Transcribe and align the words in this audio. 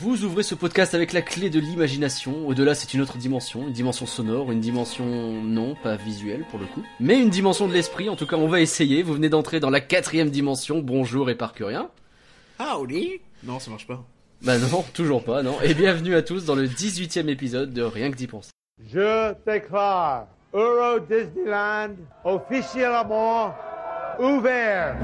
Vous 0.00 0.22
ouvrez 0.24 0.44
ce 0.44 0.54
podcast 0.54 0.94
avec 0.94 1.12
la 1.12 1.22
clé 1.22 1.50
de 1.50 1.58
l'imagination. 1.58 2.46
Au-delà, 2.46 2.76
c'est 2.76 2.94
une 2.94 3.00
autre 3.00 3.18
dimension, 3.18 3.66
une 3.66 3.72
dimension 3.72 4.06
sonore, 4.06 4.52
une 4.52 4.60
dimension 4.60 5.04
non 5.42 5.74
pas 5.74 5.96
visuelle 5.96 6.44
pour 6.50 6.60
le 6.60 6.66
coup, 6.66 6.84
mais 7.00 7.18
une 7.20 7.30
dimension 7.30 7.66
de 7.66 7.72
l'esprit. 7.72 8.08
En 8.08 8.14
tout 8.14 8.26
cas, 8.26 8.36
on 8.36 8.46
va 8.46 8.60
essayer. 8.60 9.02
Vous 9.02 9.14
venez 9.14 9.28
d'entrer 9.28 9.58
dans 9.58 9.70
la 9.70 9.80
quatrième 9.80 10.30
dimension. 10.30 10.78
Bonjour 10.78 11.30
et 11.30 11.34
parcurien. 11.34 11.90
Howdy 12.60 13.20
Non, 13.42 13.58
ça 13.58 13.72
marche 13.72 13.88
pas. 13.88 14.04
Bah 14.42 14.56
non, 14.58 14.84
toujours 14.94 15.24
pas, 15.24 15.42
non. 15.42 15.60
Et 15.62 15.74
bienvenue 15.74 16.14
à 16.14 16.22
tous 16.22 16.44
dans 16.44 16.54
le 16.54 16.68
18e 16.68 17.26
épisode 17.28 17.72
de 17.72 17.82
Rien 17.82 18.12
que 18.12 18.16
d'y 18.16 18.28
penser. 18.28 18.52
Je 18.92 19.34
déclare 19.50 20.28
Euro 20.54 21.00
Disneyland 21.00 21.96
officiellement 22.24 23.52
ouvert. 24.20 24.96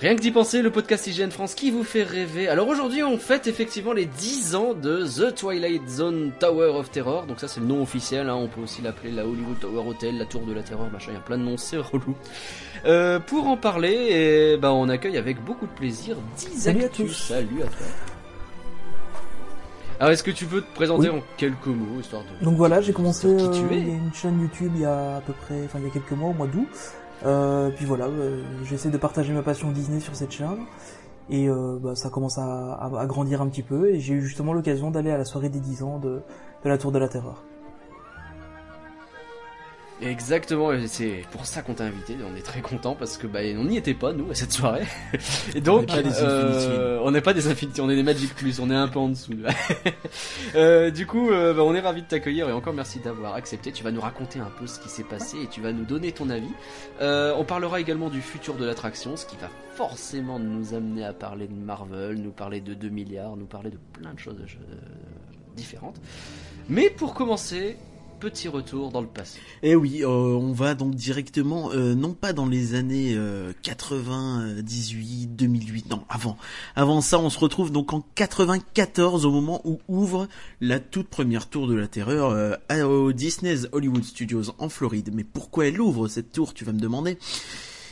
Rien 0.00 0.14
que 0.14 0.20
d'y 0.20 0.30
penser, 0.30 0.62
le 0.62 0.70
podcast 0.70 1.08
IGN 1.08 1.30
France 1.30 1.56
qui 1.56 1.72
vous 1.72 1.82
fait 1.82 2.04
rêver. 2.04 2.46
Alors 2.48 2.68
aujourd'hui, 2.68 3.02
on 3.02 3.18
fête 3.18 3.48
effectivement 3.48 3.92
les 3.92 4.06
10 4.06 4.54
ans 4.54 4.72
de 4.72 5.04
The 5.04 5.34
Twilight 5.34 5.88
Zone 5.88 6.30
Tower 6.38 6.68
of 6.68 6.88
Terror. 6.92 7.26
Donc 7.26 7.40
ça, 7.40 7.48
c'est 7.48 7.58
le 7.58 7.66
nom 7.66 7.82
officiel. 7.82 8.28
Hein. 8.28 8.36
On 8.36 8.46
peut 8.46 8.60
aussi 8.60 8.80
l'appeler 8.80 9.10
la 9.10 9.26
Hollywood 9.26 9.58
Tower 9.58 9.82
Hotel, 9.88 10.16
la 10.16 10.24
Tour 10.24 10.42
de 10.42 10.52
la 10.52 10.62
Terreur, 10.62 10.88
machin. 10.92 11.10
Il 11.10 11.14
y 11.14 11.16
a 11.16 11.20
plein 11.20 11.36
de 11.36 11.42
noms, 11.42 11.56
c'est 11.56 11.78
relou. 11.78 12.14
Euh, 12.84 13.18
pour 13.18 13.48
en 13.48 13.56
parler, 13.56 14.52
eh 14.52 14.56
ben, 14.56 14.70
on 14.70 14.88
accueille 14.88 15.16
avec 15.16 15.44
beaucoup 15.44 15.66
de 15.66 15.72
plaisir 15.72 16.16
10 16.36 16.48
Salut 16.56 16.82
à 16.82 16.86
actus. 16.86 17.06
tous. 17.08 17.14
Salut 17.34 17.62
à 17.62 17.66
toi. 17.66 17.86
Alors, 19.98 20.12
est-ce 20.12 20.22
que 20.22 20.30
tu 20.30 20.44
peux 20.44 20.60
te 20.60 20.74
présenter 20.76 21.08
en 21.08 21.18
quelques 21.36 21.66
mots, 21.66 21.98
histoire 21.98 22.22
de... 22.22 22.44
Donc 22.44 22.56
voilà, 22.56 22.80
j'ai 22.80 22.92
commencé 22.92 23.26
euh, 23.26 23.52
es. 23.72 23.78
il 23.78 23.88
y 23.88 23.90
a 23.90 23.94
une 23.94 24.14
chaîne 24.14 24.40
YouTube 24.40 24.70
il 24.76 24.82
y 24.82 24.84
a 24.84 25.16
à 25.16 25.20
peu 25.22 25.32
près, 25.32 25.60
enfin 25.64 25.80
il 25.80 25.86
y 25.86 25.88
a 25.88 25.92
quelques 25.92 26.12
mois, 26.12 26.30
au 26.30 26.34
mois 26.34 26.46
d'août. 26.46 26.68
Euh, 27.24 27.70
puis 27.70 27.84
voilà, 27.84 28.06
euh, 28.06 28.42
j'essaie 28.64 28.90
de 28.90 28.96
partager 28.96 29.32
ma 29.32 29.42
passion 29.42 29.70
Disney 29.70 30.00
sur 30.00 30.14
cette 30.14 30.32
chaîne. 30.32 30.66
Et 31.30 31.48
euh, 31.48 31.78
bah, 31.80 31.94
ça 31.94 32.08
commence 32.08 32.38
à, 32.38 32.90
grandir 33.06 33.42
un 33.42 33.48
petit 33.48 33.62
peu. 33.62 33.90
Et 33.90 34.00
j'ai 34.00 34.14
eu 34.14 34.22
justement 34.22 34.52
l'occasion 34.52 34.90
d'aller 34.90 35.10
à 35.10 35.18
la 35.18 35.24
soirée 35.24 35.48
des 35.48 35.60
10 35.60 35.82
ans 35.82 35.98
de 35.98 36.22
la 36.64 36.78
Tour 36.78 36.92
de 36.92 36.98
la 36.98 37.08
Terreur. 37.08 37.44
Exactement, 40.00 40.72
et 40.72 40.86
c'est 40.86 41.24
pour 41.32 41.44
ça 41.44 41.62
qu'on 41.62 41.74
t'a 41.74 41.84
invité. 41.84 42.14
On 42.24 42.36
est 42.36 42.42
très 42.42 42.60
content 42.60 42.94
parce 42.94 43.18
que 43.18 43.26
bah 43.26 43.40
on 43.56 43.64
n'y 43.64 43.76
était 43.76 43.94
pas 43.94 44.12
nous 44.12 44.30
à 44.30 44.34
cette 44.34 44.52
soirée. 44.52 44.86
Et 45.56 45.60
donc 45.60 45.78
On 45.78 45.96
n'est 45.96 46.02
pas 46.02 46.02
des 46.02 46.22
euh, 46.22 47.00
on 47.02 47.10
n'est 47.10 47.20
pas 47.20 47.34
des 47.34 47.48
Infinity, 47.48 47.80
on 47.80 47.90
est 47.90 47.96
des 47.96 48.04
Magic 48.04 48.32
Plus, 48.34 48.60
on 48.60 48.70
est 48.70 48.76
un 48.76 48.86
peu 48.86 48.98
en 49.00 49.08
dessous. 49.08 49.32
Euh, 50.54 50.90
du 50.90 51.06
coup, 51.06 51.30
euh, 51.30 51.52
bah, 51.52 51.62
on 51.62 51.74
est 51.74 51.80
ravi 51.80 52.02
de 52.02 52.06
t'accueillir 52.06 52.48
et 52.48 52.52
encore 52.52 52.72
merci 52.72 53.00
d'avoir 53.00 53.34
accepté. 53.34 53.70
Tu 53.72 53.84
vas 53.84 53.90
nous 53.90 54.00
raconter 54.00 54.38
un 54.40 54.50
peu 54.58 54.66
ce 54.66 54.78
qui 54.78 54.88
s'est 54.88 55.04
passé 55.04 55.36
et 55.42 55.46
tu 55.46 55.60
vas 55.60 55.72
nous 55.72 55.84
donner 55.84 56.12
ton 56.12 56.30
avis. 56.30 56.50
On 57.00 57.44
parlera 57.44 57.80
également 57.80 58.08
du 58.08 58.20
futur 58.20 58.54
de 58.54 58.64
l'attraction, 58.64 59.16
ce 59.16 59.26
qui 59.26 59.36
va 59.36 59.48
forcément 59.74 60.38
nous 60.38 60.74
amener 60.74 61.04
à 61.04 61.12
parler 61.12 61.48
de 61.48 61.54
Marvel, 61.54 62.16
nous 62.16 62.30
parler 62.30 62.60
de 62.60 62.74
2 62.74 62.88
milliards, 62.88 63.36
nous 63.36 63.46
parler 63.46 63.70
de 63.70 63.78
plein 63.92 64.14
de 64.14 64.18
choses 64.18 64.36
différentes. 65.56 66.00
Mais 66.68 66.90
pour 66.90 67.14
commencer, 67.14 67.76
petit 68.18 68.48
retour 68.48 68.90
dans 68.90 69.00
le 69.00 69.06
passé. 69.06 69.38
Eh 69.62 69.76
oui, 69.76 70.02
euh, 70.02 70.06
on 70.08 70.52
va 70.52 70.74
donc 70.74 70.94
directement, 70.94 71.70
euh, 71.72 71.94
non 71.94 72.12
pas 72.14 72.32
dans 72.32 72.46
les 72.46 72.74
années 72.74 73.14
euh, 73.16 73.52
98, 73.62 75.36
2008, 75.36 75.90
non, 75.90 76.02
avant. 76.08 76.36
Avant 76.76 77.00
ça, 77.00 77.18
on 77.18 77.30
se 77.30 77.38
retrouve 77.38 77.70
donc 77.70 77.92
en 77.92 78.04
94 78.14 79.24
au 79.24 79.30
moment 79.30 79.60
où 79.64 79.80
ouvre 79.88 80.28
la 80.60 80.80
toute 80.80 81.08
première 81.08 81.48
tour 81.48 81.66
de 81.66 81.74
la 81.74 81.86
terreur 81.86 82.30
euh, 82.30 82.84
au 82.84 83.12
Disney's 83.12 83.68
Hollywood 83.72 84.04
Studios 84.04 84.52
en 84.58 84.68
Floride. 84.68 85.10
Mais 85.14 85.24
pourquoi 85.24 85.66
elle 85.66 85.80
ouvre 85.80 86.08
cette 86.08 86.32
tour, 86.32 86.54
tu 86.54 86.64
vas 86.64 86.72
me 86.72 86.80
demander? 86.80 87.18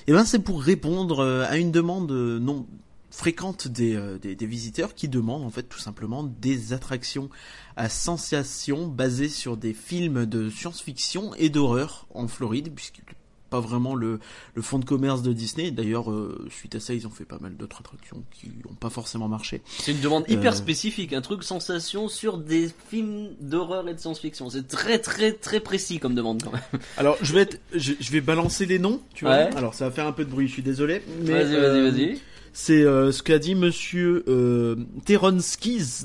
Eh 0.08 0.12
ben, 0.12 0.24
c'est 0.24 0.38
pour 0.38 0.62
répondre 0.62 1.24
à 1.48 1.56
une 1.56 1.72
demande 1.72 2.12
non 2.12 2.66
fréquente 3.16 3.66
des, 3.66 3.94
euh, 3.96 4.18
des, 4.18 4.34
des 4.36 4.46
visiteurs 4.46 4.94
qui 4.94 5.08
demandent 5.08 5.44
en 5.44 5.50
fait 5.50 5.62
tout 5.62 5.78
simplement 5.78 6.22
des 6.22 6.72
attractions 6.74 7.30
à 7.76 7.88
sensation 7.88 8.86
basées 8.88 9.28
sur 9.30 9.56
des 9.56 9.72
films 9.72 10.26
de 10.26 10.50
science-fiction 10.50 11.34
et 11.36 11.48
d'horreur 11.48 12.06
en 12.14 12.28
Floride, 12.28 12.72
puisque 12.74 13.00
pas 13.48 13.60
vraiment 13.60 13.94
le, 13.94 14.18
le 14.54 14.60
fond 14.62 14.78
de 14.80 14.84
commerce 14.84 15.22
de 15.22 15.32
Disney. 15.32 15.70
D'ailleurs, 15.70 16.10
euh, 16.10 16.46
suite 16.50 16.74
à 16.74 16.80
ça, 16.80 16.94
ils 16.94 17.06
ont 17.06 17.10
fait 17.10 17.24
pas 17.24 17.38
mal 17.40 17.56
d'autres 17.56 17.78
attractions 17.80 18.24
qui 18.32 18.48
n'ont 18.68 18.74
pas 18.74 18.90
forcément 18.90 19.28
marché. 19.28 19.62
C'est 19.78 19.92
une 19.92 20.00
demande 20.00 20.24
hyper 20.28 20.52
Euh. 20.52 20.56
spécifique, 20.56 21.12
un 21.12 21.20
truc 21.20 21.42
sensation 21.44 22.08
sur 22.08 22.38
des 22.38 22.68
films 22.90 23.28
d'horreur 23.40 23.88
et 23.88 23.94
de 23.94 24.00
science-fiction. 24.00 24.50
C'est 24.50 24.66
très 24.66 24.98
très 24.98 25.32
très 25.32 25.60
précis 25.60 26.00
comme 26.00 26.14
demande 26.16 26.42
quand 26.42 26.52
même. 26.52 26.80
Alors, 26.98 27.16
je 27.22 27.32
vais 27.32 27.42
être, 27.42 27.60
je, 27.72 27.92
je 27.98 28.10
vais 28.10 28.20
balancer 28.20 28.66
les 28.66 28.78
noms, 28.80 29.00
tu 29.14 29.24
Ouais. 29.26 29.48
vois. 29.48 29.58
Alors, 29.58 29.74
ça 29.74 29.84
va 29.86 29.90
faire 29.92 30.06
un 30.08 30.12
peu 30.12 30.24
de 30.24 30.30
bruit, 30.30 30.48
je 30.48 30.52
suis 30.52 30.62
désolé. 30.62 31.00
Mais, 31.22 31.44
Vas-y, 31.44 31.54
euh, 31.54 31.82
vas-y, 31.88 31.90
vas-y. 31.90 32.20
C'est 32.58 32.84
euh, 32.84 33.12
ce 33.12 33.22
qu'a 33.22 33.38
dit 33.38 33.54
Monsieur 33.54 34.24
euh, 34.28 34.76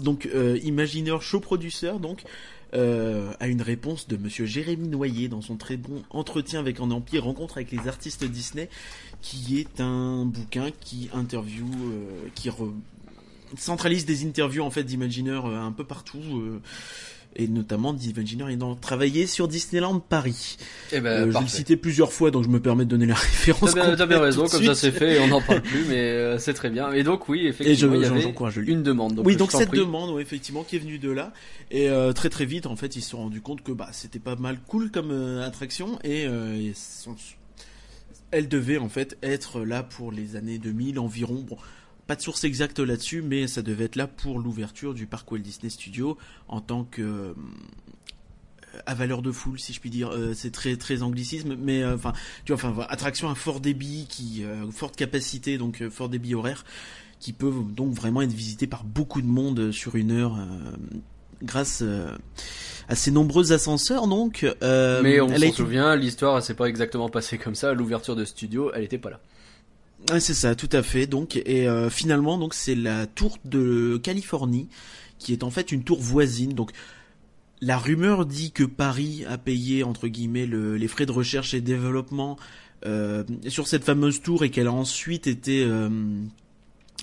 donc 0.04 0.26
euh, 0.36 0.60
imagineur 0.64 1.22
show 1.22 1.40
producer, 1.40 1.94
donc 2.02 2.24
euh, 2.74 3.32
à 3.40 3.48
une 3.48 3.62
réponse 3.62 4.10
de 4.10 4.18
Monsieur 4.18 4.46
Jérémy 4.46 4.90
Noyer 4.90 5.30
dans 5.30 5.40
son 5.40 5.56
très 5.56 5.78
bon 5.78 6.04
entretien 6.10 6.60
avec 6.60 6.82
un 6.82 6.92
empire 6.92 7.24
rencontre 7.24 7.56
avec 7.56 7.72
les 7.72 7.88
artistes 7.88 8.26
Disney, 8.26 8.68
qui 9.22 9.60
est 9.60 9.80
un 9.80 10.26
bouquin 10.26 10.72
qui 10.82 11.10
interview, 11.14 11.68
euh, 11.68 12.28
qui 12.36 12.50
centralise 13.58 14.06
des 14.06 14.26
interviews 14.26 14.64
en 14.64 14.72
fait 14.72 14.84
d'imagineurs 14.84 15.46
euh, 15.46 15.56
un 15.56 15.72
peu 15.72 15.86
partout. 15.86 16.20
Et 17.36 17.48
notamment 17.48 17.94
d'imagineurs 17.94 18.50
ayant 18.50 18.76
travaillé 18.76 19.28
sur 19.28 19.48
Disneyland 19.48 20.00
Paris. 20.00 20.58
Eh 20.92 21.00
ben, 21.00 21.10
Euh, 21.10 21.28
je 21.28 21.32
parfait. 21.32 21.58
citer 21.58 21.78
plusieurs 21.78 22.12
fois, 22.12 22.32
donc 22.32 22.44
je 22.44 22.50
me 22.50 22.60
permets 22.60 22.86
de 22.86 22.90
donner 22.90 23.06
la 23.06 23.14
référence. 23.16 23.74
T'as 23.74 23.96
bien, 23.96 24.08
bien 24.08 24.20
raison, 24.20 24.48
comme 24.48 24.64
ça 24.64 24.76
c'est 24.76 24.92
fait 24.92 25.16
et 25.16 25.20
on 25.20 25.28
n'en 25.28 25.42
parle 25.42 25.62
plus, 25.62 25.86
mais 25.88 26.00
euh, 26.00 26.38
c'est 26.40 26.54
très 26.54 26.70
bien. 26.70 26.92
Et 26.92 27.04
donc 27.04 27.30
oui, 27.30 27.48
effectivement, 27.48 27.96
il 27.96 28.02
y 28.02 28.06
avait 28.06 28.62
une 28.66 28.84
demande. 28.84 29.16
Donc 29.16 29.26
oui, 29.26 29.36
donc 29.36 29.52
cette 29.52 29.70
prie. 29.70 29.80
demande, 29.80 30.12
ouais, 30.12 30.22
effectivement, 30.22 30.64
qui 30.64 30.76
est 30.76 30.80
venue 30.80 31.00
de 31.00 31.12
là, 31.12 31.34
et 31.70 31.90
euh, 31.90 32.14
très 32.14 32.30
très 32.30 32.46
vite, 32.46 32.66
en 32.66 32.76
fait, 32.76 32.96
ils 32.96 33.02
se 33.02 33.12
sont 33.12 33.18
rendus 33.20 33.42
compte 33.42 33.62
que 33.64 33.72
bah 33.72 33.90
c'était 33.92 34.20
pas 34.20 34.36
mal 34.36 34.60
cool 34.68 34.92
comme 34.92 35.12
attraction, 35.44 36.00
et 36.04 36.28
elle 38.32 38.48
devait 38.48 38.78
en 38.78 38.90
fait 38.90 39.18
être 39.24 39.62
là 39.62 39.84
pour 39.84 40.12
les 40.12 40.36
années 40.36 40.58
2000 40.58 41.00
environ. 41.00 41.46
Bon, 41.48 41.58
pas 42.12 42.18
de 42.18 42.22
source 42.22 42.44
exacte 42.44 42.80
là-dessus, 42.80 43.22
mais 43.22 43.48
ça 43.48 43.62
devait 43.62 43.86
être 43.86 43.96
là 43.96 44.06
pour 44.06 44.38
l'ouverture 44.38 44.94
du 44.94 45.06
parc 45.08 45.32
Walt 45.32 45.40
Disney 45.40 45.70
Studio 45.70 46.18
en 46.50 46.60
tant 46.60 46.84
que 46.84 47.02
euh, 47.02 47.34
à 48.86 48.94
valeur 48.96 49.22
de 49.22 49.32
foule, 49.32 49.62
si 49.62 49.72
je 49.72 49.80
puis 49.80 49.90
dire. 49.90 50.10
Euh, 50.12 50.34
c'est 50.34 50.52
très 50.52 50.76
très 50.76 51.04
anglicisme, 51.04 51.56
mais 51.58 51.84
euh, 51.84 51.96
enfin, 51.96 52.12
tu 52.44 52.52
vois, 52.52 52.70
enfin, 52.70 52.86
attraction 52.90 53.30
à 53.30 53.36
fort 53.36 53.62
débit, 53.62 54.08
qui 54.10 54.44
euh, 54.44 54.70
forte 54.72 54.98
capacité, 54.98 55.58
donc 55.58 55.88
fort 55.88 56.10
débit 56.10 56.36
horaire, 56.36 56.66
qui 57.22 57.32
peuvent 57.32 57.64
donc 57.74 57.94
vraiment 57.94 58.22
être 58.22 58.34
visitées 58.34 58.68
par 58.68 58.84
beaucoup 58.84 59.22
de 59.22 59.28
monde 59.28 59.72
sur 59.72 59.96
une 59.96 60.12
heure. 60.12 60.38
grâce 61.42 61.82
à 62.90 62.96
ces 62.96 63.12
nombreux 63.12 63.54
ascenseurs 63.54 64.06
donc 64.08 64.46
Mais 64.62 65.22
on 65.22 65.30
s'en 65.30 65.36
été- 65.36 65.52
souvient, 65.54 65.96
l'histoire 65.96 66.36
elle 66.36 66.44
s'est 66.44 66.56
pas 66.56 66.66
exactement 66.66 67.08
passée 67.08 67.38
comme 67.38 67.56
ça. 67.56 67.72
L'ouverture 67.74 68.18
de 68.18 68.26
studio, 68.26 68.70
elle 68.76 68.84
était 68.84 68.98
pas 68.98 69.12
là. 69.12 69.22
C'est 70.20 70.34
ça, 70.34 70.56
tout 70.56 70.70
à 70.72 70.84
fait. 70.84 71.08
Donc, 71.08 71.36
et 71.38 71.68
euh, 71.68 71.90
finalement, 71.90 72.38
donc 72.38 72.54
c'est 72.54 72.76
la 72.76 73.06
tour 73.08 73.38
de 73.46 74.00
Californie 74.02 74.68
qui 75.20 75.32
est 75.34 75.44
en 75.44 75.52
fait 75.52 75.72
une 75.72 75.84
tour 75.84 76.00
voisine. 76.02 76.54
Donc, 76.54 76.72
la 77.62 77.78
rumeur 77.78 78.26
dit 78.26 78.52
que 78.52 78.64
Paris 78.64 79.24
a 79.30 79.38
payé 79.38 79.84
entre 79.84 80.08
guillemets 80.08 80.48
le- 80.48 80.78
les 80.78 80.88
frais 80.88 81.06
de 81.06 81.12
recherche 81.12 81.54
et 81.54 81.62
développement 81.62 82.38
euh, 82.86 83.24
sur 83.48 83.68
cette 83.68 83.84
fameuse 83.84 84.22
tour 84.22 84.44
et 84.44 84.50
qu'elle 84.50 84.66
a 84.68 84.72
ensuite 84.74 85.28
été 85.28 85.64
euh, 85.64 85.88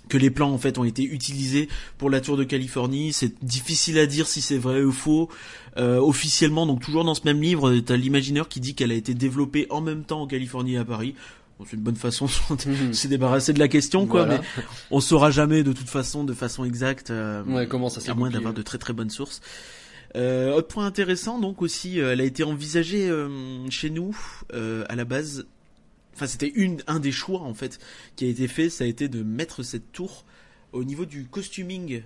que 0.08 0.18
les 0.18 0.30
plans 0.30 0.50
en 0.50 0.58
fait 0.58 0.76
ont 0.78 0.84
été 0.84 1.04
utilisés 1.04 1.68
pour 1.98 2.10
la 2.10 2.20
tour 2.20 2.36
de 2.36 2.42
Californie. 2.42 3.12
C'est 3.12 3.42
difficile 3.44 3.98
à 3.98 4.06
dire 4.06 4.26
si 4.26 4.40
c'est 4.40 4.58
vrai 4.58 4.82
ou 4.82 4.92
faux. 4.92 5.28
Officiellement, 5.76 6.66
donc 6.66 6.80
toujours 6.80 7.04
dans 7.04 7.14
ce 7.14 7.20
même 7.24 7.40
livre, 7.40 7.72
t'as 7.78 7.96
l'imagineur 7.96 8.48
qui 8.48 8.58
dit 8.58 8.74
qu'elle 8.74 8.90
a 8.90 8.96
été 8.96 9.14
développée 9.14 9.68
en 9.70 9.80
même 9.80 10.02
temps 10.02 10.22
en 10.22 10.26
Californie 10.26 10.74
et 10.74 10.78
à 10.78 10.84
Paris. 10.84 11.14
Bon, 11.58 11.64
c'est 11.68 11.76
une 11.76 11.82
bonne 11.82 11.96
façon 11.96 12.26
de 12.66 12.92
s'est 12.92 13.08
débarrassé 13.08 13.52
de 13.52 13.58
la 13.58 13.68
question, 13.68 14.06
quoi. 14.06 14.24
Voilà. 14.24 14.42
Mais 14.56 14.62
on 14.90 15.00
saura 15.00 15.30
jamais 15.30 15.62
de 15.62 15.72
toute 15.72 15.88
façon, 15.88 16.24
de 16.24 16.32
façon 16.32 16.64
exacte, 16.64 17.10
euh, 17.10 17.42
Ouais, 17.44 17.66
comment 17.66 17.88
ça 17.88 18.00
à 18.10 18.14
moins 18.14 18.30
d'avoir 18.30 18.54
de 18.54 18.62
très 18.62 18.78
très 18.78 18.92
bonnes 18.92 19.10
sources. 19.10 19.40
Euh, 20.16 20.52
autre 20.52 20.68
point 20.68 20.86
intéressant, 20.86 21.38
donc 21.38 21.60
aussi, 21.60 22.00
euh, 22.00 22.12
elle 22.12 22.20
a 22.20 22.24
été 22.24 22.44
envisagée 22.44 23.10
chez 23.70 23.90
nous 23.90 24.16
à 24.52 24.94
la 24.94 25.04
base. 25.04 25.46
Enfin, 26.14 26.26
c'était 26.26 26.52
une 26.54 26.82
un 26.86 26.98
des 26.98 27.12
choix 27.12 27.40
en 27.40 27.54
fait 27.54 27.78
qui 28.16 28.24
a 28.24 28.28
été 28.28 28.48
fait, 28.48 28.70
ça 28.70 28.84
a 28.84 28.86
été 28.86 29.08
de 29.08 29.22
mettre 29.22 29.62
cette 29.62 29.92
tour 29.92 30.24
au 30.72 30.84
niveau 30.84 31.06
du 31.06 31.26
costuming, 31.26 32.02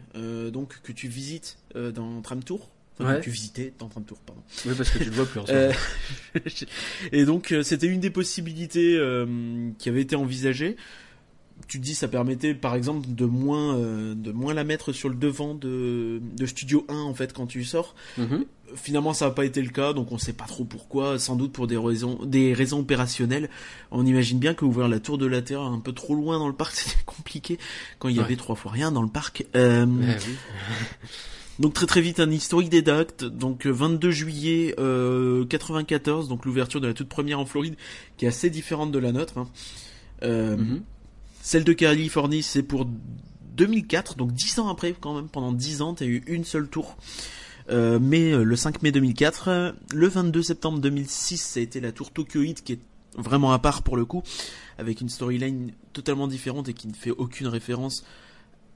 donc 0.52 0.80
que 0.82 0.92
tu 0.92 1.08
visites 1.08 1.58
dans 1.74 2.20
Tram 2.22 2.42
Tour. 2.42 2.70
Enfin, 3.00 3.14
Ouais. 3.14 3.20
tu 3.20 3.30
visitais 3.30 3.72
dans 3.78 3.88
Tram 3.88 4.04
Tour, 4.04 4.18
pardon. 4.26 4.42
Oui, 4.66 4.74
parce 4.76 4.90
que 4.90 4.98
tu 4.98 5.04
le 5.06 5.10
vois 5.12 5.26
plus 5.26 5.40
en 5.40 5.46
ce 5.46 5.52
Euh, 5.52 5.72
moment. 6.34 6.44
et 7.12 7.24
donc 7.24 7.50
euh, 7.52 7.62
c'était 7.62 7.86
une 7.86 8.00
des 8.00 8.10
possibilités 8.10 8.96
euh, 8.96 9.70
qui 9.78 9.88
avait 9.88 10.02
été 10.02 10.14
envisagée. 10.14 10.76
tu 11.68 11.78
te 11.78 11.84
dis 11.84 11.94
ça 11.94 12.08
permettait 12.08 12.54
par 12.54 12.74
exemple 12.74 13.06
de 13.08 13.24
moins 13.24 13.76
euh, 13.76 14.14
de 14.14 14.30
moins 14.32 14.52
la 14.52 14.64
mettre 14.64 14.92
sur 14.92 15.08
le 15.08 15.14
devant 15.14 15.54
de, 15.54 16.20
de 16.36 16.46
Studio 16.46 16.84
1 16.88 16.94
en 16.94 17.14
fait 17.14 17.32
quand 17.32 17.46
tu 17.46 17.64
sors. 17.64 17.94
Mhm. 18.18 18.44
Finalement 18.74 19.12
ça 19.14 19.26
n'a 19.26 19.30
pas 19.32 19.44
été 19.44 19.60
le 19.62 19.70
cas 19.70 19.92
donc 19.92 20.12
on 20.12 20.18
sait 20.18 20.32
pas 20.32 20.44
trop 20.46 20.64
pourquoi, 20.64 21.18
sans 21.18 21.36
doute 21.36 21.52
pour 21.52 21.66
des 21.66 21.76
raisons 21.78 22.18
des 22.24 22.52
raisons 22.52 22.80
opérationnelles. 22.80 23.48
On 23.90 24.04
imagine 24.06 24.38
bien 24.38 24.54
que 24.54 24.64
ouvrir 24.64 24.88
la 24.88 24.98
tour 25.00 25.18
de 25.18 25.26
la 25.26 25.40
Terre 25.42 25.60
un 25.62 25.78
peu 25.80 25.92
trop 25.92 26.14
loin 26.14 26.38
dans 26.38 26.48
le 26.48 26.54
parc 26.54 26.74
c'était 26.76 27.02
compliqué 27.06 27.58
quand 27.98 28.08
il 28.08 28.16
y 28.16 28.18
Ouais. 28.18 28.24
avait 28.26 28.36
trois 28.36 28.54
fois 28.56 28.70
rien 28.72 28.90
dans 28.92 29.02
le 29.02 29.08
parc. 29.08 29.44
Euh, 29.56 29.86
Eh 30.02 30.28
oui. 30.28 30.36
donc 31.58 31.74
très 31.74 31.86
très 31.86 32.00
vite 32.00 32.20
un 32.20 32.30
historique 32.30 32.70
des 32.70 32.82
dates. 32.82 33.24
Donc 33.24 33.66
euh, 33.66 33.70
22 33.70 34.10
juillet 34.10 34.74
euh, 34.78 35.44
94, 35.46 36.28
donc 36.28 36.44
l'ouverture 36.44 36.80
de 36.80 36.86
la 36.88 36.94
toute 36.94 37.08
première 37.08 37.38
en 37.40 37.46
Floride, 37.46 37.76
qui 38.16 38.24
est 38.24 38.28
assez 38.28 38.50
différente 38.50 38.92
de 38.92 38.98
la 38.98 39.12
nôtre. 39.12 39.38
hein. 39.38 39.48
Euh, 40.22 40.56
Mhm. 40.56 40.82
Celle 41.44 41.64
de 41.64 41.72
Californie, 41.72 42.42
c'est 42.42 42.62
pour 42.62 42.86
2004, 43.56 44.16
donc 44.16 44.32
10 44.32 44.60
ans 44.60 44.68
après 44.68 44.94
quand 44.98 45.14
même. 45.14 45.28
Pendant 45.28 45.52
10 45.52 45.82
ans, 45.82 45.94
t'as 45.94 46.06
eu 46.06 46.22
une 46.28 46.44
seule 46.44 46.68
tour. 46.68 46.96
Euh, 47.70 47.98
mais 48.00 48.32
euh, 48.32 48.42
le 48.44 48.56
5 48.56 48.82
mai 48.82 48.92
2004, 48.92 49.48
euh, 49.48 49.72
le 49.92 50.08
22 50.08 50.42
septembre 50.42 50.78
2006, 50.80 51.38
ça 51.38 51.60
a 51.60 51.62
été 51.62 51.80
la 51.80 51.92
tour 51.92 52.10
Tokyo 52.12 52.42
Heat 52.42 52.62
qui 52.64 52.72
est 52.74 52.80
vraiment 53.16 53.52
à 53.52 53.58
part 53.58 53.82
pour 53.82 53.96
le 53.96 54.04
coup, 54.04 54.22
avec 54.78 55.00
une 55.00 55.08
storyline 55.08 55.72
totalement 55.92 56.26
différente 56.28 56.68
et 56.68 56.74
qui 56.74 56.88
ne 56.88 56.94
fait 56.94 57.10
aucune 57.10 57.46
référence 57.48 58.04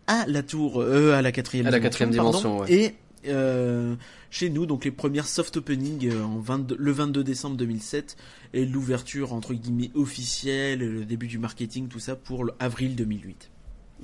à 0.06 0.24
la 0.26 0.42
tour, 0.42 0.80
euh, 0.82 1.12
à 1.14 1.22
la 1.22 1.32
quatrième 1.32 1.66
À 1.66 1.70
la 1.70 1.78
dimension. 1.78 1.90
quatrième 2.06 2.14
pardon. 2.16 2.30
dimension, 2.30 2.58
ouais. 2.60 2.72
Et 2.72 2.94
euh, 3.28 3.94
chez 4.30 4.50
nous, 4.50 4.66
donc 4.66 4.84
les 4.84 4.90
premières 4.92 5.26
soft 5.26 5.56
opening 5.56 6.08
euh, 6.08 6.22
en 6.22 6.38
22 6.38 6.76
le 6.78 6.92
22 6.92 7.24
décembre 7.24 7.56
2007 7.56 8.16
et 8.54 8.64
l'ouverture 8.66 9.32
entre 9.32 9.52
guillemets 9.54 9.90
officielle, 9.94 10.78
le 10.80 11.04
début 11.04 11.26
du 11.26 11.38
marketing, 11.38 11.88
tout 11.88 11.98
ça 11.98 12.14
pour 12.16 12.44
avril 12.60 12.94
2008. 12.94 13.50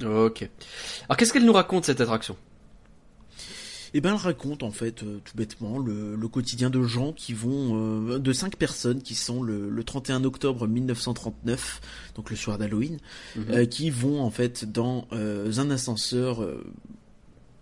Ok. 0.04 0.49
Alors 1.08 1.16
qu'est-ce 1.16 1.32
qu'elle 1.32 1.44
nous 1.44 1.52
raconte 1.52 1.84
cette 1.84 2.00
attraction? 2.00 2.37
Et 3.94 4.00
ben 4.00 4.11
elle 4.15 4.17
raconte 4.21 4.62
en 4.62 4.71
fait 4.71 5.03
euh, 5.03 5.19
tout 5.25 5.37
bêtement 5.37 5.79
le, 5.79 6.17
le 6.17 6.29
quotidien 6.29 6.71
de 6.71 6.83
gens 6.83 7.12
qui 7.12 7.35
vont 7.35 8.09
euh, 8.09 8.19
de 8.19 8.33
cinq 8.33 8.56
personnes 8.56 9.03
qui 9.03 9.15
sont 9.15 9.43
le, 9.43 9.69
le 9.69 9.85
31 9.85 10.25
octobre 10.25 10.67
1939, 10.67 11.81
donc 12.15 12.31
le 12.31 12.37
soir 12.37 12.56
d'Halloween, 12.59 12.99
Mhm. 13.37 13.44
euh, 13.50 13.65
qui 13.67 13.91
vont 13.91 14.23
en 14.23 14.31
fait 14.31 14.65
dans 14.71 15.06
euh, 15.12 15.53
un 15.59 15.71
ascenseur 15.71 16.43
euh, 16.43 16.65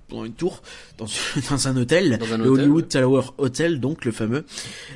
dans 0.09 0.25
une 0.25 0.33
tour, 0.35 0.63
dans, 0.99 1.07
dans 1.51 1.69
un 1.69 1.77
hôtel, 1.77 2.19
Dans 2.19 2.33
un 2.35 2.39
le 2.39 2.49
hôtel, 2.49 2.65
Hollywood 2.65 2.83
ouais. 2.85 2.89
Tower 3.01 3.23
Hotel, 3.39 3.81
donc 3.81 4.05
le 4.05 4.11
fameux. 4.13 4.45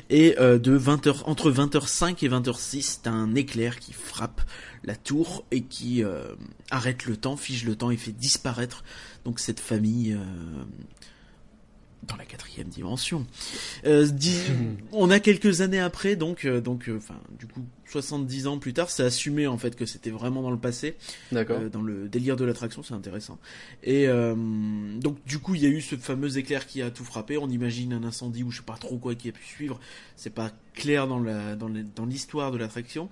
Et 0.09 0.35
euh, 0.39 0.57
de 0.59 0.77
20h, 0.77 1.23
entre 1.25 1.51
20h05 1.51 2.25
et 2.25 2.29
20h06, 2.29 2.99
t'as 3.03 3.11
un 3.11 3.33
éclair 3.35 3.79
qui 3.79 3.93
frappe 3.93 4.41
la 4.83 4.95
tour 4.95 5.45
et 5.51 5.61
qui 5.63 6.03
euh, 6.03 6.23
arrête 6.69 7.05
le 7.05 7.15
temps, 7.17 7.37
fige 7.37 7.63
le 7.65 7.75
temps 7.75 7.91
et 7.91 7.97
fait 7.97 8.11
disparaître 8.11 8.83
donc 9.23 9.39
cette 9.39 9.59
famille 9.61 10.13
euh, 10.13 10.63
dans 12.03 12.15
la 12.15 12.25
quatrième 12.25 12.67
dimension. 12.67 13.25
Euh, 13.85 14.07
on 14.91 15.09
a 15.09 15.19
quelques 15.19 15.61
années 15.61 15.79
après, 15.79 16.15
donc, 16.15 16.45
euh, 16.45 16.61
donc, 16.61 16.89
euh, 16.89 16.99
du 17.37 17.47
coup, 17.47 17.65
70 17.87 18.47
ans 18.47 18.57
plus 18.57 18.73
tard, 18.73 18.89
c'est 18.89 19.03
assumé 19.03 19.47
en 19.47 19.57
fait 19.57 19.75
que 19.75 19.85
c'était 19.85 20.09
vraiment 20.09 20.41
dans 20.41 20.51
le 20.51 20.57
passé. 20.57 20.95
D'accord. 21.31 21.59
Dans 21.69 21.81
le 21.81 22.07
délire 22.07 22.35
de 22.35 22.45
l'attraction, 22.45 22.83
c'est 22.83 22.93
intéressant. 22.93 23.37
Et 23.83 24.07
donc 24.07 25.23
du 25.25 25.37
coup, 25.37 25.53
il 25.53 25.61
y 25.61 25.67
a 25.67 25.69
eu 25.69 25.81
ce 25.81 25.95
fameux 25.95 26.37
éclair 26.39 26.65
qui 26.65 26.81
a 26.81 26.89
tout 26.89 27.03
frappé. 27.03 27.37
On 27.37 27.47
imagine 27.47 27.93
un 27.93 28.03
incendie 28.03 28.41
ou 28.41 28.49
je 28.49 28.57
sais 28.57 28.63
pas 28.63 28.77
trop 28.77 28.97
quoi 28.97 29.13
qui 29.13 29.29
a 29.29 29.31
pu 29.31 29.45
suivre. 29.45 29.79
C'est 30.15 30.33
pas 30.33 30.51
clair 30.73 31.07
dans 31.07 31.19
la 31.19 31.55
dans 31.55 32.05
l'histoire 32.05 32.51
de 32.51 32.57
l'attraction. 32.57 33.07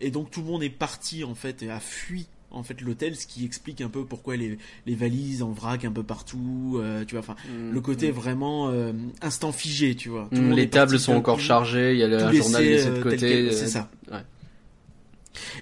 Et 0.00 0.10
donc 0.10 0.30
tout 0.30 0.40
le 0.40 0.46
monde 0.46 0.62
est 0.62 0.70
parti 0.70 1.22
en 1.22 1.34
fait 1.34 1.62
et 1.62 1.70
a 1.70 1.78
fui 1.78 2.26
en 2.54 2.62
fait 2.62 2.80
l'hôtel, 2.80 3.16
ce 3.16 3.26
qui 3.26 3.44
explique 3.44 3.80
un 3.80 3.88
peu 3.88 4.04
pourquoi 4.04 4.36
les, 4.36 4.58
les 4.86 4.94
valises 4.94 5.42
en 5.42 5.50
vrac 5.50 5.84
un 5.84 5.92
peu 5.92 6.02
partout. 6.02 6.78
euh, 6.80 7.04
tu 7.04 7.14
vois, 7.16 7.20
enfin 7.20 7.36
le 7.72 7.80
côté 7.80 8.10
vraiment 8.10 8.70
euh, 8.70 8.92
instant 9.20 9.52
figé, 9.52 9.94
tu 9.94 10.08
vois. 10.08 10.28
Tout 10.34 10.40
Mm, 10.40 10.52
les 10.52 10.70
tables 10.70 10.98
sont 10.98 11.12
encore 11.12 11.36
coup. 11.36 11.42
chargées, 11.42 11.92
il 11.92 11.98
y 11.98 12.02
a 12.02 12.08
le 12.08 12.18
journal 12.32 12.62
laissé 12.64 12.90
de 12.90 12.94
euh, 12.96 13.02
côté. 13.02 13.52
c'est 13.52 13.68
ça. 13.68 13.90
ouais. 14.10 14.18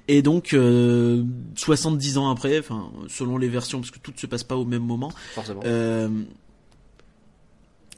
Et 0.08 0.20
donc, 0.20 0.52
euh, 0.52 1.24
70 1.56 2.18
ans 2.18 2.30
après, 2.30 2.58
enfin, 2.58 2.90
selon 3.08 3.38
les 3.38 3.48
versions, 3.48 3.80
parce 3.80 3.90
que 3.90 3.98
tout 3.98 4.12
ne 4.12 4.18
se 4.18 4.26
passe 4.26 4.44
pas 4.44 4.56
au 4.56 4.64
même 4.66 4.82
moment, 4.84 5.10
Forcément. 5.34 5.62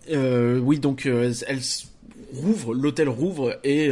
oui, 0.08 0.78
donc, 0.78 1.06
elle 1.06 1.60
rouvre, 2.32 2.74
l'hôtel 2.74 3.08
rouvre, 3.08 3.58
et 3.64 3.90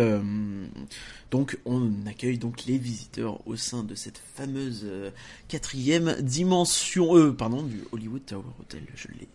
donc, 1.33 1.59
on 1.65 1.91
accueille 2.07 2.37
donc 2.37 2.67
les 2.67 2.77
visiteurs 2.77 3.41
au 3.49 3.57
sein 3.57 3.85
de 3.85 3.95
cette 3.95 4.21
fameuse 4.35 4.83
euh, 4.85 5.11
quatrième 5.49 6.15
dimension, 6.21 7.17
euh, 7.17 7.33
pardon, 7.33 7.63
du 7.63 7.81
Hollywood 7.91 8.27
Tower 8.27 8.45
Hotel, 8.61 8.83
je 8.95 9.09
l'ai 9.09 9.29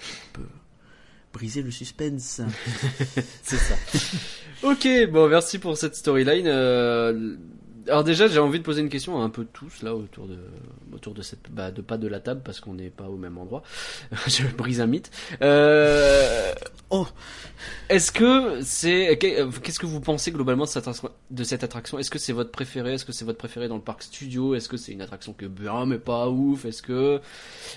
un 0.00 0.32
peu 0.32 0.42
brisé 1.32 1.62
le 1.62 1.70
suspense. 1.70 2.40
C'est 3.44 3.56
ça. 3.56 3.76
ok, 4.64 4.88
bon, 5.12 5.28
merci 5.28 5.60
pour 5.60 5.78
cette 5.78 5.94
storyline. 5.94 6.48
Euh, 6.48 7.36
alors 7.88 8.04
déjà, 8.04 8.28
j'ai 8.28 8.38
envie 8.38 8.58
de 8.58 8.64
poser 8.64 8.80
une 8.82 8.88
question 8.88 9.20
à 9.20 9.24
un 9.24 9.30
peu 9.30 9.44
tous 9.44 9.82
là 9.82 9.94
autour 9.94 10.26
de 10.26 10.38
autour 10.92 11.14
de 11.14 11.22
cette 11.22 11.50
bah, 11.50 11.70
de 11.70 11.82
pas 11.82 11.96
de 11.98 12.06
la 12.08 12.20
table 12.20 12.40
parce 12.44 12.60
qu'on 12.60 12.74
n'est 12.74 12.90
pas 12.90 13.08
au 13.08 13.16
même 13.16 13.38
endroit. 13.38 13.62
Je 14.26 14.46
brise 14.56 14.80
un 14.80 14.86
mythe. 14.86 15.10
Euh, 15.42 16.52
Oh. 16.90 17.06
Est-ce 17.88 18.12
que 18.12 18.60
c'est 18.62 19.16
qu'est- 19.18 19.42
qu'est-ce 19.62 19.80
que 19.80 19.86
vous 19.86 20.00
pensez 20.00 20.30
globalement 20.30 20.64
de 20.64 20.68
cette 20.68 20.86
attraction, 20.86 21.10
de 21.30 21.42
cette 21.44 21.64
attraction? 21.64 21.98
Est-ce 21.98 22.10
que 22.10 22.18
c'est 22.20 22.32
votre 22.32 22.50
préféré? 22.52 22.92
Est-ce 22.94 23.04
que 23.04 23.10
c'est 23.12 23.24
votre 23.24 23.38
préféré 23.38 23.66
dans 23.68 23.74
le 23.76 23.80
parc 23.82 24.02
studio? 24.04 24.54
Est-ce 24.54 24.68
que 24.68 24.76
c'est 24.76 24.92
une 24.92 25.00
attraction 25.02 25.32
que 25.32 25.46
bien 25.46 25.86
mais 25.86 25.98
pas 25.98 26.28
ouf? 26.28 26.66
Est-ce 26.66 26.82
que 26.82 27.20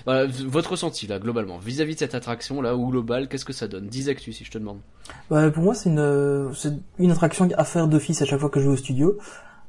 voilà, 0.04 0.26
votre 0.46 0.70
ressenti 0.72 1.06
là 1.08 1.18
globalement 1.18 1.58
vis-à-vis 1.58 1.94
de 1.94 1.98
cette 2.00 2.14
attraction 2.14 2.62
là 2.62 2.76
ou 2.76 2.88
global 2.90 3.28
Qu'est-ce 3.28 3.44
que 3.46 3.52
ça 3.52 3.66
donne? 3.66 3.88
10 3.88 4.08
actus 4.08 4.36
si 4.36 4.44
je 4.44 4.50
te 4.52 4.58
demande. 4.58 4.78
Bah, 5.30 5.50
pour 5.50 5.64
moi, 5.64 5.74
c'est 5.74 5.88
une, 5.88 5.98
euh, 5.98 6.52
c'est 6.54 6.74
une 6.98 7.10
attraction 7.10 7.48
à 7.56 7.64
faire 7.64 7.88
d'office 7.88 8.22
à 8.22 8.26
chaque 8.26 8.38
fois 8.40 8.50
que 8.50 8.60
je 8.60 8.66
vais 8.66 8.72
au 8.74 8.76
studio. 8.76 9.18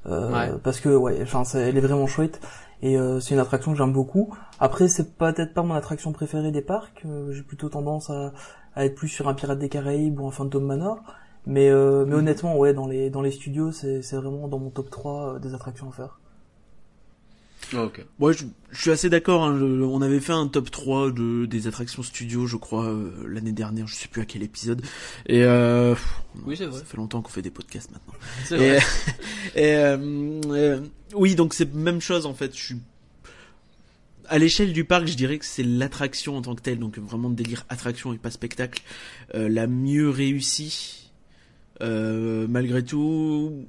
Euh, 0.05 0.31
Ouais. 0.31 0.51
Parce 0.63 0.79
que, 0.79 0.89
ouais, 0.89 1.19
enfin, 1.21 1.43
elle 1.55 1.77
est 1.77 1.81
vraiment 1.81 2.07
chouette. 2.07 2.39
Et 2.81 2.97
euh, 2.97 3.19
c'est 3.19 3.33
une 3.33 3.39
attraction 3.41 3.71
que 3.73 3.77
j'aime 3.77 3.91
beaucoup. 3.91 4.33
Après, 4.59 4.87
c'est 4.87 5.15
peut-être 5.17 5.53
pas 5.53 5.63
mon 5.63 5.73
attraction 5.73 6.13
préférée 6.13 6.51
des 6.51 6.61
parcs. 6.61 7.03
euh, 7.05 7.31
J'ai 7.33 7.43
plutôt 7.43 7.67
tendance 7.69 8.09
à, 8.09 8.31
à 8.75 8.85
être 8.85 8.95
plus 8.95 9.09
sur 9.09 9.27
un 9.27 9.33
Pirate 9.33 9.59
des 9.59 9.67
Caraïbes 9.69 10.19
ou 10.19 10.27
un 10.27 10.31
Phantom 10.31 10.63
Manor. 10.65 11.03
Mais, 11.45 11.69
euh, 11.69 12.05
mais 12.05 12.15
honnêtement, 12.15 12.57
ouais, 12.57 12.73
dans 12.73 12.87
les, 12.87 13.09
dans 13.09 13.21
les 13.21 13.31
studios, 13.31 13.71
c'est 13.71 14.01
c'est 14.01 14.15
vraiment 14.17 14.47
dans 14.47 14.59
mon 14.59 14.69
top 14.69 14.89
3 14.89 15.35
euh, 15.35 15.39
des 15.39 15.53
attractions 15.55 15.89
à 15.89 15.91
faire. 15.91 16.19
Ok. 17.73 18.05
Ouais, 18.19 18.33
je, 18.33 18.45
je 18.71 18.81
suis 18.81 18.91
assez 18.91 19.09
d'accord. 19.09 19.43
hein, 19.45 19.59
on 19.61 20.01
avait 20.01 20.19
fait 20.19 20.33
un 20.33 20.47
top 20.47 20.71
3 20.71 21.11
de, 21.11 21.45
des 21.45 21.67
attractions 21.67 22.03
studio, 22.03 22.45
je 22.47 22.57
crois, 22.57 22.85
euh, 22.85 23.11
l'année 23.27 23.51
dernière. 23.51 23.87
Je 23.87 23.95
sais 23.95 24.07
plus 24.07 24.21
à 24.21 24.25
quel 24.25 24.43
épisode. 24.43 24.81
Et 25.27 25.43
euh, 25.43 25.93
pff, 25.93 26.21
Oui, 26.45 26.55
c'est 26.57 26.65
vrai. 26.65 26.79
ça 26.79 26.85
fait 26.85 26.97
longtemps 26.97 27.21
qu'on 27.21 27.29
fait 27.31 27.41
des 27.41 27.51
podcasts 27.51 27.91
maintenant. 27.91 28.13
C'est 28.45 28.57
vrai. 28.57 28.79
et, 29.55 29.75
euh, 29.75 29.97
euh, 30.47 30.81
oui, 31.13 31.35
donc 31.35 31.53
c'est 31.53 31.73
même 31.73 32.01
chose 32.01 32.25
en 32.25 32.33
fait. 32.33 32.55
Je 32.55 32.61
suis 32.63 32.75
à 34.27 34.37
l'échelle 34.37 34.73
du 34.73 34.85
parc, 34.85 35.07
je 35.07 35.15
dirais 35.15 35.39
que 35.39 35.45
c'est 35.45 35.63
l'attraction 35.63 36.37
en 36.37 36.43
tant 36.43 36.53
que 36.53 36.61
telle, 36.61 36.77
donc 36.77 36.99
vraiment 36.99 37.31
de 37.31 37.35
délire 37.35 37.65
attraction 37.67 38.13
et 38.13 38.17
pas 38.19 38.29
spectacle, 38.29 38.83
euh, 39.33 39.49
la 39.49 39.65
mieux 39.65 40.09
réussie. 40.09 41.11
Euh, 41.81 42.45
malgré 42.49 42.83
tout, 42.83 43.65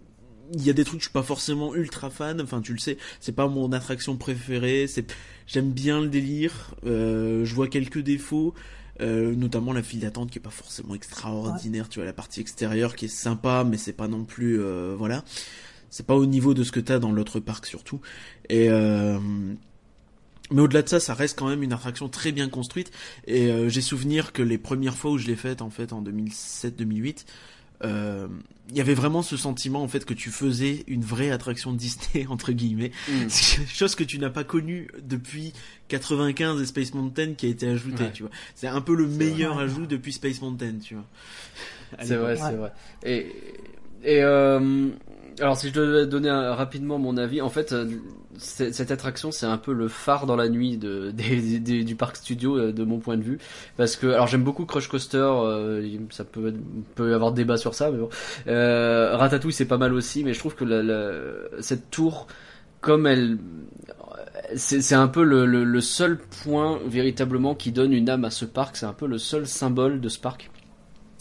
il 0.52 0.64
y 0.64 0.70
a 0.70 0.72
des 0.72 0.84
trucs 0.84 0.98
que 0.98 1.04
je 1.04 1.08
suis 1.08 1.12
pas 1.12 1.22
forcément 1.22 1.74
ultra 1.74 2.10
fan. 2.10 2.40
Enfin, 2.40 2.60
tu 2.60 2.72
le 2.72 2.78
sais, 2.78 2.98
c'est 3.20 3.34
pas 3.34 3.48
mon 3.48 3.72
attraction 3.72 4.16
préférée. 4.16 4.86
C'est, 4.86 5.06
j'aime 5.46 5.70
bien 5.70 6.00
le 6.00 6.08
délire. 6.08 6.74
Euh, 6.86 7.44
je 7.44 7.54
vois 7.54 7.68
quelques 7.68 8.00
défauts. 8.00 8.54
Euh, 9.00 9.34
notamment 9.34 9.72
la 9.72 9.82
file 9.82 10.00
d'attente 10.00 10.30
qui 10.30 10.38
est 10.38 10.42
pas 10.42 10.50
forcément 10.50 10.94
extraordinaire, 10.94 11.88
tu 11.88 12.00
vois 12.00 12.04
la 12.04 12.12
partie 12.12 12.40
extérieure 12.40 12.94
qui 12.94 13.06
est 13.06 13.08
sympa 13.08 13.64
mais 13.64 13.78
c'est 13.78 13.94
pas 13.94 14.08
non 14.08 14.26
plus 14.26 14.60
euh, 14.60 14.94
voilà 14.94 15.24
c'est 15.88 16.04
pas 16.04 16.14
au 16.14 16.26
niveau 16.26 16.52
de 16.52 16.62
ce 16.64 16.70
que 16.70 16.80
t'as 16.80 16.98
dans 16.98 17.10
l'autre 17.10 17.40
parc 17.40 17.64
surtout 17.64 18.02
et 18.50 18.68
euh, 18.68 19.18
mais 20.50 20.62
au-delà 20.62 20.82
de 20.82 20.88
ça, 20.88 21.00
ça 21.00 21.14
reste 21.14 21.38
quand 21.38 21.48
même 21.48 21.62
une 21.62 21.72
attraction 21.72 22.08
très 22.08 22.32
bien 22.32 22.48
construite. 22.48 22.90
Et 23.26 23.50
euh, 23.50 23.68
j'ai 23.68 23.80
souvenir 23.80 24.32
que 24.32 24.42
les 24.42 24.58
premières 24.58 24.96
fois 24.96 25.12
où 25.12 25.18
je 25.18 25.26
l'ai 25.26 25.36
faite, 25.36 25.62
en 25.62 25.70
fait, 25.70 25.92
en 25.92 26.02
2007-2008, 26.02 27.08
euh, 27.08 27.22
il 27.82 28.76
y 28.76 28.80
avait 28.80 28.94
vraiment 28.94 29.22
ce 29.22 29.36
sentiment, 29.36 29.82
en 29.82 29.88
fait, 29.88 30.04
que 30.04 30.14
tu 30.14 30.30
faisais 30.30 30.84
une 30.86 31.02
vraie 31.02 31.30
attraction 31.30 31.72
Disney, 31.72 32.26
entre 32.30 32.52
guillemets. 32.52 32.92
Mm. 33.08 33.12
C'est 33.28 33.66
chose 33.74 33.94
que 33.94 34.04
tu 34.04 34.18
n'as 34.18 34.30
pas 34.30 34.44
connue 34.44 34.88
depuis 35.02 35.52
95 35.88 36.60
et 36.62 36.66
Space 36.66 36.94
Mountain 36.94 37.34
qui 37.34 37.46
a 37.46 37.48
été 37.48 37.66
ajouté, 37.66 38.04
Ouais. 38.04 38.12
tu 38.12 38.22
vois. 38.22 38.32
C'est 38.54 38.68
un 38.68 38.80
peu 38.80 38.94
le 38.94 39.06
meilleur 39.08 39.54
vrai. 39.54 39.64
ajout 39.64 39.86
depuis 39.86 40.12
Space 40.12 40.40
Mountain, 40.40 40.74
tu 40.82 40.94
vois. 40.94 41.06
C'est 42.04 42.14
vrai, 42.16 42.36
c'est 42.36 42.52
vrai. 42.54 42.72
Et, 43.04 43.26
et 44.04 44.22
euh, 44.22 44.90
alors 45.40 45.56
si 45.56 45.68
je 45.68 45.74
devais 45.74 46.06
donner 46.06 46.30
rapidement 46.30 46.98
mon 46.98 47.16
avis, 47.16 47.40
en 47.40 47.48
fait, 47.48 47.72
euh, 47.72 47.86
cette 48.38 48.90
attraction 48.90 49.30
c'est 49.30 49.46
un 49.46 49.58
peu 49.58 49.72
le 49.72 49.88
phare 49.88 50.26
dans 50.26 50.36
la 50.36 50.48
nuit 50.48 50.78
du 50.78 51.96
parc 51.96 52.16
studio 52.16 52.58
euh, 52.58 52.72
de 52.72 52.84
mon 52.84 52.98
point 52.98 53.16
de 53.16 53.22
vue, 53.22 53.38
parce 53.76 53.96
que 53.96 54.06
alors 54.08 54.26
j'aime 54.26 54.44
beaucoup 54.44 54.64
Crush 54.64 54.88
Coaster, 54.88 55.18
euh, 55.18 55.98
ça 56.10 56.24
peut 56.24 56.54
peut 56.94 57.14
avoir 57.14 57.32
débat 57.32 57.56
sur 57.56 57.74
ça, 57.74 57.90
mais 57.90 57.98
bon. 57.98 58.08
Ratatouille 58.46 59.52
c'est 59.52 59.66
pas 59.66 59.78
mal 59.78 59.92
aussi, 59.92 60.24
mais 60.24 60.34
je 60.34 60.38
trouve 60.38 60.54
que 60.54 61.48
cette 61.60 61.90
tour 61.90 62.26
comme 62.80 63.06
elle, 63.06 63.38
c'est 64.56 64.94
un 64.94 65.08
peu 65.08 65.22
le, 65.22 65.44
le 65.44 65.80
seul 65.80 66.18
point 66.42 66.80
véritablement 66.86 67.54
qui 67.54 67.72
donne 67.72 67.92
une 67.92 68.08
âme 68.08 68.24
à 68.24 68.30
ce 68.30 68.44
parc. 68.44 68.76
C'est 68.76 68.86
un 68.86 68.94
peu 68.94 69.06
le 69.06 69.18
seul 69.18 69.46
symbole 69.46 70.00
de 70.00 70.08
ce 70.08 70.18
parc. 70.18 70.50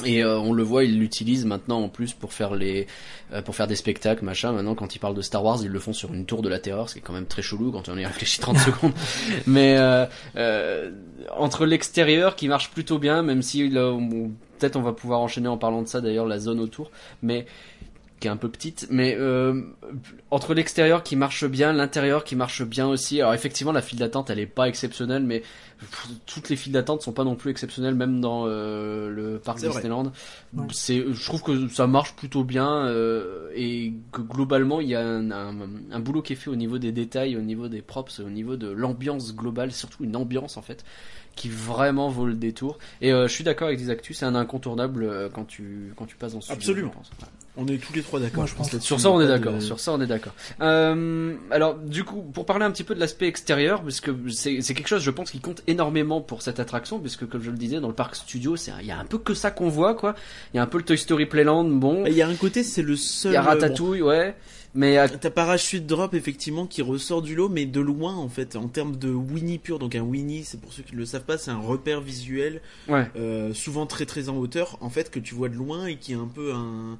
Et 0.05 0.23
euh, 0.23 0.39
on 0.39 0.53
le 0.53 0.63
voit, 0.63 0.83
ils 0.83 0.97
l'utilisent 0.97 1.45
maintenant 1.45 1.81
en 1.81 1.89
plus 1.89 2.13
pour 2.13 2.31
faire 2.31 2.55
les, 2.55 2.87
euh, 3.33 3.41
pour 3.41 3.55
faire 3.55 3.67
des 3.67 3.75
spectacles, 3.75 4.23
machin. 4.23 4.51
Maintenant, 4.51 4.75
quand 4.75 4.95
ils 4.95 4.99
parlent 4.99 5.15
de 5.15 5.21
Star 5.21 5.43
Wars, 5.43 5.59
ils 5.61 5.69
le 5.69 5.79
font 5.79 5.93
sur 5.93 6.13
une 6.13 6.25
tour 6.25 6.41
de 6.41 6.49
la 6.49 6.59
terreur, 6.59 6.89
ce 6.89 6.93
qui 6.93 6.99
est 6.99 7.03
quand 7.03 7.13
même 7.13 7.25
très 7.25 7.41
chelou 7.41 7.71
quand 7.71 7.89
on 7.89 7.97
y 7.97 8.05
réfléchit 8.05 8.39
30 8.39 8.57
secondes. 8.59 8.93
Mais 9.45 9.77
euh, 9.77 10.05
euh, 10.35 10.91
entre 11.37 11.65
l'extérieur 11.65 12.35
qui 12.35 12.47
marche 12.47 12.71
plutôt 12.71 12.97
bien, 12.97 13.21
même 13.21 13.41
si 13.41 13.69
peut-être 13.69 14.77
on 14.77 14.81
va 14.81 14.93
pouvoir 14.93 15.19
enchaîner 15.19 15.47
en 15.47 15.57
parlant 15.57 15.81
de 15.81 15.87
ça 15.87 16.01
d'ailleurs, 16.01 16.25
la 16.25 16.39
zone 16.39 16.59
autour, 16.59 16.91
mais 17.21 17.45
qui 18.19 18.27
est 18.27 18.31
un 18.31 18.37
peu 18.37 18.49
petite, 18.49 18.87
mais 18.89 19.15
euh, 19.17 19.61
entre 20.29 20.53
l'extérieur 20.53 21.03
qui 21.03 21.15
marche 21.15 21.45
bien, 21.45 21.71
l'intérieur 21.73 22.23
qui 22.23 22.35
marche 22.35 22.63
bien 22.63 22.87
aussi. 22.87 23.21
Alors 23.21 23.33
effectivement, 23.33 23.71
la 23.71 23.81
file 23.81 23.99
d'attente, 23.99 24.29
elle 24.29 24.39
est 24.39 24.45
pas 24.45 24.67
exceptionnelle, 24.67 25.23
mais 25.23 25.39
pff, 25.79 26.07
toutes 26.25 26.49
les 26.49 26.55
files 26.55 26.73
d'attente 26.73 27.01
sont 27.01 27.13
pas 27.13 27.23
non 27.23 27.35
plus 27.35 27.51
exceptionnelles, 27.51 27.95
même 27.95 28.19
dans 28.19 28.45
euh, 28.45 29.09
le 29.09 29.39
parc. 29.39 29.59
Disneyland. 29.59 30.11
Ouais. 30.53 30.65
C'est, 30.71 31.05
je 31.11 31.25
trouve 31.25 31.43
que 31.43 31.67
ça 31.69 31.87
marche 31.87 32.15
plutôt 32.15 32.43
bien 32.43 32.85
euh, 32.85 33.49
et 33.55 33.93
que 34.11 34.21
globalement, 34.21 34.81
il 34.81 34.89
y 34.89 34.95
a 34.95 35.01
un, 35.01 35.31
un, 35.31 35.55
un 35.91 35.99
boulot 35.99 36.21
qui 36.21 36.33
est 36.33 36.35
fait 36.35 36.49
au 36.49 36.55
niveau 36.55 36.77
des 36.77 36.91
détails, 36.91 37.37
au 37.37 37.41
niveau 37.41 37.67
des 37.67 37.81
props, 37.81 38.19
au 38.19 38.29
niveau 38.29 38.55
de 38.55 38.69
l'ambiance 38.69 39.35
globale, 39.35 39.71
surtout 39.71 40.03
une 40.03 40.15
ambiance 40.15 40.57
en 40.57 40.61
fait 40.61 40.83
qui 41.39 41.49
vraiment 41.49 42.09
vaut 42.09 42.25
le 42.25 42.33
détour. 42.33 42.77
Et 43.01 43.11
euh, 43.13 43.27
je 43.27 43.33
suis 43.33 43.43
d'accord 43.43 43.67
avec 43.69 43.79
des 43.79 43.89
actus, 43.89 44.17
c'est 44.17 44.25
un 44.25 44.35
incontournable 44.35 45.03
euh, 45.03 45.29
quand 45.33 45.45
tu 45.45 45.93
quand 45.95 46.05
tu 46.05 46.15
passes 46.17 46.33
dans 46.33 46.41
ce 46.41 46.47
studio, 46.53 46.59
Absolument. 46.59 46.91
je 46.91 46.97
pense. 46.97 47.11
On 47.57 47.67
est 47.67 47.77
tous 47.77 47.93
les 47.93 48.01
trois 48.03 48.19
d'accord. 48.19 48.45
Je 48.47 48.55
pense. 48.55 48.77
Sur 48.79 48.99
ça, 49.01 49.09
on 49.09 49.19
est 49.19 49.27
d'accord. 49.27 49.53
de- 49.55 49.59
Sur 49.59 49.79
ça, 49.79 49.91
on 49.91 49.99
est 49.99 50.07
d'accord. 50.07 50.33
Euh, 50.61 51.33
alors, 51.51 51.75
du 51.75 52.03
coup, 52.05 52.21
pour 52.21 52.45
parler 52.45 52.63
un 52.63 52.71
petit 52.71 52.83
peu 52.85 52.95
de 52.95 52.99
l'aspect 53.01 53.27
extérieur, 53.27 53.81
parce 53.81 53.99
que 53.99 54.11
c'est 54.29 54.61
c'est 54.61 54.73
quelque 54.73 54.87
chose, 54.87 55.01
je 55.01 55.11
pense, 55.11 55.31
qui 55.31 55.39
compte 55.39 55.61
énormément 55.67 56.21
pour 56.21 56.41
cette 56.41 56.59
attraction, 56.59 56.99
puisque 56.99 57.27
comme 57.27 57.41
je 57.41 57.51
le 57.51 57.57
disais, 57.57 57.79
dans 57.81 57.87
le 57.89 57.93
parc 57.93 58.15
studio, 58.15 58.55
c'est 58.55 58.71
il 58.81 58.85
y 58.87 58.91
a 58.91 58.99
un 58.99 59.05
peu 59.05 59.17
que 59.17 59.33
ça 59.33 59.51
qu'on 59.51 59.67
voit, 59.69 59.93
quoi. 59.95 60.15
Il 60.53 60.57
y 60.57 60.59
a 60.59 60.63
un 60.63 60.67
peu 60.67 60.77
le 60.77 60.83
Toy 60.85 60.97
Story 60.97 61.25
Playland, 61.25 61.65
bon. 61.65 62.05
Il 62.05 62.13
y 62.13 62.21
a 62.21 62.27
un 62.27 62.35
côté, 62.35 62.63
c'est 62.63 62.81
le 62.83 62.95
seul. 62.95 63.31
Il 63.31 63.35
y 63.35 63.37
a 63.37 63.41
euh, 63.41 63.43
bon, 63.43 63.49
Ratatouille, 63.49 64.01
ouais. 64.03 64.35
Mais 64.75 64.97
à- 64.97 65.09
T'as 65.09 65.29
Parachute 65.31 65.87
Drop 65.87 66.13
effectivement 66.13 66.67
qui 66.67 66.81
ressort 66.81 67.21
du 67.21 67.33
lot, 67.35 67.49
mais 67.49 67.65
de 67.65 67.79
loin 67.81 68.15
en 68.15 68.29
fait, 68.29 68.55
en 68.55 68.67
termes 68.67 68.97
de 68.97 69.09
Winnie 69.09 69.57
pur. 69.57 69.79
Donc 69.79 69.95
un 69.95 70.01
Winnie, 70.01 70.43
c'est 70.43 70.59
pour 70.61 70.71
ceux 70.73 70.83
qui 70.83 70.93
ne 70.93 70.99
le 70.99 71.05
savent 71.05 71.23
pas, 71.25 71.37
c'est 71.37 71.51
un 71.51 71.57
repère 71.59 72.01
visuel, 72.01 72.61
ouais. 72.87 73.07
euh, 73.15 73.53
souvent 73.53 73.85
très 73.87 74.05
très 74.05 74.29
en 74.29 74.37
hauteur, 74.37 74.77
en 74.81 74.89
fait 74.89 75.09
que 75.09 75.19
tu 75.19 75.33
vois 75.35 75.49
de 75.49 75.55
loin 75.55 75.87
et 75.87 75.95
qui 75.97 76.11
est 76.11 76.15
un 76.15 76.27
peu 76.27 76.53
un 76.53 76.97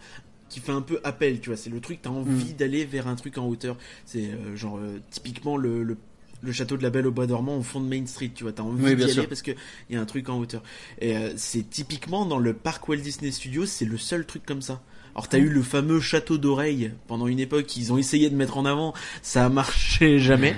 qui 0.50 0.60
fait 0.62 0.72
un 0.72 0.82
peu 0.82 1.00
appel, 1.04 1.40
tu 1.42 1.50
vois. 1.50 1.58
C'est 1.58 1.70
le 1.70 1.80
truc, 1.80 2.00
t'as 2.02 2.10
envie 2.10 2.54
d'aller 2.56 2.84
vers 2.86 3.08
un 3.08 3.16
truc 3.16 3.38
en 3.38 3.46
hauteur. 3.48 3.78
C'est 4.06 4.24
euh, 4.32 4.56
genre 4.56 4.78
euh, 4.80 5.00
typiquement 5.12 5.56
le, 5.58 5.84
le 5.84 5.96
le 6.42 6.52
château 6.54 6.78
de 6.78 6.84
la 6.84 6.90
Belle 6.90 7.06
au 7.06 7.12
Bois 7.12 7.28
dormant 7.28 7.58
au 7.58 7.62
fond 7.64 7.82
de 7.82 7.86
Main 7.88 8.06
Street, 8.08 8.32
tu 8.34 8.46
vois, 8.46 8.54
t'as 8.54 8.64
envie 8.64 8.82
Oui, 8.84 8.96
d'y 8.96 9.04
aller 9.04 9.12
sûr. 9.14 9.28
parce 9.28 9.42
que 9.42 9.52
il 9.90 9.96
y 9.96 10.00
a 10.00 10.02
un 10.02 10.06
truc 10.06 10.30
en 10.30 10.40
hauteur. 10.40 10.64
Et 11.02 11.16
euh, 11.18 11.34
c'est 11.36 11.70
typiquement 11.70 12.26
dans 12.26 12.40
le 12.40 12.54
parc 12.54 12.88
Walt 12.88 12.96
Disney 12.98 13.30
Studios, 13.32 13.66
c'est 13.66 13.84
le 13.86 13.98
seul 13.98 14.26
truc 14.26 14.46
comme 14.46 14.62
ça. 14.62 14.82
Alors 15.20 15.28
t'as 15.28 15.38
eu 15.40 15.50
le 15.50 15.62
fameux 15.62 16.00
château 16.00 16.38
d'oreilles 16.38 16.94
pendant 17.08 17.28
une 17.28 17.42
époque 17.42 17.66
qu'ils 17.66 17.92
ont 17.92 17.98
essayé 17.98 18.30
de 18.30 18.36
mettre 18.38 18.58
en 18.58 18.64
avant, 18.66 18.94
ça 19.22 19.46
a 19.46 19.50
marché 19.50 20.18
jamais. 20.20 20.56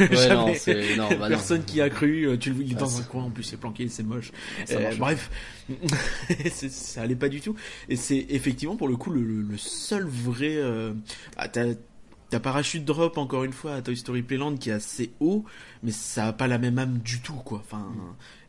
Ouais, 0.00 0.16
Jamais. 0.16 0.60
non, 0.96 1.08
non, 1.08 1.08
bah 1.10 1.28
non. 1.28 1.28
Personne 1.28 1.64
qui 1.64 1.80
a 1.80 1.88
cru, 1.88 2.26
euh, 2.26 2.36
tu 2.36 2.52
le 2.52 2.60
il 2.62 2.72
est 2.72 2.74
Ah, 2.76 2.80
dans 2.80 2.98
un 2.98 3.02
coin 3.04 3.22
en 3.24 3.30
plus, 3.30 3.44
c'est 3.44 3.56
planqué, 3.56 3.86
c'est 3.88 4.02
moche. 4.02 4.32
Euh, 4.72 4.94
bref, 4.98 5.30
ça 6.50 7.02
allait 7.02 7.14
pas 7.14 7.28
du 7.28 7.40
tout. 7.40 7.54
Et 7.88 7.94
c'est 7.96 8.26
effectivement 8.30 8.74
pour 8.76 8.88
le 8.88 8.96
coup 8.96 9.10
le, 9.10 9.22
le- 9.22 9.42
le 9.42 9.56
seul 9.58 10.04
vrai. 10.06 10.56
Euh... 10.56 10.92
Ah, 11.36 11.48
t'as 11.48 11.66
t'as 12.30 12.38
parachute 12.40 12.84
drop 12.84 13.18
encore 13.18 13.42
une 13.42 13.52
fois 13.52 13.74
à 13.74 13.82
Toy 13.82 13.96
Story 13.96 14.22
Playland 14.22 14.56
qui 14.56 14.70
est 14.70 14.72
assez 14.72 15.10
haut, 15.18 15.44
mais 15.82 15.90
ça 15.90 16.28
a 16.28 16.32
pas 16.32 16.46
la 16.46 16.58
même 16.58 16.78
âme 16.78 16.98
du 16.98 17.20
tout 17.20 17.32
quoi. 17.34 17.58
Enfin, 17.64 17.88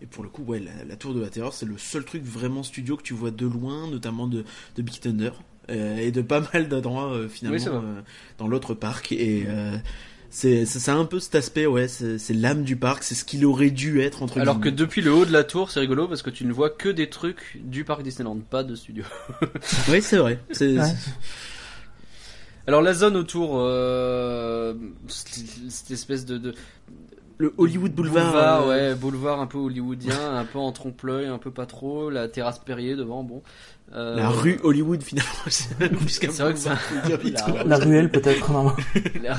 et 0.01 0.05
pour 0.05 0.23
le 0.23 0.29
coup 0.29 0.43
ouais, 0.43 0.59
la, 0.59 0.83
la 0.87 0.95
tour 0.95 1.13
de 1.15 1.19
la 1.19 1.29
terreur 1.29 1.51
c'est 1.53 1.65
le 1.65 1.77
seul 1.79 2.05
truc 2.05 2.23
vraiment 2.23 2.61
studio 2.61 2.95
que 2.95 3.01
tu 3.01 3.15
vois 3.15 3.31
de 3.31 3.47
loin, 3.47 3.89
notamment 3.89 4.27
de, 4.27 4.45
de 4.75 4.81
Big 4.83 4.99
Thunder. 4.99 5.31
Euh, 5.69 5.97
et 5.97 6.11
de 6.11 6.21
pas 6.21 6.41
mal 6.53 6.67
d'endroits 6.69 7.13
euh, 7.13 7.27
finalement 7.27 7.57
Oui, 7.57 7.67
euh, 7.67 8.01
dans 8.37 8.47
l'autre 8.47 8.73
parc 8.73 9.11
et 9.11 9.45
euh, 9.47 9.77
c'est 10.29 10.65
c'est 10.65 10.79
c'est 10.79 10.91
un 10.91 11.05
peu 11.05 11.19
cet 11.19 11.35
aspect 11.35 11.65
ouais 11.65 11.87
c'est 11.87 12.33
l'âme 12.33 12.63
du 12.63 12.75
parc 12.77 13.03
c'est 13.03 13.15
ce 13.15 13.25
qu'il 13.25 13.45
aurait 13.45 13.69
dû 13.69 14.01
être 14.01 14.23
entre 14.23 14.39
Alors 14.39 14.59
que 14.59 14.69
depuis 14.69 15.01
le 15.01 15.13
haut 15.13 15.25
de 15.25 15.31
la 15.33 15.43
tour, 15.43 15.69
c'est 15.71 15.79
rigolo 15.79 16.07
parce 16.07 16.21
que 16.21 16.29
tu 16.29 16.45
ne 16.45 16.53
vois 16.53 16.69
que 16.69 16.89
des 16.89 17.09
trucs 17.09 17.59
du 17.63 17.83
parc 17.83 18.01
Disneyland, 18.03 18.39
pas 18.49 18.63
de 18.63 18.75
studio. 18.75 19.03
oui 19.89 20.01
c'est 20.01 20.17
vrai 20.17 20.39
c'est 20.51 20.77
Ouais. 20.77 20.93
Alors 22.67 22.81
la 22.81 22.93
zone 22.93 23.17
autour, 23.17 23.55
euh, 23.55 24.73
cette 25.07 25.43
cette 25.69 25.91
espèce 25.91 26.25
de, 26.25 26.37
de 26.37 26.53
le 27.41 27.53
Hollywood 27.57 27.91
Boulevard, 27.93 28.35
euh, 28.67 28.67
ouais, 28.69 28.95
boulevard 28.95 29.39
un 29.41 29.47
peu 29.47 29.57
hollywoodien, 29.57 30.35
un 30.37 30.45
peu 30.45 30.59
en 30.59 30.71
trompe-l'œil, 30.71 31.25
un 31.25 31.37
peu 31.39 31.49
pas 31.51 31.65
trop, 31.65 32.09
la 32.09 32.27
terrasse 32.27 32.59
Perrier 32.59 32.95
devant, 32.95 33.23
bon. 33.23 33.41
Euh, 33.93 34.15
la 34.15 34.29
rue 34.29 34.57
Hollywood 34.63 35.01
finalement 35.03 35.29
c'est 35.49 35.75
plus 35.89 36.17
qu'un 36.19 36.31
C'est 36.31 36.43
vrai 36.43 36.53
que 36.53 36.59
ça- 36.59 36.77
boulevard, 37.09 37.17
La. 37.17 37.63
La 37.65 37.77
ruelle 37.77 38.09
peut-être, 38.09 38.49
non. 38.51 38.73
la- 39.23 39.35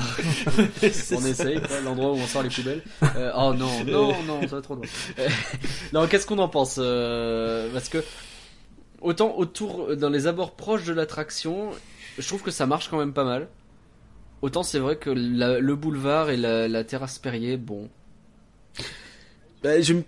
on 0.83 0.89
ça. 0.91 1.27
essaye, 1.29 1.59
l'endroit 1.83 2.11
où 2.11 2.17
on 2.17 2.27
sort 2.27 2.43
les 2.43 2.49
poubelles. 2.49 2.83
Euh, 3.15 3.31
oh 3.35 3.53
non, 3.57 3.83
non, 3.87 4.13
non, 4.27 4.41
ça 4.47 4.57
va 4.57 4.61
trop 4.61 4.75
loin. 4.75 4.85
Non, 5.93 6.05
qu'est-ce 6.07 6.27
qu'on 6.27 6.37
en 6.39 6.49
pense 6.49 6.75
euh, 6.77 7.69
Parce 7.73 7.89
que 7.89 8.03
autant 9.01 9.33
autour, 9.37 9.95
dans 9.95 10.09
les 10.09 10.27
abords 10.27 10.51
proches 10.55 10.83
de 10.83 10.93
l'attraction, 10.93 11.69
je 12.19 12.27
trouve 12.27 12.41
que 12.43 12.51
ça 12.51 12.67
marche 12.67 12.89
quand 12.89 12.97
même 12.99 13.13
pas 13.13 13.23
mal. 13.23 13.47
Autant 14.43 14.61
c'est 14.61 14.77
vrai 14.79 14.97
que 14.97 15.09
la- 15.09 15.59
le 15.59 15.75
boulevard 15.77 16.29
et 16.29 16.35
la, 16.37 16.67
la 16.67 16.83
terrasse 16.83 17.17
Perrier, 17.17 17.55
bon. 17.57 17.89
Bah, 19.63 19.79
je 19.81 19.93
me 19.93 20.03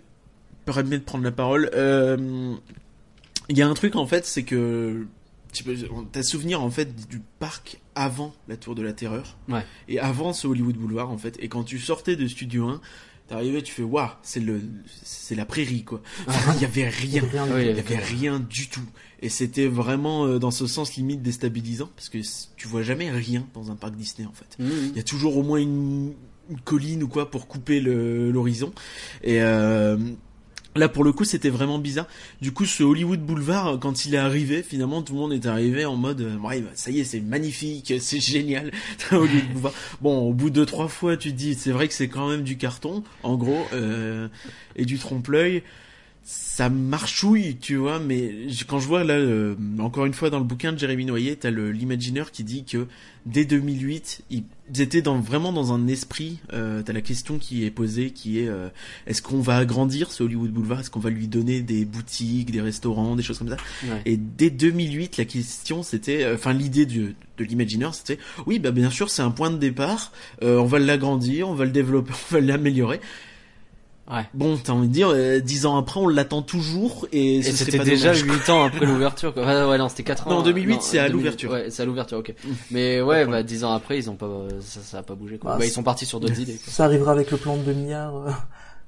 permets 0.66 0.98
de 1.00 1.04
prendre 1.04 1.24
la 1.24 1.32
parole. 1.32 1.70
Euh, 1.74 2.54
Il 3.48 3.58
y 3.58 3.62
a 3.62 3.68
un 3.68 3.74
truc 3.76 3.96
en 3.96 4.06
fait, 4.06 4.26
c'est 4.26 4.44
que 4.44 5.08
t'as 6.12 6.22
souvenir 6.24 6.62
en 6.62 6.70
fait 6.70 7.08
du 7.08 7.22
parc 7.40 7.80
avant 7.96 8.34
la 8.50 8.58
Tour 8.58 8.76
de 8.76 8.82
la 8.82 8.92
Terreur 8.92 9.38
Ouais. 9.48 9.64
et 9.88 10.00
avant 10.00 10.34
ce 10.34 10.48
Hollywood 10.48 10.76
Boulevard 10.76 11.10
en 11.12 11.18
fait. 11.18 11.38
Et 11.40 11.48
quand 11.48 11.64
tu 11.64 11.80
sortais 11.80 12.18
de 12.18 12.28
Studio 12.28 12.68
1, 12.68 12.82
t'arrivais, 13.28 13.62
tu 13.62 13.74
fais 13.74 13.84
waouh, 13.84 14.10
c'est 14.22 14.40
le, 14.40 14.62
c'est 15.04 15.36
la 15.36 15.46
prairie 15.46 15.84
quoi. 15.84 16.02
Il 16.56 16.62
y 16.62 16.66
avait 16.66 16.88
rien. 16.88 17.24
Il 17.60 17.66
y 17.66 17.80
avait 17.80 17.98
rien 17.98 18.40
du 18.40 18.68
tout. 18.68 18.86
Et 19.22 19.30
c'était 19.30 19.68
vraiment 19.68 20.26
euh, 20.26 20.40
dans 20.40 20.52
ce 20.52 20.68
sens 20.68 20.96
limite 20.96 21.22
déstabilisant 21.22 21.90
parce 21.96 22.10
que 22.10 22.20
tu 22.56 22.68
vois 22.68 22.84
jamais 22.84 23.10
rien 23.10 23.48
dans 23.54 23.72
un 23.72 23.76
parc 23.76 23.96
Disney 23.96 24.28
en 24.28 24.34
fait. 24.34 24.58
Il 24.60 24.96
y 24.96 25.00
a 25.00 25.04
toujours 25.04 25.38
au 25.38 25.44
moins 25.44 25.60
une, 25.60 26.14
une 26.50 26.60
colline 26.64 27.04
ou 27.04 27.08
quoi 27.08 27.32
pour 27.32 27.48
couper 27.48 27.80
l'horizon. 27.80 28.74
Et 29.24 29.42
euh, 29.42 29.98
là, 30.76 30.90
pour 30.90 31.04
le 31.04 31.12
coup, 31.12 31.24
c'était 31.24 31.50
vraiment 31.50 31.80
bizarre. 31.80 32.08
Du 32.42 32.52
coup, 32.52 32.66
ce 32.66 32.84
Hollywood 32.84 33.22
Boulevard, 33.22 33.80
quand 33.80 34.06
il 34.06 34.14
est 34.14 34.20
arrivé, 34.20 34.62
finalement, 34.64 35.02
tout 35.02 35.14
le 35.14 35.20
monde 35.20 35.34
est 35.34 35.46
arrivé 35.46 35.86
en 35.86 35.96
mode, 35.96 36.22
euh, 36.22 36.38
ouais, 36.38 36.62
bah, 36.62 36.70
ça 36.74 36.92
y 36.92 37.00
est, 37.00 37.04
c'est 37.04 37.22
magnifique, 37.22 37.94
c'est 38.00 38.20
génial. 38.20 38.72
Hollywood 39.12 39.48
Boulevard. 39.54 39.74
Bon, 40.02 40.20
au 40.20 40.34
bout 40.34 40.50
de 40.50 40.64
trois 40.66 40.88
fois, 40.88 41.18
tu 41.18 41.32
te 41.32 41.38
dis, 41.38 41.56
c'est 41.56 41.72
vrai 41.72 41.88
que 41.88 41.94
c'est 41.94 42.10
quand 42.10 42.30
même 42.30 42.44
du 42.44 42.58
carton, 42.58 43.04
en 43.24 43.36
gros, 43.36 43.66
euh, 43.74 44.28
et 44.76 44.86
du 44.86 45.00
trompe-l'œil. 45.00 45.64
Ça 46.28 46.70
marchouille, 46.70 47.56
tu 47.62 47.76
vois, 47.76 48.00
mais 48.00 48.34
quand 48.68 48.80
je 48.80 48.88
vois 48.88 49.04
là, 49.04 49.14
euh, 49.14 49.54
encore 49.78 50.06
une 50.08 50.14
fois 50.16 50.32
dans 50.32 50.40
le 50.40 50.44
bouquin 50.44 50.74
de 50.74 50.80
Jérémy 50.80 51.06
Noyer, 51.06 51.36
t'as 51.36 51.52
le- 51.52 51.72
l'imagineur 51.72 52.32
qui 52.32 52.44
dit 52.44 52.64
que 52.64 52.88
dès 53.28 53.46
2008, 53.46 54.24
ils 54.32 54.44
étaient 54.80 55.04
dans, 55.04 55.20
vraiment 55.20 55.54
dans 55.54 55.72
un 55.72 55.86
esprit. 55.88 56.40
Euh, 56.52 56.82
T'as 56.82 56.94
la 56.94 57.02
question 57.02 57.38
qui 57.38 57.64
est 57.64 57.70
posée, 57.70 58.10
qui 58.10 58.40
est 58.40 58.48
euh, 58.48 58.70
est-ce 59.06 59.22
qu'on 59.22 59.40
va 59.40 59.58
agrandir 59.58 60.12
ce 60.12 60.24
Hollywood 60.24 60.50
Boulevard? 60.50 60.80
Est-ce 60.80 60.90
qu'on 60.90 61.00
va 61.00 61.12
lui 61.12 61.28
donner 61.28 61.62
des 61.62 61.86
boutiques, 61.86 62.50
des 62.50 62.62
restaurants, 62.62 63.16
des 63.16 63.22
choses 63.22 63.38
comme 63.38 63.50
ça? 63.50 63.58
Ouais. 63.84 64.02
Et 64.06 64.18
dès 64.18 64.50
2008, 64.50 65.18
la 65.18 65.26
question 65.26 65.84
c'était, 65.84 66.24
euh, 66.24 66.34
enfin 66.34 66.54
l'idée 66.54 66.88
du- 66.88 67.16
de 67.38 67.44
l'imagineur, 67.44 67.94
c'était 67.94 68.18
oui, 68.48 68.58
bah 68.58 68.72
bien 68.72 68.90
sûr, 68.90 69.12
c'est 69.12 69.22
un 69.22 69.30
point 69.32 69.52
de 69.52 69.58
départ. 69.58 70.12
euh, 70.42 70.58
on 70.58 70.66
va 70.66 70.80
l'agrandir, 70.80 71.48
on 71.50 71.54
va 71.54 71.66
le 71.66 71.72
développer, 71.72 72.14
on 72.32 72.34
va 72.34 72.42
l'améliorer. 72.42 73.00
Ouais. 74.12 74.22
Bon, 74.36 74.56
t'as 74.64 74.74
envie 74.74 74.88
de 74.88 74.94
dire, 74.94 75.08
euh, 75.10 75.40
dix 75.40 75.66
ans 75.66 75.78
après, 75.78 76.00
on 76.00 76.08
l'attend 76.08 76.44
toujours 76.44 77.08
et, 77.12 77.38
Et 77.38 77.42
ce 77.44 77.52
serait 77.54 77.72
c'était 77.72 77.84
déjà 77.84 78.14
dommage, 78.14 78.22
8 78.46 78.50
ans 78.52 78.64
après 78.64 78.86
l'ouverture. 78.86 79.34
quoi. 79.34 79.44
Ouais, 79.46 79.64
ouais, 79.70 79.78
non, 79.80 79.90
c'était 79.90 80.04
4 80.04 80.28
ans. 80.28 80.30
Non, 80.30 80.36
en 80.38 80.44
2008, 80.44 80.74
Non, 80.76 80.80
c'est 80.82 81.00
à 81.00 81.04
2000, 81.08 81.14
l'ouverture. 81.16 81.52
Ouais, 81.52 81.70
c'est 81.72 81.82
à 81.82 81.86
l'ouverture, 81.86 82.20
ok. 82.20 82.30
Mm. 82.44 82.50
Mais 82.70 83.02
ouais, 83.02 83.26
bah 83.26 83.42
10 83.42 83.64
ans 83.64 83.74
après, 83.74 83.98
ils 83.98 84.08
ont 84.10 84.16
pas, 84.16 84.30
ça, 84.62 84.82
ça 84.82 84.98
a 85.00 85.04
pas 85.04 85.16
bougé. 85.16 85.38
Quoi. 85.40 85.54
Bah, 85.54 85.58
Bah, 85.60 85.66
ils 85.66 85.72
sont 85.72 85.82
partis 85.82 86.06
sur 86.06 86.20
d'autres 86.20 86.40
idées. 86.40 86.54
Quoi. 86.64 86.72
Ça 86.72 86.86
arrivera 86.86 87.14
avec 87.14 87.32
le 87.32 87.38
plan 87.38 87.58
de 87.58 87.64
2 87.64 87.74
milliards. 87.74 88.16
euh, 88.16 88.30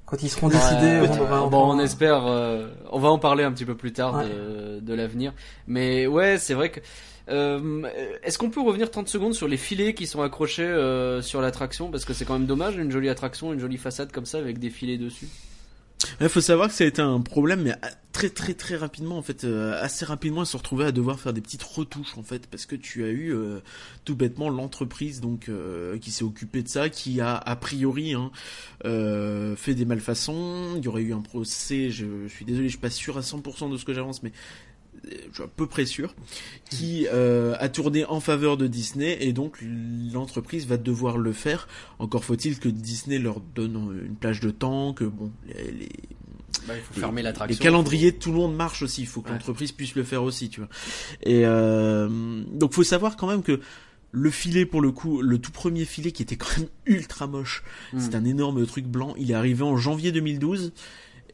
Quand 0.06 0.22
ils 0.22 0.28
seront 0.30 0.48
décidés, 0.48 1.00
Ouais, 1.00 1.08
on 1.10 1.20
aura 1.20 1.38
un 1.38 1.46
bon, 1.48 1.72
on 1.74 1.78
euh, 1.80 1.82
espère. 1.82 2.24
euh, 2.26 2.68
on 2.92 3.00
va 3.00 3.08
en 3.08 3.18
parler 3.18 3.42
un 3.42 3.50
petit 3.50 3.64
peu 3.64 3.74
plus 3.74 3.92
tard 3.92 4.18
Ouais. 4.18 4.24
de, 4.24 4.78
de 4.80 4.94
l'avenir. 4.94 5.32
Mais 5.66 6.06
ouais, 6.06 6.38
c'est 6.38 6.54
vrai 6.54 6.70
que. 6.70 6.78
Euh, 7.28 7.82
Est-ce 8.22 8.38
qu'on 8.38 8.50
peut 8.50 8.60
revenir 8.60 8.90
30 8.90 9.08
secondes 9.08 9.34
sur 9.34 9.48
les 9.48 9.56
filets 9.56 9.94
qui 9.94 10.06
sont 10.06 10.22
accrochés 10.22 10.62
euh, 10.62 11.22
sur 11.22 11.40
l'attraction? 11.40 11.90
Parce 11.90 12.04
que 12.04 12.12
c'est 12.12 12.24
quand 12.24 12.38
même 12.38 12.46
dommage, 12.46 12.76
une 12.76 12.90
jolie 12.90 13.08
attraction, 13.08 13.52
une 13.52 13.60
jolie 13.60 13.76
façade 13.76 14.12
comme 14.12 14.26
ça 14.26 14.38
avec 14.38 14.58
des 14.58 14.70
filets 14.70 14.98
dessus. 14.98 15.28
Il 16.20 16.28
faut 16.28 16.40
savoir 16.40 16.68
que 16.68 16.74
ça 16.74 16.84
a 16.84 16.86
été 16.86 17.02
un 17.02 17.20
problème 17.20 17.62
mais 17.62 17.74
très 18.12 18.30
très 18.30 18.54
très 18.54 18.76
rapidement 18.76 19.18
en 19.18 19.22
fait 19.22 19.42
euh, 19.42 19.76
assez 19.82 20.04
rapidement 20.04 20.44
ils 20.44 20.46
se 20.46 20.56
retrouvaient 20.56 20.86
à 20.86 20.92
devoir 20.92 21.18
faire 21.18 21.32
des 21.32 21.40
petites 21.40 21.64
retouches 21.64 22.16
en 22.16 22.22
fait 22.22 22.46
parce 22.46 22.66
que 22.66 22.76
tu 22.76 23.04
as 23.04 23.08
eu 23.08 23.34
tout 24.04 24.14
bêtement 24.14 24.48
l'entreprise 24.48 25.20
donc 25.20 25.50
qui 26.00 26.10
s'est 26.12 26.22
occupée 26.22 26.62
de 26.62 26.68
ça 26.68 26.88
qui 26.88 27.20
a 27.20 27.36
a 27.36 27.56
priori 27.56 28.14
hein, 28.14 28.30
fait 28.84 29.74
des 29.74 29.84
malfaçons 29.84 30.74
il 30.76 30.84
y 30.84 30.88
aurait 30.88 31.02
eu 31.02 31.12
un 31.12 31.20
procès 31.20 31.90
je, 31.90 32.06
je 32.28 32.32
suis 32.32 32.44
désolé 32.44 32.68
je 32.68 32.72
suis 32.72 32.80
pas 32.80 32.90
sûr 32.90 33.18
à 33.18 33.22
100% 33.22 33.68
de 33.72 33.76
ce 33.76 33.84
que 33.84 33.92
j'avance 33.92 34.22
mais 34.22 34.30
je 35.04 35.34
suis 35.34 35.42
à 35.42 35.48
peu 35.48 35.66
près 35.66 35.86
sûr, 35.86 36.14
qui 36.70 37.06
euh, 37.12 37.54
a 37.58 37.68
tourné 37.68 38.04
en 38.04 38.20
faveur 38.20 38.56
de 38.56 38.66
Disney 38.66 39.18
et 39.20 39.32
donc 39.32 39.58
l'entreprise 40.12 40.66
va 40.66 40.76
devoir 40.76 41.18
le 41.18 41.32
faire. 41.32 41.68
Encore 41.98 42.24
faut-il 42.24 42.58
que 42.58 42.68
Disney 42.68 43.18
leur 43.18 43.40
donne 43.40 44.00
une 44.04 44.16
plage 44.16 44.40
de 44.40 44.50
temps, 44.50 44.92
que 44.92 45.04
bon, 45.04 45.30
les, 45.46 45.88
bah, 46.66 46.74
il 46.76 46.82
faut 46.82 47.00
fermer 47.00 47.22
l'attraction. 47.22 47.58
Les 47.58 47.62
calendriers, 47.62 48.12
tout 48.12 48.30
le 48.30 48.36
monde 48.36 48.56
marche 48.56 48.82
aussi. 48.82 49.02
Il 49.02 49.06
faut 49.06 49.20
que 49.20 49.30
l'entreprise 49.30 49.72
puisse 49.72 49.94
le 49.94 50.04
faire 50.04 50.22
aussi, 50.22 50.48
tu 50.48 50.60
vois. 50.60 50.68
Et 51.22 51.42
euh, 51.44 52.42
donc, 52.52 52.74
faut 52.74 52.82
savoir 52.82 53.16
quand 53.16 53.26
même 53.26 53.42
que 53.42 53.60
le 54.10 54.30
filet, 54.30 54.66
pour 54.66 54.80
le 54.80 54.90
coup, 54.90 55.20
le 55.20 55.38
tout 55.38 55.52
premier 55.52 55.84
filet 55.84 56.12
qui 56.12 56.22
était 56.22 56.36
quand 56.36 56.56
même 56.58 56.68
ultra 56.86 57.26
moche, 57.26 57.62
hmm. 57.92 58.00
c'est 58.00 58.14
un 58.14 58.24
énorme 58.24 58.64
truc 58.66 58.86
blanc. 58.86 59.14
Il 59.18 59.30
est 59.30 59.34
arrivé 59.34 59.62
en 59.62 59.76
janvier 59.76 60.12
2012. 60.12 60.72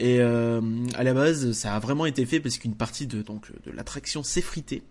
Et 0.00 0.20
euh, 0.20 0.60
à 0.94 1.04
la 1.04 1.14
base, 1.14 1.52
ça 1.52 1.74
a 1.74 1.78
vraiment 1.78 2.06
été 2.06 2.26
fait 2.26 2.40
parce 2.40 2.58
qu'une 2.58 2.74
partie 2.74 3.06
de 3.06 3.22
de 3.22 3.70
l'attraction 3.70 4.22
s'effritait. 4.22 4.82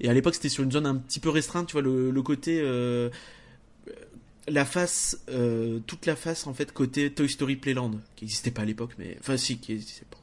Et 0.00 0.08
à 0.08 0.14
l'époque, 0.14 0.34
c'était 0.34 0.48
sur 0.48 0.64
une 0.64 0.72
zone 0.72 0.86
un 0.86 0.96
petit 0.96 1.20
peu 1.20 1.30
restreinte, 1.30 1.68
tu 1.68 1.72
vois, 1.72 1.82
le, 1.82 2.22
côté 2.22 2.60
euh, 2.60 3.10
la 4.48 4.64
face, 4.64 5.20
euh, 5.28 5.80
toute 5.86 6.06
la 6.06 6.16
face 6.16 6.46
en 6.46 6.54
fait 6.54 6.72
côté 6.72 7.12
Toy 7.12 7.28
Story 7.28 7.56
Playland, 7.56 7.92
qui 8.16 8.24
n'existait 8.24 8.50
pas 8.50 8.62
à 8.62 8.64
l'époque, 8.64 8.92
mais 8.98 9.16
enfin 9.20 9.36
si, 9.36 9.58
qui 9.58 9.72
n'existait 9.72 10.06
pas. 10.10 10.18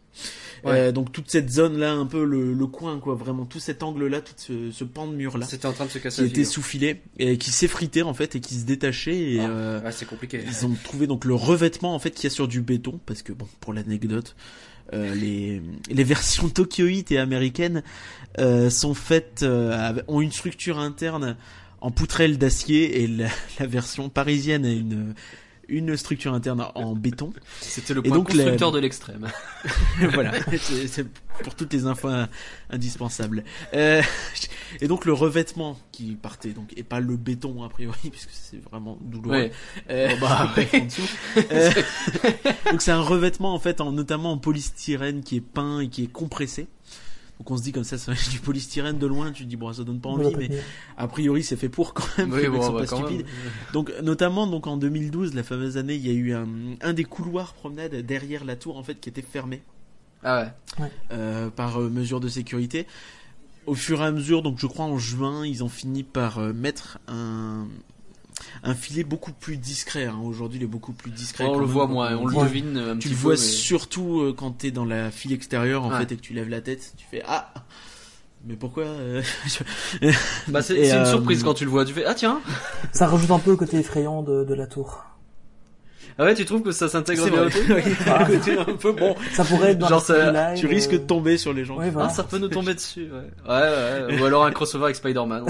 Euh, 0.66 0.92
donc 0.92 1.12
toute 1.12 1.30
cette 1.30 1.50
zone 1.50 1.78
là, 1.78 1.94
un 1.94 2.06
peu 2.06 2.24
le, 2.24 2.54
le, 2.54 2.68
coin 2.68 3.00
quoi, 3.00 3.16
vraiment 3.16 3.46
tout 3.46 3.60
cet 3.60 3.82
angle 3.82 4.08
là, 4.08 4.22
tout 4.22 4.34
ce, 4.38 4.72
ce 4.72 4.84
pan 4.84 5.08
de 5.08 5.16
mur 5.16 5.38
là. 5.38 5.48
C'était 5.50 5.66
en 5.66 5.74
train 5.74 5.86
de 5.86 5.90
se 5.90 5.98
casser. 5.98 6.24
Qui 6.24 6.30
était 6.30 6.44
sous 6.44 6.62
filet 6.62 7.02
et 7.18 7.38
qui 7.38 7.52
s'effritait 7.52 8.04
en 8.04 8.14
fait 8.14 8.36
et 8.36 8.40
qui 8.40 8.56
se 8.56 8.66
détachait. 8.66 9.18
Et, 9.18 9.40
ah, 9.40 9.50
euh, 9.50 9.92
c'est 9.92 10.06
compliqué. 10.06 10.44
Ils 10.46 10.66
ont 10.66 10.76
trouvé 10.84 11.08
donc 11.08 11.26
le 11.26 11.34
revêtement 11.34 11.96
en 11.96 12.00
fait 12.00 12.12
qu'il 12.12 12.26
y 12.26 12.28
a 12.28 12.30
sur 12.30 12.48
du 12.48 12.62
béton 12.62 13.00
parce 13.06 13.22
que 13.24 13.34
bon 13.34 13.48
pour 13.60 13.74
l'anecdote. 13.74 14.36
Euh, 14.94 15.16
les, 15.16 15.62
les 15.90 16.04
versions 16.04 16.50
tokyoïtes 16.50 17.12
et 17.12 17.18
américaines 17.18 17.82
sont 18.70 18.94
faites 18.94 19.44
ont 20.08 20.22
une 20.22 20.32
structure 20.32 20.80
interne 20.80 21.38
en 21.80 21.90
poutrelle 21.90 22.38
d'acier 22.38 23.02
et 23.02 23.08
la, 23.08 23.28
la, 23.60 23.66
version 23.66 24.10
parisienne 24.10 24.66
a 24.66 24.72
une 24.72 25.16
une 25.72 25.98
structure 25.98 26.34
interne 26.34 26.68
en 26.76 26.96
béton. 26.96 27.34
C'était 27.60 27.94
le 27.94 28.02
point 28.02 28.18
donc, 28.18 28.28
constructeur 28.28 28.72
de 28.72 28.80
l'extrême. 28.80 29.28
voilà, 30.14 30.34
c'est 30.58 31.06
pour 31.44 31.56
toutes 31.56 31.74
les 31.74 31.86
infos 31.86 32.10
indispensables. 32.70 33.44
Euh, 33.74 34.02
et 34.82 34.88
donc 34.88 35.06
le 35.06 35.14
revêtement 35.14 35.80
qui 35.92 36.16
partait, 36.16 36.50
donc 36.50 36.74
et 36.76 36.84
pas 36.84 37.00
le 37.00 37.18
béton 37.18 37.64
a 37.64 37.70
priori, 37.70 38.10
puisque 38.10 38.32
c'est 38.32 38.62
vraiment 38.64 38.98
douloureux. 39.02 39.50
Euh, 39.90 40.16
bah, 40.20 40.54
euh, 40.58 41.72
donc 42.72 42.82
c'est 42.82 42.92
un 42.92 43.02
revêtement 43.02 43.54
en 43.54 43.60
fait, 43.60 43.82
en, 43.82 43.92
notamment 43.92 44.34
en 44.34 44.38
polystyrène 44.38 45.24
qui 45.24 45.38
est 45.38 45.42
peint 45.42 45.80
et 45.80 45.88
qui 45.88 46.04
est 46.04 46.12
compressé. 46.12 46.68
Donc 47.42 47.50
on 47.50 47.58
se 47.58 47.64
dit 47.64 47.72
comme 47.72 47.84
ça, 47.84 47.98
c'est 47.98 48.30
du 48.30 48.40
polystyrène 48.40 49.00
de 49.00 49.08
loin, 49.08 49.32
tu 49.32 49.46
te 49.46 49.50
dis 49.50 49.56
bon 49.56 49.74
ça 49.74 49.84
donne 49.84 50.00
pas 50.00 50.10
envie, 50.10 50.36
mais 50.38 50.52
a 50.96 51.08
priori 51.08 51.42
c'est 51.42 51.56
fait 51.56 51.70
pour 51.70 51.96
quand 51.96 52.06
même. 52.20 52.32
Oui, 52.32 52.48
bon, 52.48 52.72
pas 52.72 52.86
stupide. 52.86 53.26
Donc 53.74 53.92
notamment 54.04 54.46
donc 54.46 54.68
en 54.68 54.78
2012, 54.78 55.34
la 55.34 55.42
fameuse 55.42 55.76
année, 55.76 55.96
il 55.96 56.06
y 56.06 56.12
a 56.12 56.14
eu 56.14 56.34
un, 56.36 56.48
un 56.82 56.94
des 56.94 57.04
couloirs 57.04 57.54
promenade 57.56 57.96
derrière 57.96 58.46
la 58.46 58.56
tour 58.56 58.78
en 58.78 58.84
fait 58.84 59.00
qui 59.00 59.10
était 59.10 59.24
fermé. 59.24 59.64
Ah 60.24 60.54
ouais. 60.80 60.92
Euh, 61.14 61.50
par 61.50 61.82
euh, 61.82 61.90
mesure 61.90 62.20
de 62.20 62.28
sécurité. 62.28 62.86
Au 63.66 63.74
fur 63.74 64.04
et 64.04 64.06
à 64.06 64.12
mesure, 64.12 64.44
donc 64.44 64.60
je 64.60 64.68
crois 64.68 64.86
en 64.86 65.00
juin, 65.00 65.44
ils 65.44 65.64
ont 65.64 65.70
fini 65.70 66.04
par 66.04 66.38
euh, 66.38 66.54
mettre 66.54 67.00
un, 67.08 67.66
un 68.64 68.74
filet 68.74 69.04
beaucoup 69.04 69.34
plus 69.34 69.58
discret. 69.58 70.06
Hein. 70.06 70.20
Aujourd'hui, 70.24 70.60
il 70.60 70.64
est 70.64 70.68
beaucoup 70.68 70.94
plus 70.94 71.12
discret. 71.12 71.46
on 71.46 71.60
le 71.60 71.66
voit 71.66 71.88
moins, 71.88 72.16
on 72.16 72.28
le 72.28 72.36
devine 72.36 72.78
un 72.78 72.98
tu 72.98 73.10
le 73.10 73.16
vois 73.16 73.38
surtout 73.38 74.22
euh, 74.22 74.34
quand 74.34 74.52
t'es 74.52 74.72
dans 74.72 74.86
la 74.86 75.12
file 75.12 75.34
extérieure 75.34 75.84
en 75.84 75.92
fait 75.92 76.12
et 76.12 76.16
que 76.16 76.22
tu 76.22 76.34
lèves 76.34 76.50
la 76.50 76.62
tête, 76.62 76.94
tu 76.98 77.06
fais 77.10 77.24
ah. 77.28 77.54
Mais 78.44 78.56
pourquoi 78.56 78.86
euh, 78.86 79.22
Bah 80.48 80.64
c'est 80.64 80.90
une 80.90 80.96
euh, 80.96 81.06
surprise 81.06 81.44
quand 81.44 81.54
tu 81.54 81.64
le 81.64 81.70
vois. 81.70 81.86
Tu 81.86 81.94
fais 81.94 82.06
ah 82.06 82.16
tiens. 82.16 82.42
Ça 82.92 83.06
rajoute 83.06 83.30
un 83.30 83.38
peu 83.38 83.52
le 83.52 83.58
côté 83.58 83.78
effrayant 83.78 84.24
de, 84.24 84.44
de 84.44 84.54
la 84.56 84.66
tour. 84.66 85.04
Ah 86.22 86.26
ouais, 86.26 86.36
tu 86.36 86.46
trouves 86.46 86.62
que 86.62 86.72
ça 86.72 86.88
s'intègre 86.88 87.32
bien 87.32 87.48
au 87.48 87.50
ah. 88.06 88.26
côté 88.26 88.56
un 88.56 88.76
peu 88.78 88.92
bon. 88.92 89.16
Ça 89.34 89.44
pourrait 89.44 89.72
être 89.72 89.80
dans 89.80 89.88
Genre 89.88 90.02
ça, 90.04 90.54
tu 90.54 90.68
risques 90.68 90.92
de 90.92 90.98
tomber 90.98 91.36
sur 91.36 91.52
les 91.52 91.66
gens. 91.66 91.78
Ouais, 91.78 91.92
ah, 91.98 92.10
ça 92.10 92.24
peut 92.24 92.38
nous 92.38 92.48
tomber 92.48 92.76
dessus. 92.76 93.10
Ouais, 93.12 93.50
ouais, 93.50 94.06
ouais. 94.08 94.22
Ou 94.22 94.26
alors 94.26 94.46
un 94.46 94.52
crossover 94.52 94.84
avec 94.84 94.98
Spider-Man. 94.98 95.46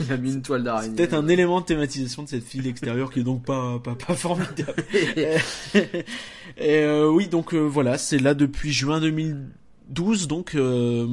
Il 0.00 0.10
a 0.10 0.16
mis 0.16 0.32
une 0.32 0.40
toile 0.40 0.64
d'araignée. 0.64 0.96
Peut-être 0.96 1.12
un 1.12 1.28
élément 1.28 1.60
de 1.60 1.66
thématisation 1.66 2.22
de 2.22 2.28
cette 2.30 2.44
file 2.44 2.66
extérieure 2.66 3.10
qui 3.10 3.20
est 3.20 3.24
donc 3.24 3.44
pas 3.44 3.78
pas, 3.84 3.94
pas 3.94 4.14
formidable. 4.14 4.82
Et 6.56 6.78
euh, 6.78 7.10
oui, 7.10 7.28
donc 7.28 7.52
euh, 7.52 7.58
voilà, 7.58 7.98
c'est 7.98 8.18
là 8.18 8.32
depuis 8.32 8.72
juin 8.72 9.00
2012, 9.00 10.28
donc. 10.28 10.54
Euh, 10.54 11.06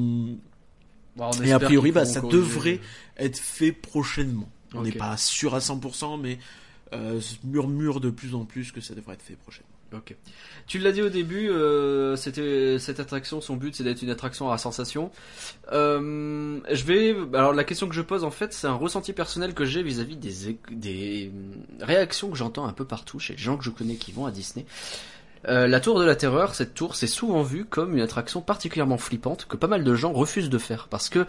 bah, 1.18 1.30
et 1.44 1.52
a 1.52 1.60
priori, 1.60 1.92
bah, 1.92 2.06
ça 2.06 2.22
devrait 2.22 2.80
être 3.18 3.38
fait 3.38 3.74
prochainement. 3.74 4.48
On 4.74 4.84
n'est 4.84 4.94
pas 4.94 5.18
sûr 5.18 5.56
à 5.56 5.60
100%, 5.60 6.22
mais 6.22 6.38
euh, 6.94 7.20
murmure 7.44 8.00
de 8.00 8.10
plus 8.10 8.34
en 8.34 8.46
plus 8.46 8.72
que 8.72 8.80
ça 8.80 8.96
devrait 8.96 9.16
être 9.16 9.22
fait 9.22 9.36
prochainement. 9.36 9.68
Ok. 9.94 10.16
Tu 10.68 10.80
l'as 10.80 10.92
dit 10.92 11.02
au 11.02 11.10
début, 11.10 11.50
euh, 11.50 12.16
c'était 12.16 12.78
cette 12.80 13.00
attraction, 13.00 13.42
son 13.42 13.56
but 13.56 13.76
c'est 13.76 13.84
d'être 13.84 14.02
une 14.02 14.10
attraction 14.10 14.52
à 14.52 14.58
sensation. 14.58 15.12
Euh, 15.72 16.60
je 16.72 16.84
vais, 16.84 17.16
alors 17.34 17.54
la 17.54 17.64
question 17.64 17.88
que 17.88 17.96
je 17.96 18.02
pose 18.02 18.24
en 18.24 18.32
fait, 18.32 18.54
c'est 18.54 18.68
un 18.68 18.74
ressenti 18.74 19.14
personnel 19.14 19.54
que 19.54 19.66
j'ai 19.66 19.84
vis-à-vis 19.84 20.18
des 20.18 20.58
des 20.72 21.32
réactions 21.82 22.30
que 22.30 22.38
j'entends 22.38 22.66
un 22.66 22.74
peu 22.74 22.86
partout 22.86 23.20
chez 23.20 23.34
les 23.34 23.40
gens 23.40 23.58
que 23.58 23.64
je 23.64 23.70
connais 23.70 23.96
qui 23.96 24.12
vont 24.12 24.26
à 24.26 24.32
Disney. 24.32 24.66
La 25.44 25.80
tour 25.80 25.98
de 25.98 26.04
la 26.04 26.16
terreur, 26.18 26.56
cette 26.56 26.74
tour, 26.74 26.96
c'est 26.96 27.08
souvent 27.08 27.42
vue 27.42 27.64
comme 27.64 27.96
une 27.96 28.02
attraction 28.02 28.42
particulièrement 28.42 28.98
flippante 28.98 29.46
que 29.46 29.56
pas 29.56 29.68
mal 29.68 29.86
de 29.86 29.96
gens 29.96 30.12
refusent 30.12 30.50
de 30.50 30.58
faire 30.58 30.90
parce 30.90 31.08
que 31.08 31.26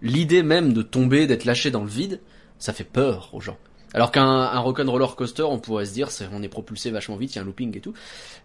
l'idée 0.00 0.42
même 0.42 0.72
de 0.72 0.80
tomber, 0.80 1.26
d'être 1.26 1.44
lâché 1.44 1.70
dans 1.70 1.82
le 1.82 1.90
vide, 1.90 2.20
ça 2.58 2.72
fait 2.72 2.84
peur 2.84 3.28
aux 3.34 3.40
gens. 3.40 3.58
Alors 3.98 4.12
qu'un 4.12 4.22
un 4.22 4.60
rock'n'roller 4.60 5.08
coaster, 5.16 5.42
on 5.42 5.58
pourrait 5.58 5.84
se 5.84 5.92
dire, 5.92 6.12
c'est, 6.12 6.28
on 6.32 6.40
est 6.40 6.48
propulsé 6.48 6.92
vachement 6.92 7.16
vite, 7.16 7.34
il 7.34 7.36
y 7.36 7.38
a 7.40 7.42
un 7.42 7.44
looping 7.44 7.76
et 7.76 7.80
tout. 7.80 7.94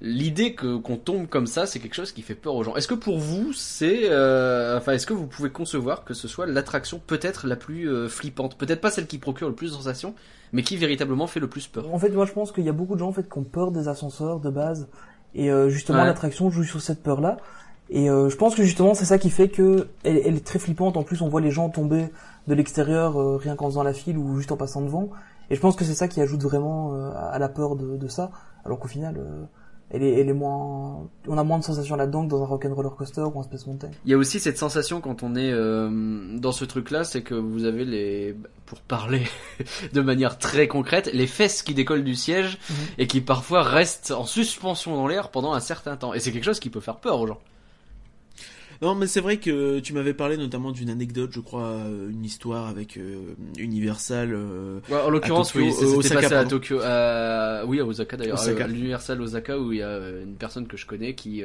L'idée 0.02 0.56
que 0.56 0.78
qu'on 0.78 0.98
tombe 0.98 1.28
comme 1.28 1.46
ça, 1.46 1.68
c'est 1.68 1.78
quelque 1.78 1.94
chose 1.94 2.12
qui 2.12 2.24
fait 2.24 2.34
peur 2.34 2.56
aux 2.56 2.64
gens. 2.64 2.76
Est-ce 2.76 2.88
que 2.88 2.96
pour 2.96 3.20
vous, 3.20 3.54
c'est, 3.54 4.10
euh, 4.10 4.76
enfin, 4.80 4.94
est-ce 4.94 5.06
que 5.06 5.14
vous 5.14 5.28
pouvez 5.28 5.52
concevoir 5.52 6.06
que 6.06 6.16
ce 6.16 6.28
soit 6.28 6.48
l'attraction 6.48 7.00
peut-être 7.06 7.46
la 7.46 7.56
plus 7.56 7.88
euh, 7.88 8.10
flippante, 8.10 8.58
peut-être 8.58 8.82
pas 8.82 8.90
celle 8.90 9.06
qui 9.06 9.20
procure 9.20 9.48
le 9.48 9.54
plus 9.54 9.68
de 9.68 9.76
sensations, 9.76 10.16
mais 10.54 10.64
qui 10.64 10.76
véritablement 10.76 11.28
fait 11.28 11.40
le 11.40 11.48
plus 11.48 11.68
peur 11.68 11.94
En 11.94 12.00
fait, 12.00 12.10
moi, 12.10 12.26
je 12.26 12.32
pense 12.32 12.52
qu'il 12.52 12.64
y 12.64 12.70
a 12.70 12.74
beaucoup 12.74 12.96
de 12.96 13.00
gens 13.02 13.10
en 13.10 13.14
fait 13.14 13.30
qui 13.30 13.38
ont 13.38 13.44
peur 13.44 13.70
des 13.70 13.88
ascenseurs 13.88 14.40
de 14.40 14.50
base, 14.50 14.88
et 15.36 15.52
euh, 15.52 15.70
justement 15.70 16.04
l'attraction 16.04 16.50
joue 16.50 16.64
sur 16.64 16.82
cette 16.82 17.04
peur-là. 17.04 17.38
Et 17.92 18.08
je 18.08 18.36
pense 18.38 18.56
que 18.56 18.64
justement, 18.64 18.96
c'est 18.96 19.06
ça 19.06 19.20
qui 19.20 19.30
fait 19.30 19.50
que 19.50 19.90
elle, 20.04 20.20
elle, 20.26 20.36
est 20.36 20.46
très 20.46 20.58
flippante. 20.58 20.98
En 20.98 21.04
plus, 21.04 21.22
on 21.22 21.28
voit 21.28 21.42
les 21.42 21.52
gens 21.52 21.70
tomber 21.70 22.08
de 22.48 22.56
l'extérieur 22.56 23.40
rien 23.40 23.56
qu'en 23.56 23.68
faisant 23.68 23.84
la 23.84 23.94
file 23.94 24.18
ou 24.18 24.36
juste 24.38 24.52
en 24.52 24.58
passant 24.58 24.82
devant. 24.82 25.12
Et 25.50 25.56
je 25.56 25.60
pense 25.60 25.76
que 25.76 25.86
c'est 25.86 25.94
ça 25.94 26.08
qui 26.08 26.22
ajoute 26.22 26.42
vraiment 26.42 26.94
euh, 26.94 27.12
à 27.16 27.40
la 27.40 27.50
peur 27.50 27.76
de, 27.76 27.98
de 27.98 28.08
ça, 28.08 28.32
alors 28.66 28.80
qu'au 28.80 28.88
final, 28.88 29.18
euh, 29.18 29.46
elle 29.94 30.02
est, 30.02 30.20
elle 30.20 30.30
est 30.30 30.34
moins, 30.34 31.08
on 31.28 31.38
a 31.38 31.44
moins 31.44 31.60
de 31.60 31.64
sensations 31.64 31.96
là-dedans 31.96 32.26
que 32.26 32.30
dans 32.32 32.42
un 32.42 32.48
rock'n'roller 32.48 32.90
coaster 32.98 33.22
ou 33.22 33.40
un 33.40 33.44
Space 33.44 33.68
Mountain. 33.68 33.92
Il 34.06 34.12
y 34.12 34.14
a 34.14 34.18
aussi 34.18 34.40
cette 34.40 34.58
sensation 34.58 35.02
quand 35.02 35.22
on 35.22 35.36
est 35.36 35.52
euh, 35.52 36.36
dans 36.38 36.52
ce 36.52 36.66
truc-là, 36.66 37.04
c'est 37.04 37.22
que 37.22 37.36
vous 37.36 37.66
avez 37.66 37.86
les, 37.86 38.36
pour 38.66 38.82
parler 38.82 39.24
de 39.94 40.02
manière 40.02 40.40
très 40.40 40.68
concrète, 40.68 41.12
les 41.14 41.28
fesses 41.28 41.62
qui 41.62 41.76
décollent 41.76 42.04
du 42.04 42.16
siège 42.16 42.58
mhm. 42.70 42.76
et 42.98 43.08
qui 43.08 43.22
parfois 43.22 43.62
restent 43.62 44.12
en 44.12 44.26
suspension 44.26 44.96
dans 44.96 45.08
l'air 45.08 45.30
pendant 45.30 45.54
un 45.54 45.60
certain 45.60 45.96
temps. 45.96 46.14
Et 46.14 46.20
c'est 46.20 46.32
quelque 46.32 46.46
chose 46.46 46.60
qui 46.60 46.72
peut 46.72 46.82
faire 46.82 46.98
peur 46.98 47.20
aux 47.20 47.28
gens. 47.28 47.40
Non, 48.84 48.96
mais 48.96 49.08
c'est 49.08 49.22
vrai 49.22 49.38
que 49.38 49.80
tu 49.80 49.94
m'avais 49.94 50.14
parlé 50.14 50.36
notamment 50.36 50.74
d'une 50.74 50.90
anecdote, 50.90 51.30
je 51.32 51.40
crois, 51.40 51.68
euh, 51.68 52.10
une 52.10 52.26
histoire 52.26 52.68
avec 52.68 52.98
euh, 52.98 53.34
Universal. 53.58 54.34
Euh, 54.34 54.82
en 54.92 55.10
l'occurrence, 55.10 55.56
oui, 55.56 55.72
c'était 55.72 56.16
passé 56.16 56.34
à 56.34 56.44
Tokyo, 56.44 56.80
oui, 57.66 57.80
à 57.80 57.86
Osaka 57.86 58.18
d'ailleurs, 58.18 58.42
à 58.42 58.68
l'Universal 58.68 59.22
Osaka 59.22 59.58
où 59.58 59.72
il 59.72 59.80
y 59.80 59.84
a 59.84 59.98
une 60.22 60.36
personne 60.36 60.68
que 60.68 60.76
je 60.76 60.86
connais 60.86 61.16
qui 61.16 61.44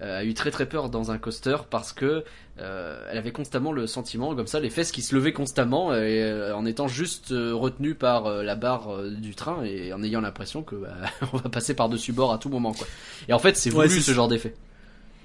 a 0.00 0.24
eu 0.24 0.34
très 0.34 0.52
très 0.52 0.66
peur 0.66 0.88
dans 0.88 1.10
un 1.10 1.18
coaster 1.18 1.56
parce 1.68 1.92
que 1.92 2.22
elle 2.58 3.18
avait 3.18 3.32
constamment 3.32 3.72
le 3.72 3.88
sentiment 3.88 4.34
comme 4.36 4.46
ça 4.46 4.60
les 4.60 4.70
fesses 4.70 4.92
qui 4.92 5.02
se 5.02 5.16
levaient 5.16 5.32
constamment 5.32 5.92
et, 5.94 6.52
en 6.54 6.64
étant 6.64 6.86
juste 6.86 7.30
retenue 7.30 7.96
par 7.96 8.30
la 8.42 8.54
barre 8.54 9.02
du 9.02 9.34
train 9.34 9.64
et 9.64 9.92
en 9.92 10.02
ayant 10.04 10.20
l'impression 10.20 10.62
que 10.62 10.76
bah, 10.76 10.94
on 11.32 11.38
va 11.38 11.48
passer 11.48 11.74
par 11.74 11.88
dessus 11.88 12.12
bord 12.12 12.32
à 12.32 12.38
tout 12.38 12.50
moment 12.50 12.72
quoi. 12.72 12.86
Et 13.28 13.32
en 13.32 13.40
fait 13.40 13.56
c'est 13.56 13.70
voulu 13.70 14.00
ce 14.00 14.12
genre 14.12 14.28
d'effet. 14.28 14.54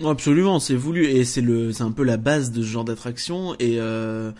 Absolument, 0.06 0.60
c'est 0.60 0.76
voulu 0.76 1.06
et 1.06 1.26
c'est 1.26 1.42
le, 1.42 1.72
c'est 1.72 1.84
un 1.84 1.92
peu 1.92 2.04
la 2.04 2.18
base 2.18 2.52
de 2.52 2.62
ce 2.62 2.68
genre 2.68 2.84
d'attraction 2.84 3.56
et 3.56 3.80
euh, 3.80 4.32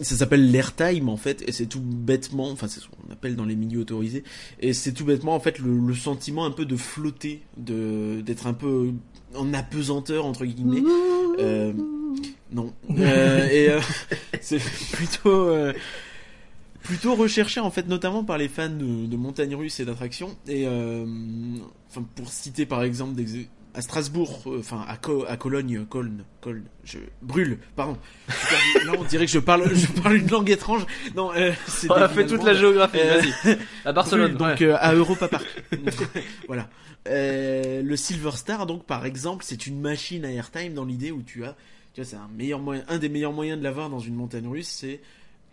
ça 0.00 0.16
s'appelle 0.16 0.50
l'airtime 0.50 1.10
en 1.10 1.18
fait 1.18 1.46
et 1.46 1.52
c'est 1.52 1.66
tout 1.66 1.80
bêtement 1.80 2.50
enfin 2.50 2.66
c'est 2.66 2.80
ce 2.80 2.86
qu'on 2.86 3.12
appelle 3.12 3.36
dans 3.36 3.44
les 3.44 3.54
milieux 3.54 3.80
autorisés 3.80 4.24
et 4.60 4.72
c'est 4.72 4.92
tout 4.92 5.04
bêtement 5.04 5.34
en 5.34 5.40
fait 5.40 5.58
le, 5.58 5.78
le 5.78 5.94
sentiment 5.94 6.46
un 6.46 6.50
peu 6.50 6.64
de 6.64 6.76
flotter 6.76 7.42
de 7.58 8.22
d'être 8.22 8.46
un 8.46 8.54
peu 8.54 8.92
en 9.34 9.52
apesanteur 9.52 10.24
entre 10.24 10.46
guillemets. 10.46 10.82
Euh, 11.38 11.72
non. 12.50 12.72
Euh, 12.98 13.48
et 13.50 13.68
c'est 14.40 14.62
plutôt 14.92 15.50
plutôt 16.82 17.14
recherché 17.14 17.60
en 17.60 17.70
fait 17.70 17.88
notamment 17.88 18.24
par 18.24 18.38
les 18.38 18.48
fans 18.48 18.70
de, 18.70 19.16
montagnes 19.16 19.54
russes 19.54 19.80
et 19.80 19.84
d'attractions 19.84 20.34
et 20.48 20.66
enfin 20.66 22.06
pour 22.14 22.30
citer 22.30 22.64
par 22.64 22.82
exemple 22.82 23.14
des 23.14 23.48
à 23.76 23.82
Strasbourg, 23.82 24.42
euh, 24.46 24.58
enfin 24.58 24.84
à, 24.88 24.96
Co- 24.96 25.24
à 25.28 25.36
Cologne, 25.36 25.84
Colne, 25.88 26.24
Colne, 26.40 26.64
je 26.84 26.98
brûle, 27.22 27.58
pardon. 27.76 27.96
Là, 28.86 28.92
on 28.98 29.04
dirait 29.04 29.26
que 29.26 29.32
je 29.32 29.38
parle, 29.38 29.72
je 29.74 29.86
parle 30.00 30.16
une 30.16 30.28
langue 30.28 30.50
étrange. 30.50 30.86
Non, 31.14 31.30
euh, 31.34 31.52
On 31.90 31.92
a 31.94 32.08
fait 32.08 32.26
toute 32.26 32.42
la 32.42 32.54
géographie, 32.54 32.98
Euh, 33.00 33.20
vas-y. 33.20 33.58
À 33.84 33.92
Barcelone, 33.92 34.32
Brûle, 34.34 34.48
donc 34.50 34.60
ouais. 34.60 34.66
euh, 34.66 34.76
à 34.80 34.94
Europa 34.94 35.28
Park. 35.28 35.46
voilà. 36.48 36.68
Euh, 37.08 37.82
le 37.82 37.96
Silver 37.96 38.32
Star, 38.32 38.66
donc 38.66 38.84
par 38.84 39.06
exemple, 39.06 39.44
c'est 39.46 39.66
une 39.66 39.80
machine 39.80 40.24
à 40.24 40.32
airtime 40.32 40.74
dans 40.74 40.84
l'idée 40.84 41.12
où 41.12 41.22
tu 41.22 41.44
as, 41.44 41.54
tu 41.94 42.00
vois, 42.00 42.08
c'est 42.10 42.16
un 42.16 42.28
meilleur 42.36 42.58
moyen, 42.60 42.82
un 42.88 42.98
des 42.98 43.08
meilleurs 43.08 43.32
moyens 43.32 43.58
de 43.58 43.62
l'avoir 43.64 43.90
dans 43.90 44.00
une 44.00 44.14
montagne 44.14 44.48
russe, 44.48 44.68
c'est 44.68 45.00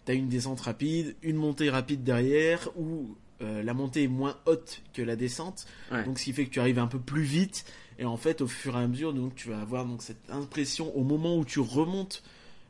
t'as 0.06 0.14
une 0.14 0.30
descente 0.30 0.62
rapide, 0.62 1.16
une 1.22 1.36
montée 1.38 1.70
rapide 1.70 2.04
derrière, 2.04 2.70
où 2.76 3.16
euh, 3.42 3.62
la 3.64 3.74
montée 3.74 4.04
est 4.04 4.08
moins 4.08 4.36
haute 4.46 4.82
que 4.94 5.02
la 5.02 5.16
descente, 5.16 5.66
Ouais. 5.92 6.04
donc 6.06 6.18
ce 6.20 6.24
qui 6.26 6.34
fait 6.34 6.46
que 6.46 6.50
tu 6.50 6.60
arrives 6.60 6.80
un 6.80 6.88
peu 6.88 7.00
plus 7.00 7.24
vite. 7.24 7.66
Et 8.00 8.06
en 8.06 8.18
fait, 8.18 8.42
au 8.42 8.48
fur 8.48 8.76
et 8.76 8.84
à 8.84 8.88
mesure, 8.88 9.14
donc 9.14 9.36
tu 9.36 9.50
vas 9.50 9.60
avoir 9.60 9.86
donc 9.86 10.02
cette 10.02 10.30
impression 10.30 10.96
au 10.98 11.04
moment 11.04 11.38
où 11.38 11.46
tu 11.46 11.60
remontes 11.60 12.24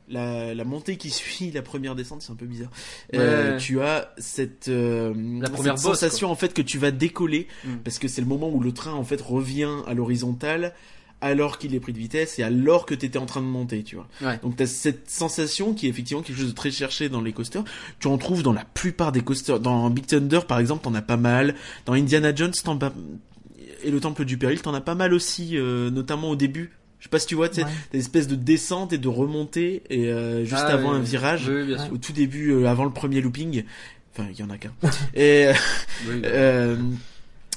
la, 0.09 0.53
la 0.53 0.63
montée 0.65 0.97
qui 0.97 1.09
suit 1.11 1.51
la 1.51 1.61
première 1.61 1.95
descente, 1.95 2.21
c'est 2.21 2.31
un 2.31 2.35
peu 2.35 2.45
bizarre. 2.45 2.71
Euh, 3.13 3.57
tu 3.57 3.81
as 3.81 4.13
cette, 4.17 4.67
euh, 4.67 5.13
La 5.41 5.49
première 5.49 5.77
cette 5.77 5.85
sensation 5.85 6.29
en 6.29 6.35
fait 6.35 6.53
que 6.53 6.61
tu 6.61 6.77
vas 6.77 6.91
décoller 6.91 7.47
Mm. 7.65 7.77
parce 7.83 7.99
que 7.99 8.07
c'est 8.07 8.21
le 8.21 8.27
moment 8.27 8.49
où 8.49 8.59
le 8.59 8.71
train 8.73 8.93
en 8.93 9.03
fait 9.03 9.21
revient 9.21 9.69
à 9.87 9.93
l'horizontale 9.93 10.73
alors 11.21 11.57
qu'il 11.57 11.73
est 11.73 11.79
pris 11.79 11.93
de 11.93 11.97
vitesse 11.97 12.37
et 12.37 12.43
alors 12.43 12.85
que 12.85 12.93
tu 12.93 13.05
étais 13.05 13.17
en 13.17 13.25
train 13.25 13.39
de 13.39 13.45
monter, 13.45 13.83
tu 13.83 13.95
vois. 13.95 14.07
Ouais. 14.21 14.37
Donc 14.43 14.57
tu 14.57 14.63
as 14.63 14.67
cette 14.67 15.09
sensation 15.09 15.73
qui 15.73 15.87
est 15.87 15.89
effectivement 15.89 16.21
quelque 16.21 16.37
chose 16.37 16.49
de 16.49 16.55
très 16.55 16.69
cherché 16.69 17.07
dans 17.07 17.21
les 17.21 17.31
coasters. 17.31 17.63
Tu 17.99 18.07
en 18.07 18.17
trouves 18.17 18.43
dans 18.43 18.51
la 18.51 18.65
plupart 18.65 19.13
des 19.13 19.21
coasters. 19.21 19.61
Dans 19.61 19.89
Big 19.89 20.05
Thunder 20.05 20.41
par 20.45 20.59
exemple, 20.59 20.83
t'en 20.83 20.93
as 20.95 21.01
pas 21.01 21.15
mal. 21.15 21.55
Dans 21.85 21.93
Indiana 21.93 22.35
Jones, 22.35 22.51
t'en 22.63 22.77
as... 22.79 22.91
et 23.83 23.91
le 23.91 23.99
Temple 23.99 24.25
du 24.25 24.37
Péril, 24.37 24.61
t'en 24.61 24.73
as 24.73 24.81
pas 24.81 24.95
mal 24.95 25.13
aussi, 25.13 25.57
euh, 25.57 25.89
notamment 25.89 26.29
au 26.29 26.35
début. 26.35 26.71
Je 26.99 27.05
sais 27.05 27.09
pas 27.09 27.19
si 27.19 27.27
tu 27.27 27.35
vois, 27.35 27.49
tu 27.49 27.55
sais, 27.55 27.63
Ouais. 27.65 27.71
t'as 27.91 27.97
une 27.97 27.99
espèce 27.99 28.27
de 28.27 28.35
descente 28.35 28.93
et 28.93 28.97
de 28.97 29.07
remontée 29.09 29.83
et 29.89 30.07
euh, 30.07 30.45
juste 30.45 30.63
Ah, 30.65 30.73
avant 30.73 30.91
oui, 30.91 30.97
un 30.97 30.99
oui. 31.01 31.05
virage, 31.05 31.47
Oui, 31.49 31.75
au 31.91 31.97
tout 31.97 32.13
début, 32.13 32.51
euh, 32.51 32.65
avant 32.67 32.85
le 32.85 32.91
premier 32.91 33.19
looping. 33.21 33.63
Enfin, 34.13 34.27
il 34.31 34.39
y 34.39 34.43
en 34.43 34.49
a 34.49 34.57
qu'un. 34.57 34.71
et 35.13 35.51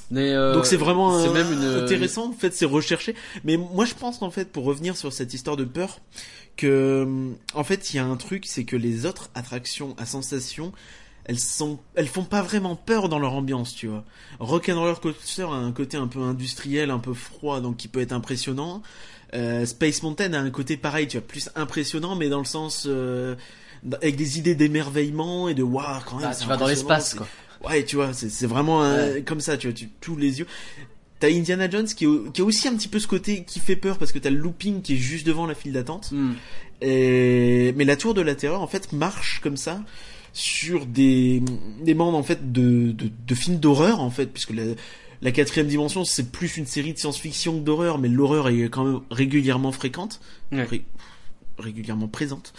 Mais, 0.09 0.31
euh, 0.31 0.53
donc 0.53 0.65
c'est 0.65 0.77
vraiment 0.77 1.21
c'est 1.21 1.31
même 1.33 1.51
une 1.51 1.63
intéressant. 1.83 2.29
En 2.29 2.33
fait, 2.33 2.53
c'est 2.53 2.65
recherché. 2.65 3.13
Mais 3.43 3.57
moi, 3.57 3.85
je 3.85 3.93
pense 3.93 4.17
qu'en 4.19 4.31
fait, 4.31 4.51
pour 4.51 4.63
revenir 4.63 4.95
sur 4.95 5.11
cette 5.11 5.33
histoire 5.33 5.57
de 5.57 5.65
peur, 5.65 5.99
que 6.55 7.07
en 7.53 7.63
fait, 7.63 7.93
il 7.93 7.97
y 7.97 7.99
a 7.99 8.05
un 8.05 8.15
truc, 8.15 8.45
c'est 8.45 8.63
que 8.63 8.75
les 8.77 9.05
autres 9.05 9.29
attractions 9.35 9.95
à 9.97 10.05
sensation, 10.05 10.71
elles 11.27 11.39
sont, 11.39 11.79
elles 11.95 12.07
font 12.07 12.23
pas 12.23 12.41
vraiment 12.41 12.75
peur 12.75 13.09
dans 13.09 13.19
leur 13.19 13.33
ambiance, 13.33 13.75
tu 13.75 13.87
vois. 13.87 14.03
Rock'n'Roller 14.39 14.95
Coaster 15.01 15.43
a 15.43 15.55
un 15.55 15.71
côté 15.71 15.97
un 15.97 16.07
peu 16.07 16.19
industriel, 16.21 16.89
un 16.89 16.99
peu 16.99 17.13
froid, 17.13 17.59
donc 17.61 17.77
qui 17.77 17.87
peut 17.87 17.99
être 18.01 18.13
impressionnant. 18.13 18.81
Euh, 19.33 19.65
Space 19.65 20.03
Mountain 20.03 20.33
a 20.33 20.39
un 20.39 20.49
côté 20.49 20.77
pareil, 20.77 21.07
tu 21.07 21.17
vois, 21.17 21.27
plus 21.27 21.49
impressionnant, 21.55 22.15
mais 22.15 22.29
dans 22.29 22.39
le 22.39 22.45
sens 22.45 22.85
euh, 22.87 23.35
avec 24.01 24.15
des 24.15 24.37
idées 24.39 24.55
d'émerveillement 24.55 25.49
et 25.49 25.53
de 25.53 25.63
waouh 25.63 25.99
quand 26.05 26.17
même. 26.19 26.29
Ah, 26.31 26.35
tu 26.35 26.47
vas 26.47 26.55
dans 26.57 26.67
l'espace, 26.67 27.13
quoi. 27.13 27.27
Ouais, 27.67 27.83
tu 27.83 27.95
vois, 27.97 28.13
c'est 28.13 28.45
vraiment 28.47 28.83
euh, 28.83 29.19
comme 29.25 29.41
ça, 29.41 29.57
tu 29.57 29.67
vois, 29.67 29.73
tu 29.73 29.89
tous 29.99 30.15
les 30.15 30.39
yeux. 30.39 30.47
T'as 31.19 31.29
Indiana 31.29 31.67
Jones 31.69 31.87
qui, 31.87 32.05
est- 32.05 32.31
qui 32.31 32.41
a 32.41 32.45
aussi 32.45 32.67
un 32.67 32.75
petit 32.75 32.87
peu 32.87 32.99
ce 32.99 33.07
côté 33.07 33.43
qui 33.43 33.59
fait 33.59 33.75
peur 33.75 33.97
parce 33.97 34.11
que 34.11 34.19
t'as 34.19 34.29
le 34.29 34.37
looping 34.37 34.83
qui 34.83 34.93
est 34.93 34.97
juste 34.97 35.25
devant 35.25 35.47
la 35.47 35.55
file 35.55 35.73
d'attente. 35.73 36.11
Hmm. 36.11 36.33
Et 36.81 37.73
mais 37.75 37.85
la 37.85 37.95
tour 37.95 38.13
de 38.13 38.21
la 38.21 38.35
terreur 38.35 38.61
en 38.61 38.67
fait 38.67 38.93
marche 38.93 39.39
comme 39.41 39.57
ça 39.57 39.81
sur 40.37 40.85
des 40.85 41.41
des 41.81 41.93
bandes 41.95 42.13
en 42.15 42.21
fait 42.23 42.51
de 42.51 42.91
de, 42.91 43.09
de 43.27 43.35
films 43.35 43.57
d'horreur 43.57 43.99
en 44.01 44.09
fait 44.11 44.27
puisque 44.27 44.51
la 44.51 44.63
la 45.23 45.31
quatrième 45.31 45.67
dimension 45.67 46.05
c'est 46.05 46.31
plus 46.31 46.57
une 46.57 46.67
série 46.67 46.93
de 46.93 46.99
science-fiction 46.99 47.53
que 47.59 47.63
d'horreur 47.65 47.97
mais 47.97 48.07
l'horreur 48.07 48.49
est 48.49 48.69
quand 48.69 48.83
même 48.85 48.99
régulièrement 49.09 49.71
fréquente 49.71 50.19
Ouais. 50.51 50.63
Ré- 50.63 50.85
régulièrement 51.57 52.07
présente 52.07 52.53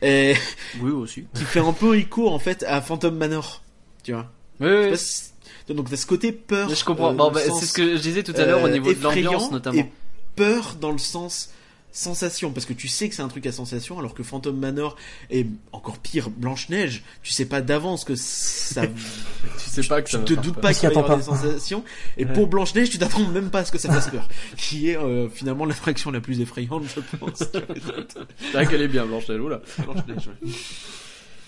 et 0.00 0.34
Oui, 0.80 0.92
aussi. 0.92 1.24
qui 1.34 1.42
fait 1.42 1.58
un 1.58 1.72
peu 1.72 1.98
écho 1.98 2.28
en 2.28 2.38
fait 2.38 2.62
à 2.68 2.80
Phantom 2.80 3.16
Manor 3.16 3.62
tu 4.04 4.12
vois 4.12 4.30
Oui, 4.60 4.68
oui. 4.70 4.90
pas 4.90 4.96
si- 4.96 5.30
donc 5.68 5.90
t'as 5.90 5.96
ce 5.96 6.06
côté 6.06 6.30
peur 6.30 6.68
Mais 6.68 6.74
je 6.76 6.84
comprends. 6.84 7.10
euh, 7.10 7.14
Bon, 7.14 7.32
bah, 7.32 7.40
c'est 7.42 7.66
ce 7.66 7.72
que 7.72 7.96
je 7.96 8.00
disais 8.02 8.22
tout 8.22 8.34
à 8.36 8.44
l'heure 8.44 8.62
au 8.62 8.66
euh, 8.66 8.70
niveau 8.72 8.92
de 8.92 9.02
l'ambiance, 9.02 9.50
notamment. 9.50 9.80
et 9.80 9.90
peur 10.36 10.76
dans 10.80 10.92
le 10.92 10.98
sens 10.98 11.50
sensation 11.94 12.50
parce 12.50 12.66
que 12.66 12.72
tu 12.72 12.88
sais 12.88 13.08
que 13.08 13.14
c'est 13.14 13.22
un 13.22 13.28
truc 13.28 13.46
à 13.46 13.52
sensation 13.52 13.98
alors 13.98 14.14
que 14.14 14.24
Phantom 14.24 14.56
Manor 14.56 14.96
et 15.30 15.46
encore 15.72 15.98
pire 15.98 16.28
Blanche 16.28 16.68
Neige 16.68 17.04
tu 17.22 17.32
sais 17.32 17.46
pas 17.46 17.62
d'avance 17.62 18.04
que 18.04 18.16
ça 18.16 18.82
Tu 19.62 19.70
sais 19.70 19.88
pas 19.88 20.02
que 20.02 20.08
tu 20.08 20.16
ça 20.16 20.22
te 20.22 20.34
doutes 20.34 20.60
pas 20.60 20.74
qu'il 20.74 20.88
va 20.88 20.94
y 20.94 20.98
avoir 20.98 21.16
des 21.16 21.22
sensations. 21.22 21.84
Et 22.16 22.26
pour 22.26 22.48
Blanche 22.48 22.74
Neige 22.74 22.90
tu 22.90 22.98
t'attends 22.98 23.26
même 23.28 23.50
pas 23.50 23.60
à 23.60 23.64
ce 23.64 23.72
que 23.72 23.78
ça 23.78 23.92
fasse 23.92 24.10
peur 24.10 24.28
qui 24.56 24.90
est 24.90 24.96
euh, 24.96 25.28
finalement 25.28 25.64
l'attraction 25.64 26.10
la 26.10 26.20
plus 26.20 26.40
effrayante 26.40 26.84
je 26.94 27.00
pense. 27.16 27.38
C'est 27.52 28.52
vrai 28.52 28.66
qu'elle 28.66 28.82
est 28.82 28.88
bien, 28.88 29.06
Blanche 29.06 29.28
Neige, 29.28 29.40
oula. 29.40 29.60
Blanche 29.78 30.06
Neige 30.08 30.28
ouais. 30.28 30.50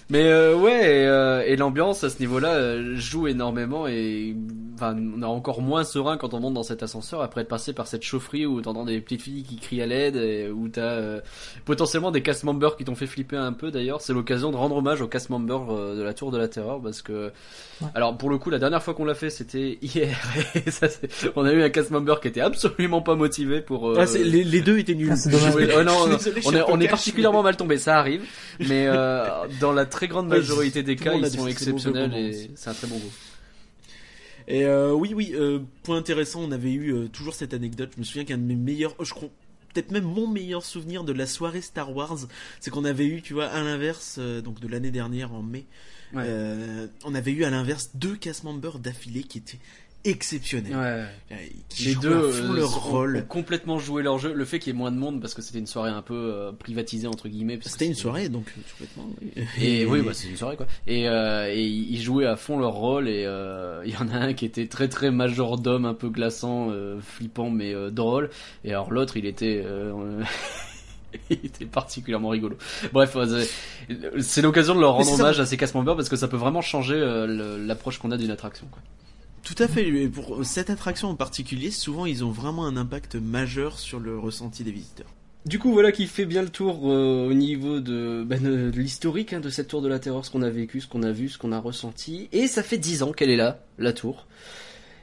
Mais 0.09 0.25
euh, 0.27 0.55
ouais, 0.55 0.73
et, 1.03 1.07
euh, 1.07 1.43
et 1.45 1.57
l'ambiance 1.57 2.05
à 2.05 2.11
ce 2.11 2.21
niveau-là 2.21 2.55
euh, 2.55 2.95
joue 2.97 3.27
énormément 3.27 3.89
et 3.89 4.37
enfin, 4.77 4.95
on 4.97 5.21
est 5.21 5.25
encore 5.27 5.61
moins 5.63 5.83
serein 5.83 6.17
quand 6.17 6.33
on 6.33 6.39
monte 6.39 6.55
dans 6.55 6.63
cet 6.63 6.85
ascenseur 6.85 7.23
après 7.23 7.41
être 7.41 7.49
passé 7.49 7.73
par 7.73 7.89
cette 7.89 8.05
chaufferie 8.05 8.47
où 8.47 8.61
t'entends 8.61 8.85
des 8.85 9.01
petites 9.01 9.23
filles 9.23 9.43
qui 9.43 9.57
crient 9.57 9.83
à 9.83 9.87
l'aide 9.87 10.15
et 10.15 10.49
où 10.49 10.69
t'as 10.69 10.83
euh, 10.83 11.21
potentiellement 11.65 12.13
des 12.13 12.23
cast 12.23 12.45
members 12.45 12.77
qui 12.77 12.85
t'ont 12.85 12.95
fait 12.95 13.07
flipper 13.09 13.37
un 13.37 13.53
peu 13.53 13.73
d'ailleurs. 13.73 14.01
C'est 14.01 14.13
l'occasion 14.13 14.53
de 14.53 14.57
rendre 14.57 14.77
hommage 14.77 15.01
aux 15.01 15.09
cast 15.09 15.29
members 15.29 15.71
euh, 15.73 15.97
de 15.97 16.03
la 16.03 16.15
Tour 16.15 16.31
de 16.31 16.39
la 16.39 16.47
Terreur 16.47 16.81
parce 16.81 17.03
que 17.03 17.33
Ouais. 17.83 17.89
alors 17.95 18.17
pour 18.17 18.31
le 18.31 18.39
coup 18.39 18.49
la 18.49 18.59
dernière 18.59 18.83
fois 18.83 18.95
qu'on 18.95 19.05
l'a 19.05 19.15
fait 19.15 19.29
c'était 19.29 19.77
hier 19.83 20.17
et 20.55 20.71
ça, 20.71 20.89
c'est- 20.89 21.11
on 21.37 21.45
a 21.45 21.53
eu 21.53 21.63
un 21.63 21.69
cast 21.69 21.91
member 21.91 22.21
qui 22.23 22.29
était 22.29 22.41
absolument 22.41 23.03
pas 23.03 23.17
motivé 23.17 23.61
pour 23.61 23.91
euh, 23.91 23.99
Ah, 24.01 24.05
les, 24.19 24.45
les 24.45 24.61
deux 24.63 24.79
étaient 24.79 24.95
nuls 24.95 25.13
Ah. 25.13 25.37
Oh, 25.77 25.83
non, 25.83 26.07
non, 26.07 26.17
Désolé, 26.17 26.41
je 26.41 26.49
on 26.49 26.53
est, 26.55 26.63
on 26.69 26.81
est 26.81 26.89
particulièrement 26.89 27.43
mal 27.43 27.57
tombé, 27.57 27.77
ça 27.77 27.99
arrive. 27.99 28.23
Mais 28.61 28.87
euh, 28.89 29.27
dans 29.61 29.73
la 29.73 29.85
très 29.97 30.09
grande 30.09 30.29
majorité 30.29 30.83
des 30.83 30.97
cas, 30.97 31.15
ils 31.15 31.31
sont 31.31 31.47
exceptionnels 31.47 32.15
et 32.15 32.51
c'est 32.55 32.71
un 32.71 32.75
très 32.75 32.87
bon 32.87 32.99
groupe. 32.99 33.13
Et 34.49 34.65
euh, 34.65 34.93
oui, 34.93 35.13
oui, 35.15 35.33
euh, 35.35 35.61
point 35.83 35.97
intéressant, 35.97 36.43
on 36.43 36.53
avait 36.53 36.73
eu 36.73 36.95
euh, 36.95 37.09
toujours 37.09 37.35
cette 37.35 37.53
anecdote. 37.53 37.91
Je 37.95 38.01
me 38.01 38.05
souviens 38.05 38.25
qu'un 38.25 38.39
de 38.39 38.45
mes 38.45 38.55
meilleurs, 38.55 38.95
oh, 38.99 39.05
je 39.05 39.13
crois, 39.13 39.29
peut-être 39.73 39.91
même 39.91 40.05
mon 40.05 40.29
meilleur 40.29 40.65
souvenir 40.65 41.03
de 41.03 41.13
la 41.13 41.27
soirée 41.27 41.63
Star 41.63 41.95
Wars, 41.97 42.19
c'est 42.61 42.71
qu'on 42.71 42.85
avait 42.85 43.07
eu, 43.07 43.23
tu 43.23 43.35
vois, 43.35 43.47
à 43.47 43.63
l'inverse, 43.63 44.19
donc 44.45 44.61
de 44.61 44.69
l'année 44.69 44.91
dernière 44.91 45.33
en 45.33 45.43
mai, 45.43 45.65
Ouais. 46.13 46.25
on 47.05 47.17
avait 47.17 47.33
eu 47.33 47.43
à 47.43 47.51
l'inverse 47.51 47.91
deux 47.95 48.15
cast 48.15 48.45
members 48.45 48.79
d'affilée 48.79 49.25
qui 49.25 49.39
étaient 49.39 49.59
exceptionnels, 50.11 50.77
Ouais. 50.77 51.39
Qui 51.69 51.85
Les 51.87 51.95
deux 51.97 52.31
fond 52.31 52.53
euh, 52.53 52.57
leur 52.57 52.77
ont- 52.77 52.81
rôle. 52.91 53.17
ont 53.19 53.23
complètement 53.29 53.79
joué 53.79 54.03
leur 54.03 54.19
jeu. 54.19 54.33
Le 54.33 54.45
fait 54.45 54.59
qu'il 54.59 54.73
y 54.73 54.77
ait 54.77 54.79
moins 54.79 54.91
de 54.93 54.97
monde 54.97 55.21
parce 55.21 55.35
que 55.35 55.43
c'était 55.43 55.59
une 55.59 55.67
soirée 55.67 55.91
un 55.91 56.03
peu 56.03 56.15
euh, 56.15 56.53
privatisée 56.53 57.07
entre 57.07 57.29
guillemets. 57.29 57.59
C'était 57.63 57.87
une 57.87 57.95
soirée, 57.95 58.29
donc 58.29 58.47
complètement. 58.73 59.09
oui. 59.21 59.45
Et 59.61 59.85
oui, 59.87 60.01
bah, 60.03 60.13
c'est 60.15 60.29
une 60.29 60.37
soirée 60.37 60.57
quoi. 60.57 60.67
Et, 60.87 61.09
euh, 61.09 61.53
et 61.53 61.63
ils 61.65 62.01
jouaient 62.01 62.27
à 62.27 62.37
fond 62.37 62.59
leur 62.59 62.73
rôle 62.73 63.09
et 63.09 63.23
il 63.85 63.91
y 63.93 63.97
en 63.97 64.09
a 64.09 64.17
un 64.17 64.33
qui 64.35 64.45
était 64.45 64.67
très 64.67 64.89
très 64.89 65.11
majordome, 65.11 65.85
un 65.85 65.95
peu 65.95 66.09
glaçant, 66.09 66.71
flippant 67.03 67.51
mais 67.51 67.75
drôle. 67.91 68.31
Et 68.65 68.71
alors 68.71 68.91
l'autre, 68.93 69.17
il 69.17 69.27
était 69.27 69.65
il 71.31 71.39
était 71.45 71.65
particulièrement 71.67 72.29
rigolo. 72.31 72.57
Bref, 72.93 73.17
c'est- 74.21 74.43
l'occasion 74.43 74.75
de 74.75 74.81
leur 74.81 74.95
rendre 74.95 75.07
ça. 75.07 75.15
hommage 75.15 75.41
à 75.41 75.47
ces 75.47 75.57
casse 75.57 75.73
parce 75.73 76.09
que 76.09 76.17
ça 76.17 76.29
peut 76.29 76.37
vraiment 76.37 76.63
changer 76.63 76.99
l'approche 77.67 77.99
qu'on 77.99 78.11
a 78.11 78.17
d'une 78.17 78.31
attraction. 78.31 78.67
Quoi. 78.71 78.81
Tout 79.47 79.63
à 79.63 79.69
fait. 79.69 79.87
Et 79.87 80.09
pour 80.09 80.45
cette 80.45 80.71
attraction 80.71 81.09
en 81.09 81.15
particulier, 81.15 81.71
souvent 81.71 82.05
ils 82.05 82.25
ont 82.25 82.33
vraiment 82.33 82.67
un 82.67 82.77
impact 82.77 83.15
majeur 83.15 83.79
sur 83.79 84.01
le 84.01 84.19
ressenti 84.19 84.65
des 84.65 84.73
visiteurs. 84.73 85.07
Du 85.45 85.61
coup, 85.61 85.71
voilà 85.71 85.93
qui 85.93 86.09
fait 86.09 86.27
bien 86.27 86.43
le 86.43 86.49
tour 86.49 86.91
euh, 86.91 87.29
au 87.31 87.33
niveau 87.33 87.79
de, 87.79 88.25
ben, 88.27 88.45
l'historique 88.71 89.33
hein, 89.33 89.39
de 89.39 89.49
cette 89.49 89.69
tour 89.69 89.83
de 89.83 89.87
la 89.87 90.01
terreur, 90.01 90.25
ce 90.25 90.33
qu'on 90.33 90.43
a 90.43 90.51
vécu, 90.51 90.81
ce 90.81 90.89
qu'on 90.89 91.05
a 91.05 91.13
vu, 91.13 91.29
ce 91.29 91.39
qu'on 91.39 91.53
a 91.53 91.61
ressenti. 91.61 92.29
Et 92.33 92.49
ça 92.49 92.65
fait 92.65 92.79
10 92.79 93.05
ans 93.05 93.13
qu'elle 93.13 93.31
est 93.31 93.37
là, 93.37 93.61
la 93.79 93.93
tour. 93.93 94.27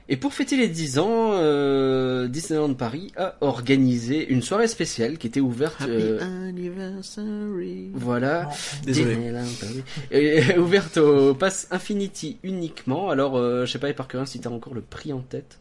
Et 0.10 0.18
pour 0.18 0.34
fêter 0.34 0.58
les 0.58 0.68
10 0.68 1.00
ans, 1.00 1.32
euh, 1.34 2.28
Disneyland 2.28 2.74
Paris 2.74 3.12
a 3.16 3.36
organisé 3.42 4.28
une 4.28 4.42
soirée 4.42 4.68
spéciale 4.68 5.18
qui 5.18 5.28
était 5.28 5.40
ouverte... 5.40 5.82
Happy 5.82 5.92
euh, 5.92 6.50
anniversary. 6.50 7.90
voilà. 7.94 8.44
Non. 8.44 8.50
Désolé. 8.86 9.16
Disneyland 9.16 9.46
Paris. 9.62 9.84
Et, 10.12 10.58
ouverte 10.58 10.98
au 10.98 11.34
Pass 11.34 11.68
Infinity 11.72 12.38
uniquement. 12.44 13.10
Alors, 13.10 13.38
euh, 13.38 13.66
je 13.66 13.72
sais 13.72 13.80
pas, 13.80 13.92
Parker, 13.94 14.24
si 14.26 14.40
t'as 14.40 14.50
encore 14.50 14.74
le 14.74 14.82
prix 14.82 15.14
en 15.14 15.22
tête. 15.22 15.60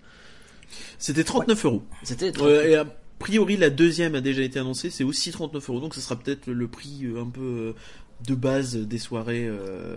C'était 0.99 1.25
39 1.25 1.65
euros. 1.65 1.83
C'était... 2.03 2.33
Euh, 2.41 2.67
et 2.67 2.77
a 2.77 2.87
priori, 3.23 3.57
la 3.57 3.71
deuxième 3.71 4.17
a 4.17 4.21
déjà 4.21 4.43
été 4.43 4.59
annoncée, 4.59 4.91
c'est 4.91 5.05
aussi 5.05 5.31
39 5.31 5.71
euros, 5.71 5.81
donc 5.81 5.95
ce 5.95 6.01
sera 6.01 6.17
peut-être 6.17 6.49
le 6.49 6.67
prix 6.67 7.05
euh, 7.05 7.23
un 7.23 7.29
peu 7.29 7.41
euh, 7.41 7.73
de 8.27 8.35
base 8.35 8.77
des 8.77 8.99
soirées 8.99 9.47
euh, 9.47 9.97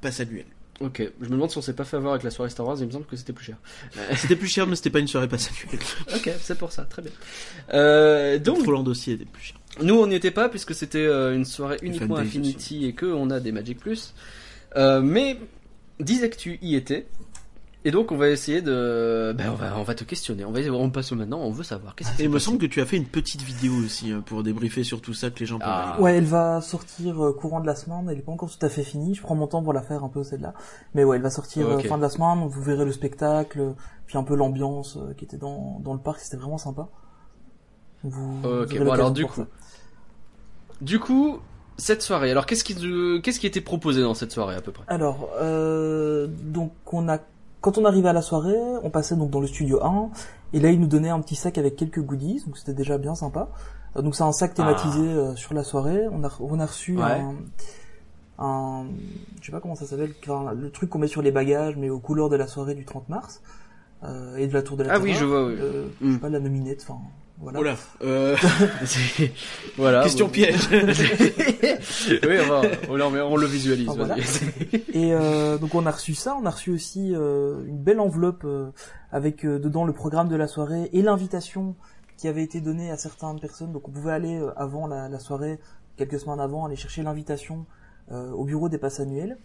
passe 0.00 0.20
annuelles. 0.20 0.46
Ok, 0.80 1.02
je 1.20 1.26
me 1.26 1.32
demande 1.32 1.50
si 1.50 1.58
on 1.58 1.62
s'est 1.62 1.74
pas 1.74 1.84
fait 1.84 1.96
avoir 1.96 2.14
avec 2.14 2.24
la 2.24 2.30
soirée 2.30 2.50
Star 2.50 2.66
Wars, 2.66 2.76
il 2.80 2.86
me 2.86 2.90
semble 2.90 3.04
que 3.04 3.14
c'était 3.16 3.32
plus 3.32 3.44
cher. 3.44 3.56
C'était 4.16 4.36
plus 4.36 4.48
cher, 4.48 4.66
mais 4.66 4.74
c'était 4.74 4.90
pas 4.90 4.98
une 4.98 5.06
soirée 5.06 5.28
passe 5.28 5.50
annuelle. 5.50 5.86
ok, 6.14 6.30
c'est 6.40 6.58
pour 6.58 6.72
ça, 6.72 6.84
très 6.84 7.02
bien. 7.02 7.12
Euh, 7.74 8.38
donc, 8.38 8.58
Donc, 8.58 8.66
Roland 8.66 8.84
aussi 8.84 9.12
était 9.12 9.24
plus 9.24 9.42
cher. 9.42 9.56
nous 9.80 9.94
on 9.94 10.06
n'y 10.06 10.14
était 10.14 10.30
pas 10.30 10.48
puisque 10.48 10.74
c'était 10.74 11.04
euh, 11.04 11.34
une 11.34 11.44
soirée 11.44 11.76
uniquement 11.82 12.16
Infinity 12.16 12.86
et 12.86 12.94
que 12.94 13.06
on 13.06 13.30
a 13.30 13.38
des 13.38 13.52
Magic 13.52 13.78
Plus. 13.78 14.14
Euh, 14.76 15.02
mais, 15.02 15.38
disais 16.00 16.30
que 16.30 16.36
tu 16.36 16.58
y 16.62 16.74
étais. 16.74 17.06
Et 17.84 17.90
donc 17.90 18.12
on 18.12 18.16
va 18.16 18.28
essayer 18.28 18.62
de, 18.62 19.34
ben 19.36 19.50
on 19.50 19.54
va, 19.54 19.76
on 19.76 19.82
va 19.82 19.94
te 19.94 20.04
questionner. 20.04 20.44
On 20.44 20.52
va, 20.52 20.60
on 20.72 20.90
passe 20.90 21.10
maintenant. 21.12 21.40
On 21.40 21.50
veut 21.50 21.64
savoir. 21.64 21.96
Qu'est-ce 21.96 22.14
qui 22.16 22.22
il 22.22 22.30
me 22.30 22.38
semble 22.38 22.58
que 22.58 22.66
tu 22.66 22.80
as 22.80 22.86
fait 22.86 22.96
une 22.96 23.06
petite 23.06 23.42
vidéo 23.42 23.72
aussi 23.84 24.12
hein, 24.12 24.22
pour 24.24 24.44
débriefer 24.44 24.84
sur 24.84 25.00
tout 25.00 25.14
ça 25.14 25.30
que 25.30 25.40
les 25.40 25.46
gens 25.46 25.58
peuvent 25.58 25.68
Ah. 25.68 26.00
Ouais, 26.00 26.16
elle 26.16 26.24
va 26.24 26.60
sortir 26.60 27.24
euh, 27.24 27.32
courant 27.32 27.60
de 27.60 27.66
la 27.66 27.74
semaine. 27.74 28.08
Elle 28.08 28.18
est 28.18 28.22
pas 28.22 28.30
encore 28.30 28.50
tout 28.56 28.64
à 28.64 28.68
fait 28.68 28.84
finie. 28.84 29.16
Je 29.16 29.22
prends 29.22 29.34
mon 29.34 29.48
temps 29.48 29.62
pour 29.64 29.72
la 29.72 29.82
faire 29.82 30.04
un 30.04 30.08
peu 30.08 30.22
celle-là. 30.22 30.54
Mais 30.94 31.02
ouais, 31.02 31.16
elle 31.16 31.22
va 31.22 31.30
sortir 31.30 31.66
euh, 31.68 31.76
Ok. 31.78 31.88
fin 31.88 31.96
de 31.96 32.02
la 32.02 32.08
semaine. 32.08 32.46
Vous 32.46 32.62
verrez 32.62 32.84
le 32.84 32.92
spectacle, 32.92 33.74
puis 34.06 34.16
un 34.16 34.22
peu 34.22 34.36
l'ambiance 34.36 34.96
euh, 34.96 35.12
qui 35.14 35.24
était 35.24 35.38
dans 35.38 35.80
dans 35.80 35.94
le 35.94 36.00
parc. 36.00 36.20
C'était 36.20 36.36
vraiment 36.36 36.58
sympa. 36.58 36.88
Vous, 38.04 38.40
vous 38.42 38.48
Ok, 38.48 38.70
aurez 38.76 38.84
bon, 38.84 38.90
alors, 38.92 39.10
du 39.10 39.26
coup, 39.26 39.40
ça. 39.40 39.46
Du 40.80 40.98
coup, 41.00 41.38
cette 41.76 42.02
soirée. 42.02 42.30
Alors 42.30 42.46
qu'est-ce 42.46 42.64
qui, 42.64 42.74
qu'est-ce 43.22 43.40
qui 43.40 43.46
était 43.46 43.60
proposé 43.60 44.02
dans 44.02 44.14
cette 44.14 44.32
soirée 44.32 44.54
à 44.56 44.60
peu 44.60 44.72
près? 44.72 44.84
Alors, 44.88 45.30
euh, 45.40 46.26
donc 46.28 46.72
on 46.92 47.08
a, 47.08 47.18
quand 47.62 47.78
on 47.78 47.84
arrivait 47.86 48.10
à 48.10 48.12
la 48.12 48.20
soirée, 48.22 48.58
on 48.82 48.90
passait 48.90 49.16
donc 49.16 49.30
dans 49.30 49.40
le 49.40 49.46
studio 49.46 49.82
1, 49.82 50.10
et 50.52 50.60
là 50.60 50.70
il 50.70 50.78
nous 50.80 50.86
donnait 50.86 51.08
un 51.08 51.20
petit 51.20 51.36
sac 51.36 51.56
avec 51.56 51.76
quelques 51.76 52.00
goodies, 52.02 52.42
donc 52.44 52.58
c'était 52.58 52.74
déjà 52.74 52.98
bien 52.98 53.14
sympa. 53.14 53.48
Euh, 53.96 54.02
donc 54.02 54.14
c'est 54.14 54.24
un 54.24 54.32
sac 54.32 54.52
thématisé 54.54 55.00
euh, 55.00 55.34
sur 55.36 55.54
la 55.54 55.64
soirée. 55.64 56.06
On 56.12 56.22
a, 56.24 56.30
on 56.40 56.60
a 56.60 56.66
reçu 56.66 56.98
Ouais. 56.98 57.04
un, 57.04 57.34
un, 58.38 58.84
je 59.40 59.46
sais 59.46 59.52
pas 59.52 59.60
comment 59.60 59.74
ça 59.76 59.86
s'appelle, 59.86 60.12
enfin, 60.26 60.52
le 60.52 60.70
truc 60.70 60.90
qu'on 60.90 60.98
met 60.98 61.06
sur 61.08 61.22
les 61.22 61.30
bagages, 61.30 61.76
mais 61.76 61.88
aux 61.90 62.00
couleurs 62.00 62.28
de 62.28 62.36
la 62.36 62.46
soirée 62.46 62.74
du 62.74 62.84
30 62.84 63.08
mars, 63.08 63.40
euh, 64.04 64.36
et 64.36 64.46
de 64.48 64.52
la 64.54 64.62
tour 64.62 64.76
de 64.76 64.82
la 64.82 64.94
Ah 64.94 64.98
oui, 64.98 65.12
Terreur. 65.12 65.20
je 65.20 65.24
vois. 65.26 65.46
Oui. 65.46 65.54
Euh, 65.60 65.86
je 66.00 66.06
Mm. 66.06 66.12
sais 66.14 66.18
pas 66.20 66.28
la 66.28 66.40
nominette, 66.40 66.84
enfin 66.88 66.98
voilà. 67.38 67.58
Voilà. 67.58 67.76
Euh, 68.02 68.36
voilà. 69.76 70.02
question 70.04 70.26
bon. 70.26 70.32
piège. 70.32 70.68
oui, 70.72 72.36
on, 72.44 72.48
va, 72.48 72.62
on, 72.88 72.96
le- 72.96 73.24
on 73.24 73.36
le 73.36 73.46
visualise. 73.46 73.88
Ah, 73.90 73.94
voilà. 73.96 74.16
Et 74.92 75.12
euh, 75.12 75.58
donc 75.58 75.74
on 75.74 75.86
a 75.86 75.90
reçu 75.90 76.14
ça, 76.14 76.36
on 76.40 76.46
a 76.46 76.50
reçu 76.50 76.70
aussi 76.72 77.12
euh, 77.14 77.64
une 77.66 77.78
belle 77.78 78.00
enveloppe 78.00 78.42
euh, 78.44 78.70
avec 79.10 79.44
euh, 79.44 79.58
dedans 79.58 79.84
le 79.84 79.92
programme 79.92 80.28
de 80.28 80.36
la 80.36 80.46
soirée 80.48 80.90
et 80.92 81.02
l'invitation 81.02 81.74
qui 82.16 82.28
avait 82.28 82.42
été 82.44 82.60
donnée 82.60 82.90
à 82.90 82.96
certaines 82.96 83.40
personnes. 83.40 83.72
Donc 83.72 83.88
on 83.88 83.90
pouvait 83.90 84.12
aller 84.12 84.38
euh, 84.38 84.52
avant 84.56 84.86
la, 84.86 85.08
la 85.08 85.18
soirée, 85.18 85.58
quelques 85.96 86.20
semaines 86.20 86.40
avant, 86.40 86.66
aller 86.66 86.76
chercher 86.76 87.02
l'invitation 87.02 87.66
euh, 88.12 88.30
au 88.30 88.44
bureau 88.44 88.68
des 88.68 88.78
passes 88.78 89.00
annuelles. 89.00 89.36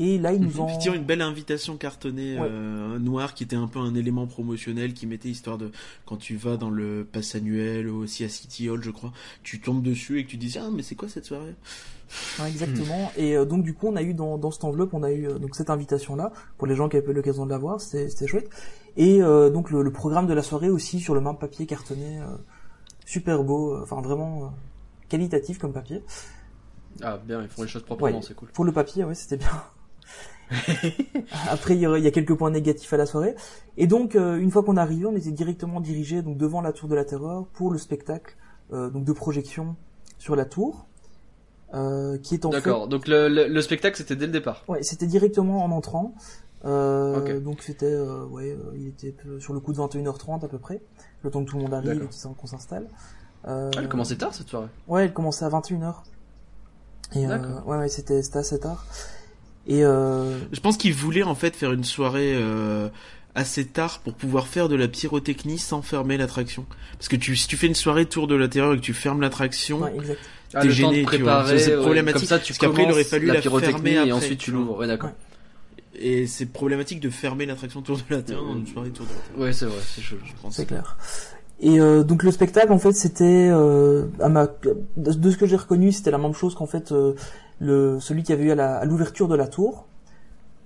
Et 0.00 0.16
là 0.18 0.32
ils 0.32 0.40
nous 0.40 0.60
ont 0.60 0.66
Effectivement, 0.68 0.96
une 0.96 1.04
belle 1.04 1.22
invitation 1.22 1.76
cartonnée 1.76 2.38
Ouais. 2.38 2.46
euh, 2.48 2.98
noire 3.00 3.34
qui 3.34 3.42
était 3.42 3.56
un 3.56 3.66
peu 3.66 3.78
un 3.80 3.94
élément 3.96 4.26
promotionnel 4.26 4.94
qui 4.94 5.06
mettait 5.06 5.28
histoire 5.28 5.58
de 5.58 5.72
quand 6.06 6.16
tu 6.16 6.36
vas 6.36 6.56
dans 6.56 6.70
le 6.70 7.04
pass 7.10 7.34
annuel 7.34 7.88
ou 7.88 8.02
aussi 8.02 8.22
à 8.24 8.28
City 8.28 8.68
Hall, 8.70 8.82
je 8.82 8.90
crois, 8.92 9.12
tu 9.42 9.60
tombes 9.60 9.82
dessus 9.82 10.18
et 10.20 10.24
que 10.24 10.30
tu 10.30 10.36
dis 10.36 10.56
ah 10.60 10.68
mais 10.72 10.82
c'est 10.82 10.94
quoi 10.94 11.08
cette 11.08 11.24
soirée? 11.24 11.54
Ouais, 12.40 12.48
exactement. 12.48 13.12
Et 13.18 13.36
euh, 13.36 13.44
donc 13.44 13.64
du 13.64 13.74
coup, 13.74 13.86
on 13.88 13.96
a 13.96 14.02
eu 14.02 14.14
dans, 14.14 14.38
dans 14.38 14.50
cette 14.50 14.64
enveloppe, 14.64 14.94
on 14.94 15.02
a 15.02 15.10
eu 15.12 15.26
euh, 15.28 15.38
donc 15.38 15.54
cette 15.56 15.68
invitation 15.68 16.16
là 16.16 16.32
pour 16.56 16.66
les 16.66 16.74
gens 16.74 16.88
qui 16.88 16.96
avaient 16.96 17.04
pas 17.04 17.12
eu 17.12 17.14
l'occasion 17.16 17.44
de 17.44 17.50
la 17.50 17.58
voir, 17.58 17.80
c'était 17.80 18.08
c'était 18.08 18.26
chouette. 18.26 18.48
Et 18.96 19.20
euh, 19.22 19.50
donc 19.50 19.70
le, 19.70 19.82
le 19.82 19.92
programme 19.92 20.26
de 20.26 20.32
la 20.32 20.42
soirée 20.42 20.70
aussi 20.70 21.00
sur 21.00 21.14
le 21.14 21.20
même 21.20 21.36
papier 21.36 21.66
cartonné, 21.66 22.20
euh, 22.20 22.26
super 23.04 23.42
beau, 23.44 23.74
euh, 23.74 23.80
enfin 23.82 24.00
vraiment 24.00 24.44
euh, 24.44 24.46
qualitatif 25.08 25.58
comme 25.58 25.72
papier. 25.72 26.02
Ah 27.02 27.18
bien, 27.18 27.42
ils 27.42 27.48
font 27.48 27.62
les 27.62 27.68
choses 27.68 27.82
proprement, 27.82 28.16
Ouais. 28.18 28.22
c'est 28.26 28.34
cool. 28.34 28.48
Pour 28.52 28.64
le 28.64 28.72
papier, 28.72 29.04
ouais, 29.04 29.14
c'était 29.14 29.36
bien. 29.36 29.50
Après, 31.50 31.74
il 31.76 31.80
y, 31.80 31.86
aurait- 31.86 32.00
il 32.00 32.04
y 32.04 32.06
a 32.08 32.10
quelques 32.10 32.34
points 32.34 32.50
négatifs 32.50 32.92
à 32.92 32.96
la 32.96 33.06
soirée. 33.06 33.34
Et 33.76 33.86
donc, 33.86 34.16
euh, 34.16 34.38
une 34.38 34.50
fois 34.50 34.62
qu'on 34.62 34.76
est 34.76 34.80
arrivé, 34.80 35.04
on 35.06 35.14
était 35.16 35.30
directement 35.30 35.80
dirigé 35.80 36.22
donc 36.22 36.36
devant 36.38 36.60
la 36.60 36.72
tour 36.72 36.88
de 36.88 36.94
la 36.94 37.04
terreur 37.04 37.46
pour 37.48 37.70
le 37.70 37.78
spectacle 37.78 38.36
euh, 38.72 38.90
donc 38.90 39.04
de 39.04 39.12
projection 39.12 39.76
sur 40.18 40.36
la 40.36 40.44
tour, 40.44 40.86
euh, 41.74 42.18
qui 42.18 42.34
est 42.34 42.44
en 42.46 42.50
fait 42.50 42.58
D'accord. 42.58 42.88
Donc 42.88 43.06
le, 43.08 43.28
le, 43.28 43.46
le 43.46 43.62
spectacle 43.62 43.96
c'était 43.96 44.16
dès 44.16 44.26
le 44.26 44.32
départ. 44.32 44.64
Ouais, 44.68 44.82
c'était 44.82 45.06
directement 45.06 45.64
en 45.64 45.70
entrant. 45.70 46.14
Euh. 46.64 47.38
Donc 47.40 47.62
c'était, 47.62 47.86
euh, 47.86 48.24
ouais, 48.26 48.56
il 48.76 48.88
était 48.88 49.14
sur 49.38 49.52
le 49.52 49.60
coup 49.60 49.72
de 49.72 49.78
21h30 49.78 50.44
à 50.44 50.48
peu 50.48 50.58
près, 50.58 50.80
le 51.22 51.30
temps 51.30 51.44
que 51.44 51.50
tout 51.50 51.56
le 51.56 51.62
monde 51.62 51.74
arrive 51.74 52.02
et 52.02 52.34
qu'on 52.40 52.46
s'installe. 52.46 52.88
Ah, 53.44 53.70
elle 53.76 53.88
commençait 53.88 54.16
tard 54.16 54.34
cette 54.34 54.48
soirée? 54.48 54.66
Ouais, 54.88 55.04
elle 55.04 55.12
commençait 55.12 55.44
à 55.44 55.48
21h. 55.50 55.94
Et 57.14 57.26
D'accord. 57.26 57.66
ouais, 57.66 57.78
ouais, 57.78 57.88
c'était 57.88 58.22
c'était 58.22 58.40
assez 58.40 58.58
tard. 58.58 58.84
Et 59.68 59.84
euh, 59.84 60.36
Je 60.52 60.60
pense 60.60 60.76
qu'ils 60.76 60.94
voulaient 60.94 61.22
en 61.22 61.34
fait 61.34 61.54
faire 61.54 61.72
une 61.72 61.84
soirée 61.84 62.32
euh, 62.34 62.88
assez 63.34 63.66
tard 63.66 64.00
pour 64.00 64.14
pouvoir 64.14 64.48
faire 64.48 64.68
de 64.68 64.74
la 64.74 64.88
pyrotechnie 64.88 65.58
sans 65.58 65.82
fermer 65.82 66.16
l'attraction. 66.16 66.64
Parce 66.94 67.08
que 67.08 67.16
tu, 67.16 67.36
si 67.36 67.46
tu 67.46 67.56
fais 67.56 67.66
une 67.66 67.74
soirée 67.74 68.06
tour 68.06 68.26
de 68.26 68.34
la 68.34 68.48
terreur 68.48 68.72
et 68.72 68.76
que 68.76 68.82
tu 68.82 68.94
fermes 68.94 69.20
l'attraction, 69.20 69.80
ouais. 69.82 69.92
Ah, 70.54 70.62
T'es 70.62 70.68
de 70.68 70.72
gêné, 70.72 70.94
tu 70.94 71.00
vois. 71.02 71.10
préparer. 71.10 71.58
C'est 71.58 71.76
ouais, 71.76 71.82
problématique, 71.82 72.20
Comme 72.20 72.28
ça, 72.28 72.38
tu 72.38 72.52
parce 72.54 72.58
qu'après, 72.58 72.84
il 72.84 72.90
aurait 72.90 73.04
fallu 73.04 73.26
la 73.26 73.34
la 73.34 73.40
pyrotechnie 73.42 73.72
fermer 73.72 73.92
et 73.92 73.98
après, 73.98 74.12
ensuite 74.12 74.38
tu 74.38 74.50
l'ouvres. 74.50 74.78
Ouais, 74.78 74.86
d'accord. 74.86 75.10
et 75.94 76.26
c'est 76.26 76.46
problématique 76.46 77.00
de 77.00 77.10
fermer 77.10 77.44
l'attraction 77.44 77.82
tour 77.82 77.98
de 77.98 78.14
la 78.14 78.22
terreur 78.22 78.44
dans 78.44 78.56
une 78.56 78.66
soirée 78.66 78.90
tour 78.90 79.04
de 79.04 79.10
la 79.10 79.18
terreur. 79.18 79.40
Ouais, 79.40 79.52
c'est 79.52 79.66
vrai, 79.66 79.78
c'est 79.84 80.00
chaud. 80.00 80.16
Je 80.24 80.32
pense. 80.40 80.56
C'est 80.56 80.64
clair. 80.64 80.96
Et 81.60 81.80
euh, 81.80 82.04
donc 82.04 82.22
le 82.22 82.30
spectacle 82.30 82.72
en 82.72 82.78
fait 82.78 82.92
c'était 82.92 83.48
euh, 83.50 84.06
à 84.20 84.28
ma 84.28 84.46
de 84.46 84.76
de 84.96 85.30
ce 85.30 85.36
que 85.36 85.44
j'ai 85.44 85.56
reconnu 85.56 85.90
c'était 85.90 86.12
la 86.12 86.18
même 86.18 86.32
chose 86.32 86.54
qu'en 86.54 86.68
fait 86.68 86.92
euh, 86.92 87.14
le 87.60 87.98
celui 88.00 88.22
qui 88.22 88.32
avait 88.32 88.44
eu 88.44 88.50
à 88.50 88.54
la- 88.54 88.76
à 88.78 88.84
l'ouverture 88.84 89.28
de 89.28 89.34
la 89.36 89.46
tour 89.48 89.86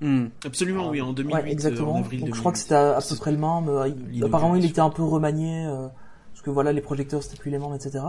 Hmm. 0.00 0.26
Absolument, 0.44 0.90
oui, 0.90 1.00
en 1.00 1.12
2008, 1.12 1.32
Ouais, 1.32 1.52
exactement. 1.52 1.90
euh, 1.90 1.98
en 1.98 1.98
avril 2.00 2.18
Donc 2.20 2.30
2008. 2.30 2.34
je 2.34 2.40
crois 2.40 2.50
que 2.52 2.58
c'était 2.58 2.74
à, 2.74 2.96
à 2.96 3.00
peu 3.00 3.14
près 3.14 3.30
le 3.30 3.38
même. 3.38 3.68
euh, 3.68 3.88
il- 4.12 4.24
apparemment, 4.24 4.56
il 4.56 4.64
était 4.64 4.80
un 4.80 4.90
peu 4.90 5.04
remanié 5.04 5.64
euh, 5.66 5.86
parce 6.32 6.42
que 6.44 6.50
voilà, 6.50 6.72
les 6.72 6.80
projecteurs 6.80 7.22
c'était 7.22 7.36
plus 7.36 7.52
les 7.52 7.58
mêmes, 7.60 7.72
etc. 7.72 8.04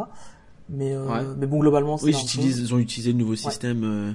Mais 0.70 0.94
euh, 0.96 1.06
Ouais. 1.06 1.24
mais 1.38 1.46
bon, 1.46 1.60
globalement, 1.60 1.98
c'est 1.98 2.06
Oui, 2.08 2.14
j'utilise, 2.14 2.58
chose. 2.58 2.70
ils 2.72 2.74
ont 2.74 2.80
utilisé 2.80 3.12
le 3.12 3.20
nouveau 3.20 3.36
système. 3.36 3.84
euh. 3.84 4.12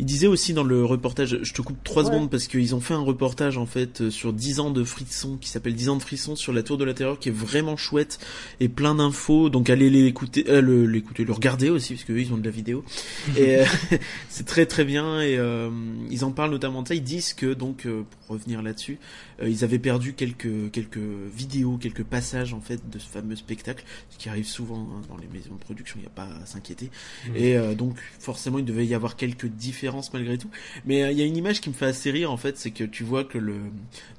Il 0.00 0.06
disait 0.06 0.28
aussi 0.28 0.52
dans 0.54 0.62
le 0.62 0.84
reportage, 0.84 1.38
je 1.42 1.52
te 1.52 1.60
coupe 1.60 1.82
trois 1.82 2.04
Ouais. 2.04 2.10
secondes 2.12 2.30
parce 2.30 2.46
qu'ils 2.46 2.74
ont 2.74 2.80
fait 2.80 2.94
un 2.94 3.00
reportage 3.02 3.58
en 3.58 3.66
fait 3.66 4.00
euh, 4.00 4.10
sur 4.10 4.32
10 4.32 4.60
ans 4.60 4.70
de 4.70 4.84
frissons 4.84 5.36
qui 5.36 5.48
s'appelle 5.48 5.74
10 5.74 5.88
ans 5.88 5.96
de 5.96 6.02
frissons 6.02 6.36
sur 6.36 6.52
la 6.52 6.62
tour 6.62 6.78
de 6.78 6.84
la 6.84 6.94
terreur 6.94 7.18
qui 7.18 7.30
est 7.30 7.32
vraiment 7.32 7.76
chouette 7.76 8.20
et 8.60 8.68
plein 8.68 8.94
d'infos. 8.94 9.50
Donc 9.50 9.70
allez 9.70 9.90
l'écouter, 9.90 10.44
euh, 10.48 10.60
le- 10.60 10.86
l'écouter, 10.86 11.24
le 11.24 11.32
regarder 11.32 11.68
aussi 11.68 11.94
parce 11.94 12.04
que 12.04 12.12
eux, 12.12 12.20
ils 12.20 12.32
ont 12.32 12.36
de 12.38 12.44
la 12.44 12.50
vidéo. 12.52 12.84
et 13.36 13.56
euh, 13.58 13.64
c'est 14.28 14.46
très 14.46 14.66
très 14.66 14.84
bien 14.84 15.20
et 15.20 15.36
euh, 15.36 15.68
ils 16.10 16.24
en 16.24 16.30
parlent 16.30 16.52
notamment 16.52 16.82
de 16.82 16.88
ça. 16.88 16.94
Ils 16.94 17.02
disent 17.02 17.32
que 17.34 17.52
donc 17.52 17.84
euh, 17.86 18.02
pour 18.26 18.36
revenir 18.36 18.62
là-dessus, 18.62 18.98
ils 19.46 19.62
avaient 19.64 19.78
perdu 19.78 20.14
quelques 20.14 20.70
quelques 20.72 20.98
vidéos, 20.98 21.76
quelques 21.76 22.02
passages 22.04 22.54
en 22.54 22.60
fait 22.60 22.88
de 22.90 22.98
ce 22.98 23.06
fameux 23.06 23.36
spectacle, 23.36 23.84
ce 24.10 24.18
qui 24.18 24.28
arrive 24.28 24.46
souvent 24.46 24.88
hein, 24.92 25.02
dans 25.08 25.16
les 25.16 25.28
maisons 25.28 25.54
de 25.54 25.58
production. 25.60 25.96
Il 25.98 26.02
n'y 26.02 26.06
a 26.06 26.10
pas 26.10 26.28
à 26.42 26.46
s'inquiéter. 26.46 26.90
Et 27.34 27.56
euh, 27.56 27.74
donc 27.74 27.96
forcément 28.18 28.58
il 28.58 28.64
devait 28.64 28.86
y 28.86 28.94
avoir 28.94 29.16
quelques 29.16 29.46
différences 29.46 30.12
malgré 30.12 30.38
tout. 30.38 30.50
Mais 30.86 31.02
euh, 31.04 31.10
il 31.12 31.18
y 31.18 31.22
a 31.22 31.24
une 31.24 31.36
image 31.36 31.60
qui 31.60 31.68
me 31.68 31.74
fait 31.74 31.86
assez 31.86 32.10
rire 32.10 32.32
en 32.32 32.36
fait, 32.36 32.58
c'est 32.58 32.70
que 32.72 32.84
tu 32.84 33.04
vois 33.04 33.24
que 33.24 33.38
le, 33.38 33.56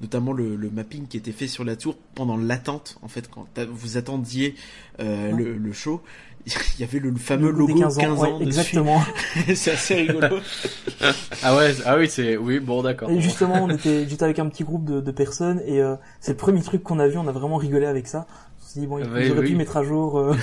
notamment 0.02 0.32
le, 0.34 0.56
le 0.56 0.70
mapping 0.70 1.08
qui 1.08 1.18
était 1.18 1.32
fait 1.34 1.48
sur 1.48 1.64
la 1.66 1.76
tour 1.76 1.98
pendant 2.16 2.38
l'attente, 2.38 2.98
en 3.02 3.08
fait 3.08 3.30
quand 3.30 3.48
vous 3.72 3.98
attendiez 3.98 4.56
euh, 5.00 5.32
Ouais. 5.32 5.32
le, 5.44 5.58
le 5.58 5.74
show, 5.74 6.02
il 6.48 6.82
y 6.82 6.84
avait 6.84 7.00
le, 7.00 7.14
fameux 7.16 7.52
Le 7.52 7.58
logo 7.58 7.74
des 7.74 7.80
15 7.80 8.00
ans, 8.00 8.18
ouais, 8.18 8.44
exactement. 8.44 9.02
c'est 9.56 9.72
assez 9.72 9.96
rigolo. 9.96 10.40
Ah 11.44 11.56
ouais, 11.56 11.74
ah 11.86 11.98
oui, 11.98 12.10
c'est 12.10 12.36
oui, 12.38 12.60
bon 12.60 12.82
d'accord. 12.84 13.10
Et 13.10 13.22
justement, 13.22 13.64
on 13.64 13.70
était, 13.70 14.06
j'étais 14.10 14.24
avec 14.24 14.40
un 14.40 14.50
petit 14.50 14.64
groupe 14.66 14.84
de, 14.86 15.00
de 15.00 15.12
personnes 15.12 15.62
et 15.66 15.80
euh, 15.82 15.96
c'est 16.20 16.32
le 16.32 16.38
premier 16.38 16.62
truc 16.62 16.84
qu'on 16.84 17.00
a 17.00 17.08
vu. 17.08 17.18
On 17.18 17.28
a 17.28 17.32
vraiment 17.32 17.56
rigolé 17.58 17.86
avec 17.86 18.08
ça. 18.08 18.28
On 18.62 18.68
s'est 18.68 18.80
dit 18.82 18.88
bon, 18.88 18.98
ils 18.98 19.06
Ouais, 19.06 19.30
auraient 19.32 19.40
oui. 19.40 19.52
pu 19.52 19.56
mettre 19.56 19.78
à 19.78 19.84
jour. 19.84 20.20
euh, 20.20 20.36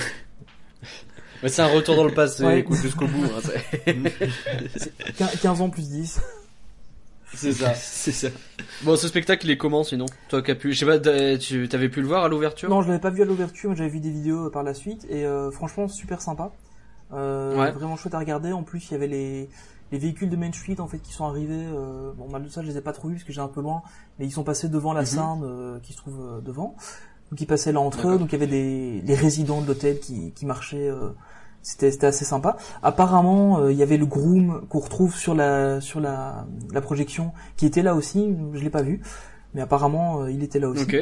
Mais 1.43 1.49
c'est 1.49 1.61
un 1.61 1.67
retour 1.67 1.95
dans 1.95 2.05
le 2.05 2.13
passé, 2.13 2.43
Ouais. 2.43 2.59
écoute 2.59 2.77
jusqu'au 2.77 3.05
bout. 3.05 3.23
hein, 3.25 3.51
c'est- 3.85 5.39
15 5.41 5.61
ans 5.61 5.69
plus 5.69 5.87
10. 5.89 6.19
C'est 7.37 7.53
ça. 7.53 7.73
c'est 7.75 8.11
ça. 8.11 8.27
Bon, 8.83 8.95
ce 8.97 9.07
spectacle, 9.07 9.45
il 9.45 9.51
est 9.51 9.57
comment 9.57 9.83
sinon? 9.83 10.05
Toi 10.29 10.41
qui 10.41 10.51
as 10.51 10.55
pu, 10.55 10.73
je 10.73 10.79
sais 10.79 10.85
pas, 10.85 10.99
t'as- 10.99 11.37
tu 11.37 11.67
t'avais 11.69 11.89
pu 11.89 12.01
le 12.01 12.07
voir 12.07 12.23
à 12.25 12.27
l'ouverture? 12.27 12.69
Non, 12.69 12.81
je 12.81 12.87
l'avais 12.87 12.99
pas 12.99 13.09
vu 13.09 13.21
à 13.21 13.25
l'ouverture, 13.25 13.69
mais 13.69 13.75
j'avais 13.75 13.89
vu 13.89 13.99
des 13.99 14.11
vidéos 14.11 14.47
euh, 14.47 14.49
par 14.51 14.63
la 14.63 14.73
suite 14.73 15.05
et 15.09 15.25
euh, 15.25 15.51
franchement 15.51 15.87
super 15.87 16.21
sympa. 16.21 16.51
Euh, 17.13 17.55
Ouais. 17.57 17.71
Vraiment 17.71 17.95
chouette 17.95 18.13
à 18.15 18.19
regarder. 18.19 18.51
En 18.51 18.63
plus, 18.63 18.89
il 18.89 18.91
y 18.91 18.95
avait 18.95 19.07
les, 19.07 19.49
les 19.91 19.97
véhicules 19.97 20.29
de 20.29 20.35
Main 20.35 20.51
Street 20.51 20.79
en 20.79 20.87
fait 20.87 20.99
qui 20.99 21.13
sont 21.13 21.25
arrivés. 21.25 21.53
Euh, 21.53 22.11
bon, 22.17 22.29
mal 22.29 22.43
de 22.43 22.49
ça, 22.49 22.61
je 22.61 22.67
les 22.67 22.77
ai 22.77 22.81
pas 22.81 22.91
trop 22.93 23.07
vus 23.07 23.15
parce 23.15 23.23
que 23.23 23.33
j'ai 23.33 23.41
un 23.41 23.47
peu 23.47 23.61
loin, 23.61 23.81
mais 24.19 24.25
ils 24.25 24.31
sont 24.31 24.43
passés 24.43 24.67
devant 24.67 24.93
la 24.93 25.01
Mhm. 25.01 25.05
scène 25.07 25.41
euh, 25.43 25.79
qui 25.81 25.93
se 25.93 25.97
trouve 25.97 26.19
euh, 26.19 26.41
devant. 26.41 26.75
Donc 27.31 27.41
ils 27.41 27.45
passaient 27.47 27.71
là 27.73 27.79
entre 27.81 27.99
eux. 27.99 28.03
D'accord. 28.03 28.19
Donc 28.19 28.29
il 28.29 28.33
y 28.33 28.35
avait 28.35 28.47
des 28.47 29.01
les 29.01 29.15
résidents 29.15 29.61
de 29.61 29.67
l'hôtel 29.67 29.99
qui 29.99 30.31
qui 30.33 30.45
marchaient. 30.45 30.89
euh, 30.89 31.09
c'était 31.67 31.91
c'était 31.91 32.07
assez 32.07 32.25
sympa. 32.25 32.57
Apparemment, 32.81 33.59
euh, 33.59 33.71
il 33.71 33.77
y 33.77 33.83
avait 33.83 33.97
le 33.97 34.05
groom 34.05 34.61
qu'on 34.69 34.79
retrouve 34.79 35.15
sur 35.15 35.35
la 35.35 35.81
sur 35.81 35.99
la 35.99 36.45
la 36.71 36.81
projection 36.81 37.31
qui 37.57 37.65
était 37.65 37.81
là 37.81 37.93
aussi. 37.93 38.35
Je 38.53 38.63
l'ai 38.63 38.69
pas 38.69 38.83
vu, 38.83 39.01
mais 39.53 39.61
apparemment 39.61 40.21
euh, 40.21 40.31
il 40.31 40.43
était 40.43 40.59
là 40.59 40.69
aussi. 40.69 40.83
Ok. 40.83 40.93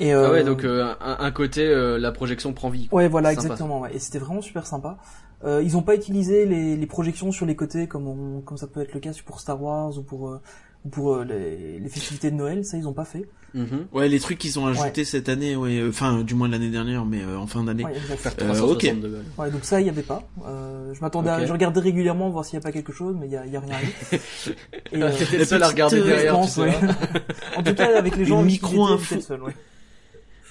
Et, 0.00 0.12
Ah 0.12 0.16
euh, 0.16 0.32
ouais, 0.32 0.42
donc 0.42 0.64
euh, 0.64 0.94
un, 1.00 1.16
un 1.20 1.30
côté, 1.30 1.66
euh, 1.66 1.98
la 1.98 2.12
projection 2.12 2.54
prend 2.54 2.70
vie. 2.70 2.88
quoi. 2.88 2.96
Ouais, 3.02 3.08
voilà, 3.08 3.30
exactement. 3.30 3.80
Ouais. 3.80 3.94
Et 3.94 3.98
c'était 3.98 4.18
vraiment 4.18 4.40
super 4.40 4.66
sympa. 4.66 4.96
Euh, 5.44 5.60
ils 5.62 5.76
ont 5.76 5.82
pas 5.82 5.94
utilisé 5.94 6.46
les, 6.46 6.76
les 6.76 6.86
projections 6.86 7.30
sur 7.30 7.44
les 7.46 7.56
côtés 7.56 7.86
comme 7.88 8.06
on, 8.08 8.40
comme 8.40 8.56
ça 8.56 8.66
peut 8.66 8.80
être 8.80 8.94
le 8.94 9.00
cas 9.00 9.10
pour 9.26 9.38
Star 9.40 9.62
Wars 9.62 9.98
ou 9.98 10.02
pour 10.02 10.30
euh, 10.30 10.40
ou 10.71 10.71
pour 10.90 11.14
euh, 11.14 11.24
les, 11.24 11.78
les 11.78 11.88
festivités 11.88 12.30
de 12.30 12.36
Noël. 12.36 12.64
Ça, 12.64 12.76
ils 12.76 12.86
ont 12.88 12.92
pas 12.92 13.04
fait. 13.04 13.24
Mhm. 13.54 13.86
Ouais, 13.92 14.08
les 14.08 14.18
trucs 14.18 14.38
qu'ils 14.38 14.58
ont 14.58 14.66
ajoutés 14.66 15.04
cette 15.04 15.28
année, 15.28 15.54
ouais, 15.56 15.78
euh, 15.78 15.90
enfin, 15.90 16.22
du 16.22 16.34
moins 16.34 16.48
l'année 16.48 16.70
dernière, 16.70 17.04
mais 17.04 17.20
euh, 17.22 17.36
en 17.38 17.46
fin 17.46 17.62
d'année. 17.62 17.84
Ouais, 17.84 17.92
Euh, 17.92 18.16
360 18.16 18.70
ok. 18.70 18.94
Ouais, 19.38 19.50
donc 19.50 19.64
ça, 19.64 19.80
il 19.80 19.86
y 19.86 19.90
avait 19.90 20.00
pas. 20.02 20.22
Euh, 20.46 20.94
je 20.94 21.00
m'attendais, 21.02 21.28
à- 21.28 21.44
je 21.46 21.52
regardais 21.52 21.80
régulièrement 21.80 22.30
voir 22.30 22.44
s'il 22.46 22.54
y 22.54 22.56
a 22.56 22.62
pas 22.62 22.72
quelque 22.72 22.92
chose, 22.94 23.14
mais 23.20 23.26
il 23.26 23.32
y 23.32 23.36
a, 23.36 23.44
il 23.44 23.52
y 23.52 23.56
a 23.56 23.60
rien 23.60 23.76
euh, 24.94 25.10
T'étais 25.18 25.38
le 25.38 25.44
seul 25.44 25.62
à 25.62 25.68
regarder 25.68 25.98
euh, 26.00 26.04
derrière, 26.06 26.32
tu 26.32 26.40
pense, 26.40 26.54
sais. 26.54 26.60
ouais. 26.62 26.74
en 27.56 27.62
tout 27.62 27.74
cas, 27.74 27.98
avec 27.98 28.16
les 28.16 28.24
gens 28.24 28.42
Une 28.42 28.48
j'étais 28.48 29.16
le 29.16 29.20
seul, 29.20 29.42
ouais. 29.42 29.52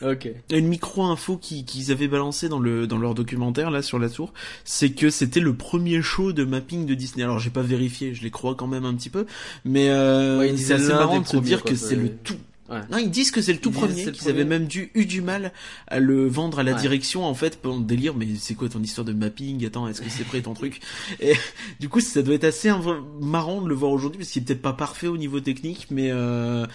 Ok. 0.04 0.30
Une 0.52 0.68
micro-info 0.68 1.38
qui- 1.38 1.64
qu'ils 1.66 1.92
avaient 1.92 2.08
balancé 2.08 2.50
dans 2.50 2.60
le 2.60 2.88
dans 2.88 2.98
leur 2.98 3.14
documentaire 3.14 3.70
là 3.72 3.82
sur 3.82 4.00
la 4.00 4.10
tour, 4.10 4.34
c'est 4.64 4.92
que 4.92 5.10
c'était 5.10 5.40
le 5.40 5.54
premier 5.54 6.02
show 6.02 6.34
de 6.34 6.44
mapping 6.44 6.86
de 6.86 6.94
Disney. 6.94 7.24
Alors 7.24 7.40
j'ai 7.40 7.50
pas 7.52 7.62
vérifié, 7.62 8.14
je 8.14 8.24
les 8.24 8.32
crois 8.32 8.56
quand 8.56 8.68
même 8.68 8.86
un 8.86 8.94
petit 8.96 9.10
peu, 9.10 9.26
mais 9.66 9.90
euh, 9.90 10.40
Ouais, 10.40 10.58
c'est 10.58 10.74
assez 10.74 10.88
marrant 10.90 11.20
de 11.22 11.28
se 11.28 11.38
dire 11.38 11.62
quoi, 11.62 11.72
que 11.72 11.78
c'est- 11.78 11.96
le 11.96 12.10
tout. 12.10 12.36
Ouais. 12.70 12.80
Non, 12.90 13.00
ils 13.00 13.12
disent 13.12 13.32
que 13.32 13.42
c'est 13.42 13.52
le 13.52 13.60
tout 13.60 13.70
Ils 13.70 13.76
premier, 13.76 14.12
qu'ils 14.14 14.30
avaient 14.30 14.46
même 14.46 14.66
dû 14.66 14.92
eu 14.96 15.06
du 15.06 15.20
mal 15.22 15.52
à 15.88 16.00
le 16.00 16.26
vendre 16.30 16.60
à 16.60 16.64
la 16.64 16.72
Ouais. 16.74 16.80
direction 16.80 17.26
en 17.26 17.34
fait 17.34 17.62
pendant 17.62 17.80
le 17.80 17.84
délire. 17.84 18.16
Mais 18.16 18.26
c'est 18.40 18.54
quoi 18.56 18.70
ton 18.70 18.82
histoire 18.82 19.04
de 19.04 19.12
mapping? 19.12 19.66
Attends, 19.66 19.90
est-ce 19.90 20.02
que 20.02 20.10
c'est 20.10 20.24
prêt 20.24 20.40
ton 20.42 20.54
truc? 20.54 20.80
Et 21.20 21.34
du 21.82 21.90
coup, 21.90 22.00
ça 22.00 22.22
doit 22.22 22.34
être 22.36 22.46
assez 22.46 22.72
marrant 23.20 23.62
de 23.62 23.68
le 23.68 23.76
voir 23.76 23.92
aujourd'hui 23.92 24.20
parce 24.20 24.32
qu'il 24.32 24.42
est 24.42 24.46
peut-être 24.46 24.62
pas 24.62 24.72
parfait 24.72 25.08
au 25.08 25.18
niveau 25.18 25.42
technique, 25.42 25.88
mais 25.92 26.12
euh, 26.12 26.66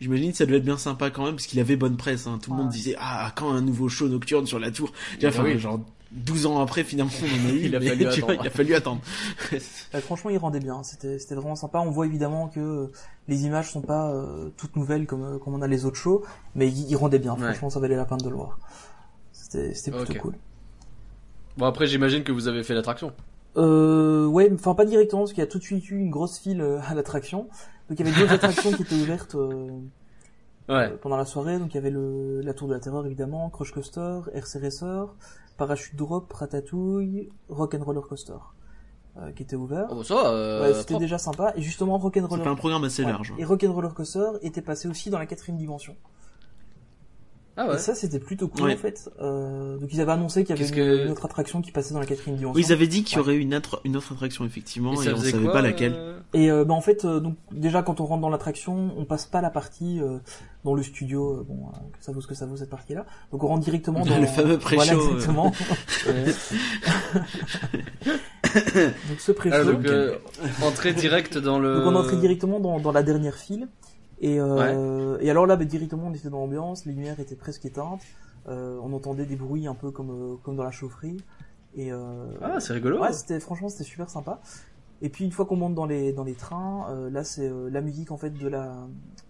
J'imagine 0.00 0.30
que 0.32 0.36
ça 0.36 0.44
devait 0.46 0.58
être 0.58 0.64
bien 0.64 0.76
sympa 0.76 1.10
quand 1.10 1.24
même, 1.24 1.36
parce 1.36 1.46
qu'il 1.46 1.58
avait 1.60 1.76
bonne 1.76 1.96
presse. 1.96 2.26
Hein. 2.26 2.38
Tout 2.42 2.50
le 2.50 2.56
Ouais. 2.56 2.62
monde 2.64 2.72
disait 2.72 2.96
ah 2.98 3.32
quand 3.34 3.50
un 3.52 3.62
nouveau 3.62 3.88
show 3.88 4.08
nocturne 4.08 4.46
sur 4.46 4.58
la 4.58 4.70
tour? 4.70 4.92
Déjà, 5.14 5.30
Bah 5.30 5.36
enfin, 5.40 5.44
oui. 5.44 5.58
genre 5.58 5.80
12 6.12 6.46
ans 6.46 6.60
après 6.60 6.84
finalement 6.84 7.10
on 7.22 7.46
en 7.46 7.50
a 7.50 7.52
eu. 7.52 7.60
Il 7.64 7.74
a 7.76 7.80
fallu 7.80 8.06
tu 8.12 8.20
vois, 8.20 8.30
attendre. 8.30 8.40
il 8.42 8.46
a 8.46 8.50
fallu 8.50 8.74
attendre. 8.74 9.00
Euh, 9.94 10.00
franchement, 10.00 10.30
il 10.30 10.38
rendait 10.38 10.60
bien. 10.60 10.82
C'était, 10.82 11.34
vraiment 11.34 11.56
sympa. 11.56 11.80
On 11.80 11.90
voit 11.90 12.06
évidemment 12.06 12.48
que 12.48 12.60
euh, 12.60 12.92
les 13.26 13.44
images 13.44 13.70
sont 13.72 13.80
pas 13.80 14.10
euh, 14.12 14.50
toutes 14.56 14.76
nouvelles 14.76 15.06
comme, 15.06 15.24
euh, 15.24 15.38
comme 15.38 15.54
on 15.54 15.62
a 15.62 15.66
les 15.66 15.84
autres 15.86 15.96
shows, 15.96 16.24
mais 16.54 16.68
il, 16.68 16.88
il 16.90 16.96
rendait 16.96 17.18
bien. 17.18 17.34
Ouais. 17.34 17.40
Franchement, 17.52 17.70
ça 17.70 17.80
valait 17.80 17.96
la 17.96 18.04
peine 18.04 18.18
de 18.18 18.28
le 18.28 18.36
voir. 18.36 18.58
C'était, 19.32 19.90
plutôt 19.90 20.14
cool. 20.20 20.34
Bon 21.56 21.64
après 21.66 21.86
j'imagine 21.86 22.22
que 22.22 22.32
vous 22.32 22.48
avez 22.48 22.62
fait 22.62 22.74
l'attraction. 22.74 23.12
Euh, 23.56 24.26
ouais, 24.26 24.50
enfin 24.52 24.74
pas 24.74 24.84
directement 24.84 25.22
parce 25.22 25.32
qu'il 25.32 25.40
y 25.40 25.46
a 25.46 25.46
tout 25.46 25.58
de 25.58 25.62
suite 25.64 25.88
eu 25.90 25.96
une 25.98 26.10
grosse 26.10 26.38
file 26.38 26.60
à 26.86 26.94
l'attraction. 26.94 27.48
Donc 27.88 27.98
il 28.00 28.06
y 28.06 28.08
avait 28.10 28.18
d'autres 28.20 28.32
attractions 28.34 28.72
qui 28.72 28.82
étaient 28.82 28.94
ouvertes 28.96 29.34
euh, 29.36 29.68
Ouais. 30.68 30.90
euh, 30.92 30.96
pendant 31.00 31.16
la 31.16 31.24
soirée. 31.24 31.58
Donc 31.58 31.72
il 31.72 31.76
y 31.76 31.78
avait 31.78 31.90
le, 31.90 32.40
la 32.40 32.52
Tour 32.54 32.68
de 32.68 32.74
la 32.74 32.80
Terreur 32.80 33.06
évidemment, 33.06 33.48
Crush 33.50 33.72
Coaster, 33.72 34.20
RC 34.34 34.58
Racer, 34.60 35.14
Parachute 35.56 35.94
Drop, 35.96 36.32
Ratatouille, 36.32 37.28
Rock 37.48 37.74
and 37.74 37.84
Roller 37.84 38.02
Coaster, 38.02 38.34
euh, 39.18 39.30
qui 39.32 39.44
était 39.44 39.56
ouvert. 39.56 39.86
Oh 39.90 40.02
ça 40.02 40.28
euh, 40.30 40.62
ouais, 40.62 40.74
c'était 40.74 40.86
propre. 40.86 41.00
déjà 41.00 41.18
sympa. 41.18 41.52
Et 41.56 41.62
justement 41.62 41.96
Rock 41.98 42.16
and 42.16 42.22
C'est 42.22 42.26
Roller 42.26 42.44
pas 42.44 42.50
un 42.50 42.56
programme 42.56 42.84
assez 42.84 43.04
Ouais. 43.04 43.12
large. 43.12 43.30
hein. 43.32 43.36
Et 43.38 43.44
Rock'n'Roller 43.44 43.90
Coaster 43.94 44.26
était 44.42 44.62
passé 44.62 44.88
aussi 44.88 45.08
dans 45.10 45.18
la 45.18 45.26
quatrième 45.26 45.56
dimension. 45.58 45.94
Ah 47.58 47.68
ouais. 47.68 47.76
Et 47.76 47.78
ça, 47.78 47.94
c'était 47.94 48.18
plutôt 48.18 48.48
cool 48.48 48.64
Ouais. 48.64 48.74
en 48.74 48.76
fait. 48.76 49.10
Euh, 49.22 49.78
donc 49.78 49.88
ils 49.92 50.00
avaient 50.02 50.12
annoncé 50.12 50.44
qu'il 50.44 50.54
y 50.54 50.58
avait 50.58 50.68
une, 50.68 50.74
que- 50.74 51.04
une 51.06 51.12
autre 51.12 51.24
attraction 51.24 51.62
qui 51.62 51.72
passait 51.72 51.94
dans 51.94 52.00
la 52.00 52.06
quatrième 52.06 52.36
dimension. 52.36 52.54
Oui, 52.56 52.62
ils 52.66 52.72
avaient 52.72 52.86
dit 52.86 53.02
qu'il 53.02 53.16
y 53.16 53.20
Ouais. 53.20 53.26
aurait 53.26 53.36
une 53.36 53.54
autre, 53.54 53.80
une 53.84 53.96
autre 53.96 54.12
attraction 54.12 54.44
effectivement, 54.44 54.92
et, 55.00 55.04
ça 55.04 55.12
on 55.14 55.16
savait 55.16 55.42
quoi, 55.42 55.52
pas 55.52 55.62
laquelle. 55.62 55.94
euh 55.94 56.18
Et 56.34 56.50
euh, 56.50 56.64
bah, 56.66 56.74
en 56.74 56.82
fait, 56.82 57.04
euh, 57.06 57.18
donc 57.20 57.36
déjà 57.52 57.82
quand 57.82 58.00
on 58.00 58.04
rentre 58.06 58.20
dans 58.20 58.28
l'attraction, 58.28 58.92
on 58.98 59.04
passe 59.06 59.24
pas 59.26 59.40
la 59.40 59.48
partie 59.50 60.00
euh, 60.02 60.18
dans 60.64 60.74
le 60.74 60.82
studio. 60.82 61.38
euh, 61.38 61.44
bon, 61.48 61.68
euh, 61.68 61.78
que 61.98 62.04
ça 62.04 62.12
vaut 62.12 62.20
ce 62.20 62.26
que 62.26 62.34
ça 62.34 62.44
vaut 62.44 62.58
cette 62.58 62.68
partie-là. 62.68 63.06
Donc 63.32 63.42
on 63.42 63.46
rentre 63.48 63.64
directement 63.64 64.04
dans 64.04 64.18
Le 64.18 64.26
fameux 64.26 64.58
pré-show, 64.58 64.98
Voilà 64.98 65.12
exactement. 65.14 65.52
donc 68.54 69.20
ce 69.20 69.32
pré-show. 69.32 69.56
Ah, 69.60 69.64
donc 69.64 69.84
euh, 69.86 70.16
entrée 70.62 70.92
directe 70.92 71.38
dans 71.38 71.58
le. 71.58 71.76
Donc 71.76 71.86
on 71.86 71.94
entrait 71.96 72.16
directement 72.16 72.60
dans, 72.60 72.80
dans 72.80 72.92
la 72.92 73.02
dernière 73.02 73.34
file. 73.36 73.68
Et, 74.20 74.40
euh, 74.40 75.18
et 75.20 75.30
alors 75.30 75.46
là, 75.46 75.56
bah, 75.56 75.64
directement, 75.64 76.04
on 76.06 76.14
était 76.14 76.30
dans 76.30 76.40
l'ambiance, 76.40 76.86
les 76.86 76.92
lumières 76.92 77.20
étaient 77.20 77.36
presque 77.36 77.64
éteintes. 77.64 78.02
Euh, 78.48 78.78
on 78.82 78.92
entendait 78.92 79.26
des 79.26 79.36
bruits 79.36 79.66
un 79.66 79.74
peu 79.74 79.90
comme, 79.90 80.10
euh, 80.10 80.36
comme 80.42 80.56
dans 80.56 80.64
la 80.64 80.70
chaufferie. 80.70 81.18
Et 81.74 81.92
euh, 81.92 82.26
Ah 82.40 82.58
c'est 82.60 82.72
rigolo. 82.72 83.00
ouais, 83.00 83.12
c'était 83.12 83.40
franchement 83.40 83.68
c'était 83.68 83.84
super 83.84 84.08
sympa. 84.08 84.40
Et 85.02 85.10
puis 85.10 85.24
une 85.24 85.32
fois 85.32 85.44
qu'on 85.44 85.56
monte 85.56 85.74
dans 85.74 85.84
les 85.84 86.12
dans 86.12 86.24
les 86.24 86.34
trains, 86.34 86.86
euh, 86.90 87.10
là 87.10 87.22
c'est 87.22 87.48
euh, 87.48 87.68
la 87.68 87.82
musique 87.82 88.10
en 88.12 88.16
fait 88.16 88.30
de 88.30 88.48
la 88.48 88.86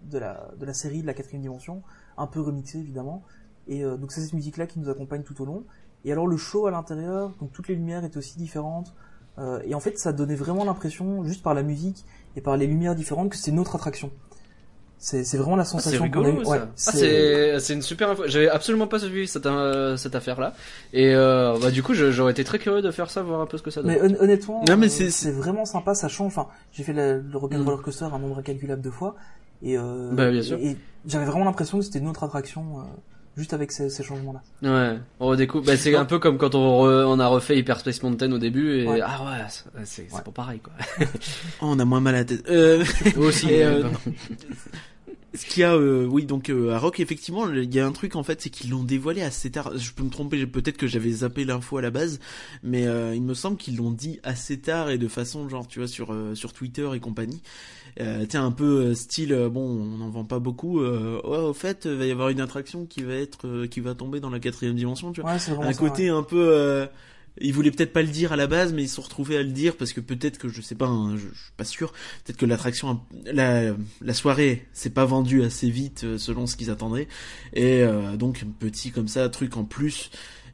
de 0.09 0.17
la 0.17 0.51
de 0.57 0.65
la 0.65 0.73
série 0.73 1.01
de 1.01 1.07
la 1.07 1.13
quatrième 1.13 1.41
dimension, 1.41 1.81
un 2.17 2.27
peu 2.27 2.39
remixée 2.39 2.77
évidemment. 2.77 3.23
Et 3.67 3.83
euh, 3.83 3.97
donc 3.97 4.13
c'est 4.13 4.21
cette 4.21 4.33
musique 4.33 4.55
là 4.55 4.65
qui 4.65 4.79
nous 4.79 4.89
accompagne 4.89 5.23
tout 5.23 5.41
au 5.41 5.45
long. 5.45 5.63
Et 6.05 6.11
alors 6.13 6.27
le 6.27 6.37
show 6.37 6.67
à 6.67 6.71
l'intérieur, 6.71 7.35
donc 7.41 7.51
toutes 7.51 7.67
les 7.67 7.75
lumières 7.75 8.05
étaient 8.05 8.17
aussi 8.17 8.37
différentes. 8.37 8.93
Euh, 9.39 9.59
et 9.65 9.75
en 9.75 9.79
fait 9.81 9.99
ça 9.99 10.13
donnait 10.13 10.35
vraiment 10.35 10.63
l'impression, 10.63 11.23
juste 11.25 11.43
par 11.43 11.53
la 11.53 11.63
musique 11.63 12.05
et 12.37 12.41
par 12.41 12.55
les 12.55 12.65
lumières 12.67 12.95
différentes, 12.95 13.29
que 13.29 13.35
c'est 13.35 13.51
une 13.51 13.59
autre 13.59 13.75
attraction. 13.75 14.11
C'est 14.99 15.23
c'est 15.23 15.37
vraiment 15.37 15.55
la 15.55 15.61
Ah, 15.61 15.65
c'est 15.65 15.71
sensation 15.73 16.09
qu'on 16.09 16.23
a 16.23 16.27
rigolo 16.27 16.41
eue. 16.41 16.45
ça. 16.45 16.51
Ouais, 16.51 16.59
ah, 16.63 16.67
c'est 16.75 17.59
c'est 17.59 17.73
une 17.73 17.81
super 17.83 18.09
info. 18.09 18.23
J'avais 18.25 18.49
absolument 18.49 18.87
pas 18.87 18.97
suivi 18.97 19.27
cette 19.27 19.45
euh, 19.45 19.95
cette 19.95 20.15
affaire 20.15 20.39
là. 20.39 20.53
Et 20.91 21.13
euh, 21.13 21.55
bah 21.61 21.69
du 21.69 21.83
coup 21.83 21.93
j'aurais 21.93 22.31
été 22.31 22.43
très 22.43 22.57
curieux 22.57 22.81
de 22.81 22.89
faire 22.89 23.09
ça, 23.11 23.21
voir 23.21 23.41
un 23.41 23.45
peu 23.45 23.57
ce 23.57 23.63
que 23.63 23.69
ça 23.69 23.83
donne. 23.83 23.91
Mais 23.91 24.01
hon- 24.01 24.21
honnêtement, 24.23 24.63
Non, 24.67 24.75
mais 24.75 24.87
euh, 24.87 24.89
c'est- 24.89 25.11
c'est 25.11 25.31
vraiment 25.31 25.65
sympa, 25.65 25.93
ça 25.93 26.07
change. 26.07 26.27
Enfin, 26.35 26.47
j'ai 26.71 26.83
fait 26.83 26.93
la- 26.93 27.13
le 27.17 27.21
Mm. 27.21 27.35
Rock'n'Roller 27.35 27.83
Coaster 27.83 28.05
un 28.05 28.17
nombre 28.17 28.39
incalculable 28.39 28.81
de 28.81 28.89
fois, 28.89 29.15
et, 29.61 29.77
euh, 29.77 30.09
Bah, 30.13 30.31
bien 30.31 30.41
sûr. 30.41 30.57
et, 30.57 30.71
et 30.71 30.77
j'avais 31.05 31.25
vraiment 31.25 31.45
l'impression 31.45 31.77
que 31.77 31.83
c'était 31.85 31.99
une 31.99 32.07
autre 32.09 32.23
attraction, 32.23 32.79
euh, 32.79 32.83
juste 33.37 33.53
avec 33.53 33.71
ces, 33.71 33.89
ces 33.89 34.03
changements-là. 34.03 34.41
Ouais. 34.63 34.99
On 35.19 35.27
redécouvre. 35.27 35.63
Bah, 35.65 35.77
c'est 35.77 35.95
un 35.95 36.05
peu 36.05 36.19
comme 36.19 36.37
quand 36.37 36.55
on, 36.55 36.83
re- 36.85 37.05
on 37.05 37.19
a 37.19 37.27
refait 37.27 37.57
Hyper 37.57 37.79
Space 37.79 38.01
Mountain 38.03 38.31
au 38.31 38.37
début 38.39 38.79
et 38.81 38.87
Ouais. 38.87 38.99
ah 39.03 39.23
ouais, 39.23 39.83
c'est 39.85 40.11
Ouais. 40.11 40.21
pas 40.25 40.31
pareil 40.31 40.59
quoi. 40.59 40.73
Oh, 41.61 41.67
on 41.69 41.79
a 41.79 41.85
moins 41.85 42.01
mal 42.01 42.15
à 42.15 42.17
la 42.19 42.25
tête. 42.25 42.43
Euh, 42.49 42.83
Aussi. 43.17 43.49
Et, 43.51 43.63
euh. 43.63 43.83
Ce 45.37 45.45
qu'il 45.45 45.61
y 45.61 45.63
a, 45.63 45.73
euh, 45.73 46.05
oui, 46.05 46.25
donc 46.25 46.49
euh, 46.49 46.73
à 46.73 46.79
Rock, 46.79 46.99
effectivement, 46.99 47.49
il 47.49 47.73
y 47.73 47.79
a 47.79 47.85
un 47.85 47.91
truc 47.91 48.15
en 48.15 48.23
fait, 48.23 48.41
c'est 48.41 48.49
qu'ils 48.49 48.71
l'ont 48.71 48.83
dévoilé 48.83 49.21
assez 49.21 49.51
tard. 49.51 49.77
Je 49.77 49.91
peux 49.91 50.03
me 50.03 50.09
tromper, 50.09 50.45
peut-être 50.47 50.77
que 50.77 50.87
j'avais 50.87 51.11
zappé 51.11 51.45
l'info 51.45 51.77
à 51.77 51.81
la 51.81 51.91
base, 51.91 52.19
mais 52.63 52.87
euh, 52.87 53.15
il 53.15 53.21
me 53.21 53.33
semble 53.33 53.57
qu'ils 53.57 53.77
l'ont 53.77 53.91
dit 53.91 54.19
assez 54.23 54.59
tard 54.59 54.89
et 54.89 54.97
de 54.97 55.07
façon 55.07 55.47
genre, 55.47 55.67
tu 55.67 55.79
vois, 55.79 55.87
sur 55.87 56.11
euh, 56.11 56.35
sur 56.35 56.53
Twitter 56.53 56.89
et 56.93 56.99
compagnie. 56.99 57.41
Euh, 57.99 58.25
Tiens, 58.27 58.45
un 58.45 58.51
peu 58.51 58.93
style, 58.93 59.33
bon, 59.51 59.61
on 59.61 59.97
n'en 59.97 60.09
vend 60.09 60.25
pas 60.25 60.39
beaucoup. 60.39 60.81
Euh, 60.81 61.21
ouais, 61.23 61.37
au 61.37 61.53
fait, 61.53 61.85
il 61.85 61.95
va 61.95 62.05
y 62.05 62.11
avoir 62.11 62.29
une 62.29 62.41
attraction 62.41 62.85
qui 62.85 63.01
va 63.03 63.13
être, 63.13 63.47
euh, 63.47 63.67
qui 63.67 63.79
va 63.79 63.95
tomber 63.95 64.19
dans 64.19 64.29
la 64.29 64.39
quatrième 64.39 64.75
dimension, 64.75 65.11
tu 65.11 65.21
vois. 65.21 65.31
Ouais, 65.31 65.35
un 65.35 65.39
ça, 65.39 65.73
côté 65.73 66.09
un 66.09 66.23
peu 66.23 66.49
euh, 66.49 66.85
ils 67.41 67.53
voulaient 67.53 67.71
peut-être 67.71 67.93
pas 67.93 68.01
le 68.01 68.07
dire 68.07 68.31
à 68.31 68.35
la 68.35 68.47
base 68.47 68.73
mais 68.73 68.83
ils 68.83 68.87
se 68.87 68.95
sont 68.95 69.01
retrouvés 69.01 69.37
à 69.37 69.43
le 69.43 69.51
dire 69.51 69.75
parce 69.77 69.93
que 69.93 70.01
peut-être 70.01 70.37
que 70.37 70.49
je 70.49 70.61
sais 70.61 70.75
pas 70.75 70.87
hein, 70.87 71.15
je, 71.15 71.21
je 71.21 71.25
suis 71.43 71.51
pas 71.57 71.63
sûr 71.65 71.91
peut-être 72.25 72.37
que 72.37 72.45
l'attraction 72.45 72.99
la, 73.25 73.73
la 74.01 74.13
soirée 74.13 74.65
s'est 74.73 74.89
pas 74.89 75.05
vendue 75.05 75.43
assez 75.43 75.69
vite 75.69 76.03
euh, 76.03 76.17
selon 76.17 76.47
ce 76.47 76.55
qu'ils 76.55 76.69
attendaient 76.71 77.07
et 77.53 77.81
euh, 77.83 78.17
donc 78.17 78.43
un 78.45 78.51
petit 78.59 78.91
comme 78.91 79.07
ça 79.07 79.27
truc 79.29 79.57
en 79.57 79.63
plus 79.65 80.09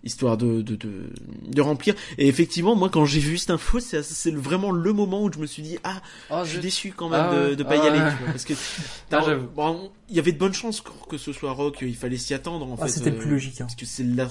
histoire 0.05 0.35
de, 0.35 0.61
de, 0.61 0.75
de, 0.75 1.13
de 1.47 1.61
remplir 1.61 1.95
et 2.17 2.27
effectivement 2.27 2.75
moi 2.75 2.89
quand 2.89 3.05
j'ai 3.05 3.21
vu 3.21 3.37
cette 3.37 3.51
info 3.51 3.79
c'est 3.79 4.03
c'est 4.03 4.31
vraiment 4.35 4.71
le 4.71 4.91
moment 4.91 5.23
où 5.23 5.31
je 5.31 5.39
me 5.39 5.45
suis 5.45 5.63
dit 5.63 5.77
ah 5.85 6.01
Oh, 6.29 6.41
je 6.43 6.49
suis 6.49 6.59
déçu 6.59 6.91
quand 6.93 7.07
même 7.07 7.27
Ah 7.29 7.33
de, 7.49 7.55
de 7.55 7.63
pas 7.63 7.77
y 7.77 7.79
Ah 7.79 7.85
aller 7.85 7.99
tu 8.17 8.23
vois, 8.23 8.31
parce 8.33 8.43
que 8.43 8.53
Ah, 9.13 9.21
bon, 9.55 9.91
il 10.09 10.15
y 10.17 10.19
avait 10.19 10.33
de 10.33 10.37
bonnes 10.37 10.53
chances 10.53 10.81
que, 11.09 11.17
ce 11.17 11.31
soit 11.31 11.53
rock 11.53 11.77
il 11.81 11.95
fallait 11.95 12.17
s'y 12.17 12.33
attendre 12.33 12.67
en 12.69 12.75
Ah, 12.81 12.85
fait 12.87 12.91
c'était 12.91 13.11
euh, 13.11 13.17
plus 13.17 13.29
logique. 13.29 13.61
Hein. 13.61 13.65
parce 13.65 13.75
que 13.75 13.85
c'est 13.85 14.03
la- 14.03 14.27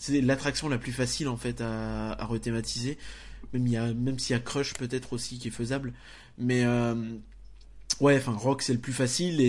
c'est 0.00 0.20
l'attraction 0.20 0.68
la 0.68 0.78
plus 0.78 0.90
facile 0.92 1.28
en 1.28 1.36
fait 1.36 1.60
à, 1.60 2.12
à 2.20 2.24
rethématiser. 2.24 2.98
Même 3.52 3.66
il 3.66 3.72
y 3.72 3.76
a 3.76 3.92
même 3.94 4.18
s'il 4.18 4.34
y 4.34 4.36
a 4.36 4.42
Crush 4.42 4.74
peut-être 4.74 5.12
aussi 5.12 5.38
qui 5.38 5.48
est 5.48 5.52
faisable, 5.52 5.92
mais 6.38 6.64
euh, 6.64 6.94
ouais, 8.00 8.16
enfin 8.16 8.32
Rock 8.32 8.62
c'est 8.62 8.72
le 8.72 8.78
plus 8.80 8.92
facile 8.92 9.40
et 9.40 9.48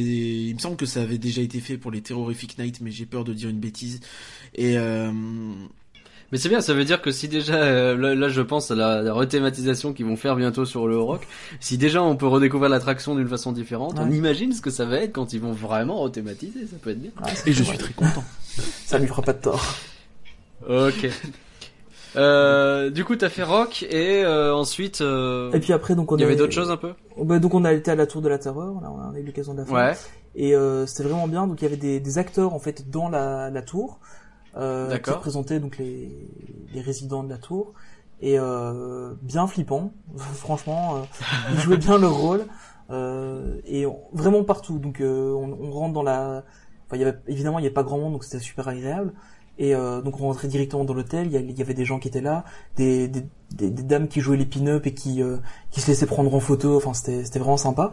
il 0.49 0.53
me 0.53 0.59
semble 0.59 0.75
que 0.75 0.85
ça 0.85 1.01
avait 1.01 1.17
déjà 1.17 1.41
été 1.41 1.59
fait 1.59 1.77
pour 1.77 1.89
les 1.91 2.01
Terrorific 2.01 2.57
Night, 2.59 2.81
mais 2.81 2.91
j'ai 2.91 3.05
peur 3.05 3.23
de 3.23 3.33
dire 3.33 3.49
une 3.49 3.59
bêtise. 3.59 3.99
Et 4.55 4.77
euh, 4.77 5.11
Mais 6.31 6.37
c'est 6.37 6.49
bien, 6.49 6.61
ça 6.61 6.73
veut 6.73 6.85
dire 6.85 7.01
que 7.01 7.11
si 7.11 7.27
déjà, 7.27 7.55
euh, 7.55 7.97
là, 7.97 8.15
là, 8.15 8.29
je 8.29 8.41
pense 8.41 8.71
à 8.71 8.75
la, 8.75 9.01
la 9.01 9.13
rethématisation 9.13 9.91
qu'ils 9.93 10.05
vont 10.05 10.15
faire 10.15 10.35
bientôt 10.37 10.65
sur 10.65 10.87
le 10.87 10.97
rock, 10.97 11.27
si 11.59 11.77
déjà 11.77 12.01
on 12.01 12.15
peut 12.15 12.27
redécouvrir 12.27 12.69
l'attraction 12.69 13.15
d'une 13.15 13.27
façon 13.27 13.51
différente, 13.51 13.99
on 13.99 14.09
imagine 14.09 14.53
ce 14.53 14.61
que 14.61 14.69
ça 14.71 14.85
va 14.85 14.97
être 14.97 15.11
quand 15.11 15.33
ils 15.33 15.41
vont 15.41 15.51
vraiment 15.51 15.99
rethématiser, 15.99 16.65
ça 16.67 16.77
peut 16.81 16.91
être 16.91 17.01
bien. 17.01 17.11
C'est 17.35 17.49
et 17.49 17.53
je 17.53 17.63
vrai. 17.63 17.75
suis 17.75 17.83
très 17.83 17.93
content. 17.93 18.23
Ça 18.85 18.97
lui 18.97 19.07
fera 19.07 19.21
pas 19.21 19.33
de 19.33 19.41
tort. 19.41 19.75
Ok. 20.69 21.09
Euh, 22.17 22.89
du 22.89 23.05
coup, 23.05 23.15
t'as 23.15 23.29
fait 23.29 23.43
rock 23.43 23.83
et 23.83 24.23
euh, 24.23 24.53
ensuite, 24.53 24.99
euh, 25.01 25.49
Et 25.53 25.59
puis 25.59 25.71
après, 25.71 25.95
donc 25.95 26.11
on 26.11 26.17
il 26.17 26.21
y 26.21 26.23
avait 26.25 26.35
d'autres 26.35 26.51
choses 26.51 26.69
un 26.69 26.77
peu? 26.77 26.93
Bah, 27.17 27.39
donc 27.39 27.53
on 27.53 27.63
a 27.63 27.71
été 27.71 27.89
à 27.89 27.95
la 27.95 28.05
Tour 28.05 28.21
de 28.21 28.27
la 28.27 28.37
Terreur, 28.37 28.81
là, 28.81 28.91
on 28.91 29.13
a 29.13 29.19
eu 29.19 29.23
l'occasion 29.23 29.53
de 29.53 29.59
la 29.59 29.65
faire. 29.65 29.75
Ouais. 29.75 29.93
Et 30.35 30.55
euh, 30.55 30.85
c'était 30.85 31.03
vraiment 31.03 31.27
bien. 31.27 31.47
Donc 31.47 31.61
il 31.61 31.63
y 31.63 31.67
avait 31.67 31.77
des, 31.77 31.99
des 31.99 32.17
acteurs 32.17 32.53
en 32.53 32.59
fait 32.59 32.89
dans 32.89 33.07
la, 33.09 33.49
la 33.49 33.61
tour 33.61 33.99
euh, 34.57 34.87
qui 34.87 34.91
D'accord. 34.91 35.15
représentaient 35.17 35.59
donc 35.59 35.77
les, 35.77 36.09
les 36.73 36.81
résidents 36.81 37.23
de 37.23 37.29
la 37.29 37.37
tour 37.37 37.73
et 38.21 38.37
euh, 38.39 39.13
bien 39.21 39.47
flippant. 39.47 39.93
Franchement, 40.17 40.97
euh, 40.97 40.99
ils 41.53 41.59
jouaient 41.59 41.77
bien 41.77 41.97
leur 41.97 42.13
rôle 42.15 42.45
euh, 42.89 43.59
et 43.65 43.85
on- 43.85 44.01
vraiment 44.13 44.43
partout. 44.43 44.79
Donc 44.79 45.01
euh, 45.01 45.31
on, 45.33 45.57
on 45.61 45.71
rentre 45.71 45.93
dans 45.93 46.03
la 46.03 46.43
enfin, 46.87 46.97
il 46.97 47.01
y 47.01 47.03
avait 47.05 47.17
évidemment 47.27 47.59
il 47.59 47.63
y 47.63 47.65
avait 47.67 47.73
pas 47.73 47.83
grand 47.83 47.99
monde 47.99 48.13
donc 48.13 48.23
c'était 48.25 48.39
super 48.43 48.67
agréable. 48.67 49.13
Et 49.57 49.75
euh, 49.75 50.01
donc 50.01 50.19
on 50.19 50.23
rentrait 50.23 50.47
directement 50.47 50.85
dans 50.85 50.93
l'hôtel, 50.93 51.27
il 51.27 51.51
y 51.57 51.61
avait 51.61 51.73
des 51.75 51.85
gens 51.85 51.99
qui 51.99 52.07
étaient 52.07 52.21
là, 52.21 52.45
des, 52.77 53.07
des, 53.07 53.23
des, 53.53 53.69
des 53.69 53.83
dames 53.83 54.07
qui 54.07 54.19
jouaient 54.21 54.37
les 54.37 54.45
pin-up 54.45 54.87
et 54.87 54.93
qui, 54.93 55.21
euh, 55.21 55.37
qui 55.69 55.81
se 55.81 55.87
laissaient 55.87 56.07
prendre 56.07 56.33
en 56.33 56.39
photo, 56.39 56.77
enfin 56.77 56.93
c'était 56.93 57.25
c'était 57.25 57.37
vraiment 57.37 57.57
sympa. 57.57 57.91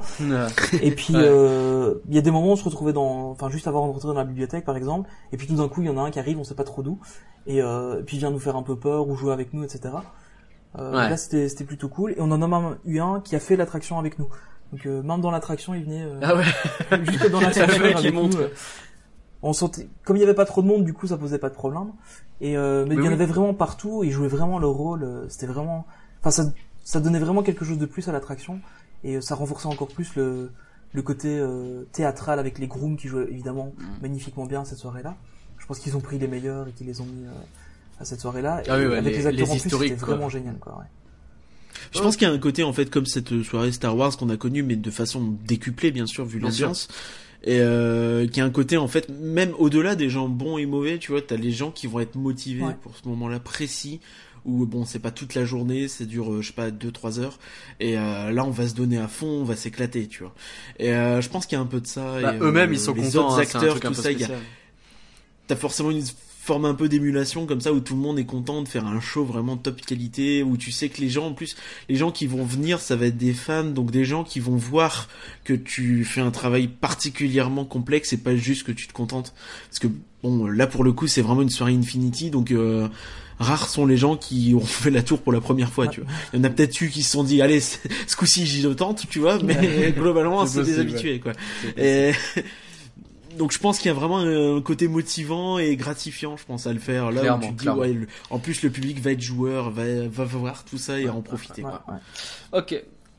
Et 0.81 0.93
puis 0.93 1.15
Ouais. 1.15 1.21
euh, 1.23 1.95
il 2.09 2.15
y 2.15 2.19
a 2.19 2.23
des 2.23 2.31
moments 2.31 2.49
où 2.49 2.53
on 2.53 2.57
se 2.57 2.65
retrouvait 2.65 2.93
dans, 2.95 3.31
enfin 3.31 3.51
juste 3.51 3.67
avant 3.67 3.87
de 3.87 3.93
rentrer 3.93 4.09
dans 4.09 4.15
la 4.15 4.25
bibliothèque 4.25 4.65
par 4.65 4.77
exemple, 4.77 5.11
et 5.33 5.37
puis 5.37 5.47
tout 5.47 5.57
d'un 5.57 5.69
coup 5.69 5.83
il 5.83 5.89
y 5.89 5.91
en 5.91 5.99
a 5.99 6.01
un 6.01 6.11
qui 6.11 6.19
arrive, 6.21 6.39
on 6.39 6.45
sait 6.45 6.55
pas 6.55 6.65
trop 6.65 6.83
d'où, 6.83 6.99
et 7.47 7.61
euh, 7.61 8.01
puis 8.07 8.17
il 8.17 8.21
vient 8.21 8.31
nous 8.31 8.39
faire 8.39 8.57
un 8.57 8.63
peu 8.63 8.77
peur 8.77 9.07
ou 9.09 9.15
jouer 9.17 9.33
avec 9.33 9.53
nous, 9.53 9.63
etc. 9.65 9.81
Euh, 10.79 10.93
Ouais. 10.93 11.11
Là 11.11 11.17
c'était 11.19 11.49
c'était 11.51 11.65
plutôt 11.65 11.89
cool, 11.89 12.13
et 12.13 12.17
on 12.21 12.31
en 12.31 12.41
a 12.41 12.47
même 12.49 12.77
eu 12.87 13.01
un 13.01 13.21
qui 13.21 13.35
a 13.37 13.41
fait 13.41 13.57
l'attraction 13.57 13.99
avec 13.99 14.19
nous. 14.19 14.29
Donc 14.73 14.87
euh, 14.87 15.03
même 15.03 15.21
dans 15.21 15.31
l'attraction 15.31 15.75
il 15.75 15.85
venait 15.85 16.03
euh, 16.03 16.21
Ah 16.23 16.35
ouais. 16.37 16.45
jusque 17.05 17.31
dans 17.31 17.41
l'attraction 17.43 17.85
avec 17.85 18.05
nous. 18.05 18.23
monte. 18.23 18.37
euh, 18.37 18.49
on 19.43 19.53
sentait, 19.53 19.89
comme 20.05 20.17
il 20.17 20.21
y 20.21 20.25
avait 20.25 20.35
pas 20.35 20.45
trop 20.45 20.63
de 20.63 20.67
monde, 20.67 20.85
du 20.85 20.93
coup 20.93 21.07
ça 21.07 21.17
posait 21.17 21.39
pas 21.39 21.49
de 21.49 21.55
problème. 21.55 21.93
Et 22.41 22.57
euh, 22.57 22.85
mais 22.89 22.95
Oui, 22.97 23.03
il 23.03 23.07
y 23.07 23.09
en 23.09 23.13
avait 23.13 23.27
vraiment 23.27 23.55
partout, 23.55 24.03
et 24.05 24.09
ils 24.09 24.13
jouaient 24.13 24.29
vraiment 24.29 24.59
leur 24.59 24.71
rôle. 24.71 25.03
euh, 25.05 25.27
C'était 25.29 25.47
vraiment, 25.47 25.87
enfin 26.21 26.31
ça, 26.31 26.53
ça 26.85 27.01
donnait 27.01 27.19
vraiment 27.19 27.43
quelque 27.43 27.65
chose 27.65 27.79
de 27.79 27.87
plus 27.87 28.09
à 28.09 28.13
l'attraction, 28.13 28.61
et 29.05 29.17
euh, 29.17 29.21
ça 29.21 29.35
renforçait 29.35 29.67
encore 29.69 29.89
plus 29.89 30.15
le 30.17 30.51
le 30.95 31.03
côté 31.03 31.29
euh, 31.39 31.83
théâtral 31.93 32.39
avec 32.39 32.59
les 32.59 32.67
grooms 32.67 32.97
qui 32.97 33.09
jouaient 33.09 33.29
évidemment 33.31 33.73
Mm. 33.79 33.85
magnifiquement 34.03 34.47
bien 34.47 34.65
cette 34.65 34.79
soirée-là. 34.79 35.17
Je 35.59 35.67
pense 35.67 35.81
qu'ils 35.81 35.95
ont 35.97 36.01
pris 36.01 36.19
les 36.19 36.29
meilleurs 36.29 36.67
et 36.67 36.73
qu'ils 36.73 36.87
les 36.87 37.01
ont 37.03 37.05
mis 37.05 37.27
euh, 37.27 37.31
à 38.01 38.07
cette 38.07 38.21
soirée-là. 38.21 38.63
Ah 38.69 38.79
et 38.79 38.81
oui, 38.81 38.87
ouais, 38.93 38.97
avec 38.99 39.13
les- 39.13 39.19
les, 39.19 39.27
acteurs 39.27 39.47
les 39.47 39.53
en 39.53 39.55
plus, 39.55 39.67
historiques, 39.67 39.91
c'était 39.93 40.01
vraiment 40.07 40.29
génial, 40.31 40.57
quoi. 40.59 40.79
Ouais. 40.79 40.85
Je 41.93 42.01
pense 42.01 42.17
qu'il 42.17 42.27
y 42.27 42.31
a 42.31 42.35
un 42.35 42.39
côté 42.39 42.65
en 42.65 42.73
fait 42.73 42.87
comme 42.91 43.05
cette 43.07 43.43
soirée 43.43 43.71
Star 43.73 43.95
Wars 43.97 44.17
qu'on 44.17 44.31
a 44.31 44.37
connue, 44.39 44.63
mais 44.63 44.77
de 44.77 44.91
façon 44.91 45.37
décuplée 45.47 45.91
bien 45.91 46.07
sûr 46.07 46.25
vu 46.25 46.39
l'ambiance. 46.39 46.89
Et 47.45 47.61
euh, 47.61 48.27
qui 48.27 48.41
a 48.41 48.45
un 48.45 48.51
côté 48.51 48.77
en 48.77 48.89
fait 48.89 49.09
même 49.09 49.53
au-delà 49.59 49.95
des 49.95 50.11
gens 50.11 50.29
bons 50.29 50.59
et 50.59 50.67
mauvais, 50.67 50.99
tu 50.99 51.13
vois, 51.13 51.23
t'as 51.23 51.37
les 51.37 51.53
gens 51.53 51.71
qui 51.71 51.87
vont 51.87 52.01
être 52.01 52.17
motivés 52.17 52.65
Ouais. 52.65 52.77
pour 52.83 52.97
ce 52.97 53.07
moment-là 53.09 53.39
précis 53.41 54.01
où 54.45 54.65
bon 54.67 54.85
c'est 54.85 54.99
pas 54.99 55.11
toute 55.11 55.35
la 55.35 55.45
journée, 55.45 55.89
ça 55.89 56.05
dure 56.05 56.33
euh, 56.33 56.43
je 56.43 56.49
sais 56.49 56.53
pas 56.53 56.71
deux 56.71 56.91
trois 56.91 57.21
heures 57.21 57.39
et 57.81 57.99
euh, 57.99 58.31
là 58.31 58.45
on 58.45 58.51
va 58.51 58.67
se 58.67 58.75
donner 58.75 58.99
à 58.99 59.07
fond, 59.09 59.27
on 59.27 59.45
va 59.45 59.57
s'éclater, 59.57 60.07
tu 60.09 60.23
vois. 60.23 60.35
Et 60.79 60.93
euh, 60.93 61.21
je 61.21 61.29
pense 61.29 61.47
qu'il 61.47 61.57
y 61.57 61.61
a 61.61 61.63
un 61.63 61.67
peu 61.67 61.81
de 61.81 61.87
ça. 61.87 62.19
Bah, 62.21 62.35
et, 62.35 62.39
euh, 62.39 62.49
eux-mêmes 62.49 62.73
ils 62.73 62.81
sont 62.81 62.95
les 62.95 63.03
contents. 63.03 63.29
autres 63.29 63.39
hein, 63.41 63.45
c'est 63.47 63.57
un 63.57 63.61
acteurs, 63.61 63.73
truc 63.75 63.85
un 63.85 63.89
tout 63.91 63.95
peu 63.97 64.03
ça, 64.03 64.11
il 64.13 64.19
y 64.19 64.23
a 64.23 64.27
spécial. 64.27 64.45
t'as 65.49 65.57
forcément 65.57 65.91
une 65.91 66.03
forme 66.49 66.65
un 66.65 66.73
peu 66.73 66.89
d'émulation 66.89 67.45
comme 67.45 67.61
ça 67.61 67.75
où 67.75 67.81
tout 67.81 67.95
le 67.95 68.01
monde 68.01 68.19
est 68.19 68.25
content 68.25 68.63
de 68.63 68.69
faire 68.69 68.87
un 68.87 69.03
show 69.03 69.23
vraiment 69.23 69.59
top 69.59 69.83
qualité 69.83 70.43
où 70.43 70.57
tu 70.57 70.73
sais 70.73 70.89
que 70.89 70.99
les 71.03 71.11
gens 71.11 71.27
en 71.27 71.35
plus 71.35 71.57
les 71.91 71.97
gens 71.97 72.11
qui 72.11 72.27
vont 72.27 72.43
venir 72.43 72.81
ça 72.81 72.97
va 72.97 73.05
être 73.05 73.19
des 73.19 73.35
fans 73.35 73.65
donc 73.65 73.91
des 73.91 74.07
gens 74.07 74.25
qui 74.25 74.41
vont 74.41 74.57
voir 74.57 75.09
que 75.45 75.53
tu 75.53 76.07
fais 76.07 76.23
un 76.23 76.31
travail 76.31 76.67
particulièrement 76.67 77.67
complexe 77.67 78.15
et 78.15 78.17
pas 78.17 78.35
juste 78.35 78.65
que 78.65 78.73
tu 78.73 78.87
te 78.87 78.95
contentes. 78.95 79.35
Parce 79.69 79.79
que 79.79 79.89
bon 80.23 80.47
là 80.47 80.67
pour 80.67 80.85
le 80.85 80.93
coup 80.93 81.07
c'est 81.07 81.21
vraiment 81.21 81.43
une 81.43 81.51
soirée 81.51 81.75
Infinity 81.75 82.31
donc 82.31 82.51
euh, 82.51 82.89
rares 83.39 83.69
sont 83.69 83.85
les 83.85 83.99
gens 83.99 84.17
qui 84.17 84.55
ont 84.57 84.61
fait 84.65 84.91
la 84.91 85.03
tour 85.03 85.21
pour 85.21 85.35
la 85.35 85.43
première 85.43 85.71
fois 85.71 85.87
tu 85.87 86.01
vois. 86.01 86.11
Il 86.33 86.39
y 86.39 86.41
en 86.41 86.45
a 86.45 86.49
peut-être 86.49 86.81
eu 86.81 86.89
qui 86.89 87.03
se 87.03 87.11
sont 87.11 87.25
dit 87.25 87.43
allez 87.43 87.61
ce 87.61 88.17
coup-ci 88.17 88.47
j'y 88.47 88.65
tente 88.75 89.07
tu 89.11 89.19
vois 89.19 89.39
mais 89.43 89.93
globalement 89.97 90.47
C'est 90.47 90.63
des 90.63 90.79
habitués 90.79 91.21
quoi. 91.21 91.35
Et 91.77 92.13
donc 93.39 93.53
je 93.53 93.59
pense 93.59 93.79
qu'il 93.79 93.87
y 93.89 93.91
a 93.91 93.95
vraiment 93.95 94.19
un 94.19 94.61
côté 94.61 94.89
motivant 94.89 95.59
et 95.59 95.75
gratifiant, 95.77 96.37
je 96.37 96.45
pense, 96.45 96.67
à 96.67 96.73
le 96.73 96.79
faire. 96.81 97.11
Là 97.11 97.21
Clairement, 97.23 97.47
où 97.47 97.49
tu 97.51 97.55
te 97.55 97.61
dis, 97.61 97.65
ouais, 97.81 97.93
le- 97.93 98.07
en 98.31 98.39
plus 98.39 98.63
le 98.63 98.71
public 98.71 99.01
va 99.01 99.13
être 99.13 99.21
joueur, 99.23 99.71
va, 99.71 99.85
va 100.09 100.25
voir 100.25 100.65
tout 100.65 100.79
ça 100.79 100.99
et 101.01 101.09
en 101.09 101.23
profiter. 101.23 101.63
Ouais, 101.65 101.71
quoi. 101.87 101.95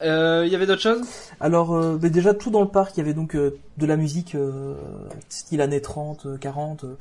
Ok. 0.01 0.05
Euh, 0.07 0.43
Il 0.45 0.51
y 0.51 0.55
avait 0.55 0.65
d'autres 0.65 0.81
choses? 0.81 1.01
Alors, 1.39 1.73
euh, 1.75 1.99
mais 2.01 2.09
déjà 2.09 2.33
tout 2.33 2.49
dans 2.51 2.61
le 2.61 2.67
parc, 2.67 2.95
il 2.95 2.99
y 2.99 3.01
avait 3.01 3.13
donc 3.13 3.35
euh, 3.35 3.57
de 3.77 3.85
la 3.85 3.97
musique 3.97 4.35
euh, 4.35 4.75
style 5.29 5.61
années 5.61 5.81
30, 5.81 6.25
euh, 6.25 6.37
40, 6.37 6.83
euh, 6.83 6.97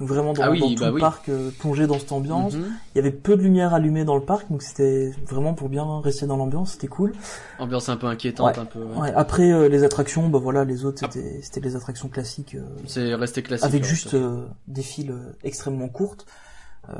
donc 0.00 0.08
vraiment 0.08 0.32
dans, 0.32 0.42
Ah 0.42 0.50
oui, 0.50 0.60
dans 0.60 0.68
tout 0.68 0.80
bah 0.80 0.88
le 0.88 0.94
oui. 0.94 1.00
parc 1.00 1.28
euh, 1.28 1.50
plongé 1.58 1.86
dans 1.86 1.98
cette 1.98 2.12
ambiance. 2.12 2.54
Mhm. 2.54 2.72
Il 2.94 2.98
y 2.98 3.00
avait 3.00 3.10
peu 3.12 3.36
de 3.36 3.42
lumière 3.42 3.72
allumée 3.74 4.04
dans 4.04 4.16
le 4.16 4.22
parc, 4.24 4.50
donc 4.50 4.62
c'était 4.62 5.12
vraiment 5.28 5.54
pour 5.54 5.68
bien 5.68 6.00
rester 6.00 6.26
dans 6.26 6.36
l'ambiance, 6.36 6.72
c'était 6.72 6.88
cool. 6.88 7.12
Ambiance 7.58 7.88
un 7.88 7.96
peu 7.96 8.06
inquiétante, 8.08 8.56
Ouais. 8.56 8.58
un 8.62 8.64
peu. 8.64 8.80
ouais. 8.82 8.98
Ouais, 9.00 9.12
après 9.14 9.50
euh, 9.52 9.68
les 9.68 9.84
attractions, 9.84 10.28
bah 10.28 10.38
voilà, 10.40 10.64
les 10.64 10.84
autres 10.84 11.02
Ah. 11.04 11.08
c'était 11.12 11.40
c'était 11.42 11.60
les 11.60 11.76
attractions 11.76 12.08
classiques 12.08 12.56
C'est 12.86 13.14
resté 13.14 13.42
classique. 13.42 13.64
avec 13.66 13.82
ouais, 13.82 13.88
juste 13.88 14.14
euh, 14.14 14.44
des 14.68 14.82
files 14.82 15.14
extrêmement 15.44 15.88
courtes, 15.88 16.26
euh, 16.88 16.94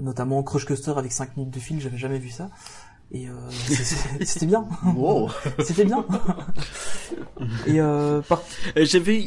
notamment 0.00 0.42
Crush 0.42 0.64
Coaster 0.66 0.94
avec 0.96 1.12
5 1.12 1.36
minutes 1.36 1.52
de 1.52 1.60
fil, 1.60 1.80
j'avais 1.80 1.98
jamais 1.98 2.18
vu 2.18 2.30
ça. 2.30 2.48
Et 3.12 3.28
euh, 3.28 3.32
c'était 4.24 4.46
bien, 4.46 4.66
Wow. 4.96 5.30
c'était 5.60 5.84
bien. 5.84 6.04
Et 7.66 7.80
euh, 7.80 8.20
par 8.22 8.42
Euh, 8.76 8.84
J'avais, 8.84 9.22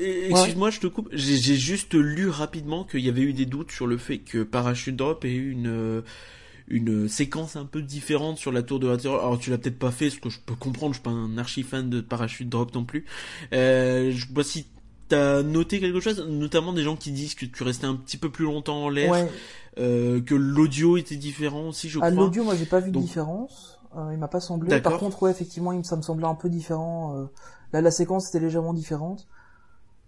euh, 0.00 0.28
excuse-moi, 0.30 0.70
je 0.70 0.80
te 0.80 0.86
coupe. 0.86 1.08
J'ai 1.12 1.56
juste 1.56 1.94
lu 1.94 2.28
rapidement 2.28 2.84
qu'il 2.84 3.00
y 3.00 3.08
avait 3.08 3.22
eu 3.22 3.32
des 3.32 3.46
doutes 3.46 3.72
sur 3.72 3.86
le 3.86 3.98
fait 3.98 4.18
que 4.18 4.42
Parachute 4.44 4.96
Drop 4.96 5.24
ait 5.24 5.34
eu 5.34 5.50
une 5.52 6.02
une 6.66 7.08
séquence 7.08 7.56
un 7.56 7.66
peu 7.66 7.82
différente 7.82 8.38
sur 8.38 8.50
la 8.50 8.62
tour 8.62 8.80
de 8.80 8.86
la 8.88 8.96
terreur. 8.96 9.20
Alors 9.20 9.38
tu 9.38 9.50
l'as 9.50 9.58
peut-être 9.58 9.78
pas 9.78 9.90
fait, 9.90 10.08
ce 10.10 10.18
que 10.18 10.30
je 10.30 10.38
peux 10.40 10.54
comprendre. 10.54 10.94
Je 10.94 10.98
suis 11.00 11.02
pas 11.02 11.10
un 11.10 11.36
archi 11.36 11.62
fan 11.62 11.90
de 11.90 12.00
Parachute 12.00 12.48
Drop 12.48 12.74
non 12.74 12.84
plus. 12.84 13.04
Euh, 13.52 14.10
je 14.12 14.26
pas 14.32 14.44
si 14.44 14.66
t'as 15.14 15.42
noté 15.42 15.80
quelque 15.80 16.00
chose, 16.00 16.24
notamment 16.28 16.72
des 16.72 16.82
gens 16.82 16.96
qui 16.96 17.10
disent 17.12 17.34
que 17.34 17.46
tu 17.46 17.62
restais 17.62 17.86
un 17.86 17.94
petit 17.96 18.16
peu 18.16 18.30
plus 18.30 18.44
longtemps 18.44 18.84
en 18.84 18.88
l'air, 18.88 19.10
ouais, 19.10 19.28
euh, 19.78 20.20
que 20.20 20.34
l'audio 20.34 20.96
était 20.96 21.16
différent 21.16 21.68
aussi, 21.68 21.88
je 21.88 21.98
à 22.00 22.10
crois. 22.10 22.24
l'audio, 22.24 22.44
moi 22.44 22.54
j'ai 22.56 22.66
pas 22.66 22.80
vu 22.80 22.90
de 22.90 22.98
différence. 22.98 23.78
Euh, 23.96 24.10
il 24.12 24.18
m'a 24.18 24.28
pas 24.28 24.40
semblé. 24.40 24.80
Par 24.80 24.98
contre, 24.98 25.22
ouais, 25.22 25.30
effectivement, 25.30 25.80
ça 25.84 25.96
me 25.96 26.02
semblait 26.02 26.26
un 26.26 26.34
peu 26.34 26.48
différent. 26.48 27.16
euh, 27.16 27.26
là, 27.72 27.80
la 27.80 27.90
séquence 27.92 28.28
était 28.28 28.40
légèrement 28.40 28.74
différente, 28.74 29.28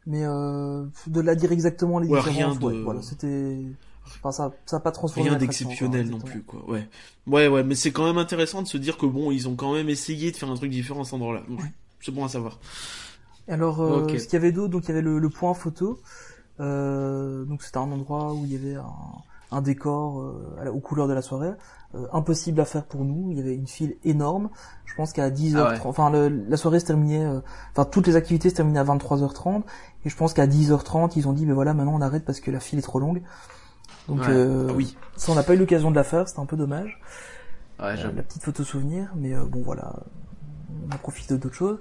mais 0.06 0.22
de 0.22 1.20
là 1.20 1.34
dire 1.34 1.52
exactement 1.52 1.98
les 2.00 2.08
Ouais, 2.08 2.18
différences, 2.18 2.36
rien 2.36 2.54
de- 2.54 2.64
ouais, 2.64 2.82
voilà, 2.82 3.02
c'était. 3.02 3.58
Enfin, 4.22 4.52
ça, 4.66 4.80
pas 4.80 4.92
transformé 4.92 5.30
Rien 5.30 5.38
d'exceptionnel 5.38 6.08
non 6.08 6.20
plus, 6.20 6.42
quoi. 6.42 6.62
Ouais. 6.68 6.88
Ouais, 7.26 7.48
ouais, 7.48 7.64
mais 7.64 7.74
c'est 7.74 7.90
quand 7.90 8.06
même 8.06 8.18
intéressant 8.18 8.62
de 8.62 8.68
se 8.68 8.76
dire 8.78 8.96
que 8.98 9.06
bon, 9.06 9.32
ils 9.32 9.48
ont 9.48 9.56
quand 9.56 9.72
même 9.74 9.88
essayé 9.88 10.30
de 10.30 10.36
faire 10.36 10.48
un 10.50 10.54
truc 10.54 10.70
différent 10.70 11.00
à 11.00 11.04
cet 11.04 11.14
endroit-là. 11.14 11.42
C'est 12.00 12.12
bon 12.12 12.24
à 12.24 12.28
savoir. 12.28 12.60
Alors, 13.48 13.80
euh, 13.80 14.02
Ok. 14.02 14.18
ce 14.18 14.24
qu'il 14.24 14.34
y 14.34 14.36
avait 14.36 14.52
d'autre, 14.52 14.70
donc 14.70 14.84
il 14.84 14.88
y 14.88 14.92
avait 14.92 15.02
le, 15.02 15.18
le 15.18 15.30
point 15.30 15.54
photo. 15.54 16.00
Euh, 16.58 17.44
donc 17.44 17.62
c'était 17.62 17.78
un 17.78 17.92
endroit 17.92 18.32
où 18.32 18.44
il 18.44 18.52
y 18.52 18.56
avait 18.56 18.76
un, 18.76 18.86
un 19.52 19.60
décor 19.60 20.20
euh, 20.20 20.70
aux 20.70 20.80
couleurs 20.80 21.06
de 21.08 21.12
la 21.12 21.22
soirée. 21.22 21.52
Euh, 21.94 22.06
impossible 22.12 22.60
à 22.60 22.64
faire 22.64 22.84
pour 22.84 23.04
nous. 23.04 23.30
Il 23.30 23.36
y 23.38 23.40
avait 23.40 23.54
une 23.54 23.66
file 23.68 23.96
énorme. 24.04 24.48
Je 24.86 24.94
pense 24.94 25.12
qu'à 25.12 25.30
10h30, 25.30 25.60
Ah 25.64 25.70
ouais. 25.70 25.80
enfin 25.84 26.10
le- 26.10 26.28
la 26.28 26.56
soirée 26.56 26.80
se 26.80 26.86
terminait, 26.86 27.24
euh, 27.24 27.40
enfin 27.72 27.84
toutes 27.84 28.06
les 28.06 28.16
activités 28.16 28.48
se 28.50 28.54
terminaient 28.54 28.80
à 28.80 28.84
23h30. 28.84 29.62
Et 30.04 30.08
je 30.08 30.16
pense 30.16 30.32
qu'à 30.32 30.46
10h30, 30.46 31.12
ils 31.16 31.28
ont 31.28 31.32
dit, 31.32 31.44
mais 31.46 31.52
voilà, 31.52 31.74
maintenant 31.74 31.94
on 31.94 32.00
arrête 32.00 32.24
parce 32.24 32.40
que 32.40 32.50
la 32.50 32.60
file 32.60 32.78
est 32.78 32.82
trop 32.82 32.98
longue. 32.98 33.22
Donc 34.08 34.20
Ouais. 34.20 34.26
euh, 34.30 34.70
oui. 34.74 34.96
ça, 35.16 35.32
on 35.32 35.34
n'a 35.34 35.42
pas 35.42 35.54
eu 35.54 35.58
l'occasion 35.58 35.90
de 35.90 35.96
la 35.96 36.04
faire. 36.04 36.26
C'était 36.28 36.40
un 36.40 36.46
peu 36.46 36.56
dommage. 36.56 37.00
Ouais, 37.78 37.94
la 37.96 38.22
petite 38.22 38.42
photo 38.42 38.64
souvenir, 38.64 39.12
mais 39.16 39.34
euh, 39.34 39.44
bon 39.44 39.60
voilà, 39.62 39.92
on 40.88 40.94
a 40.94 40.96
profité 40.98 41.36
d'autres 41.36 41.54
choses. 41.54 41.78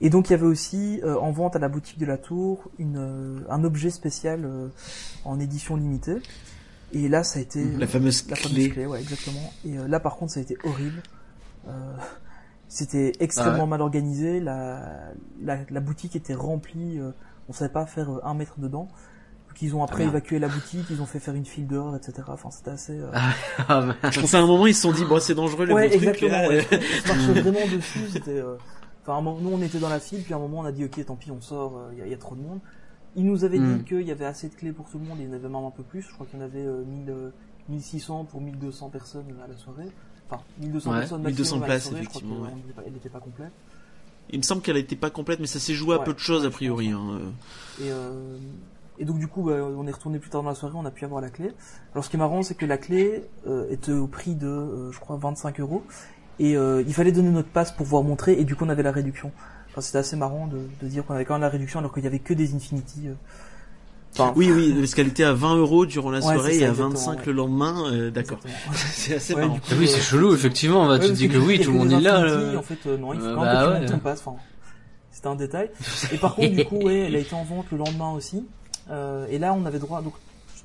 Et 0.00 0.10
donc 0.10 0.28
il 0.28 0.32
y 0.32 0.34
avait 0.34 0.46
aussi 0.46 1.00
euh, 1.02 1.16
en 1.18 1.32
vente 1.32 1.56
à 1.56 1.58
la 1.58 1.68
boutique 1.68 1.98
de 1.98 2.06
la 2.06 2.18
Tour 2.18 2.70
une, 2.78 2.96
euh, 2.98 3.40
un 3.50 3.64
objet 3.64 3.90
spécial 3.90 4.44
euh, 4.44 4.68
en 5.24 5.40
édition 5.40 5.76
limitée. 5.76 6.18
Et 6.92 7.08
là 7.08 7.24
ça 7.24 7.38
a 7.38 7.42
été 7.42 7.64
La 7.76 7.86
fameuse 7.86 8.24
la 8.30 8.36
fameuse 8.36 8.68
clé. 8.68 8.86
ouais 8.86 9.00
exactement. 9.00 9.52
Et 9.66 9.76
euh, 9.78 9.88
là 9.88 9.98
par 10.00 10.16
contre 10.16 10.32
ça 10.32 10.40
a 10.40 10.42
été 10.42 10.56
horrible. 10.64 11.02
Euh, 11.68 11.94
c'était 12.68 13.12
extrêmement 13.20 13.58
Ah 13.58 13.62
ouais. 13.62 13.66
mal 13.70 13.82
organisé. 13.82 14.40
La, 14.40 15.10
la, 15.42 15.58
la 15.68 15.80
boutique 15.80 16.14
était 16.16 16.34
remplie. 16.34 16.98
euh, 16.98 17.10
on 17.48 17.52
savait 17.52 17.72
pas 17.72 17.86
faire 17.86 18.10
euh, 18.10 18.20
un 18.24 18.34
mètre 18.34 18.60
dedans. 18.60 18.88
Ils 19.60 19.74
ont 19.74 19.82
après 19.82 20.04
évacué 20.04 20.38
la 20.38 20.46
boutique, 20.46 20.86
ils 20.88 21.02
ont 21.02 21.06
fait 21.06 21.18
faire 21.18 21.34
une 21.34 21.44
file 21.44 21.66
dehors, 21.66 21.96
etc. 21.96 22.12
Enfin 22.28 22.48
c'était 22.52 22.70
assez. 22.70 22.92
euh, 22.92 23.10
Ah, 23.68 23.80
mince. 23.80 24.14
Je 24.14 24.20
pense 24.20 24.32
à 24.34 24.38
un 24.38 24.46
moment, 24.46 24.68
ils 24.68 24.74
se 24.74 24.82
sont 24.82 24.92
dit, 24.92 25.04
bon, 25.04 25.18
c'est 25.18 25.34
dangereux, 25.34 25.66
le 25.66 25.74
Ouais, 25.74 25.88
truc, 25.88 26.00
exactement. 26.00 26.30
là. 26.42 26.48
ouais. 26.48 26.60
Vraiment 27.42 27.66
dessus. 27.66 28.06
C'était. 28.12 28.38
euh, 28.38 28.54
Enfin, 29.08 29.18
un 29.18 29.22
moment- 29.22 29.40
nous 29.40 29.50
on 29.56 29.62
était 29.62 29.78
dans 29.78 29.88
la 29.88 30.00
file, 30.00 30.22
puis 30.22 30.34
à 30.34 30.36
un 30.36 30.40
moment 30.40 30.58
on 30.60 30.64
a 30.64 30.72
dit 30.72 30.84
ok, 30.84 31.02
tant 31.06 31.16
pis, 31.16 31.30
on 31.30 31.40
sort. 31.40 31.80
Il 31.92 31.98
y, 31.98 32.02
a- 32.02 32.06
y 32.06 32.12
a 32.14 32.18
trop 32.18 32.34
de 32.34 32.42
monde. 32.42 32.60
Ils 33.16 33.24
nous 33.24 33.42
avaient 33.44 33.58
Mm. 33.58 33.78
dit 33.78 33.84
qu'il 33.84 34.02
y 34.02 34.10
avait 34.10 34.26
assez 34.26 34.48
de 34.48 34.54
clés 34.54 34.72
pour 34.72 34.88
tout 34.90 34.98
le 34.98 35.04
monde. 35.06 35.16
Il 35.20 35.26
y 35.26 35.28
en 35.28 35.32
avait 35.32 35.48
même 35.48 35.56
un 35.56 35.70
peu 35.70 35.82
plus. 35.82 36.02
Je 36.02 36.12
crois 36.12 36.26
qu'il 36.26 36.38
y 36.38 36.42
en 36.42 36.44
avait 36.44 36.64
euh, 36.64 36.84
1000, 36.84 37.10
euh, 37.10 37.30
1600 37.70 38.24
pour 38.26 38.40
1200 38.40 38.90
personnes 38.90 39.24
à 39.42 39.48
la 39.48 39.56
soirée. 39.56 39.88
Enfin, 40.30 40.42
1200 40.60 40.90
Ouais, 40.92 40.98
personnes 40.98 41.22
1200 41.22 41.56
maximum 41.56 41.62
à 41.62 41.66
la 41.66 41.72
places, 41.74 41.84
soirée, 41.88 42.02
je 42.02 42.08
crois 42.10 42.20
effectivement, 42.20 42.44
ouais. 42.44 42.82
elle 42.86 42.92
n'était 42.92 43.08
pas 43.08 43.20
complète. 43.20 43.50
Il 44.30 44.38
me 44.38 44.42
semble 44.42 44.60
qu'elle 44.60 44.76
était 44.76 44.94
pas 44.94 45.08
complète, 45.08 45.40
mais 45.40 45.46
ça 45.46 45.58
s'est 45.58 45.72
joué 45.72 45.94
à 45.94 45.98
Ouais, 46.00 46.04
peu 46.04 46.12
de 46.12 46.18
choses, 46.18 46.44
a 46.44 46.50
priori. 46.50 46.90
hein. 46.90 47.00
euh. 47.12 47.30
Et, 47.82 47.90
euh, 47.90 48.36
et 48.98 49.06
donc 49.06 49.18
du 49.18 49.26
coup, 49.26 49.42
bah, 49.42 49.54
on 49.54 49.86
est 49.86 49.90
retourné 49.90 50.18
plus 50.18 50.28
tard 50.28 50.42
dans 50.42 50.50
la 50.50 50.54
soirée, 50.54 50.74
on 50.76 50.84
a 50.84 50.90
pu 50.90 51.06
avoir 51.06 51.22
la 51.22 51.30
clé. 51.30 51.52
Alors 51.94 52.04
ce 52.04 52.10
qui 52.10 52.16
est 52.16 52.18
marrant, 52.18 52.42
c'est 52.42 52.54
que 52.54 52.66
la 52.66 52.76
clé 52.76 53.24
euh, 53.46 53.70
était 53.70 53.92
au 53.92 54.06
prix 54.06 54.34
de, 54.34 54.46
euh, 54.46 54.92
je 54.92 55.00
crois, 55.00 55.16
25 55.16 55.60
euros. 55.60 55.82
Et 56.40 56.56
euh, 56.56 56.82
il 56.86 56.94
fallait 56.94 57.12
donner 57.12 57.30
notre 57.30 57.48
passe 57.48 57.70
pour 57.72 57.84
pouvoir 57.84 58.02
montrer, 58.02 58.32
et 58.38 58.44
du 58.44 58.54
coup 58.54 58.64
on 58.64 58.68
avait 58.68 58.82
la 58.82 58.92
réduction. 58.92 59.32
Enfin, 59.70 59.80
c'était 59.80 59.98
assez 59.98 60.16
marrant 60.16 60.46
de, 60.46 60.58
de 60.82 60.88
dire 60.88 61.04
qu'on 61.04 61.14
avait 61.14 61.24
quand 61.24 61.34
même 61.34 61.42
la 61.42 61.48
réduction 61.48 61.78
alors 61.80 61.92
qu'il 61.92 62.04
y 62.04 62.06
avait 62.06 62.18
que 62.20 62.32
des 62.34 62.54
Infinity. 62.54 63.08
euh. 63.08 63.12
Enfin, 64.14 64.32
Oui, 64.36 64.50
oui, 64.50 64.74
parce 64.78 64.94
qu'elle 64.94 65.08
était 65.08 65.24
à 65.24 65.32
20 65.34 65.56
euros 65.56 65.84
durant 65.84 66.10
la 66.10 66.18
Ouais, 66.18 66.22
soirée 66.34 66.54
ça, 66.54 66.60
et 66.60 66.64
à 66.64 66.68
exactement, 66.70 66.88
25 66.90 67.18
ouais. 67.18 67.26
le 67.26 67.32
lendemain. 67.32 67.92
euh, 67.92 68.10
D'accord. 68.10 68.38
c'est 68.74 69.16
assez 69.16 69.34
Ouais, 69.34 69.42
marrant. 69.42 69.54
du 69.54 69.60
coup, 69.60 69.66
Ah 69.70 69.74
oui, 69.78 69.84
euh, 69.84 69.88
c'est 69.94 70.00
chelou, 70.00 70.34
effectivement. 70.34 70.86
Bah, 70.86 70.94
ouais, 70.94 71.00
tu 71.00 71.08
te 71.08 71.12
dis 71.12 71.28
que 71.28 71.36
oui, 71.36 71.60
tout 71.60 71.72
le 71.72 71.78
monde 71.78 71.92
est 71.92 72.00
là. 72.00 72.24
Là. 72.24 72.58
En 72.58 72.62
fait, 72.62 72.78
euh, 72.86 72.96
non, 72.96 73.12
il 73.12 73.20
faut 73.20 73.26
Euh, 73.26 73.34
quand 73.34 73.42
même 73.44 73.52
bah 73.54 73.60
que 73.60 73.66
tu 73.66 73.72
ouais. 73.74 73.80
montes 73.80 73.90
ton 73.90 73.98
passe. 73.98 74.22
Enfin, 74.24 74.36
c'était 75.10 75.26
un 75.28 75.34
détail. 75.36 75.70
Et 76.12 76.16
par 76.16 76.34
contre, 76.36 76.50
du 76.54 76.64
coup, 76.64 76.76
ouais, 76.78 77.00
elle 77.00 77.16
a 77.16 77.18
été 77.18 77.34
en 77.34 77.44
vente 77.44 77.66
le 77.70 77.78
lendemain 77.78 78.10
aussi. 78.12 78.46
Euh, 78.90 79.26
et 79.30 79.38
là, 79.38 79.52
on 79.52 79.66
avait 79.66 79.78
droit. 79.78 80.00
Donc 80.00 80.14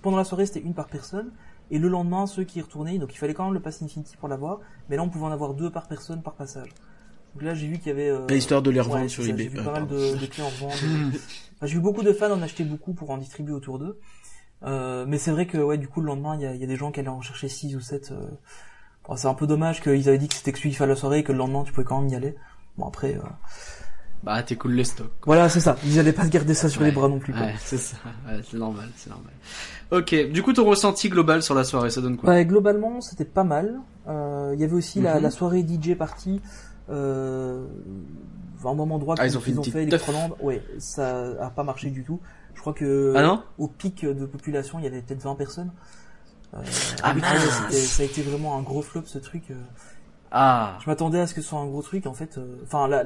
pendant 0.02 0.18
la 0.18 0.24
soirée, 0.24 0.46
c'était 0.46 0.62
une 0.62 0.74
par 0.74 0.88
personne. 0.88 1.28
Et 1.72 1.80
le 1.80 1.88
lendemain, 1.88 2.28
ceux 2.28 2.44
qui 2.44 2.60
y 2.60 2.62
retournaient, 2.62 2.98
donc 3.00 3.14
il 3.14 3.18
fallait 3.18 3.34
quand 3.34 3.46
même 3.46 3.54
le 3.54 3.60
pass 3.60 3.82
Infinity 3.82 4.16
pour 4.18 4.28
l'avoir. 4.28 4.60
Mais 4.90 4.96
là, 4.98 5.04
on 5.04 5.10
pouvait 5.10 5.26
en 5.26 5.32
avoir 5.32 5.54
deux 5.54 5.70
par 5.72 5.88
personne 5.88 6.22
par 6.22 6.34
passage. 6.34 6.70
Donc 7.34 7.44
là, 7.44 7.54
j'ai 7.56 7.68
vu 7.68 7.78
qu'il 7.80 7.88
y 7.88 7.92
avait. 7.92 8.10
Euh... 8.10 8.28
L'histoire 8.28 8.62
de 8.62 8.70
les 8.70 8.80
revendre 8.80 9.02
ouais, 9.04 9.10
sur 9.10 9.24
ça, 9.24 9.30
eBay. 9.30 9.44
J'ai 9.44 9.50
vu 9.50 9.60
Euh, 9.60 9.64
pas 9.64 9.72
mal 9.72 9.88
de, 9.88 9.96
de 9.96 10.42
revente. 10.44 10.72
Enfin, 11.56 11.66
j'ai 11.68 11.74
vu 11.76 11.80
beaucoup 11.80 12.04
de 12.04 12.14
fans 12.14 12.32
en 12.32 12.42
acheter 12.42 12.64
beaucoup 12.64 12.94
pour 12.94 13.10
en 13.10 13.18
distribuer 13.18 13.54
autour 13.54 13.80
d'eux. 13.80 14.00
Euh, 14.64 15.06
mais 15.08 15.18
c'est 15.18 15.32
vrai 15.32 15.48
que 15.48 15.58
ouais, 15.58 15.78
du 15.78 15.88
coup, 15.88 16.00
le 16.02 16.08
lendemain, 16.08 16.36
il 16.36 16.42
y 16.42 16.46
a, 16.46 16.54
y 16.56 16.64
a 16.64 16.68
des 16.68 16.76
gens 16.76 16.92
qui 16.92 17.00
allaient 17.00 17.10
en 17.10 17.22
chercher 17.22 17.48
6 17.50 17.76
ou 17.76 17.82
7. 17.82 18.14
Bon, 19.08 19.16
c'est 19.16 19.28
un 19.28 19.34
peu 19.34 19.48
dommage 19.48 19.82
qu'ils 19.82 20.08
avaient 20.10 20.18
dit 20.18 20.28
que 20.28 20.36
c'était 20.36 20.52
exclusif 20.52 20.80
à 20.82 20.86
la 20.86 20.96
soirée 20.96 21.20
et 21.20 21.24
que 21.24 21.32
le 21.32 21.38
lendemain, 21.40 21.64
tu 21.64 21.74
pouvais 21.74 21.86
quand 21.86 22.02
même 22.02 22.10
y 22.10 22.16
aller. 22.16 22.36
Bon, 22.78 22.88
après. 22.88 23.16
euh, 23.16 23.22
Bah, 24.24 24.42
t'es 24.42 24.56
cool 24.56 24.72
les 24.74 24.86
stocks. 24.86 25.12
Voilà, 25.26 25.50
c'est 25.50 25.60
ça. 25.60 25.76
Ils 25.86 26.00
allaient 26.00 26.14
pas 26.14 26.24
se 26.24 26.30
garder 26.30 26.54
ça 26.54 26.70
sur 26.70 26.82
les 26.84 26.92
bras 26.92 27.10
non 27.10 27.20
plus. 27.20 27.34
quoi. 27.34 27.42
Ouais, 27.42 27.56
c'est 27.60 27.78
ça. 27.78 27.98
Ouais, 28.28 28.40
c'est 28.50 28.58
normal, 28.58 28.88
c'est 28.96 29.10
normal. 29.10 29.32
Ok, 29.92 30.16
du 30.32 30.42
coup, 30.42 30.54
ton 30.54 30.64
ressenti 30.66 31.10
global 31.10 31.44
sur 31.44 31.54
la 31.56 31.64
soirée, 31.66 31.90
ça 31.90 32.00
donne 32.02 32.16
quoi? 32.18 32.30
Ouais, 32.30 32.46
globalement, 32.46 33.02
c'était 33.02 33.26
pas 33.26 33.44
mal. 33.44 33.80
Euh, 34.08 34.52
Il 34.56 34.62
y 34.62 34.64
avait 34.64 34.74
aussi 34.74 35.02
la, 35.02 35.16
Mhm. 35.18 35.24
la 35.24 35.30
soirée 35.32 35.62
DJ 35.68 35.96
party. 35.96 36.42
Euh, 36.90 37.66
un 38.66 38.74
moment 38.74 38.98
droit 38.98 39.16
Ah, 39.20 39.26
ils 39.28 39.38
ont 39.38 39.42
fait 39.42 39.52
une 39.52 39.58
petite 39.58 39.74
fait. 39.74 39.84
Electroland. 39.84 40.38
Ouais, 40.42 40.64
ça 40.80 41.26
a 41.42 41.50
pas 41.50 41.64
marché 41.64 41.90
du 41.90 42.04
tout. 42.06 42.20
Je 42.56 42.62
crois 42.62 42.72
que 42.74 43.14
Ah 43.18 43.22
non? 43.24 43.44
au 43.58 43.68
pic 43.68 44.06
de 44.06 44.26
population, 44.26 44.80
il 44.80 44.86
y 44.86 44.88
avait 44.88 45.02
peut-être 45.02 45.22
20 45.22 45.36
personnes. 45.36 45.72
Euh, 46.54 46.60
Ah, 47.04 47.14
ça 47.72 48.04
a 48.04 48.06
été 48.06 48.22
vraiment 48.22 48.58
un 48.58 48.62
gros 48.62 48.82
flop 48.82 49.02
ce 49.06 49.18
truc. 49.18 49.44
euh. 49.52 49.56
Ah, 50.32 50.78
Je 50.84 50.90
m'attendais 50.90 51.20
à 51.20 51.28
ce 51.28 51.34
que 51.34 51.42
ce 51.42 51.50
soit 51.50 51.60
un 51.60 51.66
gros 51.66 51.82
truc 51.82 52.06
en 52.08 52.14
fait. 52.14 52.38
euh, 52.38 52.56
Enfin, 52.64 52.88
la- 52.88 53.04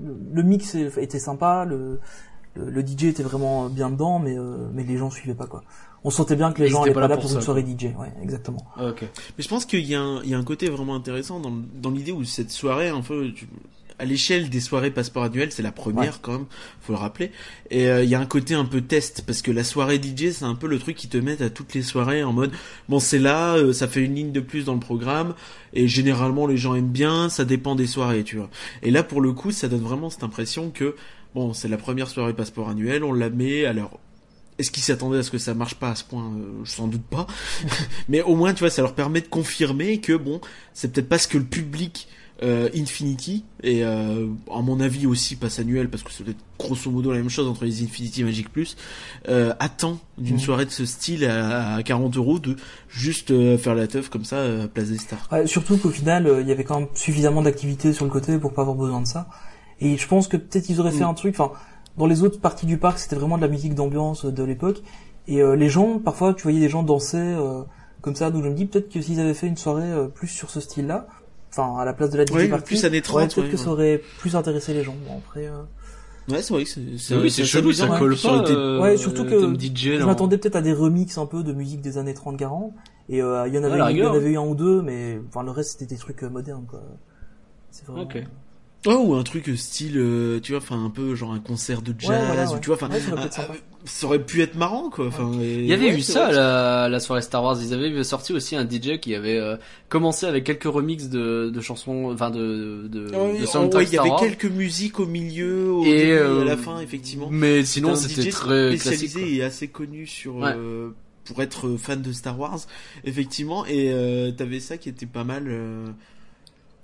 le, 0.00 0.16
le 0.32 0.42
mix 0.42 0.74
était 0.74 1.18
sympa, 1.18 1.64
le, 1.64 2.00
le, 2.54 2.70
le 2.70 2.86
DJ 2.86 3.04
était 3.04 3.22
vraiment 3.22 3.68
bien 3.68 3.90
dedans, 3.90 4.18
mais 4.18 4.36
euh, 4.38 4.68
mais 4.72 4.84
les 4.84 4.96
gens 4.98 5.10
suivaient 5.10 5.34
pas 5.34 5.46
quoi. 5.46 5.64
On 6.04 6.10
sentait 6.10 6.34
bien 6.36 6.52
que 6.52 6.60
les 6.62 6.68
gens 6.68 6.80
étaient 6.84 6.90
allaient 6.90 6.94
pas 6.94 7.00
pas 7.02 7.08
là 7.08 7.16
pour 7.16 7.30
une 7.32 7.40
soirée 7.40 7.62
DJ. 7.64 7.84
Ouais, 7.96 8.12
exactement. 8.22 8.64
ok. 8.80 9.02
Mais 9.02 9.44
je 9.44 9.48
pense 9.48 9.64
qu'il 9.64 9.86
y, 9.86 9.94
a 9.94 10.00
un- 10.00 10.20
il 10.24 10.30
y 10.30 10.34
a 10.34 10.38
un 10.38 10.42
côté 10.42 10.68
vraiment 10.68 10.96
intéressant 10.96 11.38
dans, 11.38 11.52
dans 11.80 11.90
l'idée 11.90 12.10
où 12.12 12.24
cette 12.24 12.50
soirée, 12.50 12.88
un 12.88 13.02
peu, 13.02 13.30
tu- 13.32 13.46
à 14.02 14.04
l'échelle 14.04 14.50
des 14.50 14.58
soirées 14.58 14.90
passeport 14.90 15.22
annuel, 15.22 15.52
c'est 15.52 15.62
la 15.62 15.70
première 15.70 16.14
Ouais. 16.14 16.18
quand 16.22 16.32
même, 16.32 16.46
faut 16.80 16.92
le 16.92 16.98
rappeler. 16.98 17.30
Et 17.70 17.86
euh, 17.86 18.02
il 18.02 18.10
y 18.10 18.16
a 18.16 18.20
un 18.20 18.26
côté 18.26 18.54
un 18.54 18.64
peu 18.64 18.80
test 18.80 19.22
parce 19.24 19.42
que 19.42 19.52
la 19.52 19.62
soirée 19.62 20.00
DJ, 20.02 20.32
c'est 20.32 20.44
un 20.44 20.56
peu 20.56 20.66
le 20.66 20.80
truc 20.80 20.96
qui 20.96 21.06
te 21.06 21.16
met 21.16 21.40
à 21.40 21.50
toutes 21.50 21.72
les 21.74 21.82
soirées 21.82 22.24
en 22.24 22.32
mode 22.32 22.50
bon 22.88 22.98
c'est 22.98 23.20
là, 23.20 23.54
euh, 23.54 23.72
ça 23.72 23.86
fait 23.86 24.00
une 24.02 24.16
ligne 24.16 24.32
de 24.32 24.40
plus 24.40 24.64
dans 24.64 24.74
le 24.74 24.80
programme 24.80 25.34
et 25.72 25.86
généralement 25.86 26.48
les 26.48 26.56
gens 26.56 26.74
aiment 26.74 26.88
bien, 26.88 27.28
ça 27.28 27.44
dépend 27.44 27.76
des 27.76 27.86
soirées, 27.86 28.24
tu 28.24 28.36
vois. 28.38 28.50
Et 28.82 28.90
là 28.90 29.04
pour 29.04 29.20
le 29.20 29.32
coup, 29.32 29.52
ça 29.52 29.68
donne 29.68 29.82
vraiment 29.82 30.10
cette 30.10 30.24
impression 30.24 30.70
que 30.70 30.96
bon 31.36 31.52
c'est 31.52 31.68
la 31.68 31.78
première 31.78 32.08
soirée 32.08 32.34
passeport 32.34 32.68
annuel, 32.70 33.04
on 33.04 33.12
la 33.12 33.30
met 33.30 33.66
alors. 33.66 34.00
Est-ce 34.58 34.70
qu'ils 34.70 34.82
s'attendaient 34.82 35.18
à 35.18 35.22
ce 35.22 35.30
que 35.30 35.38
ça 35.38 35.54
marche 35.54 35.76
pas 35.76 35.90
à 35.90 35.94
ce 35.94 36.04
point? 36.04 36.24
Euh, 36.24 36.64
Sans 36.64 36.86
doute 36.86 37.02
pas. 37.04 37.26
Mais 38.08 38.20
au 38.20 38.36
moins, 38.36 38.52
tu 38.52 38.60
vois, 38.60 38.68
ça 38.70 38.82
leur 38.82 38.94
permet 38.94 39.22
de 39.22 39.26
confirmer 39.26 39.98
que 39.98 40.12
bon, 40.12 40.40
c'est 40.74 40.92
peut-être 40.92 41.08
pas 41.08 41.18
ce 41.18 41.26
que 41.26 41.38
le 41.38 41.44
public 41.44 42.06
euh, 42.42 42.68
Infinity 42.74 43.44
et 43.62 43.84
euh, 43.84 44.26
à 44.52 44.60
mon 44.62 44.80
avis 44.80 45.06
aussi 45.06 45.36
passe 45.36 45.58
annuel 45.60 45.88
parce 45.88 46.02
que 46.02 46.10
c'est 46.10 46.24
peut-être 46.24 46.40
grosso 46.58 46.90
modo 46.90 47.12
la 47.12 47.18
même 47.18 47.28
chose 47.30 47.46
entre 47.46 47.64
les 47.64 47.82
Infinity 47.82 48.22
et 48.22 48.24
Magic 48.24 48.48
Plus 48.50 48.76
euh, 49.28 49.54
attend 49.60 49.98
d'une 50.18 50.34
Mhm. 50.34 50.40
soirée 50.40 50.64
de 50.64 50.70
ce 50.70 50.84
style 50.84 51.24
à, 51.24 51.74
à 51.76 51.82
40 51.82 52.16
euros 52.16 52.38
de 52.38 52.56
juste 52.88 53.30
euh, 53.30 53.56
faire 53.58 53.74
la 53.74 53.86
teuf 53.86 54.08
comme 54.08 54.24
ça 54.24 54.36
euh, 54.36 54.66
place 54.66 54.88
des 54.88 54.98
stars. 54.98 55.28
Ouais, 55.30 55.46
surtout 55.46 55.76
qu'au 55.78 55.90
final, 55.90 56.28
il 56.40 56.48
y 56.48 56.52
avait 56.52 56.64
quand 56.64 56.80
même 56.80 56.88
suffisamment 56.94 57.42
d'activités 57.42 57.92
sur 57.92 58.04
le 58.04 58.10
côté 58.10 58.38
pour 58.38 58.52
pas 58.52 58.62
avoir 58.62 58.76
besoin 58.76 59.00
de 59.00 59.06
ça. 59.06 59.28
Et 59.80 59.96
je 59.96 60.06
pense 60.08 60.26
que 60.28 60.36
peut-être 60.36 60.68
ils 60.68 60.80
auraient 60.80 60.90
fait 60.92 61.04
Mm. 61.04 61.08
un 61.10 61.14
truc. 61.14 61.34
Enfin, 61.38 61.52
dans 61.98 62.06
les 62.06 62.22
autres 62.22 62.40
parties 62.40 62.66
du 62.66 62.78
parc, 62.78 62.98
c'était 62.98 63.16
vraiment 63.16 63.36
de 63.36 63.42
la 63.42 63.48
musique 63.48 63.74
d'ambiance 63.74 64.24
de 64.24 64.42
l'époque. 64.42 64.82
Et 65.28 65.40
les 65.56 65.68
gens, 65.68 65.98
parfois, 66.00 66.34
tu 66.34 66.42
voyais 66.42 66.58
des 66.60 66.68
gens 66.68 66.82
danser 66.82 67.36
comme 68.00 68.16
ça. 68.16 68.30
Donc 68.32 68.42
je 68.42 68.48
me 68.48 68.54
dis 68.54 68.66
peut-être 68.66 68.88
que 68.92 69.00
s'ils 69.00 69.20
avaient 69.20 69.34
fait 69.34 69.46
une 69.46 69.56
soirée 69.56 70.08
plus 70.14 70.26
sur 70.28 70.50
ce 70.50 70.58
style-là, 70.60 71.06
enfin 71.52 71.78
à 71.78 71.84
la 71.84 71.92
place 71.92 72.10
de 72.10 72.18
la 72.18 72.24
DJ 72.26 72.30
Ouais, 72.32 72.48
party, 72.48 72.64
plus 72.64 72.84
années 72.84 73.02
30, 73.02 73.16
ouais, 73.16 73.26
peut-être 73.26 73.36
ouais, 73.44 73.50
que 73.50 73.56
ouais. 73.56 73.62
ça 73.62 73.70
aurait 73.70 74.02
plus 74.18 74.34
intéressé 74.36 74.74
les 74.74 74.82
gens. 74.82 74.96
Bon, 75.06 75.18
après, 75.18 75.46
euh, 75.46 75.62
Ouais, 76.28 76.40
c'est 76.40 76.54
vrai 76.54 76.62
que 76.64 76.70
c'est 76.70 76.80
c'est 76.98 77.16
oui, 77.16 77.30
c'est 77.30 77.44
chelou, 77.44 77.72
ça 77.72 77.88
colle 77.98 78.16
pas. 78.16 78.44
euh, 78.48 78.80
Ouais, 78.80 78.96
surtout 78.96 79.24
que 79.24 79.54
DJ, 79.58 79.98
je 79.98 80.04
m'attendais 80.04 80.38
peut-être 80.38 80.56
à 80.56 80.62
des 80.62 80.72
remixes 80.72 81.18
un 81.18 81.26
peu 81.26 81.42
de 81.42 81.52
musique 81.52 81.80
des 81.80 81.98
années 81.98 82.14
30-40. 82.14 82.72
Et 83.08 83.20
euh, 83.20 83.48
il 83.48 83.54
y 83.54 83.58
en 83.58 83.64
avait, 83.64 83.92
il 83.92 83.98
y 83.98 84.04
en 84.06 84.14
avait 84.14 84.30
eu 84.30 84.36
un 84.38 84.42
ou 84.46 84.54
deux, 84.54 84.80
mais 84.82 85.20
enfin 85.28 85.42
le 85.42 85.50
reste 85.50 85.72
c'était 85.72 85.92
des 85.92 85.98
trucs 85.98 86.22
euh, 86.22 86.30
modernes 86.30 86.64
quoi. 86.68 86.80
C'est 87.72 87.84
vraiment. 87.86 88.02
Ok. 88.04 88.22
Oh, 88.84 89.04
ou 89.06 89.14
un 89.14 89.22
truc 89.22 89.48
style, 89.56 89.96
euh, 89.96 90.40
tu 90.40 90.52
vois, 90.52 90.60
enfin 90.60 90.84
un 90.84 90.90
peu 90.90 91.14
genre 91.14 91.32
un 91.32 91.38
concert 91.38 91.82
de 91.82 91.94
jazz, 91.96 92.10
Ouais, 92.10 92.26
voilà, 92.26 92.50
ou 92.52 92.58
tu 92.58 92.66
vois, 92.66 92.74
enfin, 92.74 92.88
Ouais, 92.90 92.98
ça 92.98 93.12
aurait 93.12 93.16
pu 93.16 93.22
un- 93.22 93.26
être 93.26 93.32
sympa. 93.34 93.52
un- 93.52 93.56
ça 93.86 94.06
aurait 94.06 94.24
pu 94.24 94.42
être 94.42 94.54
marrant, 94.56 94.90
quoi. 94.90 95.06
Enfin, 95.06 95.30
et- 95.40 95.54
Il 95.60 95.66
y 95.66 95.72
avait 95.72 95.90
ouais, 95.92 95.98
eu 95.98 96.02
ça 96.02 96.32
la, 96.32 96.88
la 96.88 97.00
soirée 97.00 97.22
Star 97.22 97.44
Wars. 97.44 97.56
Ils 97.62 97.72
avaient 97.74 98.02
sorti 98.02 98.32
aussi 98.32 98.56
un 98.56 98.64
DJ 98.68 98.98
qui 99.00 99.14
avait 99.14 99.38
euh, 99.38 99.56
commencé 99.88 100.26
avec 100.26 100.42
quelques 100.44 100.64
remixes 100.64 101.08
de, 101.08 101.50
de 101.54 101.60
chansons, 101.60 102.10
enfin 102.12 102.30
de 102.30 102.88
de, 102.88 103.06
Ah 103.08 103.10
de 103.12 103.18
oh, 103.18 103.76
ouais, 103.76 103.84
il 103.84 103.92
y 103.92 103.98
avait 103.98 104.08
Wars. 104.10 104.20
quelques 104.20 104.46
musiques 104.46 104.98
au 104.98 105.06
milieu, 105.06 105.70
au 105.72 105.84
Et, 105.84 105.96
début 105.98 106.10
euh, 106.12 106.40
à 106.42 106.44
la 106.44 106.56
fin, 106.56 106.80
effectivement. 106.80 107.28
Mais 107.30 107.64
sinon, 107.64 107.94
C'était 107.94 108.30
très 108.30 108.76
spécialisé 108.76 109.20
classique. 109.20 109.38
et 109.38 109.42
assez 109.44 109.68
connu 109.68 110.06
sur 110.08 110.36
Ouais. 110.38 110.52
euh, 110.56 110.90
pour 111.24 111.40
être 111.40 111.76
fan 111.76 112.02
de 112.02 112.10
Star 112.12 112.36
Wars, 112.38 112.58
effectivement. 113.04 113.64
Et 113.66 113.92
euh, 113.92 114.32
t'avais 114.32 114.58
ça 114.58 114.76
qui 114.76 114.88
était 114.88 115.06
pas 115.06 115.22
mal. 115.24 115.46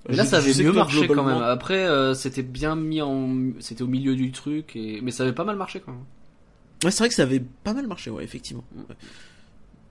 Là, 0.09 0.25
ça 0.25 0.39
avait 0.39 0.55
mieux 0.63 0.73
marché 0.73 1.07
quand 1.07 1.25
même. 1.25 1.43
Après, 1.43 1.87
euh, 1.87 2.15
c'était 2.15 2.43
bien 2.43 2.75
mis 2.77 3.01
en, 3.03 3.53
c'était 3.61 3.83
au 3.83 3.87
milieu 3.87 4.17
du 4.17 4.33
truc, 4.33 4.75
et 4.77 5.01
mais 5.03 5.11
ça 5.11 5.23
avait 5.25 5.33
pas 5.33 5.45
mal 5.45 5.57
marché 5.57 5.81
quand 5.85 5.93
même. 5.93 6.05
Ouais, 6.85 6.91
c'est 6.91 6.99
vrai 6.99 7.09
que 7.09 7.15
ça 7.15 7.25
avait 7.25 7.43
pas 7.65 7.75
mal 7.75 7.87
marché, 7.87 8.11
ouais, 8.11 8.25
effectivement. 8.25 8.65
Ouais. 8.77 8.95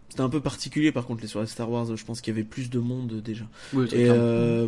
C'était 0.10 0.22
un 0.22 0.30
peu 0.30 0.40
particulier, 0.40 0.92
par 0.92 1.06
contre, 1.06 1.22
les 1.22 1.28
soirées 1.28 1.48
Star 1.48 1.70
Wars. 1.70 1.96
Je 1.96 2.06
pense 2.06 2.22
qu'il 2.22 2.34
y 2.34 2.38
avait 2.38 2.48
plus 2.48 2.70
de 2.70 2.80
monde 2.80 3.22
déjà. 3.22 3.46
Oui, 3.74 3.88
Et 3.92 4.10
euh... 4.10 4.68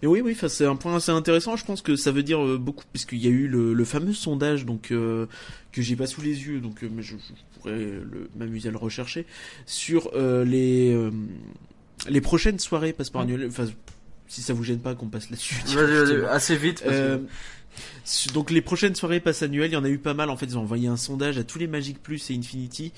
Mais 0.00 0.06
oui, 0.06 0.20
oui, 0.20 0.36
c'est 0.46 0.64
un 0.64 0.76
point 0.76 0.94
assez 0.94 1.10
intéressant. 1.10 1.56
Je 1.56 1.64
pense 1.64 1.82
que 1.82 1.96
ça 1.96 2.12
veut 2.12 2.22
dire 2.22 2.44
euh, 2.44 2.56
beaucoup, 2.56 2.84
puisqu'il 2.92 3.18
y 3.18 3.26
a 3.26 3.30
eu 3.30 3.48
le, 3.48 3.74
le 3.74 3.84
fameux 3.84 4.12
sondage, 4.12 4.64
donc 4.64 4.92
euh, 4.92 5.26
que 5.72 5.82
j'ai 5.82 5.96
pas 5.96 6.06
sous 6.06 6.20
les 6.20 6.46
yeux, 6.46 6.60
donc 6.60 6.82
mais 6.82 7.02
je, 7.02 7.16
je 7.16 7.58
pourrais 7.58 7.88
m'amuser 8.36 8.68
à 8.68 8.72
le 8.72 8.78
rechercher 8.78 9.26
sur 9.66 10.12
les 10.14 10.96
les 12.08 12.20
prochaines 12.20 12.58
soirées 12.58 12.92
passeport 12.92 13.22
annuel. 13.22 13.46
Enfin, 13.48 13.66
si 14.28 14.40
ça 14.42 14.54
vous 14.54 14.64
gêne 14.64 14.78
pas 14.78 14.94
qu'on 14.94 15.08
passe 15.08 15.28
là-dessus. 15.30 15.56
Vas-y, 15.66 15.74
vas-y, 15.76 15.86
directement. 16.06 16.28
assez 16.30 16.56
vite. 16.56 16.82
parce 16.84 16.96
que- 16.96 17.00
Euh, 17.02 17.18
su- 18.04 18.28
donc 18.30 18.50
les 18.50 18.62
prochaines 18.62 18.94
soirées 18.94 19.20
passe 19.20 19.42
annuelles, 19.42 19.70
il 19.70 19.74
y 19.74 19.76
en 19.76 19.84
a 19.84 19.88
eu 19.90 19.98
pas 19.98 20.14
mal. 20.14 20.30
En 20.30 20.36
fait, 20.36 20.46
ils 20.46 20.56
ont 20.58 20.62
envoyé 20.62 20.88
un 20.88 20.96
sondage 20.96 21.38
à 21.38 21.44
tous 21.44 21.58
les 21.58 21.66
Magic 21.66 22.02
Plus 22.02 22.30
et 22.30 22.34
Infinity. 22.34 22.92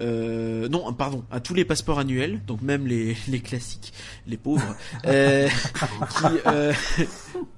Euh, 0.00 0.68
non, 0.70 0.90
pardon, 0.94 1.22
à 1.30 1.38
tous 1.40 1.52
les 1.52 1.66
passeports 1.66 1.98
annuels, 1.98 2.40
donc 2.46 2.62
même 2.62 2.86
les, 2.86 3.14
les 3.28 3.40
classiques, 3.40 3.92
les 4.26 4.38
pauvres, 4.38 4.74
euh, 5.06 5.48
qui, 5.48 6.24
euh, 6.46 6.72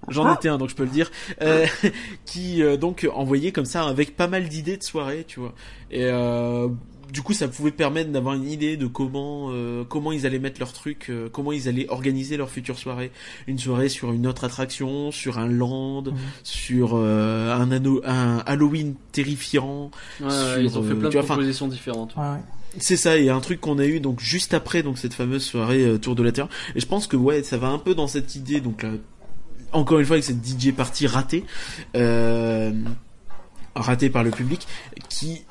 j'en 0.09 0.35
étais 0.35 0.49
un, 0.49 0.59
donc 0.59 0.69
je 0.69 0.75
peux 0.75 0.83
le 0.83 0.91
dire, 0.91 1.11
euh, 1.43 1.65
qui 2.27 2.61
euh, 2.63 2.77
donc 2.77 3.09
envoyaient 3.15 3.53
comme 3.53 3.65
ça 3.67 3.85
avec 3.87 4.17
pas 4.17 4.27
mal 4.27 4.49
d'idées 4.49 4.77
de 4.77 4.83
soirées, 4.83 5.25
tu 5.29 5.39
vois. 5.39 5.55
Et 5.93 6.05
euh, 6.07 6.69
du 7.15 7.23
coup, 7.23 7.33
ça 7.33 7.47
pouvait 7.47 7.71
permettre 7.71 8.11
d'avoir 8.11 8.35
une 8.35 8.51
idée 8.51 8.77
de 8.77 8.89
comment 8.89 9.51
euh, 9.51 9.85
comment 9.85 10.11
ils 10.11 10.27
allaient 10.27 10.41
mettre 10.41 10.59
leur 10.59 10.73
truc, 10.73 11.07
euh, 11.11 11.29
comment 11.31 11.53
ils 11.53 11.69
allaient 11.69 11.89
organiser 11.89 12.37
leur 12.37 12.51
future 12.51 12.77
soirée. 12.77 13.13
Une 13.47 13.59
soirée 13.59 13.89
sur 13.89 14.13
une 14.13 14.27
autre 14.27 14.43
attraction, 14.43 15.13
sur 15.13 15.39
un 15.39 15.47
land, 15.47 16.03
Mhm. 16.03 16.17
sur 16.43 16.95
euh, 16.95 17.55
un, 17.55 17.71
anneau, 17.71 18.03
un 18.05 18.39
Halloween 18.47 18.97
terrifiant. 19.13 19.93
Ouais, 20.21 20.27
ouais, 20.27 20.33
sur, 20.33 20.59
ils 20.59 20.79
ont 20.79 20.83
fait 20.83 20.95
plein 20.97 21.09
de 21.09 21.13
vois, 21.13 21.23
enfin, 21.23 21.35
propositions 21.35 21.69
différentes. 21.69 22.17
Ouais, 22.17 22.23
ouais. 22.23 22.43
C'est 22.79 22.97
ça, 22.97 23.17
et 23.17 23.31
un 23.31 23.39
truc 23.41 23.61
qu'on 23.61 23.79
a 23.79 23.87
eu 23.87 24.01
donc 24.01 24.19
juste 24.19 24.53
après 24.53 24.83
donc 24.83 24.99
cette 24.99 25.15
fameuse 25.15 25.45
soirée 25.45 25.85
euh, 25.85 25.99
Tour 25.99 26.17
de 26.17 26.25
la 26.25 26.33
Terre. 26.33 26.49
Et 26.75 26.81
je 26.81 26.87
pense 26.87 27.07
que 27.07 27.17
ouais, 27.17 27.45
ça 27.45 27.59
va 27.59 27.69
un 27.69 27.79
peu 27.79 27.95
dans 27.95 28.09
cette 28.09 28.35
idée 28.35 28.61
donc 28.61 28.83
là, 28.83 28.91
encore 29.71 30.01
une 30.01 30.05
fois 30.07 30.15
avec 30.15 30.25
cette 30.25 30.45
DJ 30.45 30.73
partie 30.73 31.07
ratée, 31.07 31.45
euh, 31.95 32.73
ratée 33.77 34.11
par 34.11 34.25
le 34.25 34.33
public, 34.33 34.67
qui 35.09 35.43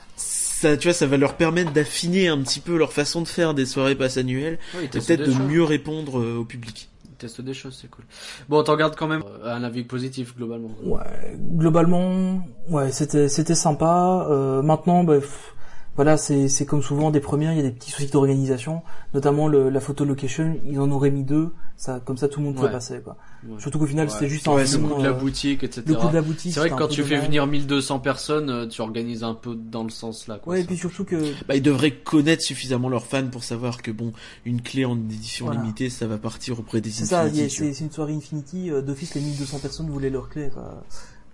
ça, 0.64 0.78
tu 0.78 0.88
vois, 0.88 0.94
ça 0.94 1.08
va 1.08 1.18
leur 1.18 1.36
permettre 1.36 1.74
d'affiner 1.74 2.30
un 2.30 2.42
petit 2.42 2.62
peu 2.62 2.78
leur 2.78 2.94
façon 2.94 3.22
de 3.22 3.28
faire 3.28 3.54
des 3.54 3.66
soirées 3.66 3.96
passes 3.96 4.18
annuelles, 4.18 4.60
ils 4.76 4.86
et 4.86 4.88
peut-être 4.88 5.20
de 5.20 5.26
choses. 5.26 5.40
mieux 5.40 5.64
répondre 5.64 6.20
euh, 6.20 6.38
au 6.38 6.46
public. 6.46 6.90
Ils 7.06 7.16
testent 7.18 7.42
des 7.42 7.54
choses, 7.54 7.78
c'est 7.82 7.90
cool. 7.90 8.06
Bon, 8.48 8.64
t'en 8.64 8.78
gardes 8.78 8.96
quand 8.96 9.08
même 9.08 9.24
euh, 9.44 9.54
un 9.54 9.64
avis 9.64 9.84
positif 9.84 10.36
globalement. 10.38 10.72
Ouais, 10.84 11.38
globalement, 11.38 12.46
ouais, 12.70 12.92
c'était 12.92 13.28
c'était 13.28 13.56
sympa. 13.56 14.26
Euh, 14.30 14.62
maintenant, 14.62 15.04
bah, 15.04 15.20
pff, 15.20 15.54
voilà, 15.96 16.18
c'est 16.18 16.48
c'est 16.48 16.66
comme 16.66 16.82
souvent 16.82 17.12
des 17.12 17.20
premières, 17.20 17.52
il 17.52 17.58
y 17.58 17.60
a 17.60 17.64
des 17.64 17.72
petits 17.72 17.92
soucis 17.92 18.08
d'organisation, 18.10 18.82
notamment 19.14 19.48
le, 19.48 19.70
la 19.70 19.80
photo 19.80 20.06
location. 20.06 20.58
Ils 20.66 20.80
en 20.80 20.90
auraient 20.92 21.12
mis 21.12 21.24
deux, 21.24 21.50
ça 21.78 22.00
comme 22.04 22.18
ça 22.18 22.28
tout 22.28 22.40
le 22.40 22.48
monde 22.48 22.58
Ouais. 22.60 22.72
passer 22.72 23.00
quoi. 23.04 23.16
Ouais. 23.48 23.60
Surtout 23.60 23.78
qu'au 23.80 23.86
final, 23.86 24.08
Ouais. 24.08 24.12
c'était 24.14 24.28
juste 24.28 24.48
Ouais, 24.48 24.62
un 24.64 24.66
c'est 24.66 24.78
Le 24.80 24.88
coût 24.88 24.98
de 25.00 25.04
la 25.04 25.10
euh, 25.12 25.14
boutique, 25.14 25.64
etc. 25.64 25.84
le 25.86 25.96
coût 25.96 26.08
de 26.08 26.14
la 26.14 26.22
boutique. 26.22 26.52
C'est 26.54 26.60
vrai 26.60 26.70
que 26.72 26.76
quand 26.76 26.88
tu 26.88 27.04
fais 27.04 27.10
dommage. 27.12 27.26
venir 27.28 27.46
1200 27.46 28.00
personnes, 28.00 28.50
euh, 28.50 28.68
tu 28.68 28.82
organises 28.82 29.24
un 29.24 29.36
peu 29.36 29.54
dans 29.56 29.84
le 29.84 29.90
sens 29.92 30.28
là. 30.28 30.40
Quoi, 30.40 30.54
Ouais, 30.54 30.62
et 30.62 30.64
puis 30.64 30.78
surtout 30.78 31.04
que 31.06 31.16
Bah, 31.48 31.56
ils 31.56 31.62
devraient 31.62 31.92
connaître 31.92 32.42
suffisamment 32.42 32.90
leurs 32.90 33.06
fans 33.06 33.28
pour 33.28 33.44
savoir 33.44 33.82
que 33.82 33.92
bon, 33.92 34.14
une 34.46 34.62
clé 34.62 34.86
en 34.86 34.96
édition 34.96 35.46
Voilà. 35.46 35.62
limitée, 35.62 35.90
ça 35.92 36.08
va 36.08 36.18
partir 36.18 36.60
auprès 36.60 36.82
des 36.82 36.90
c'est 36.90 37.06
ça, 37.06 37.30
c'est 37.32 37.50
c'est 37.50 37.80
une 37.84 37.92
soirée 37.92 38.14
Infinity. 38.14 38.72
euh, 38.72 38.82
D'office, 38.82 39.14
les 39.14 39.22
1200 39.22 39.60
personnes 39.60 39.90
voulaient 39.90 40.10
leur 40.10 40.30
clé. 40.30 40.50
Quoi. 40.54 40.82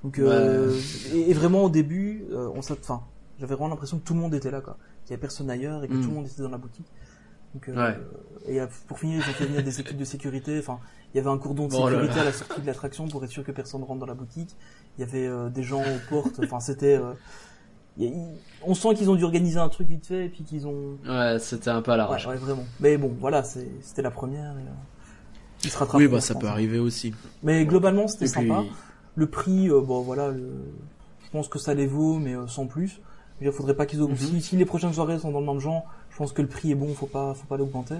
Donc, 0.03 0.19
euh, 0.19 0.77
et, 1.13 1.29
et 1.29 1.33
vraiment 1.33 1.63
au 1.63 1.69
début, 1.69 2.25
euh, 2.31 2.49
on 2.55 2.61
s'att- 2.61 2.79
enfin, 2.81 3.01
j'avais 3.39 3.55
vraiment 3.55 3.69
l'impression 3.69 3.97
que 3.99 4.03
tout 4.05 4.13
le 4.13 4.19
monde 4.19 4.33
était 4.33 4.51
là, 4.51 4.61
quoi. 4.61 4.77
Qu'il 5.03 5.11
y 5.11 5.13
avait 5.13 5.21
personne 5.21 5.49
ailleurs 5.49 5.83
et 5.83 5.87
que 5.87 5.93
tout 5.93 6.09
le 6.09 6.13
monde 6.15 6.27
était 6.27 6.41
dans 6.41 6.49
la 6.49 6.57
boutique. 6.57 6.87
Donc, 7.55 7.67
euh, 7.69 7.75
Ouais. 7.75 7.97
Et 8.47 8.61
euh, 8.61 8.67
pour 8.87 8.99
finir, 8.99 9.23
ils 9.25 9.29
ont 9.29 9.33
fait 9.33 9.45
venir 9.45 9.63
des 9.63 9.79
équipes 9.79 9.97
de 9.97 10.05
sécurité. 10.05 10.59
Enfin, 10.59 10.79
il 11.13 11.17
y 11.17 11.19
avait 11.19 11.29
un 11.29 11.37
cordon 11.37 11.67
de 11.67 11.73
Oh 11.73 11.85
là 11.89 11.95
sécurité 11.95 12.15
là. 12.15 12.21
à 12.21 12.25
la 12.25 12.31
sortie 12.33 12.61
de 12.61 12.67
l'attraction 12.67 13.07
pour 13.07 13.23
être 13.23 13.31
sûr 13.31 13.43
que 13.43 13.51
personne 13.51 13.83
rentre 13.83 13.99
dans 13.99 14.05
la 14.05 14.13
boutique. 14.13 14.55
Il 14.97 15.01
y 15.01 15.03
avait 15.03 15.25
euh, 15.27 15.49
des 15.49 15.63
gens 15.63 15.81
aux 15.81 16.09
portes. 16.09 16.39
Enfin, 16.43 16.59
c'était. 16.59 16.97
euh, 16.97 17.13
y 17.97 18.11
on 18.63 18.73
sent 18.75 18.93
qu'ils 18.95 19.09
ont 19.09 19.15
dû 19.15 19.23
organiser 19.23 19.57
un 19.59 19.69
truc 19.69 19.87
vite 19.87 20.05
fait 20.05 20.25
et 20.25 20.29
puis 20.29 20.43
qu'ils 20.43 20.67
ont. 20.67 20.97
Ouais, 21.07 21.37
c'était 21.39 21.69
un 21.69 21.81
peu 21.81 21.91
à 21.91 21.95
Ouais, 21.95 21.97
l'arrache. 21.97 22.27
ouais, 22.27 22.35
vraiment. 22.35 22.65
Mais 22.81 22.97
bon, 22.97 23.15
voilà, 23.19 23.43
c'était 23.43 24.01
la 24.01 24.11
première. 24.11 24.57
Et, 24.57 24.63
ils 25.63 25.69
se 25.69 25.77
rattrapent. 25.77 25.99
Oui, 25.99 26.07
bah 26.07 26.21
ça 26.21 26.35
peut 26.35 26.47
arriver 26.47 26.79
aussi. 26.79 27.13
Mais 27.43 27.65
globalement, 27.65 28.07
c'était 28.07 28.25
puis, 28.25 28.47
sympa. 28.47 28.63
Le 29.15 29.27
prix, 29.27 29.69
bon 29.69 30.01
voilà, 30.01 30.29
le- 30.29 30.53
je 31.25 31.29
pense 31.31 31.47
que 31.49 31.59
ça 31.59 31.73
les 31.73 31.87
vaut, 31.87 32.17
mais 32.19 32.35
sans 32.47 32.65
plus. 32.67 33.01
Je 33.39 33.45
veux 33.45 33.51
dire, 33.51 33.57
faudrait 33.57 33.75
pas 33.75 33.85
qu'ils 33.85 34.01
augmentent. 34.01 34.21
Mhm. 34.21 34.39
si, 34.39 34.41
si 34.41 34.57
les 34.57 34.65
prochaines 34.65 34.93
soirées 34.93 35.17
sont 35.19 35.31
dans 35.31 35.39
le 35.39 35.45
même 35.45 35.59
genre, 35.59 35.85
je 36.11 36.17
pense 36.17 36.33
que 36.33 36.41
le 36.41 36.47
prix 36.47 36.71
est 36.71 36.75
bon, 36.75 36.93
faut 36.93 37.05
pas, 37.05 37.33
faut 37.33 37.47
pas 37.47 37.57
l'augmenter. 37.57 37.95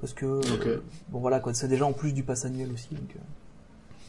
Parce 0.00 0.12
que, 0.12 0.26
euh, 0.26 0.82
bon 1.08 1.20
voilà, 1.20 1.40
quoi, 1.40 1.54
c'est 1.54 1.68
déjà 1.68 1.86
en 1.86 1.92
plus 1.94 2.12
du 2.12 2.22
pass 2.22 2.44
annuel 2.44 2.70
aussi. 2.72 2.88
Donc, 2.90 3.08
euh, 3.16 3.18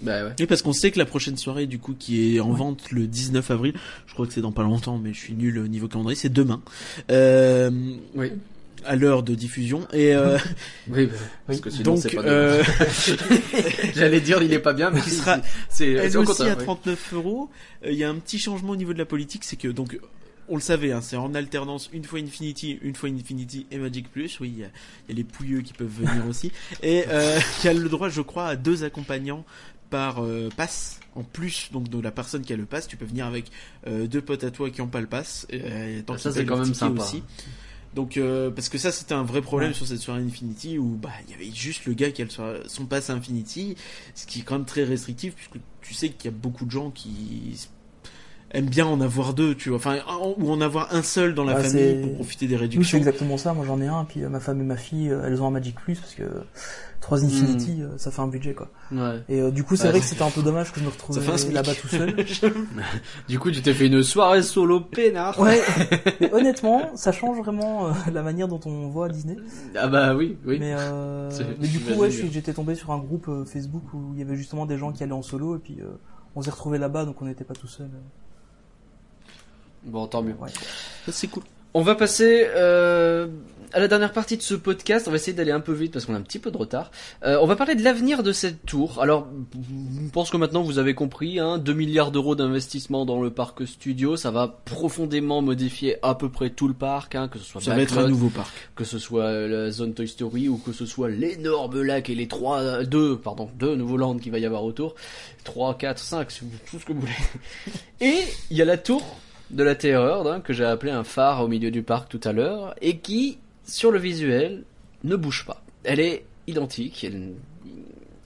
bah 0.02 0.26
ouais. 0.26 0.46
Parce 0.46 0.62
qu'on 0.62 0.74
sait 0.74 0.92
que 0.92 1.00
la 1.00 1.06
prochaine 1.06 1.38
soirée, 1.38 1.66
du 1.66 1.80
coup, 1.80 1.96
qui 1.98 2.36
est 2.36 2.40
en 2.40 2.52
vente 2.52 2.92
le 2.92 3.08
19 3.08 3.50
avril, 3.52 3.74
je 4.06 4.14
crois 4.14 4.28
que 4.28 4.34
c'est 4.34 4.42
dans 4.42 4.52
pas 4.52 4.64
longtemps, 4.64 4.98
mais 4.98 5.14
je 5.14 5.20
suis 5.20 5.34
nul 5.34 5.58
au 5.58 5.68
niveau 5.68 5.88
calendrier, 5.88 6.16
c'est 6.18 6.30
demain. 6.32 6.62
Euh, 7.10 7.72
Oui. 8.16 8.34
à 8.86 8.96
l'heure 8.96 9.24
de 9.24 9.34
diffusion. 9.34 9.88
Et 9.94 10.14
euh, 10.14 10.38
Oui, 10.90 11.08
bah, 11.08 11.14
parce 11.48 11.62
que 11.62 11.70
sinon 11.72 11.94
donc, 11.96 12.00
c'est 12.04 12.14
pas 12.16 12.22
euh, 12.24 12.64
J'allais 13.96 14.22
dire 14.22 14.44
il 14.44 14.54
est 14.54 14.60
pas 14.60 14.74
bien, 14.74 14.92
mais 14.92 15.02
qui 15.02 15.10
sera 15.10 15.40
c'est 15.70 16.16
aussi 16.16 16.44
à 16.44 16.56
oui. 16.58 16.64
39 16.64 17.14
euros. 17.14 17.50
Euh, 17.86 17.92
Il 17.92 17.98
y 17.98 18.04
a 18.04 18.10
un 18.10 18.16
petit 18.16 18.38
changement 18.38 18.74
au 18.74 18.76
niveau 18.76 18.94
de 18.94 19.00
la 19.00 19.06
politique, 19.06 19.46
c'est 19.46 19.56
que 19.56 19.68
donc 19.70 19.98
on 20.50 20.56
le 20.56 20.62
savait, 20.62 20.92
hein, 20.92 21.02
c'est 21.02 21.18
en 21.18 21.34
alternance 21.34 21.90
une 21.94 22.04
fois 22.04 22.20
Infinity, 22.20 22.80
une 22.82 22.96
fois 22.96 23.10
Infinity 23.10 23.68
et 23.72 23.78
Magic 23.78 24.12
Plus. 24.12 24.40
Oui, 24.40 24.54
il 24.56 24.60
y 24.60 24.64
a, 24.64 24.70
les 25.10 25.24
pouilleux 25.24 25.62
qui 25.62 25.74
peuvent 25.74 25.88
venir 25.88 26.26
aussi. 26.30 26.52
Et 26.84 27.06
euh, 27.10 27.40
il 27.64 27.66
y 27.66 27.70
a 27.70 27.74
le 27.74 27.90
droit, 27.90 28.10
je 28.10 28.22
crois, 28.22 28.48
à 28.48 28.56
deux 28.56 28.84
accompagnants 28.84 29.46
par 29.90 30.24
euh, 30.24 30.50
pass. 30.56 31.00
En 31.16 31.24
plus, 31.24 31.70
donc 31.72 31.90
de 31.90 32.00
la 32.00 32.12
personne 32.12 32.44
qui 32.44 32.54
a 32.54 32.58
le 32.58 32.66
pass, 32.66 32.88
tu 32.88 32.96
peux 32.98 33.06
venir 33.06 33.26
avec 33.26 33.46
euh, 33.88 34.06
deux 34.06 34.22
potes 34.22 34.44
à 34.44 34.52
toi 34.52 34.70
qui 34.70 34.82
ont 34.82 34.88
pas 34.88 35.02
le 35.02 35.08
pass. 35.08 35.48
Euh, 35.52 36.02
tant 36.04 36.14
Ah, 36.14 36.18
ça, 36.20 36.32
c'est 36.32 36.46
quand 36.46 36.58
même 36.58 36.74
sympa. 36.74 37.02
Aussi. 37.02 37.24
Donc 37.96 38.18
euh, 38.18 38.52
parce 38.52 38.70
que 38.70 38.78
ça 38.78 38.92
c'était 38.92 39.14
un 39.16 39.24
vrai 39.24 39.42
problème 39.42 39.70
Ouais. 39.70 39.76
sur 39.76 39.88
cette 39.88 40.00
soirée 40.00 40.22
Infinity 40.22 40.78
où 40.78 40.98
bah 41.02 41.10
il 41.26 41.32
y 41.32 41.34
avait 41.34 41.52
juste 41.52 41.86
le 41.86 41.94
gars 41.94 42.12
qui 42.12 42.22
a 42.22 42.26
le 42.26 42.64
son 42.68 42.86
pass 42.86 43.10
Infinity, 43.10 43.76
ce 44.14 44.28
qui 44.28 44.40
est 44.40 44.42
quand 44.44 44.56
même 44.58 44.66
très 44.66 44.84
restrictif 44.84 45.34
puisque 45.34 45.58
tu 45.82 45.96
sais 45.96 46.10
qu'il 46.10 46.26
y 46.30 46.34
a 46.34 46.38
beaucoup 46.38 46.66
de 46.66 46.70
gens 46.70 46.92
qui 46.92 47.68
aiment 48.52 48.70
bien 48.70 48.86
en 48.86 49.02
avoir 49.02 49.34
deux, 49.34 49.56
tu 49.56 49.70
vois, 49.70 49.78
enfin 49.78 49.98
en- 50.08 50.34
ou 50.38 50.52
en 50.52 50.62
avoir 50.62 50.94
un 50.94 51.02
seul 51.02 51.34
dans 51.36 51.44
la 51.44 51.58
Ah, 51.58 51.64
famille 51.64 52.02
pour 52.02 52.14
profiter 52.16 52.48
des 52.48 52.54
oui, 52.54 52.60
c'est 52.60 52.62
réductions. 52.64 52.98
exactement 52.98 53.38
ça. 53.38 53.54
Moi, 53.54 53.66
j'en 53.66 53.82
ai 53.82 53.88
un, 53.88 54.06
puis 54.06 54.24
euh, 54.24 54.30
ma 54.30 54.40
femme 54.40 54.62
et 54.62 54.64
ma 54.64 54.78
fille, 54.78 55.10
euh, 55.10 55.24
elles 55.26 55.42
ont 55.42 55.48
un 55.48 55.52
Magic 55.52 55.76
Plus 55.76 56.00
parce 56.00 56.16
que 56.16 56.24
trois 57.02 57.24
Infinity, 57.24 57.82
euh, 57.82 57.90
ça 57.98 58.10
fait 58.12 58.22
un 58.22 58.28
budget, 58.28 58.54
quoi. 58.54 58.70
Ouais. 58.92 59.22
Et 59.30 59.40
euh, 59.42 59.52
du 59.52 59.64
coup, 59.64 59.76
c'est 59.76 59.84
Ouais, 59.86 59.92
vrai 59.92 60.00
que 60.00 60.06
c'était 60.06 60.24
un 60.24 60.30
peu 60.32 60.42
dommage 60.42 60.72
que 60.74 60.80
je 60.80 60.86
me 60.86 60.92
SMIC. 61.38 61.54
là-bas 61.54 61.76
tout 61.76 61.88
seul. 61.88 62.16
Du 63.28 63.40
coup, 63.40 63.52
tu 63.52 63.62
t'es 63.62 63.74
fait 63.74 63.88
une 63.88 64.02
soirée 64.04 64.42
solo 64.44 64.80
peinard. 64.82 65.40
Ouais, 65.40 65.60
mais 66.22 66.34
honnêtement, 66.34 66.96
ça 66.96 67.12
change 67.12 67.38
vraiment 67.38 67.88
euh, 67.88 67.92
la 68.14 68.24
manière 68.24 68.48
dont 68.48 68.60
on 68.66 68.88
voit 68.88 69.10
Disney. 69.10 69.36
Ah 69.76 69.88
bah 69.88 70.16
oui, 70.16 70.38
oui. 70.46 70.58
Mais, 70.60 70.74
euh, 70.78 71.30
mais 71.60 71.68
du 71.68 71.80
coup, 71.80 71.94
ouais, 72.00 72.10
j'étais 72.12 72.54
tombé 72.54 72.76
sur 72.76 72.92
un 72.92 72.98
groupe 72.98 73.28
euh, 73.28 73.46
Facebook 73.46 73.84
où 73.94 74.12
il 74.14 74.20
y 74.20 74.24
avait 74.24 74.36
justement 74.36 74.66
des 74.66 74.78
gens 74.78 74.92
qui 74.92 75.04
allaient 75.04 75.12
en 75.12 75.22
solo 75.22 75.56
et 75.56 75.60
puis 75.60 75.78
euh, 75.82 75.86
on 76.36 76.42
s'est 76.42 76.52
retrouvés 76.52 76.78
là-bas, 76.78 77.06
donc 77.06 77.22
on 77.22 77.26
n'était 77.26 77.44
pas 77.44 77.54
tout 77.56 77.68
seul. 77.68 77.90
Bon, 79.88 80.06
tant 80.08 80.22
mieux. 80.22 80.36
Ouais. 80.40 80.50
C'est 81.10 81.28
cool. 81.28 81.44
On 81.74 81.82
va 81.82 81.96
passer 81.96 82.48
euh, 82.56 83.28
à 83.72 83.80
la 83.80 83.88
dernière 83.88 84.12
partie 84.12 84.36
de 84.36 84.42
ce 84.42 84.56
podcast. 84.56 85.08
On 85.08 85.12
va 85.12 85.18
essayer 85.18 85.34
d'aller 85.34 85.52
un 85.52 85.60
peu 85.60 85.74
vite 85.74 85.94
parce 85.94 86.06
qu'on 86.06 86.16
a 86.16 86.18
un 86.18 86.22
petit 86.22 86.40
peu 86.40 86.50
de 86.50 86.58
retard. 86.58 86.92
Euh, 87.24 87.38
on 87.42 87.46
va 87.46 87.56
parler 87.56 87.76
de 87.76 87.84
l'avenir 87.84 88.24
de 88.24 88.32
cette 88.32 88.66
tour. 88.66 89.00
Alors, 89.02 89.28
je 89.54 90.10
pense 90.10 90.32
que 90.32 90.38
maintenant 90.38 90.64
vous 90.64 90.80
avez 90.80 90.96
compris, 90.96 91.40
hein, 91.40 91.60
2 91.60 91.74
milliards 91.74 92.12
d'euros 92.12 92.36
d'investissement 92.36 93.06
dans 93.06 93.22
le 93.22 93.30
parc 93.30 93.68
studio, 93.68 94.18
ça 94.18 94.32
va 94.32 94.48
profondément 94.66 95.42
modifier 95.42 95.98
à 96.02 96.16
peu 96.16 96.30
près 96.30 96.50
tout 96.50 96.68
le 96.68 96.74
parc, 96.74 97.14
hein, 97.16 97.28
que 97.28 97.38
ce 97.38 97.46
soit 97.46 97.62
Ça 97.62 97.76
va 97.76 97.82
être 97.82 97.98
un 97.98 98.08
nouveau 98.08 98.30
parc. 98.30 98.52
que 98.76 98.84
ce 98.84 98.98
soit 98.98 99.48
la 99.48 99.70
zone 99.70 99.94
Toy 99.94 100.08
Story 100.08 100.48
ou 100.48 100.58
que 100.58 100.72
ce 100.72 100.86
soit 100.86 101.10
l'énorme 101.10 101.82
lac 101.82 102.10
et 102.10 102.16
les 102.16 102.28
trois, 102.28 102.84
deux, 102.86 103.18
pardon, 103.18 103.50
deux 103.60 103.76
nouveaux 103.76 103.98
lands 103.98 104.18
qu'il 104.18 104.32
va 104.32 104.40
y 104.40 104.46
avoir 104.46 104.64
autour. 104.64 104.96
3, 105.44 105.78
4, 105.78 106.00
5, 106.00 106.28
tout 106.70 106.80
ce 106.80 106.86
que 106.86 106.94
vous 106.94 107.02
voulez. 107.02 107.14
Et 108.02 108.18
il 108.50 108.58
y 108.58 108.62
a 108.62 108.66
la 108.66 108.78
tour 108.78 109.02
de 109.50 109.64
la 109.64 109.76
terreur, 109.76 110.28
hein, 110.32 110.42
que 110.42 110.54
j'ai 110.54 110.66
appelé 110.66 110.92
un 110.92 111.04
phare 111.04 111.42
au 111.44 111.48
milieu 111.48 111.72
du 111.72 111.84
parc 111.84 112.10
tout 112.10 112.20
à 112.24 112.34
l'heure, 112.34 112.76
et 112.82 112.98
qui, 112.98 113.38
sur 113.66 113.92
le 113.92 114.00
visuel, 114.00 114.64
ne 115.04 115.16
bouge 115.16 115.46
pas. 115.46 115.64
Elle 115.84 116.00
est 116.00 116.26
identique. 116.48 117.04
elle- 117.04 117.34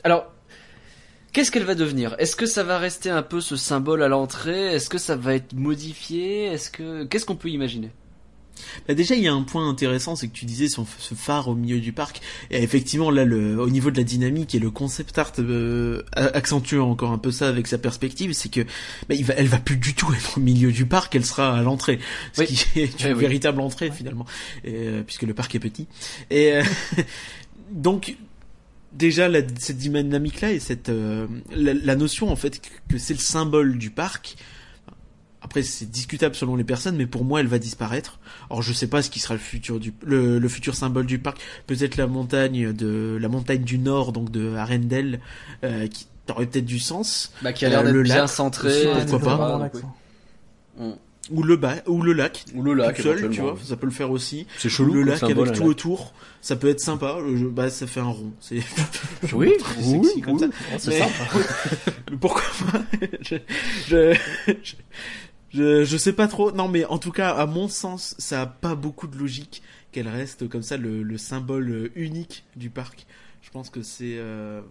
Alors, 0.04 0.32
qu'est-ce 1.32 1.52
qu'elle 1.52 1.64
va 1.64 1.76
devenir? 1.76 2.16
Est-ce 2.20 2.36
que 2.36 2.46
ça 2.46 2.64
va 2.64 2.78
rester 2.80 3.10
un 3.10 3.22
peu 3.24 3.40
ce 3.42 3.56
symbole 3.56 4.02
à 4.04 4.08
l'entrée? 4.08 4.74
Est-ce 4.74 4.90
que 4.90 4.98
ça 4.98 5.16
va 5.16 5.36
être 5.36 5.54
modifié? 5.54 6.46
Est-ce 6.46 6.70
que 6.72 7.04
qu'est-ce 7.06 7.26
qu'on 7.26 7.36
peut 7.36 7.50
imaginer? 7.50 7.90
Bah 8.88 8.94
déjà, 8.94 9.16
il 9.16 9.22
y 9.24 9.28
a 9.28 9.34
un 9.34 9.42
point 9.42 9.68
intéressant, 9.68 10.16
c'est 10.16 10.28
que 10.28 10.34
tu 10.34 10.46
disais 10.46 10.68
ce 10.68 10.82
phare 11.16 11.48
au 11.48 11.56
milieu 11.56 11.80
du 11.80 11.94
parc. 11.94 12.22
Et 12.52 12.62
effectivement, 12.62 13.10
là, 13.10 13.26
le, 13.26 13.60
au 13.60 13.70
niveau 13.70 13.92
de 13.92 13.98
la 13.98 14.04
dynamique 14.04 14.54
et 14.56 14.60
le 14.60 14.70
concept 14.70 15.18
art 15.18 15.32
euh, 15.40 16.04
accentue 16.16 16.76
encore 16.78 17.12
un 17.12 17.18
peu 17.18 17.32
ça 17.32 17.48
avec 17.48 17.68
sa 17.68 17.78
perspective, 17.78 18.34
c'est 18.34 18.50
que 18.50 18.62
bah, 19.10 19.16
il 19.16 19.26
va, 19.26 19.34
elle 19.36 19.48
va 19.48 19.58
plus 19.58 19.78
du 19.78 19.94
tout 19.96 20.14
être 20.14 20.38
au 20.38 20.42
milieu 20.42 20.72
du 20.72 20.86
parc, 20.86 21.16
elle 21.16 21.26
sera 21.26 21.58
à 21.58 21.62
l'entrée, 21.64 22.00
ce 22.34 22.42
Oui. 22.42 22.48
qui 22.48 22.80
est 22.82 23.02
une 23.04 23.08
Eh 23.10 23.14
oui. 23.14 23.20
véritable 23.20 23.62
entrée 23.62 23.92
finalement, 23.92 24.26
et, 24.64 24.74
euh, 24.76 25.04
puisque 25.04 25.24
le 25.24 25.34
parc 25.34 25.56
est 25.56 25.60
petit. 25.60 25.88
Et 26.30 26.54
euh, 26.54 26.64
donc. 27.72 28.16
Déjà 28.94 29.30
la, 29.30 29.40
cette 29.58 29.78
dynamique 29.78 30.42
là 30.42 30.52
et 30.52 30.60
cette 30.60 30.90
euh, 30.90 31.26
la, 31.56 31.74
la 31.74 31.96
notion 31.96 32.30
en 32.30 32.36
fait 32.36 32.60
que, 32.60 32.68
que 32.90 32.98
c'est 32.98 33.14
le 33.14 33.22
symbole 33.22 33.78
du 33.78 33.90
parc 33.90 34.36
après, 35.42 35.64
c'est 35.64 35.90
discutable 35.90 36.36
selon 36.36 36.56
les 36.56 36.64
personnes, 36.64 36.96
mais 36.98 37.08
pour 37.08 37.24
moi, 37.26 37.40
elle 37.40 37.48
va 37.48 37.58
disparaître. 37.60 38.20
Or, 38.50 38.62
je 38.62 38.74
sais 38.74 38.88
pas 38.88 39.02
ce 39.02 39.10
qui 39.10 39.20
sera 39.20 39.34
le 39.34 39.40
futur 39.40 39.80
du, 39.80 39.94
le, 40.06 40.38
le 40.40 40.50
futur 40.50 40.76
symbole 40.76 41.06
du 41.08 41.18
parc. 41.20 41.40
Peut-être 41.68 41.98
la 41.98 42.08
montagne 42.08 42.74
de, 42.74 43.18
la 43.20 43.28
montagne 43.28 43.64
du 43.64 43.78
Nord, 43.80 44.12
donc 44.12 44.30
de 44.32 44.54
Arendelle, 44.56 45.20
euh, 45.64 45.88
qui 45.88 46.06
aurait 46.30 46.46
peut-être 46.46 46.66
du 46.66 46.80
sens. 46.80 47.34
Bah, 47.42 47.54
qui 47.54 47.66
a 47.66 47.70
l'air 47.70 47.80
Euh, 47.80 47.92
d'être 47.92 48.04
bien 48.04 48.28
centré. 48.28 48.68
aussi, 48.70 48.88
Ouais, 48.88 49.06
pourquoi 49.08 49.38
pas. 49.38 49.72
Ou 51.30 51.44
le 51.44 51.56
bas, 51.56 51.76
ou 51.88 52.02
le 52.02 52.14
lac. 52.14 52.44
Ou 52.56 52.62
le 52.64 52.74
lac, 52.74 52.96
tout 52.98 53.04
seul, 53.04 53.30
tu 53.30 53.42
vois, 53.42 53.56
ça 53.64 53.78
peut 53.78 53.86
le 53.86 53.92
faire 53.92 54.12
aussi. 54.12 54.48
C'est 54.58 54.68
Ou 54.68 54.72
chelou. 54.72 54.94
le 54.94 55.00
comme 55.02 55.10
lac 55.10 55.20
symbole, 55.20 55.48
avec 55.48 55.54
tout 55.56 55.62
lac. 55.62 55.70
autour, 55.70 56.14
ça 56.42 56.56
peut 56.56 56.68
être 56.68 56.80
sympa. 56.82 57.18
Euh, 57.20 57.38
je- 57.38 57.46
bah, 57.46 57.70
ça 57.70 57.86
fait 57.88 58.00
un 58.00 58.06
rond. 58.06 58.32
C'est 58.42 58.60
Oui, 59.34 59.52
sexy 59.60 59.96
oui, 60.16 60.22
comme 60.22 60.34
oui. 60.34 60.40
ça. 60.40 60.48
Oh, 60.50 60.76
c'est 60.80 60.90
Mais- 60.90 61.00
sympa. 61.00 61.40
Mais 62.10 62.18
pourquoi 62.20 62.42
pas? 62.72 62.82
Je, 63.22 63.36
je, 63.88 64.74
je, 65.54 65.98
sais 65.98 66.14
pas 66.14 66.28
trop. 66.28 66.52
Non, 66.52 66.68
mais 66.68 66.86
en 66.86 66.98
tout 66.98 67.12
cas, 67.12 67.32
à 67.32 67.46
mon 67.46 67.68
sens, 67.68 68.16
ça 68.18 68.42
a 68.42 68.46
pas 68.46 68.76
beaucoup 68.76 69.08
de 69.08 69.18
logique 69.18 69.62
qu'elle 69.92 70.08
reste 70.08 70.48
comme 70.48 70.62
ça 70.64 70.78
le, 70.78 71.04
le 71.04 71.18
symbole 71.18 71.92
unique 71.96 72.46
du 72.56 72.70
parc. 72.70 73.06
Je 73.42 73.50
pense 73.50 73.70
que 73.70 73.82
c'est, 73.82 74.18
euh, 74.18 74.62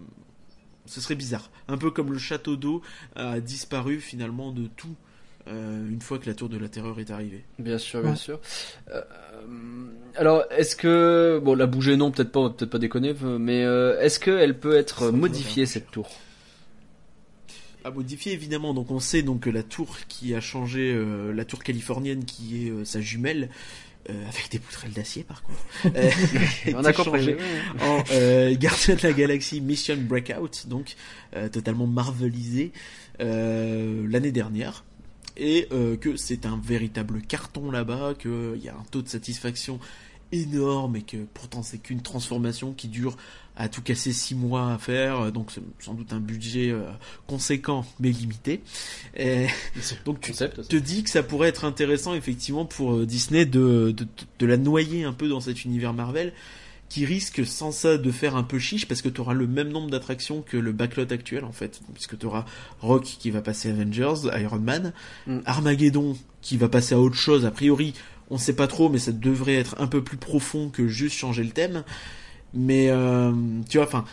ce 0.87 1.01
serait 1.01 1.15
bizarre. 1.17 1.51
Un 1.69 1.77
peu 1.77 1.91
comme 1.91 2.13
le 2.13 2.19
château 2.19 2.57
d'eau 2.57 2.83
a 3.17 3.41
disparu 3.41 4.01
finalement 4.01 4.53
de 4.53 4.67
tout 4.67 4.95
euh, 5.49 5.89
une 5.89 6.01
fois 6.03 6.19
que 6.19 6.27
la 6.27 6.35
tour 6.35 6.49
de 6.49 6.59
la 6.59 6.69
terreur 6.69 7.01
est 7.01 7.11
arrivée. 7.11 7.45
Bien 7.59 7.79
sûr, 7.79 8.03
bien 8.03 8.11
Ouais. 8.11 8.17
sûr. 8.17 8.41
Euh, 8.93 9.03
alors, 10.17 10.45
est-ce 10.51 10.77
que 10.77 11.41
bon, 11.43 11.55
la 11.55 11.67
bouger 11.67 11.97
non, 11.97 12.11
peut-être 12.11 12.31
pas, 12.31 12.51
peut-être 12.51 12.71
pas 12.71 12.79
déconner, 12.79 13.15
mais 13.39 13.65
euh, 13.65 13.99
est-ce 14.01 14.21
qu'elle 14.21 14.59
peut 14.59 14.77
être 14.77 15.11
modifiée 15.11 15.67
cette 15.67 15.91
tour? 15.91 16.09
À 17.85 17.91
modifier 17.91 18.33
évidemment. 18.33 18.75
Donc 18.75 18.91
on 18.91 19.01
sait 19.01 19.23
donc 19.23 19.41
que 19.41 19.51
la 19.51 19.63
tour 19.63 19.97
qui 20.09 20.35
a 20.35 20.41
changé, 20.41 20.93
euh, 20.93 21.33
la 21.33 21.45
tour 21.45 21.63
californienne 21.63 22.25
qui 22.25 22.67
est 22.67 22.71
euh, 22.71 22.85
sa 22.85 23.01
jumelle, 23.01 23.51
euh, 24.09 24.29
avec 24.29 24.51
des 24.51 24.59
poutrelles 24.59 24.93
d'acier 24.93 25.25
par 25.25 25.43
contre. 25.43 25.61
On 26.75 26.85
a 26.85 26.93
compris. 26.93 27.37
en 27.81 27.99
Gardien 28.53 28.95
de 28.95 29.03
la 29.03 29.13
Galaxie 29.13 29.61
Mission 29.61 29.97
Breakout, 29.97 30.67
donc 30.67 30.95
totalement 31.53 31.87
marvelisé 31.87 32.73
l'année 33.19 34.33
dernière. 34.33 34.85
Et 35.37 35.69
euh, 35.73 35.97
que 35.97 36.17
c'est 36.17 36.45
un 36.45 36.61
véritable 36.63 37.23
carton 37.23 37.71
là-bas, 37.71 38.15
qu'il 38.19 38.61
y 38.63 38.69
a 38.69 38.75
un 38.75 38.85
taux 38.91 39.01
de 39.01 39.09
satisfaction 39.09 39.81
énorme 40.33 40.97
et 40.97 41.03
que 41.03 41.17
pourtant 41.35 41.63
c'est 41.63 41.79
qu'une 41.79 42.03
transformation 42.03 42.73
qui 42.73 42.89
dure 42.89 43.17
à 43.57 43.69
tout 43.69 43.83
casser 43.83 44.13
six 44.13 44.35
mois 44.35 44.73
à 44.73 44.79
faire, 44.79 45.33
donc 45.33 45.51
c'est 45.51 45.61
sans 45.81 45.93
doute 45.95 46.13
un 46.13 46.21
budget 46.21 46.71
euh, 46.71 46.83
conséquent 47.27 47.85
mais 47.99 48.11
limité. 48.11 48.63
Et 49.17 49.47
donc 50.05 50.21
tu 50.21 50.31
Concept. 50.33 50.69
te 50.69 50.77
dis 50.77 51.03
que 51.03 51.11
ça 51.11 51.23
pourrait 51.23 51.49
être 51.49 51.65
intéressant 51.65 52.15
effectivement 52.15 52.65
pour 52.65 52.95
euh, 52.95 53.07
Disney 53.07 53.45
de, 53.45 53.93
de, 53.95 54.07
de 54.39 54.47
la 54.47 54.57
noyer 54.57 55.05
un 55.05 55.13
peu 55.13 55.29
dans 55.29 55.41
cet 55.41 55.65
univers 55.65 55.93
Marvel 55.93 56.33
qui 56.89 57.05
risque 57.05 57.47
sans 57.47 57.71
ça 57.71 57.99
de 57.99 58.11
faire 58.11 58.35
un 58.35 58.43
peu 58.43 58.59
chiche 58.59 58.89
parce 58.89 59.01
que 59.01 59.09
tu 59.09 59.21
auras 59.21 59.33
le 59.35 59.47
même 59.47 59.69
nombre 59.69 59.91
d'attractions 59.91 60.43
que 60.43 60.57
le 60.57 60.73
backlot 60.73 61.13
actuel 61.13 61.45
en 61.45 61.53
fait, 61.53 61.81
puisque 61.95 62.19
tu 62.19 62.27
auras 62.27 62.45
Rock 62.81 63.05
qui 63.05 63.31
va 63.31 63.43
passer 63.43 63.71
Avengers, 63.71 64.29
Iron 64.41 64.59
Man, 64.59 64.93
Mm. 65.27 65.39
Armageddon 65.45 66.17
qui 66.43 66.57
va 66.57 66.69
passer 66.69 66.95
à 66.95 66.99
autre 66.99 67.15
chose, 67.15 67.45
a 67.47 67.51
priori 67.53 67.95
on 68.31 68.39
sait 68.39 68.55
pas 68.55 68.67
trop 68.67 68.89
mais 68.89 68.99
ça 68.99 69.13
devrait 69.13 69.57
être 69.57 69.77
un 69.79 69.87
peu 69.87 70.03
plus 70.03 70.17
profond 70.17 70.71
que 70.71 70.89
juste 70.89 71.17
changer 71.17 71.43
le 71.43 71.51
thème, 71.51 71.85
mais 72.55 72.89
euh, 72.89 73.33
tu 73.69 73.79
vois, 73.79 73.87
enfin, 73.87 74.05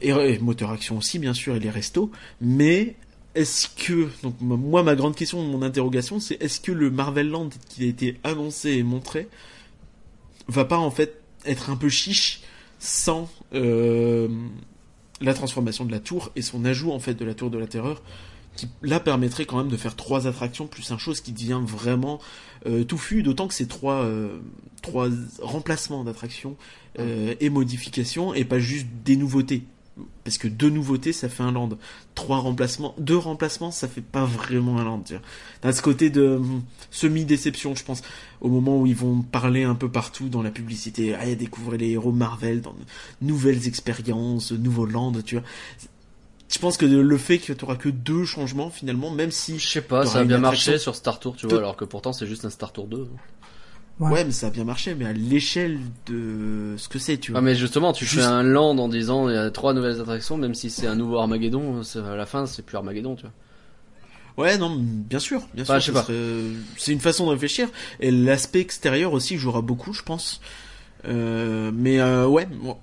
et, 0.00 0.38
moteur 0.38 0.70
action 0.70 0.98
aussi 0.98 1.18
bien 1.18 1.34
sûr 1.34 1.54
et 1.54 1.60
les 1.60 1.70
restos, 1.70 2.10
mais 2.40 2.96
est-ce 3.34 3.68
que 3.68 4.08
donc 4.22 4.34
moi 4.40 4.82
ma 4.82 4.94
grande 4.94 5.14
question, 5.14 5.42
mon 5.42 5.62
interrogation 5.62 6.20
c'est 6.20 6.42
est-ce 6.42 6.60
que 6.60 6.72
le 6.72 6.90
Marvel 6.90 7.28
Land 7.28 7.50
qui 7.68 7.84
a 7.84 7.86
été 7.86 8.18
annoncé 8.24 8.72
et 8.72 8.82
montré 8.82 9.28
va 10.48 10.64
pas 10.64 10.78
en 10.78 10.90
fait 10.90 11.20
être 11.44 11.70
un 11.70 11.76
peu 11.76 11.88
chiche 11.88 12.40
sans 12.78 13.30
euh, 13.54 14.28
la 15.20 15.34
transformation 15.34 15.84
de 15.84 15.92
la 15.92 16.00
tour 16.00 16.30
et 16.36 16.42
son 16.42 16.64
ajout 16.64 16.92
en 16.92 16.98
fait 16.98 17.14
de 17.14 17.24
la 17.24 17.34
tour 17.34 17.50
de 17.50 17.58
la 17.58 17.66
terreur 17.66 18.02
qui 18.56 18.68
là 18.82 18.98
permettrait 18.98 19.44
quand 19.44 19.58
même 19.58 19.68
de 19.68 19.76
faire 19.76 19.94
trois 19.94 20.26
attractions 20.26 20.66
plus 20.66 20.90
un 20.90 20.98
chose 20.98 21.20
qui 21.20 21.32
devient 21.32 21.60
vraiment 21.64 22.20
euh, 22.66 22.84
touffu 22.84 23.22
d'autant 23.22 23.46
que 23.46 23.54
c'est 23.54 23.68
trois 23.68 24.02
euh, 24.02 24.38
trois 24.82 25.08
remplacements 25.40 26.02
d'attractions 26.02 26.56
euh, 26.98 27.34
et 27.40 27.50
modifications 27.50 28.34
et 28.34 28.44
pas 28.44 28.58
juste 28.58 28.86
des 29.04 29.16
nouveautés. 29.16 29.64
Parce 30.24 30.36
que 30.36 30.48
deux 30.48 30.68
nouveautés 30.68 31.12
ça 31.12 31.28
fait 31.28 31.42
un 31.42 31.52
land. 31.52 31.70
Trois 32.14 32.38
remplacements 32.38 32.94
deux 32.98 33.16
remplacements 33.16 33.70
ça 33.70 33.88
fait 33.88 34.02
pas 34.02 34.24
vraiment 34.24 34.78
un 34.78 34.84
land. 34.84 35.04
T'as 35.60 35.72
ce 35.72 35.80
côté 35.80 36.10
de 36.10 36.36
hum, 36.36 36.62
semi-déception 36.90 37.74
je 37.74 37.84
pense 37.84 38.02
au 38.40 38.48
moment 38.48 38.80
où 38.80 38.86
ils 38.86 38.96
vont 38.96 39.22
parler 39.22 39.64
un 39.64 39.74
peu 39.74 39.90
partout 39.90 40.28
dans 40.28 40.42
la 40.42 40.50
publicité. 40.50 41.14
Ah 41.14 41.34
découvrir 41.34 41.78
les 41.78 41.90
héros 41.90 42.12
Marvel 42.12 42.60
dans 42.60 42.72
de 42.72 43.26
nouvelles 43.26 43.66
expériences 43.68 44.52
nouveaux 44.52 44.86
lands 44.86 45.12
tu 45.24 45.36
vois 45.36 45.44
je 46.48 46.58
pense 46.58 46.76
que 46.76 46.86
le 46.86 47.18
fait 47.18 47.38
que 47.38 47.52
tu 47.52 47.64
auras 47.64 47.76
que 47.76 47.88
deux 47.88 48.24
changements 48.24 48.70
finalement 48.70 49.10
même 49.10 49.30
si 49.30 49.58
Je 49.58 49.68
sais 49.68 49.80
pas, 49.82 50.06
ça 50.06 50.18
a 50.20 50.24
bien 50.24 50.38
marché 50.38 50.78
sur 50.78 50.94
Star 50.94 51.18
Tour, 51.20 51.36
tu 51.36 51.46
vois, 51.46 51.58
alors 51.58 51.76
que 51.76 51.84
pourtant 51.84 52.12
c'est 52.12 52.26
juste 52.26 52.44
un 52.44 52.50
Star 52.50 52.72
Tour 52.72 52.86
2. 52.86 53.08
Ouais. 53.98 54.10
ouais 54.10 54.24
mais 54.26 54.30
ça 54.30 54.48
a 54.48 54.50
bien 54.50 54.64
marché 54.64 54.94
mais 54.94 55.06
à 55.06 55.12
l'échelle 55.14 55.78
de 56.06 56.74
ce 56.76 56.88
que 56.88 56.98
c'est 56.98 57.16
tu 57.16 57.30
vois 57.32 57.38
Ah 57.38 57.42
mais 57.42 57.54
justement, 57.54 57.92
tu 57.94 58.04
Juste- 58.04 58.18
fais 58.20 58.26
un 58.26 58.42
land 58.42 58.76
en 58.78 58.88
disant 58.88 59.28
il 59.30 59.34
y 59.34 59.38
a 59.38 59.50
trois 59.50 59.72
nouvelles 59.72 60.00
attractions, 60.00 60.36
même 60.36 60.54
si 60.54 60.68
c'est 60.70 60.86
un 60.86 60.94
nouveau 60.96 61.16
Armageddon, 61.18 61.80
à 61.96 62.14
la 62.16 62.26
fin 62.26 62.44
c'est 62.46 62.62
plus 62.62 62.76
Armageddon, 62.76 63.16
tu 63.16 63.22
vois. 63.22 63.32
Ouais, 64.44 64.58
non, 64.58 64.76
bien 64.78 65.18
sûr, 65.18 65.40
bien 65.54 65.64
sûr. 65.64 65.72
Bah, 65.72 65.78
je 65.80 65.86
sais 65.86 65.92
ça 65.92 66.00
pas. 66.00 66.06
serait- 66.08 66.42
C'est 66.76 66.92
une 66.92 67.00
façon 67.00 67.24
de 67.24 67.30
réfléchir. 67.30 67.68
Et 68.00 68.10
l'aspect 68.10 68.60
extérieur 68.60 69.14
aussi 69.14 69.38
jouera 69.38 69.62
beaucoup, 69.62 69.94
je 69.94 70.02
pense. 70.02 70.42
Euh, 71.08 71.70
mais 71.74 72.00
euh, 72.00 72.26
ouais, 72.26 72.46
moi- 72.60 72.78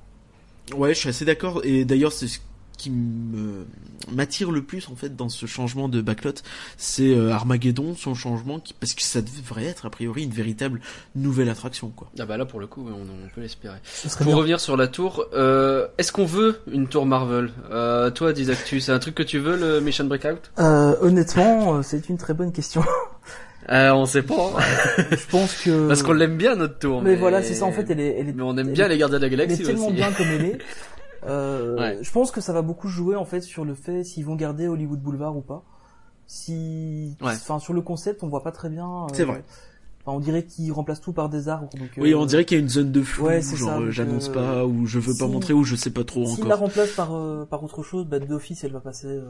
ouais, 0.76 0.96
je 0.96 1.00
suis 1.00 1.10
assez 1.10 1.26
d'accord. 1.26 1.62
Et 1.64 1.86
d'ailleurs, 1.86 2.12
c'est 2.12 2.28
ce 2.28 2.40
qui 2.78 2.90
me 2.92 3.66
m'attire 4.12 4.52
le 4.52 4.62
plus 4.64 4.90
en 4.90 4.96
fait 4.96 5.16
dans 5.16 5.30
ce 5.30 5.46
changement 5.46 5.88
de 5.88 6.02
backlot, 6.02 6.34
c'est 6.78 7.16
euh, 7.16 7.32
Armageddon, 7.32 7.96
son 7.96 8.14
changement, 8.16 8.60
qui... 8.60 8.74
parce 8.74 8.94
que 8.94 9.02
ça 9.02 9.22
devrait 9.22 9.66
être 9.66 9.86
a 9.86 9.90
priori 9.90 10.24
une 10.24 10.32
véritable 10.32 10.82
nouvelle 11.16 11.50
attraction, 11.50 11.90
quoi. 11.96 12.10
Ah 12.20 12.26
bah 12.26 12.36
là 12.38 12.46
pour 12.46 12.60
le 12.60 12.68
coup, 12.68 12.86
on, 12.90 12.94
on 13.02 13.30
peut 13.34 13.42
l'espérer. 13.42 13.78
Pour 14.18 14.26
bien. 14.26 14.36
revenir 14.36 14.60
sur 14.60 14.76
la 14.76 14.88
tour, 14.88 15.26
euh, 15.34 15.88
est-ce 15.98 16.12
qu'on 16.12 16.26
veut 16.26 16.60
une 16.72 16.88
tour 16.88 17.06
Marvel? 17.06 17.52
Euh, 17.72 18.10
Toi, 18.10 18.34
Dizactu, 18.34 18.82
c'est 18.82 18.92
un 18.92 19.00
truc 19.00 19.16
que 19.16 19.24
tu 19.24 19.40
veux, 19.40 19.56
le 19.58 19.80
Mission 19.80 20.06
Breakout? 20.06 20.52
Euh, 20.60 20.96
honnêtement, 21.02 21.82
c'est 21.84 22.10
une 22.10 22.18
très 22.18 22.34
bonne 22.34 22.52
question. 22.52 22.84
euh, 23.70 23.92
On 23.92 24.06
sait 24.06 24.24
pas, 24.24 24.52
hein. 24.58 25.04
je 25.12 25.26
pense 25.30 25.54
que. 25.62 25.88
parce 25.88 26.04
qu'on 26.04 26.14
l'aime 26.14 26.36
bien 26.38 26.56
notre 26.56 26.78
tour. 26.80 27.02
Mais, 27.02 27.16
voilà, 27.16 27.42
c'est 27.44 27.54
ça 27.54 27.66
en 27.66 27.72
fait. 27.72 27.86
Elle 27.90 28.00
est, 28.02 28.18
elle 28.20 28.30
est, 28.30 28.34
Mais 28.34 28.44
on 28.44 28.58
aime 28.58 28.68
elle 28.68 28.74
bien 28.74 28.86
est- 28.86 28.90
les 28.90 28.98
Gardiens 28.98 29.20
de 29.20 29.26
la 29.26 29.32
elle 29.32 29.38
Galaxie 29.38 29.62
est 29.62 29.66
tellement 29.66 29.86
aussi. 29.88 29.96
bien 29.96 30.12
comme 30.12 30.28
elle 30.28 30.46
est. 30.46 30.58
Euh, 31.28 31.78
Ouais. 31.78 32.00
Je 32.02 32.12
pense 32.12 32.32
que 32.32 32.42
ça 32.42 32.54
va 32.54 32.62
beaucoup 32.62 32.88
jouer 32.88 33.16
en 33.16 33.26
fait 33.26 33.42
sur 33.42 33.66
le 33.66 33.74
fait 33.76 34.04
s'ils 34.04 34.26
vont 34.26 34.36
garder 34.36 34.68
Hollywood 34.68 35.00
Boulevard 35.00 35.36
ou 35.38 35.42
pas. 35.42 35.64
Si, 36.28 37.16
Ouais. 37.22 37.32
enfin 37.32 37.60
sur 37.60 37.74
le 37.74 37.82
concept, 37.82 38.24
on 38.24 38.28
voit 38.28 38.44
pas 38.44 38.52
très 38.52 38.70
bien. 38.70 38.88
euh, 39.06 39.08
C'est 39.14 39.26
vrai. 39.26 39.44
Enfin, 40.06 40.18
on 40.18 40.20
dirait 40.20 40.44
qu'ils 40.44 40.72
remplacent 40.74 41.00
tout 41.00 41.14
par 41.14 41.30
des 41.30 41.48
arbres. 41.48 41.70
Donc, 41.78 41.90
Oui, 41.98 42.12
euh, 42.12 42.18
on 42.18 42.26
dirait 42.26 42.44
qu'il 42.44 42.58
y 42.58 42.60
a 42.60 42.64
une 42.64 42.70
zone 42.70 42.92
de 42.92 43.02
flou, 43.02 43.26
ouais, 43.28 43.42
c'est 43.42 43.56
genre 43.56 43.80
euh, 43.80 43.90
j'annonce 43.92 44.28
euh, 44.30 44.34
pas, 44.34 44.66
ou 44.66 44.86
je 44.86 45.00
veux 45.00 45.14
pas 45.14 45.26
si- 45.28 45.32
montrer, 45.32 45.54
ou 45.54 45.64
je 45.64 45.76
sais 45.78 45.92
pas 45.92 46.04
trop 46.04 46.24
la 46.24 46.30
encore. 46.30 46.60
remplacent 46.60 46.96
par 46.96 47.14
euh, 47.16 47.46
par 47.46 47.64
autre 47.64 47.84
chose, 47.84 48.06
bah, 48.06 48.20
d'office, 48.20 48.64
elle 48.66 48.74
va 48.74 48.82
passer 48.82 49.08
euh, 49.08 49.24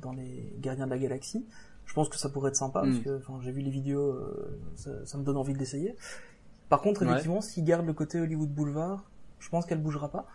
dans 0.00 0.12
les 0.12 0.54
Gardiens 0.60 0.86
de 0.86 0.90
la 0.90 0.98
Galaxie. 0.98 1.44
Je 1.84 1.92
pense 1.92 2.08
que 2.08 2.16
ça 2.16 2.30
pourrait 2.30 2.48
être 2.50 2.56
sympa 2.56 2.82
Mm. 2.82 2.90
parce 2.90 3.04
que 3.04 3.18
enfin, 3.18 3.38
j'ai 3.42 3.52
vu 3.52 3.60
les 3.60 3.70
vidéos, 3.70 4.00
euh, 4.12 4.58
ça, 4.76 4.90
ça 5.04 5.18
me 5.18 5.24
donne 5.24 5.36
envie 5.36 5.52
de 5.52 5.58
l'essayer. 5.58 5.94
Par 6.70 6.80
contre, 6.80 7.02
effectivement, 7.02 7.42
s'ils 7.42 7.64
gardent 7.64 7.86
le 7.86 7.92
côté 7.92 8.18
Hollywood 8.20 8.48
Boulevard, 8.48 9.04
je 9.40 9.48
pense 9.50 9.66
qu'elle 9.66 9.82
bougera 9.82 10.08
pas. 10.08 10.26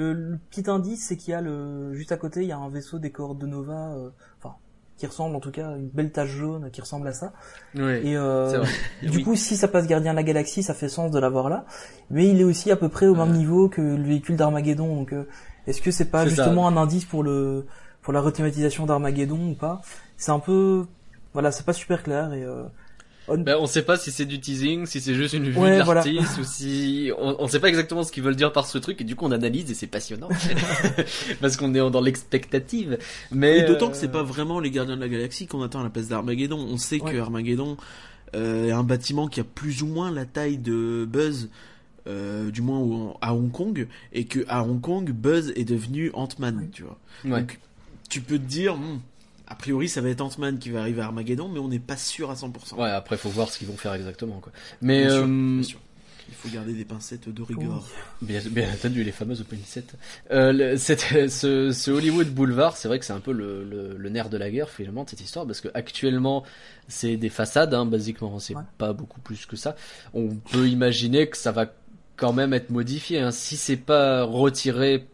Le, 0.00 0.12
le 0.14 0.38
petit 0.50 0.68
indice, 0.70 1.06
c'est 1.06 1.16
qu'il 1.16 1.32
y 1.32 1.34
a 1.34 1.40
le 1.40 1.92
juste 1.94 2.12
à 2.12 2.16
côté, 2.16 2.42
il 2.42 2.48
y 2.48 2.52
a 2.52 2.58
un 2.58 2.68
vaisseau 2.70 2.98
des 2.98 3.10
cohortes 3.10 3.38
de 3.38 3.46
Nova, 3.46 3.92
euh, 3.94 4.10
enfin 4.42 4.56
qui 4.96 5.06
ressemble 5.06 5.34
en 5.34 5.40
tout 5.40 5.50
cas 5.50 5.68
à 5.70 5.76
une 5.76 5.88
belle 5.88 6.12
tache 6.12 6.28
jaune 6.30 6.70
qui 6.70 6.80
ressemble 6.80 7.08
à 7.08 7.12
ça. 7.14 7.32
Oui, 7.74 8.02
Et 8.02 8.16
euh, 8.16 8.64
du 9.02 9.18
Oui. 9.18 9.24
coup, 9.24 9.34
si 9.36 9.56
ça 9.56 9.68
passe 9.68 9.86
Gardien 9.86 10.12
de 10.12 10.16
la 10.16 10.22
Galaxie, 10.22 10.62
ça 10.62 10.74
fait 10.74 10.88
sens 10.88 11.10
de 11.10 11.18
l'avoir 11.18 11.48
là. 11.48 11.64
Mais 12.10 12.28
il 12.28 12.40
est 12.40 12.44
aussi 12.44 12.70
à 12.70 12.76
peu 12.76 12.88
près 12.88 13.06
au 13.06 13.14
même 13.14 13.30
niveau 13.32 13.68
que 13.68 13.80
le 13.80 14.02
véhicule 14.02 14.36
d'Armageddon. 14.36 14.94
Donc, 14.96 15.12
euh, 15.12 15.24
est-ce 15.66 15.82
que 15.82 15.90
c'est 15.90 16.10
pas 16.10 16.24
C'est 16.24 16.30
ça. 16.30 16.34
justement 16.34 16.66
un 16.68 16.76
indice 16.76 17.04
pour 17.06 17.22
le 17.22 17.66
pour 18.02 18.12
la 18.12 18.20
rethématisation 18.20 18.86
d'Armageddon 18.86 19.50
ou 19.50 19.54
pas? 19.54 19.80
C'est 20.16 20.32
un 20.32 20.40
peu 20.40 20.86
voilà, 21.32 21.52
c'est 21.52 21.64
pas 21.64 21.72
super 21.72 22.02
clair 22.02 22.32
et 22.32 22.42
euh, 22.44 22.64
on- 23.30 23.38
Ben, 23.38 23.56
on 23.58 23.66
sait 23.66 23.82
pas 23.82 23.96
si 23.96 24.10
c'est 24.10 24.24
du 24.26 24.40
teasing, 24.40 24.84
si 24.86 25.00
c'est 25.00 25.14
juste 25.14 25.32
une 25.34 25.48
vue 25.48 25.56
Ouais, 25.58 25.78
de 25.78 25.82
voilà. 25.84 26.04
ou 26.04 26.44
si 26.44 27.10
on, 27.18 27.36
on 27.38 27.48
sait 27.48 27.60
pas 27.60 27.68
exactement 27.68 28.02
ce 28.02 28.12
qu'ils 28.12 28.22
veulent 28.22 28.36
dire 28.36 28.52
par 28.52 28.66
ce 28.66 28.76
truc, 28.78 29.00
et 29.00 29.04
du 29.04 29.16
coup 29.16 29.24
on 29.26 29.32
analyse 29.32 29.70
et 29.70 29.74
c'est 29.74 29.86
passionnant 29.86 30.28
parce 31.40 31.56
qu'on 31.56 31.74
est 31.74 31.90
dans 31.90 32.00
l'expectative. 32.00 32.98
Mais 33.30 33.58
Et 33.58 33.62
d'autant 33.64 33.86
euh, 33.86 33.90
que 33.90 33.96
c'est 33.96 34.10
pas 34.10 34.22
vraiment 34.22 34.60
les 34.60 34.70
Gardiens 34.70 34.96
de 34.96 35.00
la 35.00 35.08
Galaxie 35.08 35.46
qu'on 35.46 35.62
attend 35.62 35.80
à 35.80 35.84
la 35.84 35.90
place 35.90 36.08
d'Armageddon. 36.08 36.58
On 36.58 36.76
sait 36.76 37.00
Ouais. 37.00 37.12
que 37.12 37.18
Armageddon 37.18 37.76
euh, 38.34 38.68
est 38.68 38.72
un 38.72 38.82
bâtiment 38.84 39.28
qui 39.28 39.40
a 39.40 39.44
plus 39.44 39.82
ou 39.82 39.86
moins 39.86 40.10
la 40.10 40.24
taille 40.24 40.58
de 40.58 41.04
Buzz, 41.10 41.48
euh, 42.06 42.50
du 42.50 42.62
moins 42.62 43.14
à 43.20 43.34
Hong 43.34 43.50
Kong, 43.50 43.86
et 44.12 44.24
que 44.24 44.40
à 44.48 44.62
Hong 44.64 44.80
Kong, 44.80 45.10
Buzz 45.12 45.52
est 45.56 45.64
devenu 45.64 46.10
Ant-Man, 46.14 46.68
tu 46.72 46.82
vois. 46.82 46.98
ouais. 47.24 47.40
Donc, 47.40 47.58
tu 48.08 48.20
peux 48.20 48.38
te 48.38 48.44
dire, 48.44 48.76
hmm, 48.76 49.00
a 49.50 49.54
priori, 49.56 49.88
ça 49.88 50.00
va 50.00 50.08
être 50.08 50.20
Ant-Man 50.22 50.58
qui 50.58 50.70
va 50.70 50.80
arriver 50.80 51.02
à 51.02 51.06
Armageddon, 51.06 51.48
mais 51.48 51.58
on 51.60 51.68
n'est 51.68 51.78
pas 51.78 51.96
sûr 51.98 52.30
à 52.30 52.34
100%. 52.34 52.76
Ouais, 52.76 52.88
après 52.90 53.16
faut 53.18 53.28
voir 53.28 53.50
ce 53.50 53.58
qu'ils 53.58 53.68
vont 53.68 53.76
faire 53.76 53.92
exactement 53.94 54.38
quoi. 54.40 54.52
Mais 54.80 55.02
Bien 55.02 55.10
sûr, 55.10 55.22
euh, 55.24 55.54
bien 55.56 55.62
sûr. 55.64 55.80
Il 56.28 56.34
faut 56.36 56.48
garder 56.48 56.72
des 56.74 56.84
pincettes 56.84 57.28
de 57.28 57.42
rigueur. 57.42 57.84
Bien, 58.22 58.40
bien 58.52 58.68
entendu, 58.72 59.02
les 59.02 59.10
fameuses 59.10 59.44
set. 59.66 59.94
Euh, 60.30 60.52
le- 60.52 60.76
ce, 60.76 61.72
ce 61.72 61.90
Hollywood 61.90 62.28
Boulevard, 62.28 62.76
c'est 62.76 62.86
vrai 62.86 63.00
que 63.00 63.04
c'est 63.04 63.12
un 63.12 63.18
peu 63.18 63.32
le, 63.32 63.64
le, 63.64 63.96
le 63.96 64.08
nerf 64.10 64.28
de 64.30 64.36
la 64.36 64.48
guerre 64.48 64.70
finalement 64.70 65.02
de 65.02 65.10
cette 65.10 65.20
histoire, 65.20 65.44
parce 65.44 65.60
que 65.60 65.66
actuellement 65.74 66.44
c'est 66.86 67.16
des 67.16 67.30
façades, 67.30 67.74
hein, 67.74 67.84
basiquement, 67.84 68.38
c'est 68.38 68.54
Ouais. 68.54 68.62
pas 68.78 68.92
beaucoup 68.92 69.20
plus 69.20 69.44
que 69.44 69.56
ça. 69.56 69.74
On 70.14 70.28
peut 70.36 70.68
imaginer 70.68 71.28
que 71.28 71.36
ça 71.36 71.50
va 71.50 71.66
quand 72.16 72.32
même 72.32 72.52
être 72.54 72.70
modifié, 72.70 73.18
hein. 73.18 73.32
si 73.32 73.56
c'est 73.56 73.76
pas 73.76 74.22
retiré 74.22 75.06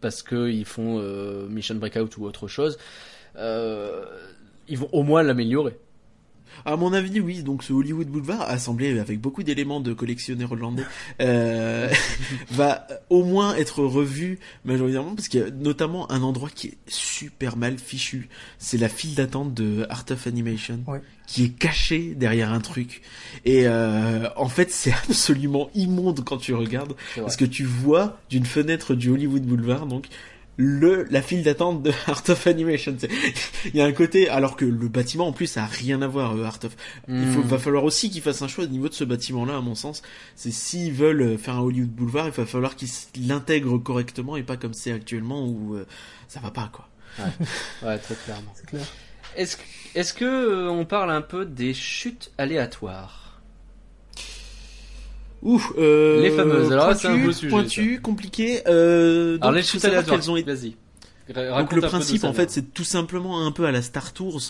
parce 0.00 0.22
que 0.22 0.48
ils 0.50 0.64
font 0.64 0.98
euh, 1.00 1.48
Mission 1.48 1.74
Breakout 1.74 2.16
ou 2.18 2.24
autre 2.26 2.46
chose, 2.46 2.78
ils 3.36 4.78
vont 4.78 4.88
au 4.92 5.02
moins 5.02 5.22
l'améliorer. 5.22 5.76
À 6.66 6.76
mon 6.76 6.92
avis, 6.92 7.20
oui. 7.20 7.42
Donc, 7.42 7.62
ce 7.62 7.72
Hollywood 7.72 8.08
Boulevard, 8.08 8.42
assemblé 8.42 8.98
avec 8.98 9.18
beaucoup 9.18 9.42
d'éléments 9.42 9.80
de 9.80 9.94
collectionneurs 9.94 10.52
hollandais, 10.52 10.82
euh, 11.22 11.88
va 12.50 12.86
au 13.08 13.24
moins 13.24 13.54
être 13.54 13.82
revu 13.82 14.38
majoritairement 14.66 15.14
parce 15.14 15.28
qu'il 15.28 15.40
y 15.40 15.42
a 15.42 15.50
notamment 15.50 16.10
un 16.12 16.22
endroit 16.22 16.50
qui 16.54 16.66
est 16.68 16.76
super 16.86 17.56
mal 17.56 17.78
fichu. 17.78 18.28
C'est 18.58 18.76
la 18.76 18.90
file 18.90 19.14
d'attente 19.14 19.54
de 19.54 19.86
Art 19.88 20.04
of 20.10 20.26
Animation, 20.26 20.80
Ouais. 20.86 21.00
qui 21.26 21.44
est 21.44 21.48
cachée 21.56 22.14
derrière 22.14 22.52
un 22.52 22.60
truc. 22.60 23.00
Et 23.46 23.62
euh, 23.66 24.28
en 24.36 24.48
fait, 24.48 24.70
c'est 24.70 24.92
absolument 25.08 25.70
immonde 25.74 26.22
quand 26.24 26.36
tu 26.38 26.52
regardes 26.52 26.94
C'est 27.14 27.20
vrai. 27.20 27.22
parce 27.22 27.36
que 27.36 27.46
tu 27.46 27.64
vois 27.64 28.18
d'une 28.28 28.44
fenêtre 28.44 28.94
du 28.94 29.08
Hollywood 29.08 29.44
Boulevard, 29.44 29.86
donc 29.86 30.08
le 30.62 31.06
la 31.10 31.22
file 31.22 31.42
d'attente 31.42 31.82
de 31.82 31.90
Art 32.06 32.22
of 32.28 32.46
Animation. 32.46 32.94
C'est- 32.98 33.10
Il 33.66 33.76
y 33.76 33.80
a 33.80 33.84
un 33.86 33.92
côté, 33.92 34.28
alors 34.28 34.56
que 34.56 34.64
le 34.66 34.88
bâtiment 34.88 35.26
en 35.28 35.32
plus 35.32 35.46
ça 35.46 35.62
a 35.64 35.66
rien 35.66 36.02
à 36.02 36.06
voir 36.06 36.36
euh, 36.36 36.44
Art 36.44 36.58
of. 36.64 36.76
Il 37.08 37.26
faut, 37.32 37.40
Hmm. 37.40 37.46
va 37.46 37.58
falloir 37.58 37.84
aussi 37.84 38.10
qu'ils 38.10 38.22
fassent 38.22 38.42
un 38.42 38.48
choix 38.48 38.64
au 38.64 38.68
niveau 38.68 38.88
de 38.88 38.94
ce 38.94 39.04
bâtiment-là, 39.04 39.56
à 39.56 39.60
mon 39.60 39.74
sens. 39.74 40.02
C'est 40.36 40.52
s'ils 40.52 40.92
veulent 40.92 41.22
euh, 41.22 41.38
faire 41.38 41.54
un 41.56 41.60
Hollywood 41.62 41.90
Boulevard, 41.90 42.26
il 42.26 42.32
va 42.32 42.44
falloir 42.46 42.76
qu'ils 42.76 42.88
l'intègrent 43.26 43.78
correctement 43.78 44.36
et 44.36 44.42
pas 44.42 44.56
comme 44.56 44.74
c'est 44.74 44.92
actuellement 44.92 45.44
où 45.46 45.74
euh, 45.76 45.86
ça 46.28 46.40
va 46.40 46.50
pas 46.50 46.70
quoi. 46.72 46.88
Ouais, 47.82 47.98
très 47.98 48.14
clairement. 48.14 48.52
c'est 48.54 48.66
clair. 48.66 48.86
Est-ce 49.36 49.56
que, 49.56 49.62
est-ce 49.94 50.12
que 50.14 50.24
euh, 50.24 50.68
on 50.70 50.84
parle 50.84 51.10
un 51.10 51.22
peu 51.22 51.44
des 51.46 51.72
chutes 51.74 52.30
aléatoires? 52.38 53.19
Ouf, 55.42 55.72
euh, 55.78 56.20
Les 56.20 56.30
fameuses, 56.30 56.70
alors 56.70 56.88
là, 56.88 56.94
c'est 56.94 57.08
un 57.08 57.12
pointu, 57.12 57.26
beau 57.26 57.32
sujet, 57.32 57.48
Pointu, 57.50 58.00
compliqué. 58.00 58.62
Euh, 58.66 59.34
donc, 59.34 59.42
Alors 59.42 59.54
les 59.54 59.62
chutes 59.62 59.80
qu'elles 59.80 60.30
ont 60.30 60.36
été 60.36 60.52
vas-y. 60.52 60.76
Donc 61.32 61.72
le 61.72 61.80
principe 61.80 62.24
en 62.24 62.32
fait 62.32 62.50
c'est 62.50 62.74
tout 62.74 62.84
simplement 62.84 63.46
un 63.46 63.52
peu 63.52 63.64
à 63.64 63.70
la 63.70 63.82
Star 63.82 64.12
Tours 64.12 64.40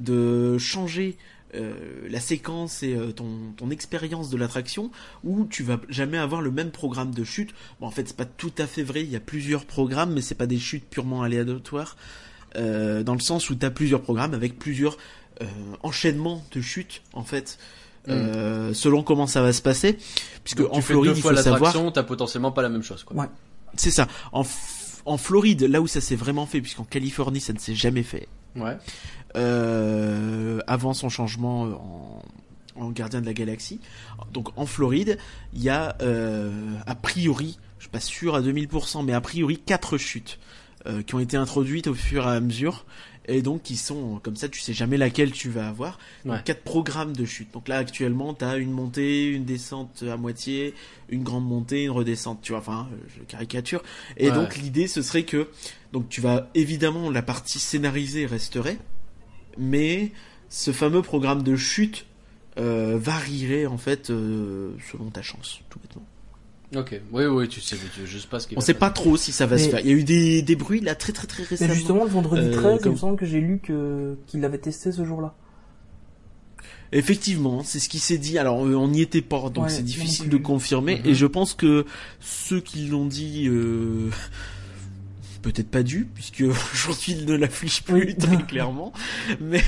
de 0.00 0.56
changer 0.56 1.18
euh, 1.54 1.72
la 2.08 2.20
séquence 2.20 2.84
et 2.84 2.94
euh, 2.94 3.10
ton, 3.10 3.52
ton 3.56 3.70
expérience 3.70 4.30
de 4.30 4.36
l'attraction 4.36 4.92
où 5.24 5.46
tu 5.46 5.64
vas 5.64 5.80
jamais 5.88 6.16
avoir 6.16 6.42
le 6.42 6.52
même 6.52 6.70
programme 6.70 7.12
de 7.12 7.24
chute. 7.24 7.50
Bon, 7.80 7.88
en 7.88 7.90
fait, 7.90 8.06
c'est 8.06 8.16
pas 8.16 8.24
tout 8.24 8.52
à 8.58 8.68
fait 8.68 8.84
vrai. 8.84 9.02
Il 9.02 9.10
y 9.10 9.16
a 9.16 9.20
plusieurs 9.20 9.64
programmes, 9.64 10.12
mais 10.14 10.20
c'est 10.20 10.36
pas 10.36 10.46
des 10.46 10.60
chutes 10.60 10.88
purement 10.88 11.22
aléatoires. 11.22 11.96
Euh, 12.56 13.02
dans 13.02 13.14
le 13.14 13.20
sens 13.20 13.50
où 13.50 13.56
tu 13.56 13.66
as 13.66 13.70
plusieurs 13.70 14.00
programmes 14.00 14.34
avec 14.34 14.58
plusieurs 14.58 14.96
euh, 15.42 15.46
enchaînements 15.82 16.44
de 16.52 16.60
chutes, 16.60 17.02
en 17.14 17.24
fait. 17.24 17.58
Euh, 18.10 18.74
selon 18.74 19.02
comment 19.02 19.26
ça 19.26 19.42
va 19.42 19.52
se 19.52 19.62
passer, 19.62 19.98
puisque 20.44 20.60
Mm. 20.60 20.62
Donc, 20.64 20.72
en 20.72 20.76
tu 20.76 20.82
fais 20.82 20.92
Floride, 20.92 21.10
deux 21.12 21.16
il 21.18 21.22
fois 21.22 21.30
faut 21.30 21.36
savoir, 21.42 21.92
t'as 21.92 22.02
potentiellement 22.02 22.52
pas 22.52 22.62
la 22.62 22.68
même 22.68 22.82
chose, 22.82 23.04
quoi. 23.04 23.16
Ouais. 23.16 23.26
c'est 23.76 23.90
ça. 23.90 24.06
En, 24.32 24.42
F- 24.42 25.00
en 25.04 25.16
Floride, 25.16 25.62
là 25.62 25.80
où 25.80 25.86
ça 25.86 26.00
s'est 26.00 26.16
vraiment 26.16 26.46
fait, 26.46 26.60
puisqu'en 26.60 26.84
Californie, 26.84 27.40
ça 27.40 27.52
ne 27.52 27.58
s'est 27.58 27.74
jamais 27.74 28.02
fait. 28.02 28.28
Ouais. 28.56 28.76
euh, 29.36 30.60
avant 30.66 30.92
son 30.94 31.08
changement 31.08 31.62
en, 32.76 32.82
en 32.84 32.90
gardien 32.90 33.20
de 33.20 33.26
la 33.26 33.32
galaxie. 33.32 33.80
Donc 34.32 34.48
en 34.56 34.66
Floride, 34.66 35.18
il 35.52 35.62
y 35.62 35.68
a 35.68 35.96
euh, 36.02 36.50
a 36.86 36.94
priori, 36.94 37.58
je 37.78 37.84
suis 37.84 37.90
pas 37.90 38.00
sûr 38.00 38.34
à 38.34 38.40
2000%, 38.42 39.04
mais 39.04 39.12
a 39.12 39.20
priori 39.20 39.58
quatre 39.58 39.98
chutes 39.98 40.38
euh, 40.86 41.02
qui 41.02 41.14
ont 41.14 41.20
été 41.20 41.36
introduites 41.36 41.86
au 41.88 41.94
fur 41.94 42.24
et 42.26 42.30
à 42.36 42.40
mesure. 42.40 42.84
Et 43.26 43.42
donc 43.42 43.62
qui 43.62 43.76
sont 43.76 44.18
comme 44.22 44.34
ça, 44.36 44.48
tu 44.48 44.60
sais 44.60 44.72
jamais 44.72 44.96
laquelle 44.96 45.30
tu 45.30 45.50
vas 45.50 45.68
avoir. 45.68 45.98
Donc, 46.24 46.34
Ouais. 46.36 46.42
quatre 46.44 46.62
programmes 46.62 47.14
de 47.14 47.24
chute. 47.24 47.52
Donc 47.52 47.68
là 47.68 47.76
actuellement, 47.76 48.34
tu 48.34 48.44
as 48.44 48.56
une 48.56 48.70
montée, 48.72 49.28
une 49.28 49.44
descente 49.44 50.02
à 50.10 50.16
moitié, 50.16 50.74
une 51.10 51.22
grande 51.22 51.46
montée, 51.46 51.84
une 51.84 51.90
redescente. 51.90 52.40
Tu 52.42 52.52
vois, 52.52 52.60
enfin, 52.60 52.88
je 53.16 53.22
caricature. 53.24 53.82
Et 54.16 54.28
Ouais. 54.28 54.34
donc 54.34 54.56
l'idée, 54.56 54.88
ce 54.88 55.02
serait 55.02 55.24
que 55.24 55.48
donc 55.92 56.08
tu 56.08 56.20
vas 56.20 56.48
évidemment 56.54 57.10
la 57.10 57.22
partie 57.22 57.58
scénarisée 57.60 58.26
resterait, 58.26 58.78
mais 59.58 60.12
ce 60.48 60.72
fameux 60.72 61.02
programme 61.02 61.42
de 61.42 61.56
chute 61.56 62.06
euh, 62.58 62.98
varierait 62.98 63.66
en 63.66 63.78
fait 63.78 64.10
euh, 64.10 64.72
selon 64.90 65.10
ta 65.10 65.22
chance, 65.22 65.60
tout 65.70 65.78
bêtement. 65.78 66.02
Ok. 66.76 67.00
Oui, 67.12 67.24
oui, 67.24 67.48
tu 67.48 67.60
sais, 67.60 67.76
tu 67.76 68.00
sais 68.02 68.06
juste 68.06 68.28
pas 68.30 68.38
ce 68.38 68.46
qu'il 68.46 68.56
On 68.56 68.60
sait 68.60 68.74
pas 68.74 68.90
trop 68.90 69.16
si 69.16 69.32
ça 69.32 69.44
va 69.46 69.58
se 69.58 69.68
faire. 69.68 69.80
Il 69.80 69.86
y 69.86 69.90
a 69.90 69.94
eu 69.94 70.04
des, 70.04 70.40
des 70.42 70.54
bruits 70.56 70.80
là 70.80 70.94
très 70.94 71.12
très 71.12 71.26
très 71.26 71.42
Mais 71.42 71.48
récemment. 71.48 71.74
justement, 71.74 72.04
le 72.04 72.10
vendredi 72.10 72.46
Euh, 72.48 72.52
13, 72.52 72.76
il 72.78 72.82
comme- 72.84 72.92
me 72.92 72.96
semble 72.98 73.16
que 73.16 73.26
j'ai 73.26 73.40
lu 73.40 73.58
que 73.60 74.16
qu'il 74.28 74.40
l'avait 74.40 74.58
testé 74.58 74.92
ce 74.92 75.04
jour-là. 75.04 75.34
Effectivement, 76.92 77.62
c'est 77.62 77.78
ce 77.78 77.88
qui 77.88 77.98
s'est 77.98 78.18
dit. 78.18 78.38
Alors 78.38 78.64
euh, 78.66 78.74
on 78.74 78.88
n'y 78.88 79.00
était 79.00 79.20
pas, 79.22 79.48
donc 79.50 79.64
Ouais, 79.64 79.70
c'est 79.70 79.82
difficile 79.84 80.28
de 80.28 80.36
confirmer. 80.36 80.98
Mhm. 81.00 81.06
Et 81.10 81.14
je 81.14 81.26
pense 81.26 81.54
que 81.54 81.86
ceux 82.20 82.60
qui 82.60 82.86
l'ont 82.86 83.06
dit. 83.06 83.46
Euh... 83.48 84.10
Peut-être 85.42 85.70
pas 85.70 85.82
dû, 85.82 86.06
puisque 86.14 86.42
aujourd'hui 86.74 87.12
il 87.18 87.24
ne 87.26 87.34
l'affiche 87.34 87.82
plus 87.82 88.08
Oui. 88.08 88.16
très 88.16 88.42
clairement. 88.42 88.92
Mais 89.40 89.62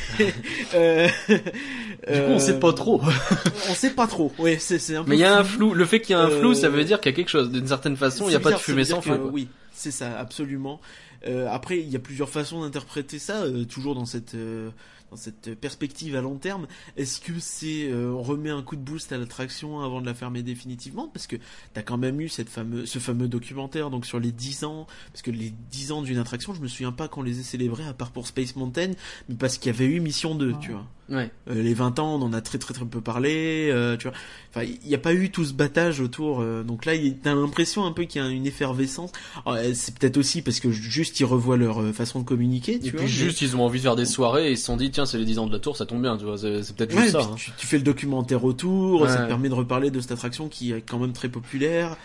euh, 0.75 1.09
Du 1.29 1.39
coup, 1.39 2.31
on 2.31 2.39
sait 2.39 2.59
pas 2.59 2.73
trop. 2.73 3.01
on 3.71 3.75
sait 3.75 3.91
pas 3.91 4.07
trop. 4.07 4.33
Ouais, 4.39 4.59
c'est 4.59 4.79
c'est 4.79 4.97
un 4.97 5.05
peu. 5.05 5.11
Mais 5.11 5.17
il 5.17 5.21
y 5.21 5.25
a 5.25 5.39
un 5.39 5.45
flou. 5.45 5.73
Le 5.75 5.85
fait 5.85 6.01
qu'il 6.01 6.13
y 6.15 6.19
a 6.19 6.21
un 6.23 6.31
Euh, 6.31 6.41
flou, 6.41 6.55
ça 6.55 6.69
veut 6.69 6.85
dire 6.85 7.01
qu'il 7.01 7.11
y 7.11 7.15
a 7.15 7.17
quelque 7.17 7.31
chose. 7.31 7.51
D'une 7.51 7.67
certaine 7.67 7.97
façon, 7.97 8.27
il 8.27 8.31
n'y 8.31 8.37
a 8.37 8.41
pas 8.41 8.53
de 8.53 8.57
fumée 8.59 8.85
sans 8.85 9.01
feu. 9.01 9.19
Oui, 9.33 9.49
c'est 9.73 9.91
ça, 9.91 10.19
absolument. 10.19 10.81
Euh, 11.27 11.47
après, 11.51 11.79
il 11.79 11.89
y 11.89 11.97
a 11.97 12.01
plusieurs 12.01 12.29
façons 12.29 12.63
d'interpréter 12.63 13.19
ça, 13.19 13.43
euh, 13.43 13.65
toujours 13.65 13.95
dans 13.95 14.07
cette 14.07 14.35
euh, 14.35 14.71
dans 15.13 15.17
cette 15.17 15.55
perspective 15.61 16.17
à 16.17 16.23
long 16.23 16.37
terme. 16.37 16.67
Est-ce 16.97 17.21
que 17.21 17.39
c'est 17.39 17.91
euh, 17.91 18.13
on 18.13 18.23
remet 18.23 18.49
un 18.49 18.63
coup 18.63 18.77
de 18.77 18.81
boost 18.81 19.13
à 19.13 19.19
l'attraction 19.19 19.81
avant 19.81 20.01
de 20.01 20.07
la 20.07 20.15
fermer 20.15 20.43
définitivement? 20.43 21.07
Parce 21.07 21.27
que 21.27 21.37
t'as 21.75 21.83
quand 21.83 21.99
même 21.99 22.19
eu 22.23 22.31
cette 22.31 22.49
fameux 22.49 22.87
ce 22.87 22.99
fameux 22.99 23.29
documentaire 23.29 23.91
donc 23.91 24.07
sur 24.07 24.19
les 24.19 24.33
10 24.33 24.65
ans, 24.65 24.87
parce 25.13 25.21
que 25.21 25.31
les 25.31 25.53
10 25.71 25.93
ans 25.93 26.03
d'une 26.03 26.17
attraction, 26.17 26.55
je 26.55 26.63
me 26.63 26.67
souviens 26.67 26.93
pas 26.93 27.09
qu'on 27.09 27.23
les 27.23 27.41
ait 27.41 27.43
célébrés 27.43 27.85
à 27.85 27.93
part 27.93 28.11
pour 28.11 28.27
Space 28.27 28.57
Mountain, 28.57 28.93
mais 29.29 29.35
parce 29.35 29.59
qu'il 29.59 29.71
y 29.71 29.75
avait 29.75 29.85
eu 29.87 30.01
Mission 30.01 30.35
2, 30.35 30.55
tu 30.63 30.73
vois. 30.73 30.87
Ouais. 31.09 31.31
Euh, 31.51 31.61
les 31.63 31.75
20 31.75 31.99
ans, 31.99 32.15
on 32.15 32.23
en 32.23 32.33
a 32.33 32.41
très 32.41 32.59
très 32.59 32.73
très 32.73 32.85
peu 32.85 33.01
parlé, 33.01 33.69
euh, 33.71 33.97
tu 33.97 34.09
vois. 34.09 34.17
Enfin, 34.55 34.65
il 34.83 34.89
n'y 34.89 34.95
a 34.95 34.99
pas 34.99 35.13
eu 35.13 35.31
tout 35.31 35.45
ce 35.45 35.53
battage 35.53 36.01
autour. 36.01 36.41
euh, 36.41 36.63
donc 36.63 36.85
là, 36.87 36.95
il- 36.95 37.19
t'as 37.19 37.35
l'impression 37.35 37.85
un 37.85 37.93
peu 37.93 38.05
qu'il 38.05 38.23
y 38.23 38.25
a 38.25 38.29
une 38.29 38.47
effervescence. 38.47 39.11
Euh, 39.47 39.73
c'est 39.75 39.99
peut-être 39.99 40.17
aussi 40.17 40.43
parce 40.43 40.61
que 40.61 40.71
juste 40.71 41.19
ils 41.21 41.25
revoient 41.25 41.57
leur 41.57 41.81
euh, 41.83 41.93
façon 41.93 42.21
de 42.21 42.25
communiquer, 42.25 42.79
tu 42.79 42.87
Et 42.87 42.91
vois. 42.91 43.01
puis 43.01 43.09
mais- 43.09 43.13
juste, 43.13 43.43
ils 43.43 43.57
ont 43.57 43.63
envie 43.65 43.79
de 43.79 43.83
faire 43.83 43.97
des 43.97 44.07
soirées 44.07 44.49
et 44.49 44.53
ils 44.53 44.59
se 44.59 44.65
sont 44.65 44.77
dit, 44.77 44.91
tiens, 44.91 45.05
c'est 45.05 45.19
les 45.19 45.25
10 45.25 45.39
ans 45.39 45.47
de 45.47 45.53
la 45.53 45.59
tour, 45.59 45.77
ça 45.77 45.87
tombe 45.87 46.01
bien, 46.03 46.17
tu 46.17 46.25
vois. 46.25 46.39
C'est 46.39 46.75
peut-être 46.77 46.95
Ouais, 46.95 47.03
juste 47.03 47.13
ça. 47.21 47.23
hein. 47.25 47.35
tu, 47.37 47.51
tu 47.59 47.67
fais 47.67 47.77
le 47.79 47.85
documentaire 47.85 48.45
autour, 48.45 49.07
ça 49.09 49.19
te 49.23 49.27
permet 49.29 49.49
de 49.49 49.55
reparler 49.55 49.91
de 49.91 50.01
cette 50.01 50.13
attraction 50.13 50.49
qui 50.49 50.73
est 50.73 50.81
quand 50.83 50.99
même 50.99 51.13
très 51.13 51.29
populaire. 51.29 51.97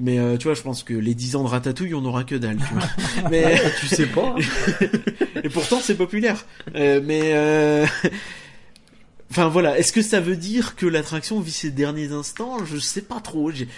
Mais 0.00 0.18
euh, 0.18 0.36
tu 0.36 0.44
vois, 0.44 0.54
je 0.54 0.62
pense 0.62 0.82
que 0.84 0.94
les 0.94 1.14
10 1.14 1.34
ans 1.36 1.42
de 1.42 1.48
Ratatouille, 1.48 1.92
on 1.94 2.00
n'aura 2.00 2.22
que 2.24 2.36
dalle, 2.36 2.56
tu 2.58 2.72
vois. 2.74 3.28
mais 3.30 3.60
Tu 3.80 3.86
sais 3.88 4.06
pas. 4.06 4.36
hein. 4.38 4.84
et 5.42 5.48
pourtant 5.48 5.80
c'est 5.82 5.96
populaire. 5.96 6.46
Euh, 6.76 7.00
mais 7.04 7.32
euh... 7.34 7.84
enfin 9.30 9.48
voilà, 9.48 9.78
est-ce 9.78 9.92
que 9.92 10.02
ça 10.02 10.20
veut 10.20 10.36
dire 10.36 10.76
que 10.76 10.86
l'attraction 10.86 11.40
vit 11.40 11.50
ses 11.50 11.70
derniers 11.70 12.12
instants? 12.12 12.64
Je 12.64 12.78
sais 12.78 13.02
pas 13.02 13.20
trop. 13.20 13.50
J'ai 13.50 13.68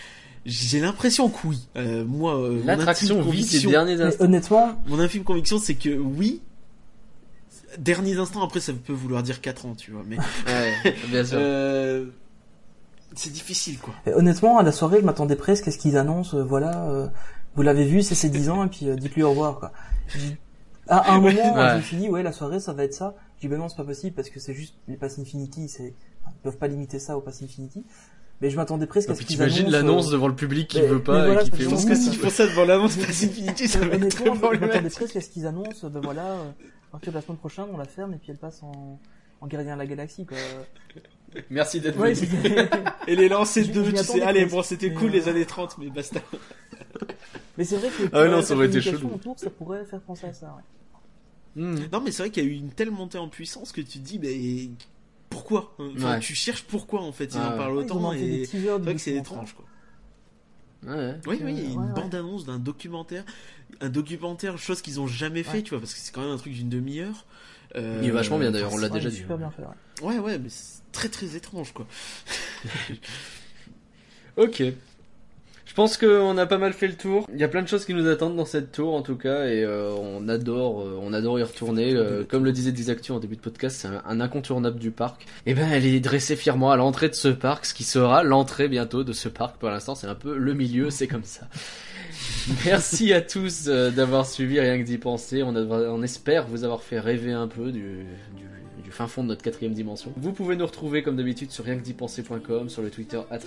j'ai 0.47 0.81
l'impression 0.81 1.29
que 1.29 1.47
oui. 1.47 1.69
Euh, 1.77 2.05
moi, 2.05 2.35
euh, 2.39 2.61
mon 2.61 2.65
L'attraction 2.67 3.21
vit 3.23 3.45
ses 3.45 3.67
derniers 3.69 3.97
Mais 3.97 4.03
instants. 4.05 4.25
honnêtement, 4.25 4.83
Mon 4.87 4.99
infime 4.99 5.23
conviction, 5.25 5.59
c'est 5.59 5.75
que 5.75 5.91
oui. 5.91 6.41
Derniers 7.79 8.17
instants, 8.19 8.43
après, 8.43 8.59
ça 8.61 8.73
peut 8.73 8.93
vouloir 8.93 9.23
dire 9.23 9.41
4 9.41 9.67
ans, 9.67 9.75
tu 9.75 9.91
vois. 9.93 10.03
Mais 10.07 10.17
Ouais, 10.47 10.95
bien 11.09 11.25
sûr. 11.25 11.37
euh, 11.39 12.07
c'est 13.15 13.33
difficile, 13.33 13.79
quoi. 13.79 13.95
mais 14.07 14.15
honnêtement, 14.15 14.59
à 14.59 14.63
la 14.63 14.73
soirée, 14.73 15.01
je 15.01 15.05
m'attendais 15.05 15.37
presque 15.37 15.69
à 15.69 15.71
ce 15.71 15.79
qu'ils 15.79 15.97
annoncent, 15.97 16.37
euh, 16.37 16.43
voilà, 16.45 16.85
euh, 16.89 17.09
vous 17.57 17.63
l'avez 17.63 17.85
vu, 17.85 18.03
c'est 18.03 18.15
ses 18.15 18.29
10 18.31 18.51
ans, 18.51 18.65
et 18.65 18.69
puis 18.69 18.89
euh, 18.89 18.97
dites-lui 18.97 19.23
au 19.23 19.31
revoir, 19.31 19.59
quoi. 19.59 19.73
J'ai- 20.09 20.39
À, 20.89 20.99
à 20.99 21.13
un 21.13 21.21
moment, 21.21 21.29
Ouais. 21.55 21.71
je 21.73 21.77
me 21.77 21.83
suis 21.83 21.97
dit, 21.97 22.09
ouais, 22.09 22.23
la 22.23 22.33
soirée, 22.33 22.59
ça 22.61 22.73
va 22.73 22.83
être 22.85 22.95
ça. 22.95 23.15
J'ai 23.39 23.47
dit, 23.49 23.53
ben 23.53 23.59
non, 23.59 23.69
c'est 23.69 23.77
pas 23.77 23.85
possible, 23.85 24.15
parce 24.17 24.29
que 24.31 24.41
c'est 24.41 24.55
juste 24.55 24.75
les 24.89 24.97
Pass 24.97 25.19
Infinity, 25.19 25.69
c'est, 25.69 25.95
ils 26.29 26.41
peuvent 26.43 26.57
pas 26.59 26.67
limiter 26.69 26.99
ça 26.99 27.17
au 27.17 27.21
Pass 27.21 27.43
Infinity. 27.43 27.85
Mais 28.41 28.49
je 28.51 28.57
m'attendais 28.57 28.87
presque 28.87 29.09
Et 29.09 29.13
à 29.13 29.15
ce 29.15 29.19
puis 29.19 29.27
qu'ils 29.27 29.37
t'imagines 29.37 29.67
annoncent, 29.67 29.79
l'annonce 29.87 30.09
euh, 30.09 30.13
devant 30.13 30.29
le 30.29 30.35
public 30.35 30.67
qui 30.69 30.81
mais- 30.81 30.87
veut 30.89 31.03
pas 31.03 31.27
voilà, 31.27 31.43
et 31.43 31.45
qui 31.45 31.51
fait. 31.51 31.63
Je 31.65 31.69
pense 31.69 31.85
que 31.85 31.95
s'ils 31.95 32.17
font 32.17 32.31
ça 32.31 32.47
devant 32.47 32.65
l'avance 32.65 32.97
Pass 32.97 33.23
Infinity, 33.25 33.69
ça 33.69 33.79
va 33.81 33.87
être 33.87 33.95
Honnêtement, 33.97 34.35
très 34.37 34.55
je 34.57 34.61
m'attendais 34.61 34.89
presque 34.91 35.15
à 35.17 35.21
ce 35.21 35.29
qu'ils 35.29 35.47
annoncent, 35.47 35.89
ben 35.91 36.01
voilà, 36.03 36.25
euh, 36.27 36.51
à 36.89 36.91
partir 36.93 37.13
de 37.13 37.19
la 37.19 37.23
semaine 37.23 37.37
prochaine, 37.39 37.67
on 37.73 37.77
la 37.77 37.85
ferme 37.85 38.15
et 38.15 38.17
puis 38.19 38.31
elle 38.31 38.39
passe 38.39 38.63
en, 38.63 38.99
en 39.43 39.47
gardien 39.47 39.75
de 39.75 39.79
la 39.79 39.87
galaxie, 39.87 40.25
quoi. 40.27 40.39
Merci 41.51 41.81
d'être 41.81 41.99
Ouais, 41.99 42.13
venu. 42.13 42.69
Et 43.07 43.17
les 43.17 43.29
lancers 43.29 43.69
de, 43.73 43.81
m'y 43.83 43.93
tu 43.93 44.05
sais, 44.05 44.23
allez, 44.23 44.47
bon, 44.47 44.63
c'était 44.63 44.89
Mais, 44.89 44.95
cool 44.95 45.11
euh, 45.11 45.13
les 45.13 45.29
années 45.29 45.47
30, 45.47 45.79
mais 45.79 45.89
basta. 45.91 46.21
mais 47.59 47.65
c'est 47.65 47.77
vrai 47.77 47.89
que 47.89 48.03
Ah 48.13 48.23
ouais, 48.23 48.29
non, 48.31 48.43
ça 48.43 48.55
aurait 48.55 48.67
été 48.67 48.79
communication 48.79 48.99
chelou. 49.09 49.15
autour, 49.15 49.39
ça 49.39 49.51
pourrait 49.51 49.85
faire 49.85 50.01
penser 50.01 50.27
à 50.27 50.33
ça, 50.33 50.47
ouais. 50.57 51.63
Hmm. 51.63 51.79
Non, 51.93 52.01
mais 52.01 52.11
c'est 52.13 52.23
vrai 52.23 52.31
qu'il 52.31 52.45
y 52.45 52.47
a 52.47 52.51
eu 52.51 52.55
une 52.55 52.71
telle 52.71 52.91
montée 52.91 53.19
en 53.19 53.29
puissance 53.29 53.73
que 53.73 53.81
tu 53.81 53.99
te 53.99 54.05
dis, 54.05 54.19
mais 54.19 54.71
pourquoi? 55.29 55.75
Enfin, 55.79 56.15
Ouais. 56.15 56.21
Tu 56.21 56.35
cherches 56.35 56.63
pourquoi 56.65 57.01
en 57.03 57.13
fait, 57.13 57.27
ils 57.35 57.39
Ah 57.41 57.49
en 57.49 57.51
ouais. 57.53 57.57
parlent 57.59 57.75
ils 57.75 57.79
autant 57.79 58.13
et 58.13 58.45
c'est 58.47 58.59
vrai 58.59 58.95
que 58.95 59.01
c'est 59.01 59.15
étrange 59.15 59.55
quoi. 59.55 59.65
Ouais. 60.87 61.15
Oui, 61.27 61.39
oui, 61.45 61.53
il 61.57 61.63
y 61.63 61.67
a 61.67 61.71
une 61.73 61.79
ouais. 61.81 61.93
bande-annonce 61.95 62.47
d'un 62.47 62.59
documentaire, 62.59 63.25
un 63.81 63.89
documentaire, 63.91 64.57
chose 64.59 64.81
qu'ils 64.81 64.99
ont 65.01 65.07
jamais 65.07 65.43
fait, 65.43 65.59
Ouais. 65.59 65.63
tu 65.63 65.71
vois, 65.71 65.79
parce 65.81 65.93
que 65.93 66.01
c'est 66.01 66.13
quand 66.13 66.23
même 66.23 66.31
un 66.31 66.37
truc 66.39 66.53
d'une 66.55 66.69
demi-heure. 66.71 67.27
Euh, 67.77 68.01
Il 68.03 68.09
est 68.09 68.13
vachement 68.13 68.39
bien, 68.39 68.51
d'ailleurs, 68.51 68.73
on 68.73 68.79
l'a 68.79 68.89
déjà 68.89 69.11
dit. 69.11 69.17
super 69.17 69.37
bien 69.39 69.51
fait, 69.51 69.63
ouais. 69.63 69.69
Ouais, 70.03 70.19
ouais, 70.19 70.39
mais 70.39 70.49
c'est 70.49 70.83
très 70.93 71.09
très 71.09 71.37
étrange 71.37 71.73
quoi. 71.73 71.87
Ok. 74.37 74.63
Je 75.71 75.75
pense 75.77 75.97
qu'on 75.97 76.37
a 76.37 76.47
pas 76.47 76.59
mal 76.59 76.73
fait 76.73 76.89
le 76.89 76.95
tour. 76.95 77.29
Il 77.33 77.39
y 77.39 77.45
a 77.45 77.49
plein 77.49 77.63
de 77.63 77.69
choses 77.69 77.85
qui 77.85 77.95
nous 77.95 78.09
attendent 78.09 78.35
dans 78.35 78.45
cette 78.45 78.73
tour 78.73 78.93
en 78.93 79.03
tout 79.03 79.15
cas 79.15 79.47
et 79.47 79.63
euh, 79.63 79.93
on 79.93 80.29
adore, 80.29 80.81
euh, 80.81 80.99
on 81.01 81.13
adore 81.13 81.39
y 81.39 81.45
retourner. 81.45 81.95
Euh, 81.95 82.25
comme 82.25 82.45
le 82.45 82.51
disait 82.51 82.73
Disactu 82.73 83.13
en 83.13 83.21
début 83.21 83.37
de 83.37 83.41
podcast, 83.41 83.77
c'est 83.81 83.89
un, 83.89 84.21
incontournable 84.21 84.81
du 84.81 84.91
parc. 84.91 85.27
Et 85.47 85.55
ben, 85.55 85.71
elle 85.71 85.87
est 85.87 86.01
dressée 86.01 86.35
fièrement 86.35 86.73
à 86.73 86.77
l'entrée 86.77 87.09
de 87.09 87.15
ce 87.15 87.29
parc, 87.29 87.67
ce 87.67 87.75
qui 87.75 87.85
sera 87.85 88.25
l'entrée 88.25 88.67
bientôt 88.67 89.05
de 89.05 89.13
ce 89.13 89.29
parc. 89.29 89.59
Pour 89.59 89.69
l'instant, 89.69 89.95
c'est 89.95 90.09
un 90.09 90.17
peu 90.17 90.37
le 90.37 90.55
milieu, 90.55 90.91
c'est 90.91 91.07
comme 91.07 91.23
ça. 91.23 91.47
Merci 92.65 93.13
à 93.13 93.21
tous 93.21 93.67
d'avoir 93.67 94.27
suivi 94.27 94.59
rien 94.59 94.77
que 94.77 94.85
d'y 94.85 94.99
penser. 94.99 95.45
On, 95.45 96.03
espère 96.03 96.49
vous 96.49 96.65
avoir 96.65 96.83
fait 96.83 96.99
rêver 96.99 97.33
un 97.33 97.47
peu 97.47 97.71
du, 97.71 98.07
fin 98.91 99.07
fond 99.07 99.23
de 99.23 99.29
notre 99.29 99.43
quatrième 99.43 99.73
dimension. 99.73 100.13
Vous 100.17 100.33
pouvez 100.33 100.57
nous 100.57 100.67
retrouver 100.67 101.03
comme 101.03 101.17
d'habitude 101.17 101.51
sur 101.51 101.65
rien 101.65 101.77
que 101.77 101.83
d'y 101.83 101.93
penser.com, 101.95 102.69
sur 102.69 102.83
le 102.83 102.91
Twitter 102.91 103.21
at. 103.31 103.39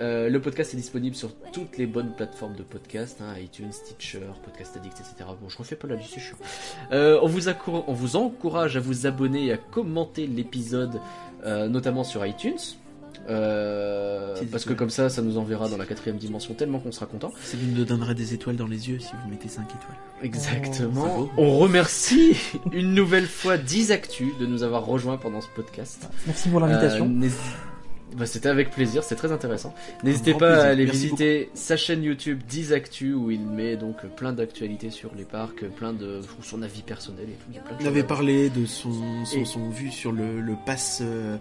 Euh, 0.00 0.28
le 0.28 0.40
podcast 0.40 0.74
est 0.74 0.76
disponible 0.76 1.14
sur 1.16 1.34
toutes 1.52 1.78
les 1.78 1.86
bonnes 1.86 2.12
plateformes 2.16 2.54
de 2.54 2.62
podcast, 2.62 3.20
hein, 3.20 3.34
iTunes, 3.38 3.72
Stitcher, 3.72 4.20
Podcast 4.44 4.76
Addict, 4.76 4.98
etc. 5.00 5.30
Bon, 5.40 5.48
je 5.48 5.56
refais 5.58 5.76
pas 5.76 5.88
la 5.88 5.96
liste, 5.96 6.12
c'est 6.14 6.20
chiant. 6.20 6.36
Euh, 6.92 7.18
on, 7.22 7.26
vous 7.26 7.48
accour- 7.48 7.84
on 7.88 7.92
vous 7.92 8.16
encourage 8.16 8.76
à 8.76 8.80
vous 8.80 9.06
abonner 9.06 9.46
et 9.46 9.52
à 9.52 9.56
commenter 9.56 10.26
l'épisode, 10.26 11.00
euh, 11.44 11.68
notamment 11.68 12.04
sur 12.04 12.24
iTunes. 12.26 12.58
Euh, 13.28 14.34
parce 14.50 14.64
que 14.64 14.72
comme 14.72 14.90
ça, 14.90 15.08
ça 15.08 15.22
nous 15.22 15.38
enverra 15.38 15.68
dans 15.68 15.76
la 15.76 15.86
quatrième 15.86 16.16
dimension 16.18 16.54
tellement 16.54 16.78
qu'on 16.78 16.92
sera 16.92 17.06
content. 17.06 17.32
Céline 17.42 17.74
nous 17.74 17.84
donnera 17.84 18.14
des 18.14 18.34
étoiles 18.34 18.56
dans 18.56 18.66
les 18.66 18.88
yeux 18.90 18.98
si 19.00 19.12
vous 19.22 19.30
mettez 19.30 19.48
5 19.48 19.62
étoiles. 19.62 19.80
Oh, 20.20 20.24
Exactement. 20.24 21.18
beau. 21.18 21.30
on 21.36 21.58
remercie 21.58 22.36
une 22.72 22.94
nouvelle 22.94 23.26
fois 23.26 23.56
Disactu 23.56 24.32
de 24.40 24.46
nous 24.46 24.62
avoir 24.62 24.84
rejoints 24.84 25.16
pendant 25.16 25.40
ce 25.40 25.48
podcast. 25.54 26.08
Merci 26.26 26.48
pour 26.48 26.60
l'invitation. 26.60 27.06
Euh, 27.22 27.28
Bah, 28.16 28.26
c'était 28.26 28.48
avec 28.48 28.70
plaisir, 28.70 29.02
c'est 29.02 29.16
très 29.16 29.32
intéressant. 29.32 29.74
N'hésitez 30.04 30.32
pas 30.34 30.38
plaisir. 30.52 30.58
à 30.64 30.66
aller 30.68 30.84
Merci 30.84 31.00
visiter 31.06 31.50
sa 31.54 31.76
chaîne 31.76 32.04
YouTube 32.04 32.40
10 32.48 32.72
Actu 32.72 33.12
où 33.12 33.30
il 33.32 33.40
met 33.40 33.76
donc 33.76 34.06
plein 34.16 34.32
d'actualités 34.32 34.90
sur 34.90 35.12
les 35.16 35.24
parcs, 35.24 35.64
plein 35.70 35.92
de 35.92 36.20
son 36.42 36.62
avis 36.62 36.82
personnel 36.82 37.24
et 37.28 37.32
tout. 37.32 37.46
Il 37.50 37.56
y 37.56 37.58
a 37.58 37.62
plein 37.62 37.76
de 37.76 37.82
On 37.82 37.86
avait 37.86 38.04
parlé 38.04 38.50
de 38.50 38.66
son, 38.66 38.92
son, 39.24 39.36
Et- 39.40 39.44
son 39.44 39.68
vue 39.70 39.90
sur 39.90 40.12
le, 40.12 40.40
le 40.40 40.54
pass. 40.64 41.00
euh, 41.02 41.36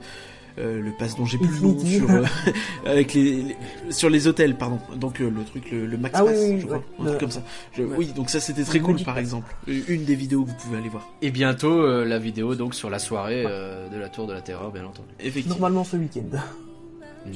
euh, 0.59 0.81
le 0.81 0.91
pass 0.97 1.15
dont 1.17 1.25
j'ai 1.25 1.37
plus 1.37 1.47
le 1.55 1.59
nom 1.61 1.79
sur 1.85 2.09
euh, 2.11 2.23
avec 2.85 3.13
les, 3.13 3.41
les- 3.41 3.55
sur 3.91 4.09
les 4.09 4.27
hôtels 4.27 4.55
pardon 4.55 4.79
donc 4.95 5.19
euh, 5.21 5.29
le 5.29 5.43
truc 5.43 5.71
le, 5.71 5.85
le 5.87 5.97
max 5.97 6.15
Ah 6.17 6.23
oui, 6.23 6.31
pass 6.31 6.39
oui, 6.49 6.59
je 6.61 6.65
crois, 6.65 6.77
ouais. 6.77 6.83
un 6.99 7.05
truc 7.05 7.19
comme 7.19 7.31
ça 7.31 7.43
Je- 7.75 7.83
Ouais. 7.83 7.95
oui 7.97 8.05
donc 8.15 8.29
ça 8.29 8.39
c'était 8.39 8.63
très 8.63 8.79
cool 8.79 9.01
par 9.03 9.17
exemple 9.17 9.55
une 9.67 10.05
des 10.05 10.15
vidéos 10.15 10.43
que 10.43 10.49
vous 10.49 10.55
pouvez 10.57 10.77
aller 10.77 10.89
voir 10.89 11.09
Et 11.21 11.31
bientôt 11.31 11.81
euh, 11.81 12.05
la 12.05 12.19
vidéo 12.19 12.55
donc 12.55 12.75
sur 12.75 12.89
la 12.89 12.99
soirée 12.99 13.43
euh, 13.47 13.89
de 13.89 13.97
la 13.97 14.09
Tour 14.09 14.27
de 14.27 14.33
la 14.33 14.41
Terreur, 14.41 14.71
bien 14.71 14.85
entendu. 14.85 15.07
effectivement 15.19 15.55
Normalement 15.55 15.83
ce 15.83 15.97
week-end. 15.97 16.37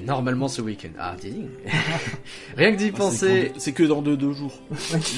Normalement 0.05 0.49
ce 0.49 0.61
week-end. 0.61 0.89
Ah, 0.99 1.15
ding. 1.19 1.45
Rien 2.57 2.73
que 2.73 2.77
d'y 2.77 2.91
Ah, 2.93 2.97
penser, 2.97 3.53
c'est 3.57 3.71
que 3.71 3.83
dans 3.83 4.01
deux, 4.01 4.17
deux 4.17 4.33
jours 4.33 4.51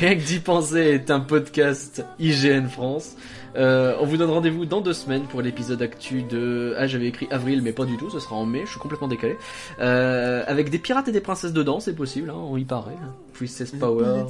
Rien 0.00 0.14
que 0.16 0.20
d'y 0.22 0.38
penser 0.38 0.80
est 0.80 1.10
un 1.10 1.20
podcast 1.20 2.04
IGN 2.18 2.66
France. 2.68 3.16
Euh, 3.56 3.96
on 4.00 4.04
vous 4.04 4.16
donne 4.16 4.30
rendez-vous 4.30 4.64
dans 4.66 4.80
deux 4.80 4.92
semaines 4.92 5.22
pour 5.22 5.40
l'épisode 5.42 5.80
actu 5.82 6.22
de... 6.22 6.74
Ah 6.78 6.86
j'avais 6.86 7.06
écrit 7.06 7.26
avril 7.30 7.62
mais 7.62 7.72
pas 7.72 7.84
du 7.86 7.96
tout, 7.96 8.10
ce 8.10 8.20
sera 8.20 8.36
en 8.36 8.44
mai, 8.46 8.62
je 8.64 8.70
suis 8.72 8.80
complètement 8.80 9.08
décalé. 9.08 9.36
Euh, 9.80 10.44
avec 10.46 10.70
des 10.70 10.78
pirates 10.78 11.08
et 11.08 11.12
des 11.12 11.20
princesses 11.20 11.52
dedans, 11.52 11.80
c'est 11.80 11.94
possible, 11.94 12.30
hein, 12.30 12.36
on 12.36 12.56
y 12.56 12.64
paraît. 12.64 12.96
hein. 13.02 13.14
Princess 13.34 13.70
Power. 13.72 14.04
Euh, 14.04 14.22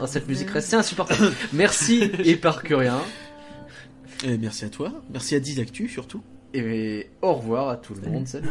Ah, 0.00 0.06
cette 0.06 0.28
musique 0.28 0.50
reste 0.50 0.68
c'est 0.68 0.76
insupportable. 0.76 1.32
Merci 1.52 2.10
et 2.24 2.36
par 2.36 2.62
que 2.62 2.74
rien. 2.74 2.98
Et 4.24 4.38
merci 4.38 4.64
à 4.64 4.68
toi 4.68 4.92
merci 5.12 5.34
à 5.34 5.40
Didactu 5.40 5.88
surtout 5.88 6.22
Et 6.54 7.08
au 7.22 7.32
revoir 7.34 7.68
à 7.70 7.76
tout 7.76 7.94
le 7.94 8.08
monde, 8.08 8.26
salut. 8.28 8.48